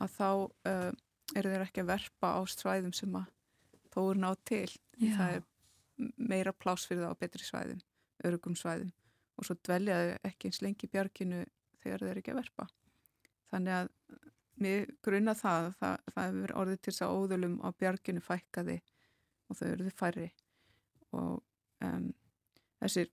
að 0.00 0.16
þá 0.16 0.28
uh, 0.70 0.90
eru 1.36 1.52
þeir 1.52 1.64
ekki 1.66 1.82
að 1.82 1.92
verpa 1.92 2.34
á 2.36 2.40
svæðum 2.48 2.94
sem 2.96 3.16
að 3.18 3.30
þó 3.92 4.00
eru 4.02 4.22
nátt 4.22 4.44
til. 4.48 4.68
Já. 5.00 5.16
það 5.16 5.36
er 5.36 5.48
meira 6.16 6.52
plás 6.52 6.86
fyrir 6.88 7.04
það 7.04 7.14
á 7.14 7.20
betri 7.20 7.46
svæðum, 7.46 7.80
örugum 8.26 8.56
svæðum. 8.58 8.92
Og 9.38 9.46
svo 9.46 9.56
dveljaðu 9.64 10.16
ekki 10.28 10.50
eins 10.50 10.62
lengi 10.62 10.88
björginu 10.92 11.42
þegar 11.82 12.06
þeir 12.06 12.20
ekki 12.20 12.32
að 12.34 12.40
verpa. 12.42 12.68
Þannig 13.52 13.76
að 13.78 13.92
mér 14.62 14.90
grunna 15.04 15.34
það 15.36 15.68
það, 15.80 15.94
það 16.14 16.26
hefur 16.28 16.54
orðið 16.62 16.80
til 16.80 16.92
þess 16.92 17.04
að 17.06 17.14
óðulum 17.18 17.56
á 17.64 17.68
björginu 17.82 18.24
fækkaði 18.24 18.78
og 19.48 19.58
þau 19.58 19.66
eruðu 19.68 19.94
færri. 19.96 20.28
Og 21.12 21.40
um, 21.84 22.10
þessir 22.82 23.10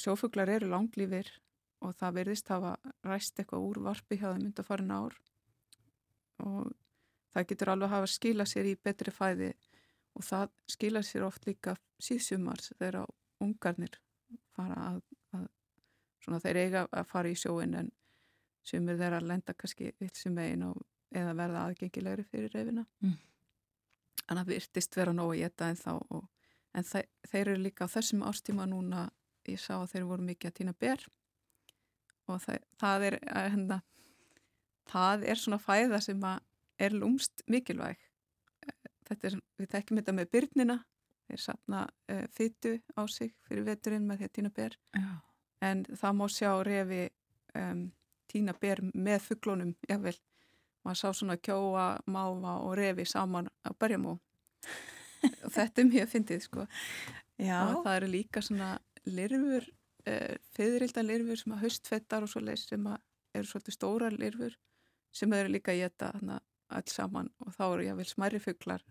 sjófuglar 0.00 0.52
eru 0.54 0.70
langlýfir 0.72 1.30
og 1.84 1.94
það 1.98 2.18
verðist 2.20 2.50
hafa 2.52 2.74
ræst 3.04 3.38
eitthvað 3.38 3.68
úr 3.68 3.82
varpi 3.88 4.18
hjá 4.20 4.30
þeim 4.30 4.48
undan 4.48 4.68
farin 4.68 4.94
ár 4.94 5.16
og 6.44 6.70
það 7.34 7.48
getur 7.50 7.72
alveg 7.74 7.92
hafa 7.94 8.10
skila 8.10 8.46
sér 8.46 8.70
í 8.70 8.76
betri 8.76 9.12
fæði 9.14 9.50
og 10.14 10.24
það 10.24 10.52
skila 10.70 11.02
sér 11.02 11.26
oft 11.26 11.46
líka 11.48 11.76
síðsumars 12.02 12.72
þegar 12.78 13.04
ungarnir 13.42 13.98
fara 14.54 14.78
að, 14.92 15.00
að 15.34 15.46
svona 16.22 16.40
þeir 16.44 16.60
eiga 16.62 16.84
að 16.92 17.08
fara 17.10 17.32
í 17.32 17.38
sjóin 17.38 17.74
en 17.80 17.90
sumir 18.64 18.96
þeirra 19.00 19.20
lenda 19.20 19.54
kannski 19.58 19.90
vilsum 20.00 20.36
megin 20.38 20.62
og 20.70 20.78
eða 21.14 21.34
verða 21.36 21.64
aðgengilegri 21.68 22.24
fyrir 22.30 22.54
reyfina 22.54 22.86
Mm. 23.02 23.18
en 24.30 24.38
það 24.38 24.52
virtist 24.54 24.96
vera 24.96 25.12
nógu 25.12 25.34
í 25.36 25.42
þetta 25.44 25.68
en 25.68 25.76
þá 25.76 25.90
og, 25.98 26.24
en 26.74 26.84
þe 26.88 27.02
þeir 27.28 27.48
eru 27.48 27.62
líka 27.62 27.84
á 27.86 27.92
þessum 27.92 28.22
ástíma 28.24 28.66
núna 28.66 29.10
ég 29.48 29.60
sá 29.60 29.74
að 29.76 29.90
þeir 29.92 30.06
voru 30.08 30.24
mikið 30.24 30.50
að 30.50 30.56
týna 30.58 30.74
ber 30.80 31.04
og 32.28 32.40
það, 32.40 32.62
það 32.80 33.06
er 33.08 33.18
að, 33.28 33.50
hérna, 33.52 33.80
það 34.90 35.24
er 35.30 35.40
svona 35.40 35.60
fæða 35.62 36.00
sem 36.04 36.26
að 36.26 36.42
er 36.84 36.96
lúmst 36.96 37.44
mikilvæg. 37.50 38.00
Er, 39.14 39.36
við 39.60 39.68
þekkjum 39.70 40.00
þetta 40.00 40.14
með 40.16 40.30
byrnina 40.32 40.78
þeir 41.28 41.40
sapna 41.40 41.84
uh, 42.12 42.24
fytu 42.32 42.78
á 42.96 43.02
sig 43.10 43.34
fyrir 43.48 43.66
veturinn 43.68 44.06
með 44.08 44.22
því 44.22 44.28
að 44.28 44.34
týna 44.38 44.52
ber. 44.54 44.78
Já. 44.96 45.10
en 45.64 45.84
það 45.96 46.16
má 46.18 46.24
sjá 46.32 46.50
refi 46.66 47.02
um, 47.56 47.84
týna 48.28 48.54
ber 48.60 48.82
með 48.92 49.20
fugglónum, 49.28 49.74
jável 49.88 50.16
maður 50.84 51.00
sá 51.00 51.16
svona 51.16 51.36
kjóa, 51.40 51.86
máva 52.04 52.58
og 52.64 52.74
refi 52.76 53.06
saman 53.08 53.48
á 53.64 53.72
berjamó 53.80 54.18
og 54.18 55.52
þetta 55.56 55.80
er 55.80 55.88
mjög 55.88 56.10
fyndið 56.12 56.44
sko. 56.44 56.66
Já. 57.40 57.58
og 57.70 57.84
það 57.86 57.96
eru 57.96 58.10
líka 58.12 58.42
svona 58.44 58.74
lirfur 59.04 59.64
uh, 60.08 60.34
fyririlda 60.56 61.04
lirfur 61.04 61.40
sem 61.40 61.56
að 61.56 61.64
haustfettar 61.64 62.26
og 62.26 62.32
svo 62.32 62.44
leys 62.44 62.68
sem 62.68 62.84
að 62.88 63.00
eru 63.34 63.50
svolítið 63.50 63.78
stóra 63.78 64.12
lirfur 64.12 64.58
sem 65.14 65.32
eru 65.36 65.52
líka 65.52 65.72
að 65.74 65.84
geta 65.84 66.10
alls 66.74 66.96
saman 66.96 67.30
og 67.44 67.54
þá 67.54 67.64
eru 67.66 67.86
jável 67.88 68.08
smæri 68.08 68.40
fugglar 68.42 68.84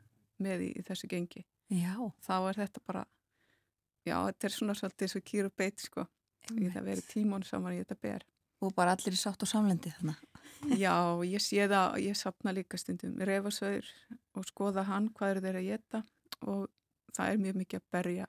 með 0.43 0.67
í, 0.67 0.69
í 0.79 0.85
þessu 0.85 1.09
gengi. 1.11 1.43
Já. 1.73 1.95
þá 2.21 2.35
er 2.51 2.59
þetta 2.63 2.81
bara 2.85 3.05
já, 4.05 4.17
þetta 4.27 4.47
er 4.47 4.53
svona 4.53 4.75
svolítið 4.77 5.11
svo 5.13 5.21
kýr 5.25 5.49
og 5.49 5.55
beit 5.57 5.81
sko. 5.81 6.05
Í 6.51 6.69
það 6.73 6.87
verið 6.89 7.09
tímón 7.09 7.45
saman 7.47 7.77
í 7.77 7.81
þetta 7.81 7.97
ber. 8.03 8.25
Og 8.63 8.73
bara 8.75 8.93
allir 8.95 9.15
í 9.15 9.19
sátt 9.19 9.43
og 9.43 9.49
samlendi 9.49 9.91
þannig. 9.95 10.19
Já, 10.83 10.95
ég 11.27 11.43
sé 11.43 11.65
það, 11.67 11.97
ég 12.03 12.15
sapna 12.19 12.53
líka 12.55 12.79
stundum 12.79 13.15
reyfasauður 13.19 13.89
og 14.39 14.45
skoða 14.47 14.85
hann 14.87 15.09
hvað 15.15 15.33
eru 15.33 15.43
þeir 15.43 15.59
að 15.59 15.67
geta 15.67 16.03
og 16.47 16.69
það 17.15 17.31
er 17.31 17.41
mjög 17.43 17.59
mikið 17.61 17.81
að 17.81 17.89
berja 17.95 18.27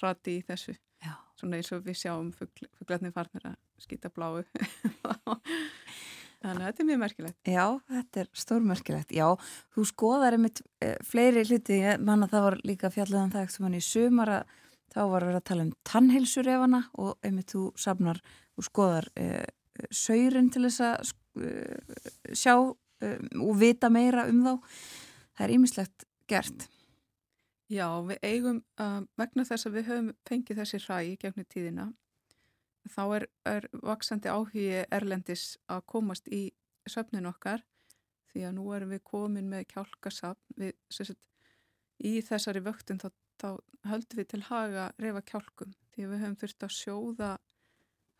hrati 0.00 0.36
í 0.38 0.44
þessu, 0.46 0.76
Já. 1.02 1.12
svona 1.40 1.58
eins 1.58 1.72
og 1.74 1.84
við 1.84 1.98
sjáum 2.00 2.30
fugl, 2.36 2.68
fuglarnir 2.78 3.14
farnir 3.14 3.48
að 3.50 3.58
skýta 3.82 4.10
bláu 4.14 4.40
þannig 6.40 6.64
að 6.64 6.66
þetta 6.66 6.82
er 6.82 6.88
mjög 6.88 7.00
merkilegt 7.04 7.50
Já, 7.50 7.64
þetta 7.90 8.22
er 8.22 8.30
stórmerkilegt. 8.42 9.14
Já, 9.14 9.26
þú 9.74 9.86
skoðar 9.90 10.36
einmitt 10.36 10.62
e, 10.80 10.94
fleiri 11.06 11.44
hluti, 11.46 11.78
ég 11.84 12.02
man 12.04 12.26
að 12.26 12.34
það 12.34 12.46
var 12.48 12.58
líka 12.72 12.92
fjalliðan 12.94 13.32
það 13.34 13.54
sem 13.54 13.68
hann 13.68 13.78
í 13.78 13.84
sumar 13.84 14.34
að 14.38 14.58
þá 14.90 15.00
var 15.12 15.28
vera 15.28 15.40
að 15.40 15.48
tala 15.52 15.66
um 15.66 15.72
tannheilsurefana 15.86 16.82
og 16.98 17.26
einmitt 17.26 17.54
þú 17.54 17.64
safnar 17.78 18.20
og 18.58 18.66
skoðar 18.66 19.10
e, 19.14 19.30
saurin 19.94 20.50
til 20.52 20.66
þess 20.66 20.84
að 20.88 21.14
e, 21.46 21.54
sjá 22.34 22.56
og 22.60 23.54
vita 23.56 23.88
meira 23.88 24.26
um 24.28 24.42
þá. 24.44 24.52
Það 25.38 25.46
er 25.46 25.52
ýmislegt 25.54 26.06
gert. 26.28 26.66
Já, 27.70 27.86
við 28.02 28.18
eigum 28.26 28.58
uh, 28.82 29.02
vegna 29.18 29.46
þess 29.46 29.68
að 29.68 29.76
við 29.78 29.90
höfum 29.92 30.08
fengið 30.26 30.58
þessi 30.58 30.80
hræi 30.82 31.16
gegnum 31.20 31.46
tíðina 31.46 31.86
þá 32.88 33.02
er, 33.16 33.26
er 33.44 33.66
vaksandi 33.84 34.30
áhugi 34.30 34.84
erlendis 34.88 35.58
að 35.68 35.84
komast 35.92 36.28
í 36.32 36.48
söfnin 36.88 37.28
okkar 37.28 37.64
því 38.30 38.46
að 38.46 38.56
nú 38.56 38.68
erum 38.76 38.94
við 38.94 39.02
komin 39.04 39.50
með 39.50 39.66
kjálkasafn. 39.74 40.56
Við, 40.56 40.74
sagt, 40.92 41.26
í 41.98 42.20
þessari 42.24 42.62
vöktun 42.64 43.00
þá, 43.02 43.10
þá 43.42 43.48
höldum 43.90 44.20
við 44.20 44.28
til 44.32 44.42
haga 44.48 44.90
reyfa 45.00 45.24
kjálkum 45.32 45.74
því 45.94 46.06
við 46.06 46.22
höfum 46.24 46.38
þurft 46.40 46.66
að 46.66 46.76
sjóða 46.76 47.30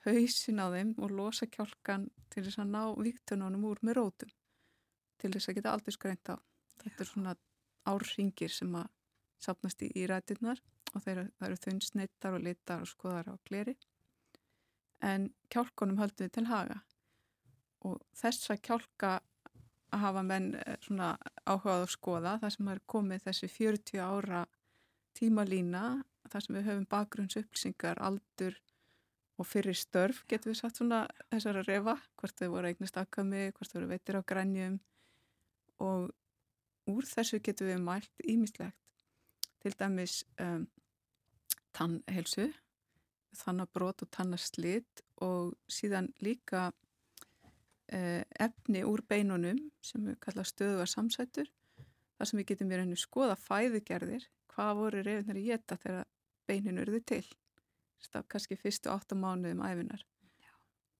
hausin 0.06 0.62
á 0.64 0.66
þeim 0.72 0.94
og 0.98 1.14
losa 1.14 1.46
kjálkan 1.46 2.08
til 2.32 2.44
þess 2.46 2.60
að 2.62 2.72
ná 2.72 2.82
viktununum 2.96 3.66
úr 3.68 3.80
með 3.84 4.00
rótum 4.00 4.32
til 5.20 5.32
þess 5.34 5.50
að 5.50 5.58
geta 5.58 5.74
aldrei 5.74 5.94
skreint 5.94 6.32
á. 6.32 6.36
Þetta 6.80 7.04
er 7.04 7.08
svona 7.08 7.36
árringir 7.90 8.52
sem 8.52 8.74
að 8.76 8.88
sapnast 9.40 9.82
í, 9.84 9.90
í 9.96 10.06
rættirnar 10.08 10.60
og 10.94 11.04
þeir, 11.04 11.26
það 11.38 11.46
eru 11.46 11.60
þunnsneittar 11.64 12.36
og 12.36 12.44
litar 12.44 12.84
og 12.84 12.90
skoðar 12.90 13.30
á 13.32 13.34
gleri 13.46 13.76
en 15.02 15.30
kjálkunum 15.52 16.00
höldum 16.00 16.26
við 16.26 16.32
til 16.36 16.46
haga. 16.50 16.80
Og 17.88 18.00
þessa 18.16 18.56
kjálka 18.60 19.18
hafa 19.96 20.22
menn 20.22 20.54
eh, 20.60 20.76
svona 20.84 21.14
áhugað 21.46 21.84
að 21.84 21.92
skoða 21.94 22.36
þar 22.42 22.54
sem 22.56 22.72
er 22.72 22.82
komið 22.86 23.24
þessi 23.26 23.50
40 23.50 24.02
ára 24.04 24.42
tímalína 25.18 25.84
þar 26.30 26.44
sem 26.44 26.58
við 26.58 26.68
höfum 26.68 26.86
bakgrunnsupplýsingar, 26.90 27.98
aldur 27.98 28.58
og 29.40 29.48
fyrir 29.48 29.76
störf 29.76 30.22
getur 30.28 30.52
við 30.52 30.60
sagt 30.60 30.78
svona 30.78 31.06
þessara 31.30 31.64
refa, 31.66 31.96
hvort 32.20 32.36
þau 32.36 32.50
voru 32.54 32.70
eignast 32.70 32.98
akkami, 33.00 33.48
hvort 33.56 33.72
þau 33.72 33.80
voru 33.80 33.90
veitir 33.94 34.20
á 34.20 34.22
grænjum 34.22 34.76
og 35.80 36.10
úr 36.90 37.08
þessu 37.08 37.40
getur 37.42 37.70
við 37.70 37.80
mælt 37.82 38.24
ímislegt 38.28 38.76
til 39.60 39.72
dæmis 39.80 40.20
um, 40.40 40.66
tannhelsu 41.76 42.50
þannabrót 43.36 44.04
og 44.04 44.10
tannaslit 44.14 45.02
og 45.24 45.54
síðan 45.70 46.10
líka 46.24 46.68
uh, 46.70 48.22
efni 48.40 48.84
úr 48.86 49.04
beinunum 49.08 49.60
sem 49.84 50.04
við 50.06 50.18
kalla 50.24 50.44
stöðu 50.46 50.82
að 50.82 50.92
samsætur. 50.94 51.50
Þar 52.18 52.28
sem 52.28 52.40
við 52.40 52.48
getum 52.52 52.72
verið 52.72 52.94
að 52.94 53.02
skoða 53.04 53.36
fæðugerðir 53.40 54.26
hvað 54.50 54.74
voru 54.80 55.04
reyðunar 55.06 55.40
í 55.40 55.46
geta 55.46 55.78
þegar 55.80 56.08
beinin 56.50 56.82
eruðu 56.82 57.00
til. 57.12 57.24
Staf 58.00 58.26
kannski 58.32 58.58
fyrstu 58.58 58.90
áttamánuðum 58.92 59.62
æfinar 59.64 60.02
Já. 60.40 60.52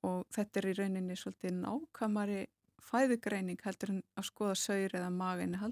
og 0.07 0.27
þetta 0.35 0.61
er 0.61 0.69
í 0.71 0.75
rauninni 0.79 1.17
svolítið 1.17 1.55
nákamari 1.63 2.41
fæðugreining 2.85 3.61
heldur 3.65 3.95
en 3.95 4.03
að 4.19 4.29
skoða 4.31 4.57
saur 4.59 4.97
eða 4.97 5.11
maginni 5.13 5.71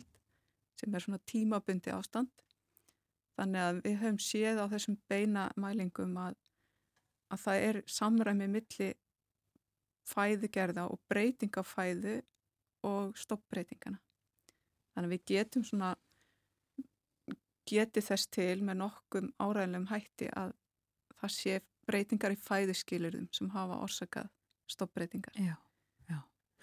sem 0.79 0.95
er 0.95 1.03
svona 1.03 1.21
tímabundi 1.27 1.91
ástand. 1.91 2.31
Þannig 3.39 3.65
að 3.65 3.81
við 3.85 3.97
höfum 4.03 4.21
séð 4.23 4.61
á 4.63 4.67
þessum 4.73 4.99
beinamælingum 5.11 6.17
að, 6.23 6.37
að 7.29 7.45
það 7.45 7.65
er 7.69 7.81
samræmi 7.87 8.49
milli 8.51 8.91
fæðugerða 10.09 10.89
og 10.89 11.01
breyting 11.11 11.59
af 11.61 11.73
fæðu 11.75 12.19
og 12.89 13.17
stoppbreytingana 13.19 13.99
þannig 14.95 15.09
að 15.09 15.15
við 15.15 15.25
getum 15.33 15.65
svona 15.67 15.95
geti 17.69 18.03
þess 18.05 18.31
til 18.33 18.63
með 18.65 18.81
nokkum 18.83 19.33
áræðilegum 19.37 19.91
hætti 19.91 20.31
að 20.33 20.55
það 21.19 21.35
sé 21.35 21.59
breytingar 21.89 22.35
í 22.35 22.41
fæðuskilurðum 22.43 23.29
sem 23.35 23.51
hafa 23.53 23.81
orsakað 23.85 24.29
stoppbreytingar. 24.69 25.37
Já, 25.41 25.57
já. 26.09 26.19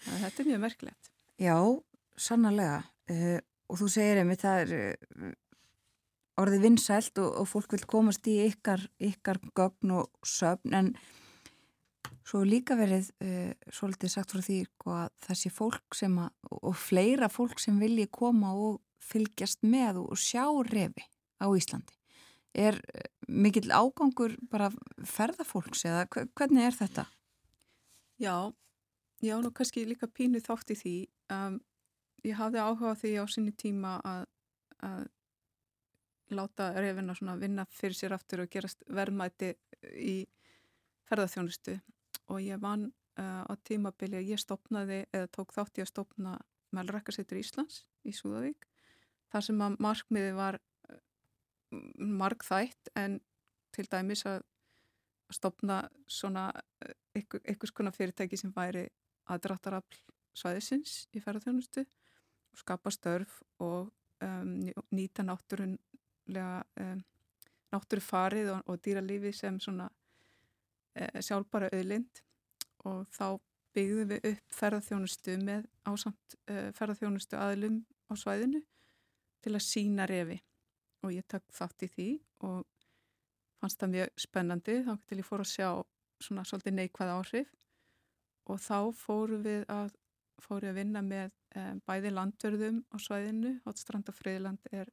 Þetta 0.06 0.44
er 0.44 0.50
mjög 0.52 0.62
merkilegt. 0.66 1.12
Já, 1.42 1.58
sannarlega. 2.18 2.82
Uh, 3.10 3.40
og 3.70 3.82
þú 3.82 3.90
segir 3.96 4.22
einmitt 4.22 4.44
það 4.46 4.62
er 4.64 5.34
orðið 6.42 6.66
vinsælt 6.68 7.20
og, 7.24 7.30
og 7.42 7.48
fólk 7.50 7.76
vil 7.76 7.86
komast 7.90 8.28
í 8.28 8.40
ykkar, 8.50 8.84
ykkar 9.00 9.40
gögn 9.56 9.94
og 10.00 10.28
söfn 10.28 10.76
en 10.76 10.92
svo 12.26 12.42
líka 12.46 12.78
verið 12.78 13.12
uh, 13.24 13.52
svolítið 13.74 14.12
sagt 14.12 14.34
frá 14.34 14.42
því 14.44 14.60
sko, 14.68 14.96
að 15.06 15.12
þessi 15.28 15.52
fólk 15.54 15.98
sem 15.98 16.18
að, 16.22 16.32
og 16.62 16.76
fleira 16.80 17.30
fólk 17.32 17.62
sem 17.62 17.78
vilji 17.82 18.08
koma 18.12 18.56
og 18.58 18.82
fylgjast 19.06 19.62
með 19.66 20.02
og 20.06 20.18
sjá 20.20 20.46
refi 20.72 21.06
á 21.38 21.46
Íslandi. 21.54 21.94
Er 22.56 22.78
eh, 22.96 23.10
mikill 23.28 23.68
ágangur 23.68 24.38
bara 24.50 24.70
ferðafólks 25.04 25.84
eða 25.86 26.06
hvernig 26.08 26.64
er 26.64 26.78
þetta? 26.78 27.04
Já, 28.22 28.54
já, 29.20 29.36
nú 29.44 29.52
kannski 29.52 29.84
líka 29.86 30.08
pínu 30.08 30.40
þátt 30.40 30.72
í 30.72 30.78
því. 30.80 30.96
Um, 31.36 31.60
ég 32.24 32.40
hafði 32.40 32.64
áhuga 32.64 32.96
því 33.02 33.12
á 33.20 33.26
sinni 33.28 33.52
tíma 33.60 33.98
að, 34.08 34.24
að 34.88 35.04
láta 36.34 36.72
refina 36.74 37.16
svona 37.16 37.36
vinna 37.38 37.66
fyrir 37.70 37.98
sér 37.98 38.16
aftur 38.16 38.46
og 38.46 38.52
gerast 38.52 38.84
verðmæti 38.90 39.54
í 39.94 40.16
ferðarþjónustu 41.10 41.76
og 42.34 42.42
ég 42.42 42.62
vann 42.62 42.88
uh, 43.20 43.44
á 43.46 43.54
tímabili 43.68 44.20
að 44.20 44.32
ég 44.34 44.42
stopnaði 44.42 45.04
eða 45.12 45.30
tók 45.36 45.54
þátt 45.54 45.80
í 45.80 45.86
að 45.86 45.92
stopna 45.92 46.38
Melrakkarseitur 46.76 47.40
Íslands 47.40 47.84
í 48.04 48.14
Súðavík 48.16 48.66
þar 49.32 49.46
sem 49.48 49.62
að 49.62 49.78
markmiði 49.84 50.34
var 50.36 50.58
eh, 50.90 51.00
markþætt 51.96 52.92
en 53.00 53.20
til 53.76 53.86
dæmis 53.92 54.26
að 54.28 54.42
stopna 55.34 55.84
svona 56.08 56.50
einhvers 57.16 57.74
konar 57.74 57.96
fyrirtæki 57.96 58.38
sem 58.40 58.54
væri 58.56 58.86
aðdráttarafl 59.32 60.02
svæðisins 60.36 61.06
í 61.16 61.22
ferðarþjónustu 61.24 61.86
og 61.86 62.62
skapa 62.62 62.92
störf 62.94 63.40
og 63.64 63.90
um, 64.24 64.52
nýta 64.94 65.26
náttúrunlega 65.26 65.82
um, 66.30 67.02
náttúrufarið 67.74 68.52
og, 68.54 68.70
og 68.70 68.80
dýralífi 68.86 69.34
sem 69.36 69.60
svona 69.62 69.90
uh, 69.90 71.20
sjálfbara 71.22 71.72
auðlind. 71.74 72.22
Og 72.86 73.06
þá 73.14 73.38
byggðum 73.76 74.12
við 74.14 74.30
upp 74.32 74.56
ferðarþjónustu 74.60 75.38
með 75.42 75.66
ásamt 75.90 76.38
uh, 76.50 76.70
ferðarþjónustu 76.78 77.40
aðlum 77.40 77.82
á 78.10 78.14
svæðinu 78.18 78.62
til 79.46 79.54
að 79.54 79.66
sína 79.66 80.08
refi. 80.10 80.40
Og 81.06 81.14
ég 81.14 81.28
takk 81.30 81.46
þátt 81.54 81.86
í 81.86 81.92
því 81.92 82.10
og 82.48 82.64
fannst 83.62 83.82
það 83.82 83.94
mjög 83.98 84.24
spennandi. 84.26 84.80
Þá 84.86 84.94
til 85.06 85.20
ég 85.20 85.28
fór 85.28 85.44
að 85.44 85.52
sjá 85.52 85.70
svona 86.24 86.46
svolítið 86.48 86.78
neikvæð 86.80 87.14
áhrif. 87.18 87.54
Og 88.46 88.62
þá 88.62 88.80
fóru 88.94 89.42
við 89.42 89.66
að 89.74 89.94
fóru 90.44 90.70
að 90.70 90.80
vinna 90.80 91.02
með 91.06 91.32
um, 91.58 91.80
bæði 91.88 92.12
landverðum 92.14 92.82
á 92.92 92.96
svæðinu, 93.02 93.56
Hotstrand 93.66 94.10
og 94.12 94.18
Freyland 94.18 94.72
er 94.76 94.92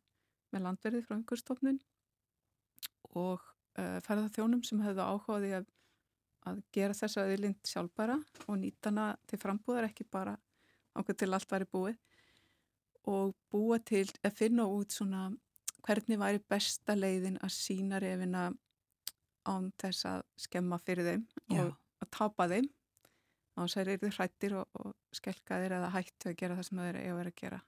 með 0.53 0.67
landverði 0.67 1.03
frá 1.07 1.17
umhverfstofnun 1.17 1.81
og 3.19 3.41
uh, 3.79 3.99
ferðarþjónum 4.07 4.63
sem 4.67 4.81
hefðu 4.85 5.05
áhugaði 5.05 5.53
að, 5.59 5.69
að 6.49 6.63
gera 6.75 6.97
þessa 6.97 7.27
öðlind 7.29 7.61
sjálfbara 7.69 8.19
og 8.47 8.59
nýtana 8.61 9.13
til 9.29 9.41
frambúðar 9.43 9.91
ekki 9.91 10.09
bara 10.11 10.37
ákveð 10.97 11.23
til 11.23 11.33
allt 11.33 11.53
væri 11.53 11.69
búið 11.73 12.01
og 13.11 13.33
búa 13.51 13.79
til 13.83 14.07
að 14.23 14.37
finna 14.39 14.69
út 14.71 14.95
svona 14.95 15.31
hvernig 15.83 16.21
væri 16.21 16.43
besta 16.49 16.95
leiðin 16.95 17.41
að 17.43 17.55
sína 17.57 17.99
reyfina 18.03 18.51
án 19.49 19.73
þess 19.81 20.07
að 20.07 20.23
skemma 20.39 20.79
fyrir 20.79 21.09
þeim 21.09 21.25
Já. 21.51 21.65
og 21.65 21.75
að 22.05 22.11
tapa 22.15 22.47
þeim 22.53 22.69
á 23.57 23.61
þess 23.65 23.77
að 23.77 23.81
þeir 23.81 23.93
eru 23.97 24.13
hrættir 24.17 24.57
og, 24.61 24.79
og 24.79 25.19
skelkaðir 25.19 25.77
eða 25.79 25.91
hættu 25.97 26.31
að 26.31 26.39
gera 26.39 26.59
það 26.59 26.69
sem 26.69 26.83
þeir 26.83 27.01
eru 27.01 27.15
að 27.15 27.21
vera 27.21 27.33
að 27.33 27.41
gera 27.43 27.61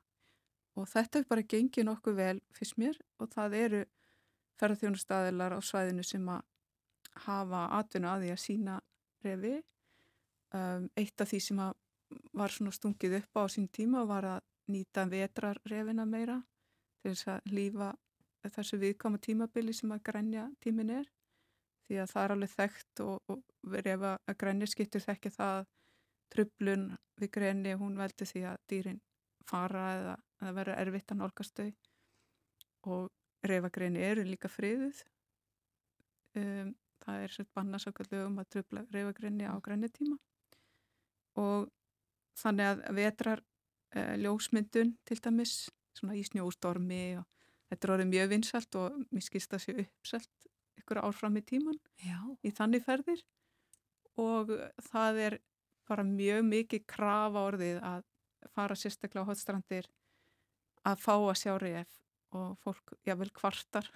og 0.75 0.89
þetta 0.91 1.21
er 1.21 1.29
bara 1.31 1.47
gengið 1.47 1.87
nokkuð 1.89 2.17
vel 2.19 2.39
fyrst 2.57 2.79
mér 2.81 2.99
og 3.23 3.31
það 3.35 3.57
eru 3.61 3.83
ferðarþjónustadilar 4.61 5.55
á 5.55 5.61
svæðinu 5.63 6.05
sem 6.07 6.29
að 6.31 6.43
hafa 7.27 7.67
atvinna 7.79 8.15
að 8.15 8.25
því 8.25 8.33
að 8.35 8.43
sína 8.43 8.81
refi. 9.25 9.55
Um, 10.55 10.89
eitt 10.99 11.21
af 11.21 11.31
því 11.31 11.41
sem 11.43 11.61
var 12.39 12.55
stungið 12.55 13.19
upp 13.21 13.41
á 13.43 13.43
sín 13.51 13.69
tíma 13.75 14.05
var 14.07 14.27
að 14.37 14.45
nýta 14.71 15.05
vetrarrefina 15.11 16.07
meira 16.07 16.39
til 17.03 17.13
þess 17.13 17.31
að 17.35 17.53
lífa 17.53 17.91
þessu 18.55 18.79
viðkama 18.81 19.19
tímabili 19.19 19.75
sem 19.75 19.93
að 19.93 20.05
grænja 20.09 20.49
tímin 20.63 20.93
er. 21.01 21.09
Því 21.85 21.99
að 22.01 22.13
það 22.13 22.25
er 22.25 22.35
alveg 22.35 22.53
þekkt 22.55 23.03
og, 23.05 23.33
og 23.33 23.75
ef 23.81 24.07
að 24.09 24.37
grænja 24.41 24.69
skiptur 24.71 25.05
þekki 25.05 25.33
það 25.35 25.67
trublun 26.33 26.87
við 27.21 27.31
grænni 27.35 27.75
hún 27.81 27.99
veldi 27.99 28.27
því 28.29 28.45
að 28.51 28.63
dýrin 28.71 29.03
fara 29.49 29.85
eða, 29.99 30.15
eða 30.45 30.57
vera 30.59 30.79
erfitt 30.83 31.13
að 31.13 31.21
nálgast 31.23 31.59
þau. 31.59 31.71
Og 32.95 33.49
reyfagreini 33.49 34.03
eru 34.05 34.25
líka 34.29 34.51
friðuð. 34.53 35.03
Um, 36.39 36.75
það 37.05 37.25
er 37.25 37.35
svolítið 37.35 37.57
bannarsökullu 37.59 38.23
um 38.27 38.39
að 38.43 38.51
trubla 38.55 38.85
reyfagreini 38.93 39.47
á 39.47 39.55
grænjatíma 39.63 40.17
og 41.39 41.69
þannig 42.39 42.71
að 42.71 42.83
vetrar 42.97 43.43
uh, 43.95 44.15
ljósmyndun 44.19 44.95
til 45.07 45.19
dæmis, 45.23 45.55
svona 45.95 46.17
í 46.19 46.25
snjóstormi 46.27 47.05
og 47.21 47.27
þetta 47.71 47.87
er 47.87 47.95
orðið 47.97 48.11
mjög 48.11 48.33
vinsalt 48.33 48.79
og 48.81 48.99
mér 49.15 49.27
skilst 49.27 49.55
að 49.55 49.65
sé 49.65 49.77
uppselt 49.85 50.49
ykkur 50.81 51.03
árfram 51.05 51.39
í 51.39 51.45
tíman 51.47 51.79
Já. 52.03 52.19
í 52.43 52.51
þannig 52.55 52.85
ferðir. 52.87 53.23
Og 54.21 54.51
það 54.91 55.21
er 55.27 55.39
bara 55.89 56.05
mjög 56.07 56.45
mikið 56.49 56.85
krafa 56.91 57.47
orðið 57.51 57.81
að 57.83 58.05
fara 58.55 58.77
sérstaklega 58.79 59.25
á 59.27 59.29
hotstrandir 59.31 59.89
að 60.85 61.05
fá 61.05 61.15
að 61.17 61.39
sjá 61.41 61.55
reyf 61.61 62.01
og 62.35 62.57
fólk, 62.65 62.97
jável 63.07 63.31
kvartar 63.35 63.89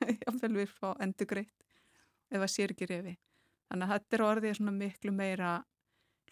jável 0.24 0.54
við 0.56 0.72
fá 0.72 0.94
endur 1.04 1.30
greitt 1.30 1.68
ef 2.30 2.40
það 2.40 2.50
sér 2.54 2.74
ekki 2.74 2.90
reyfi 2.90 3.14
þannig 3.68 3.86
að 3.86 3.94
þetta 3.94 4.16
er 4.16 4.26
orðið 4.28 4.56
svona 4.58 4.76
miklu 4.78 5.14
meira 5.14 5.52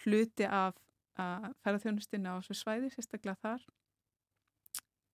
hluti 0.03 0.49
af 0.49 0.79
að 1.20 1.49
ferðarþjónustinni 1.62 2.31
á 2.31 2.41
þessu 2.41 2.57
svæði, 2.57 2.91
sérstaklega 2.93 3.41
þar 3.43 3.65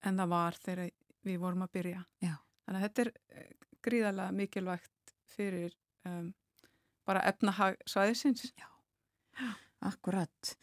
en 0.06 0.20
það 0.20 0.30
var 0.32 0.58
þegar 0.62 0.90
við 1.26 1.40
vorum 1.42 1.64
að 1.66 1.72
byrja. 1.74 2.04
Já. 2.22 2.34
þannig 2.64 2.78
að 2.78 2.84
þetta 2.86 3.02
er 3.02 3.10
eh, 3.34 3.50
gríðarlega 3.82 4.36
mikilvægt 4.38 5.14
fyrir 5.28 5.74
um, 6.06 6.30
bara 7.08 7.24
efnahag 7.28 7.78
svæðisins. 7.88 8.52
Já, 8.58 8.68
akkurat. 9.88 10.54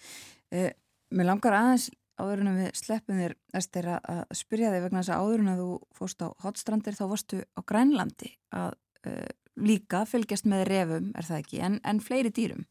Eh, 0.51 0.71
Mér 1.15 1.29
langar 1.29 1.53
aðeins 1.53 1.91
áður 2.19 2.43
en 2.43 2.57
við 2.59 2.69
sleppum 2.79 3.19
þér 3.19 3.35
Ester, 3.59 3.89
að 3.97 4.21
spyrja 4.37 4.71
þig 4.73 4.85
vegna 4.85 5.01
þess 5.01 5.13
að 5.15 5.23
áður 5.23 5.43
en 5.43 5.51
að 5.51 5.63
þú 5.63 5.71
fóst 5.97 6.23
á 6.23 6.27
hotstrandir 6.43 6.97
þá 6.97 7.05
varstu 7.11 7.41
á 7.43 7.59
Grænlandi 7.67 8.31
að 8.55 8.77
eh, 9.07 9.31
líka 9.55 10.03
fylgjast 10.09 10.47
með 10.51 10.65
refum, 10.69 11.11
er 11.15 11.27
það 11.27 11.41
ekki, 11.43 11.61
en, 11.67 11.79
en 11.87 12.01
fleiri 12.03 12.31
dýrum. 12.35 12.65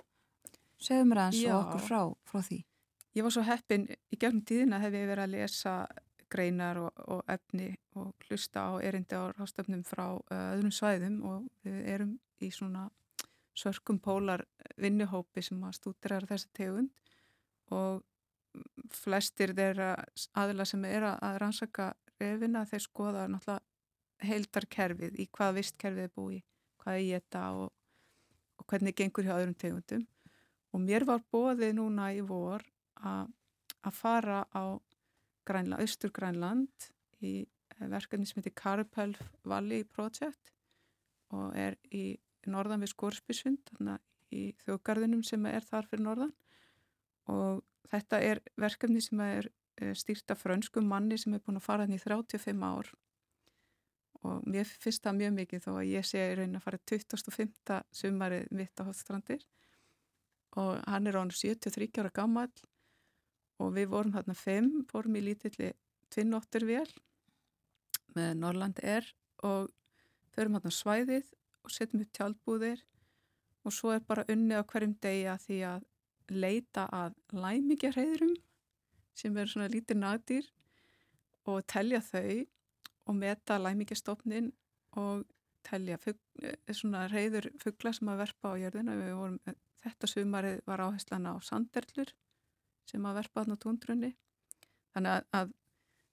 Segðu 0.81 1.09
mér 1.09 1.23
aðeins 1.25 1.45
og 1.49 1.61
okkur 1.61 1.85
frá, 1.85 2.01
frá 2.29 2.41
því. 2.45 2.61
Ég 3.15 3.25
var 3.25 3.33
svo 3.33 3.45
heppin 3.47 3.87
í 3.89 4.19
gegnum 4.19 4.43
tíðina 4.49 4.81
hef 4.83 4.97
ég 4.97 5.07
verið 5.09 5.25
að 5.25 5.35
lesa 5.37 5.75
greinar 6.35 6.81
og, 6.83 7.05
og 7.15 7.23
efni 7.31 7.71
og 8.01 8.27
hlusta 8.27 8.67
á 8.67 8.73
erindi 8.83 9.15
á 9.15 9.31
rástöfnum 9.37 9.85
frá 9.87 10.07
uh, 10.17 10.55
öðrum 10.57 10.73
svæðum 10.75 11.21
og 11.31 11.47
við 11.65 11.79
erum 11.95 12.17
í 12.43 12.51
svona 12.53 12.89
sörkum 13.55 14.01
pólar 14.03 14.43
vinnuhópi 14.81 15.45
sem 15.47 15.63
að 15.63 15.77
stúdirar 15.79 16.27
þessa 16.27 16.51
tegund. 16.59 16.91
Og 17.71 18.03
flestir 18.95 19.55
þeirra 19.57 19.93
aðila 20.39 20.67
sem 20.69 20.85
er 20.85 21.07
að- 21.11 21.39
rannsaka 21.43 21.93
reyfina 22.21 22.65
þeir 22.69 22.85
skoða 22.85 23.29
náttúrulega 23.29 23.61
heildarkerfið 24.25 25.19
í 25.21 25.29
hvaða 25.35 25.57
vistkerfið 25.59 26.05
er 26.07 26.13
búið, 26.17 26.43
hvað 26.81 26.95
er 26.99 27.05
ég 27.05 27.25
þetta 27.25 27.45
og, 27.61 27.73
og 28.59 28.67
hvernig 28.71 28.97
gengur 28.97 29.27
hjá 29.27 29.35
öðrum 29.37 29.57
tegundum. 29.59 30.07
Og 30.75 30.81
mér 30.81 31.05
var 31.07 31.23
bóðið 31.33 31.75
núna 31.79 32.13
í 32.15 32.23
vor 32.25 32.65
að 33.05 33.93
fara 33.93 34.45
á 34.55 34.81
Grænland, 35.45 35.83
Östur 35.83 36.11
Grænland 36.11 36.89
í 37.21 37.45
eh, 37.45 37.87
verkefni 37.91 38.27
sem 38.27 38.41
heitir 38.41 38.55
Karpelf 38.57 39.21
Valley 39.45 39.85
Project 39.85 40.55
og 41.35 41.53
er 41.59 41.77
í 41.93 42.17
norðan 42.47 42.81
við 42.81 42.95
að 42.95 43.99
í 44.35 44.55
þjóðgarðinum 44.65 45.23
sem 45.27 45.45
er 45.47 45.65
þar 45.67 45.87
fyrir 45.91 46.05
norðan. 46.07 46.33
Og 47.31 47.63
þetta 47.93 48.21
er 48.25 48.43
verkefni 48.61 49.03
sem 49.05 49.21
er 49.25 49.49
eh, 49.81 49.95
stýrt 49.97 50.31
af 50.31 50.43
frönskum 50.45 50.87
manni 50.89 51.19
sem 51.21 51.35
er 51.35 51.43
búin 51.45 51.61
að 51.61 51.67
fara 51.67 51.87
hann 51.87 51.97
í 51.97 52.03
35 52.03 52.65
ár 52.65 52.93
og 54.25 54.45
mér 54.49 54.69
finnst 54.69 55.05
það 55.05 55.19
mjög 55.21 55.35
mikið 55.39 55.65
þó 55.67 55.73
að 55.75 55.91
ég 55.91 56.07
sé 56.09 56.23
í 56.31 56.37
raunin 56.39 56.59
að 56.59 56.65
fara 56.65 56.81
25. 56.91 57.81
sumarið 57.93 58.55
mitt 58.57 58.81
á 58.81 58.87
Hóttstrandir 58.87 59.45
og 60.61 60.79
hann 60.89 61.11
er 61.11 61.19
án 61.21 61.33
73 61.35 61.91
ára 62.01 62.13
gammal 62.15 62.49
og 63.63 63.75
við 63.77 63.91
vorum 63.93 64.15
þarna 64.15 64.37
fimm, 64.39 64.85
fórum 64.91 65.19
í 65.19 65.25
lítilli 65.29 65.73
tvinnóttur 66.15 66.67
vel 66.69 66.89
með 68.15 68.37
Norrland 68.41 68.81
Air 68.83 69.07
og 69.45 69.71
förum 70.35 70.57
þarna 70.57 70.73
á 70.73 70.81
svæðið 70.81 71.33
og 71.65 71.75
setjum 71.75 72.05
upp 72.05 72.15
tjaldbúðir 72.17 72.85
og 73.65 73.75
svo 73.75 73.95
er 73.95 74.05
bara 74.07 74.27
unni 74.31 74.57
á 74.57 74.63
hverjum 74.63 74.97
degi 75.03 75.27
að 75.31 75.45
því 75.47 75.59
að 75.69 75.87
leita 76.31 76.87
að 76.93 77.17
læmingjarheiðrum 77.37 78.35
sem 79.15 79.37
eru 79.37 79.51
svona 79.51 79.71
lítið 79.71 80.01
nagdýr 80.01 80.51
og 81.51 81.65
telja 81.71 82.01
þau 82.05 82.45
og 83.05 83.17
meta 83.19 83.59
læmingjastofnin 83.61 84.53
og 85.01 85.25
telja 85.65 85.99
fugl, 86.01 86.21
eh, 86.43 86.57
svona 86.73 87.07
reyður 87.09 87.51
fugla 87.63 87.93
sem 87.93 88.09
að 88.09 88.21
verpa 88.25 88.53
á 88.53 88.61
jörðina. 88.61 88.97
Vorum, 89.17 89.39
þetta 89.85 90.09
sumarið 90.09 90.61
var 90.67 90.85
áherslan 90.87 91.29
á 91.29 91.35
sanderlur 91.45 92.13
sem 92.87 93.05
að 93.05 93.21
verpa 93.21 93.45
þarna 93.45 93.57
á 93.57 93.63
túndrunni. 93.65 94.15
Þannig 94.95 95.25
að, 95.33 95.53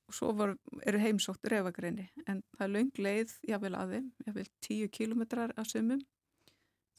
og 0.08 0.16
svo 0.18 0.32
voru, 0.36 0.58
eru 0.88 1.00
heimsótt 1.00 1.44
reyfagreini 1.52 2.10
en 2.28 2.44
það 2.58 2.66
er 2.66 2.74
löng 2.76 2.92
leið, 2.98 3.36
jáfnvel 3.48 3.76
að 3.78 3.96
þeim, 3.96 4.12
jáfnvel 4.26 4.48
tíu 4.62 4.90
kílometrar 4.90 5.54
af 5.58 5.68
sumum. 5.68 6.02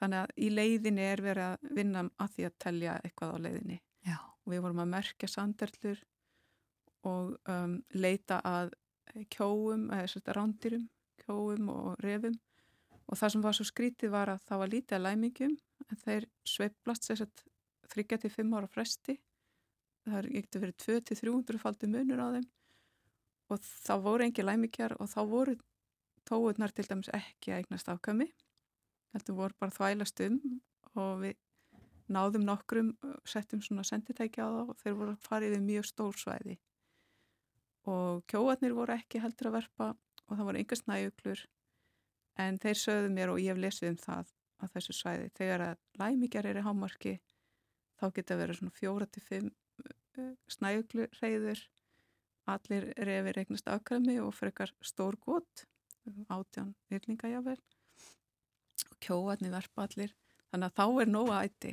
Þannig 0.03 0.19
að 0.19 0.33
í 0.43 0.49
leiðinni 0.51 1.03
er 1.07 1.23
verið 1.23 1.49
að 1.49 1.75
vinna 1.79 2.05
að 2.19 2.37
því 2.37 2.47
að 2.49 2.57
telja 2.65 2.95
eitthvað 3.07 3.35
á 3.39 3.43
leiðinni. 3.47 3.81
Já. 4.03 4.17
Og 4.19 4.51
við 4.51 4.63
vorum 4.65 4.83
að 4.83 4.95
merkja 4.97 5.29
sanderlur 5.31 6.01
og 7.07 7.37
um, 7.51 7.77
leita 7.95 8.41
að 8.47 8.73
kjóum, 9.31 9.87
eða 9.95 10.09
svona 10.11 10.35
rándýrum, 10.39 10.89
kjóum 11.23 11.71
og 11.71 12.03
refum 12.03 12.35
og 13.07 13.19
það 13.19 13.35
sem 13.35 13.45
var 13.45 13.57
svo 13.57 13.67
skrítið 13.69 14.13
var 14.15 14.33
að 14.33 14.45
það 14.49 14.63
var 14.63 14.73
lítið 14.73 14.97
að 14.97 15.05
læmingjum 15.07 15.57
en 15.89 16.01
þeir 16.05 16.29
sveiplast 16.49 17.09
þess 17.09 17.27
að 17.27 17.43
þryggja 17.93 18.19
til 18.23 18.33
fimm 18.33 18.55
ára 18.57 18.71
fresti 18.71 19.19
það 20.07 20.19
er 20.21 20.29
ekkert 20.31 20.61
verið 20.63 20.79
2-300 20.87 21.63
faldi 21.63 21.91
munur 21.93 22.23
á 22.23 22.29
þeim 22.37 22.49
og 23.53 23.67
það 23.69 24.07
voru 24.07 24.27
engi 24.27 24.47
læmingjar 24.47 24.97
og 24.99 25.11
þá 25.13 25.21
voru 25.29 25.59
tóurnar 26.29 26.73
til 26.73 26.87
dæmis 26.89 27.13
ekki 27.13 27.53
að 27.53 27.63
eignast 27.63 27.91
afkami 27.93 28.31
heldur 29.15 29.39
voru 29.39 29.59
bara 29.61 29.75
þvælast 29.77 30.23
um 30.27 30.39
og 30.99 31.23
við 31.23 31.39
náðum 32.13 32.45
nokkrum 32.45 32.93
settum 33.29 33.63
svona 33.65 33.85
senditæki 33.87 34.43
á 34.43 34.49
það 34.49 34.73
og 34.73 34.79
þeir 34.83 34.99
voru 34.99 35.17
fara 35.23 35.49
yfir 35.49 35.65
mjög 35.65 35.89
stór 35.89 36.19
svæði. 36.19 36.59
Og 37.89 38.23
kjóarnir 38.31 38.77
voru 38.77 38.95
ekki 38.97 39.23
heldur 39.23 39.51
að 39.51 39.59
verpa 39.61 39.89
og 40.27 40.37
það 40.37 40.47
voru 40.49 40.63
enga 40.63 40.79
snæjuglur 40.79 41.45
en 42.43 42.59
þeir 42.63 42.81
sögðu 42.83 43.13
mér 43.17 43.33
og 43.33 43.41
ég 43.43 43.53
hef 43.53 43.63
lesið 43.63 43.93
um 43.93 43.99
það 44.03 44.33
á 44.63 44.65
þessu 44.73 44.97
svæði 44.97 45.29
þegar 45.39 45.67
að 45.67 45.83
læmingjar 46.01 46.49
er 46.49 46.61
í 46.61 46.65
hámarki 46.67 47.15
þá 48.01 48.07
geta 48.17 48.39
verið 48.39 48.61
svona 48.61 48.77
fjóra 48.77 49.09
til 49.11 49.25
fimm 49.27 49.51
snæjuglurreiður 50.53 51.61
allir 52.53 52.89
refir 53.09 53.39
eignast 53.43 53.69
afkvæmi 53.71 54.19
og 54.23 54.35
frekar 54.37 54.73
stór 54.85 55.19
gott 55.27 55.67
átján 56.33 56.75
yrlinga 56.91 57.31
jável 57.31 57.61
og 59.03 59.09
kjóarnir 59.09 59.53
verpa 59.53 59.87
allir. 59.87 60.13
Þannig 60.53 60.69
að 60.69 60.77
þá 60.79 61.03
er 61.03 61.11
nóga 61.11 61.41
æti. 61.47 61.73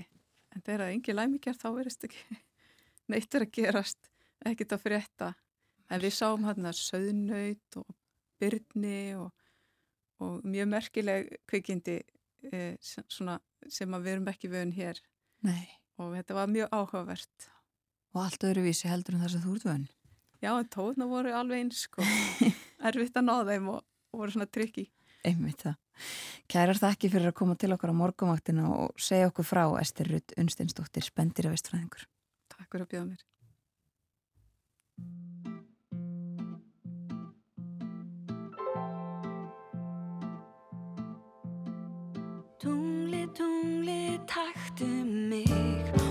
En 0.49 0.63
þegar 0.63 0.79
það 0.79 0.85
er 0.85 0.93
engi 0.95 1.15
læmingjar 1.15 1.59
þá 1.59 1.67
verist 1.75 2.05
ekki 2.07 2.37
neittur 3.11 3.45
að 3.45 3.53
gerast 3.57 4.09
ekkit 4.49 4.73
að 4.73 4.83
frétta. 4.85 5.33
En 5.89 6.01
við 6.01 6.15
sáum 6.15 6.45
hérna 6.47 6.73
söðnaut 6.73 7.79
og 7.81 7.93
byrni 8.39 9.15
og, 9.19 9.29
og 10.23 10.41
mjög 10.47 10.71
merkileg 10.73 11.29
kvikindi 11.49 11.99
eh, 12.51 12.75
sem, 12.81 13.05
svona, 13.09 13.39
sem 13.67 13.93
að 13.93 14.05
við 14.05 14.15
erum 14.15 14.33
ekki 14.33 14.51
vögun 14.51 14.75
hér. 14.75 15.01
Nei. 15.45 15.69
og 15.99 16.13
þetta 16.17 16.35
var 16.35 16.51
mjög 16.51 16.73
áhugavert. 16.75 17.49
Og 18.15 18.21
allt 18.23 18.43
öðruvísi 18.43 18.89
heldur 18.89 19.15
en 19.15 19.23
þess 19.23 19.37
að 19.39 19.45
þú 19.45 19.55
ert 19.55 19.67
vön. 19.69 19.87
Já, 20.39 20.53
en 20.55 20.69
tóðna 20.71 21.05
voru 21.07 21.33
alveg 21.35 21.65
eins 21.65 21.83
sko. 21.85 22.03
Erfitt 22.87 23.17
að 23.19 23.27
ná 23.27 23.35
þeim 23.47 23.69
og, 23.75 23.83
og 24.11 24.21
voru 24.23 24.35
svona 24.35 24.47
tryggi 24.49 24.87
Einmitt 25.27 25.65
það. 25.65 25.79
Kærar 26.49 26.79
þakki 26.79 27.09
fyrir 27.11 27.31
að 27.31 27.39
koma 27.41 27.55
til 27.59 27.73
okkar 27.75 27.91
á 27.91 28.01
morgumvaktina 28.01 28.69
og 28.71 29.01
segja 29.01 29.27
okkur 29.31 29.47
frá 29.47 29.63
Ester 29.81 30.07
Rutt 30.07 30.35
Unsteinsdóttir, 30.39 31.03
spendir 31.03 31.49
af 31.49 31.57
vestfræðingur. 31.57 32.07
Takk 32.53 32.71
fyrir 32.71 32.87
að 32.87 32.93
bjóða 32.93 33.09
mér 33.11 33.25
Tungli, 42.59 43.23
tungli, 43.35 44.19
taktu 44.27 44.87
mig 45.05 46.08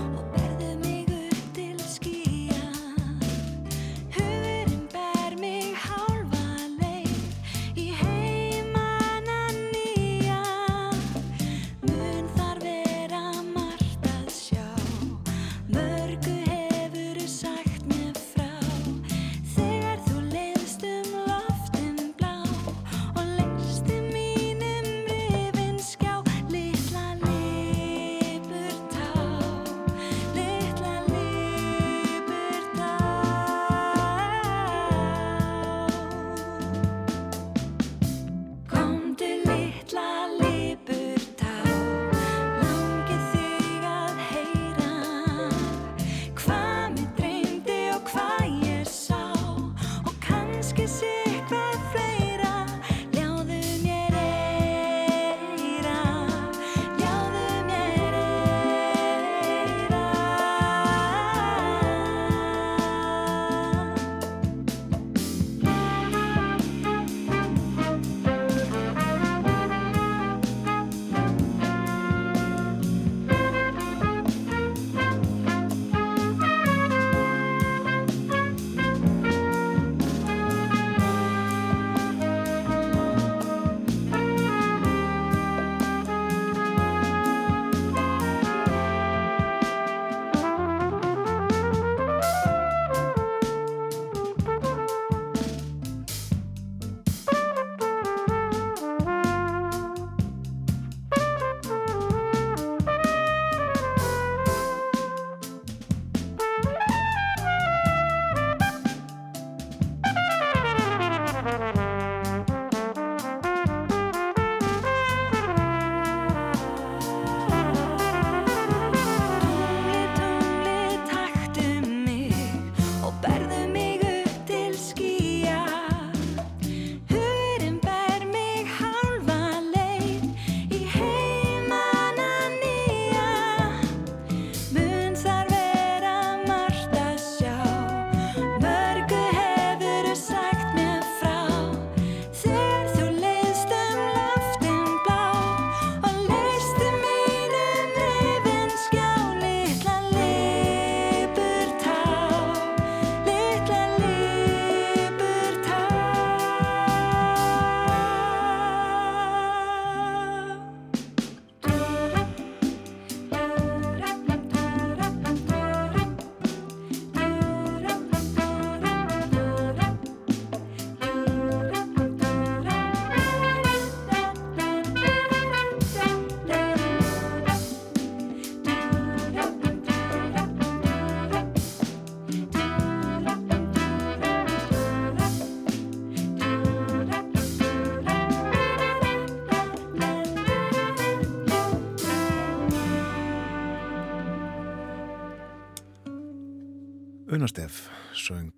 Unastef 197.49 197.87
söng 198.13 198.51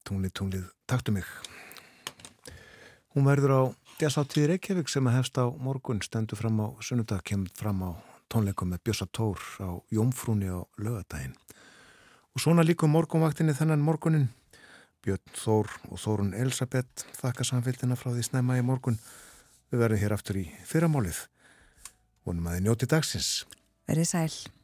Tunglið, 0.00 0.30
tunglið, 0.32 0.68
taktu 0.88 1.12
mig. 1.12 1.26
Hún 3.12 3.26
verður 3.28 3.52
á 3.52 3.60
Djasáttíð 3.98 4.46
Reykjavík 4.48 4.88
sem 4.88 5.04
að 5.04 5.18
hefst 5.18 5.36
á 5.36 5.44
morgun, 5.60 6.00
stendur 6.00 6.40
fram 6.40 6.56
á 6.64 6.72
sunnudag, 6.80 7.20
kemur 7.20 7.52
fram 7.52 7.82
á 7.84 7.90
tónleikum 8.32 8.72
með 8.72 8.80
Bjössa 8.86 9.04
Tór 9.12 9.36
á 9.60 9.76
Jómfrúni 9.92 10.48
á 10.48 10.64
lögadaginn. 10.80 11.34
Og 12.32 12.40
svona 12.40 12.64
líka 12.64 12.88
morgunvaktinni 12.88 13.52
þennan 13.52 13.84
morgunin, 13.84 14.30
Björn 15.04 15.36
Þór 15.36 15.68
og 15.90 16.00
Þórun 16.00 16.32
Elisabeth 16.32 17.04
þakka 17.20 17.44
samfélgina 17.44 17.98
frá 18.00 18.14
því 18.14 18.24
snemma 18.24 18.56
í 18.56 18.64
morgun. 18.64 18.96
Við 19.68 19.84
verðum 19.84 20.00
hér 20.00 20.16
aftur 20.16 20.40
í 20.40 20.46
fyrramálið. 20.64 21.26
Vonum 22.24 22.48
að 22.48 22.56
þið 22.56 22.64
njóti 22.70 22.88
dagsins. 22.88 23.34
Verið 23.84 24.08
sæl. 24.14 24.59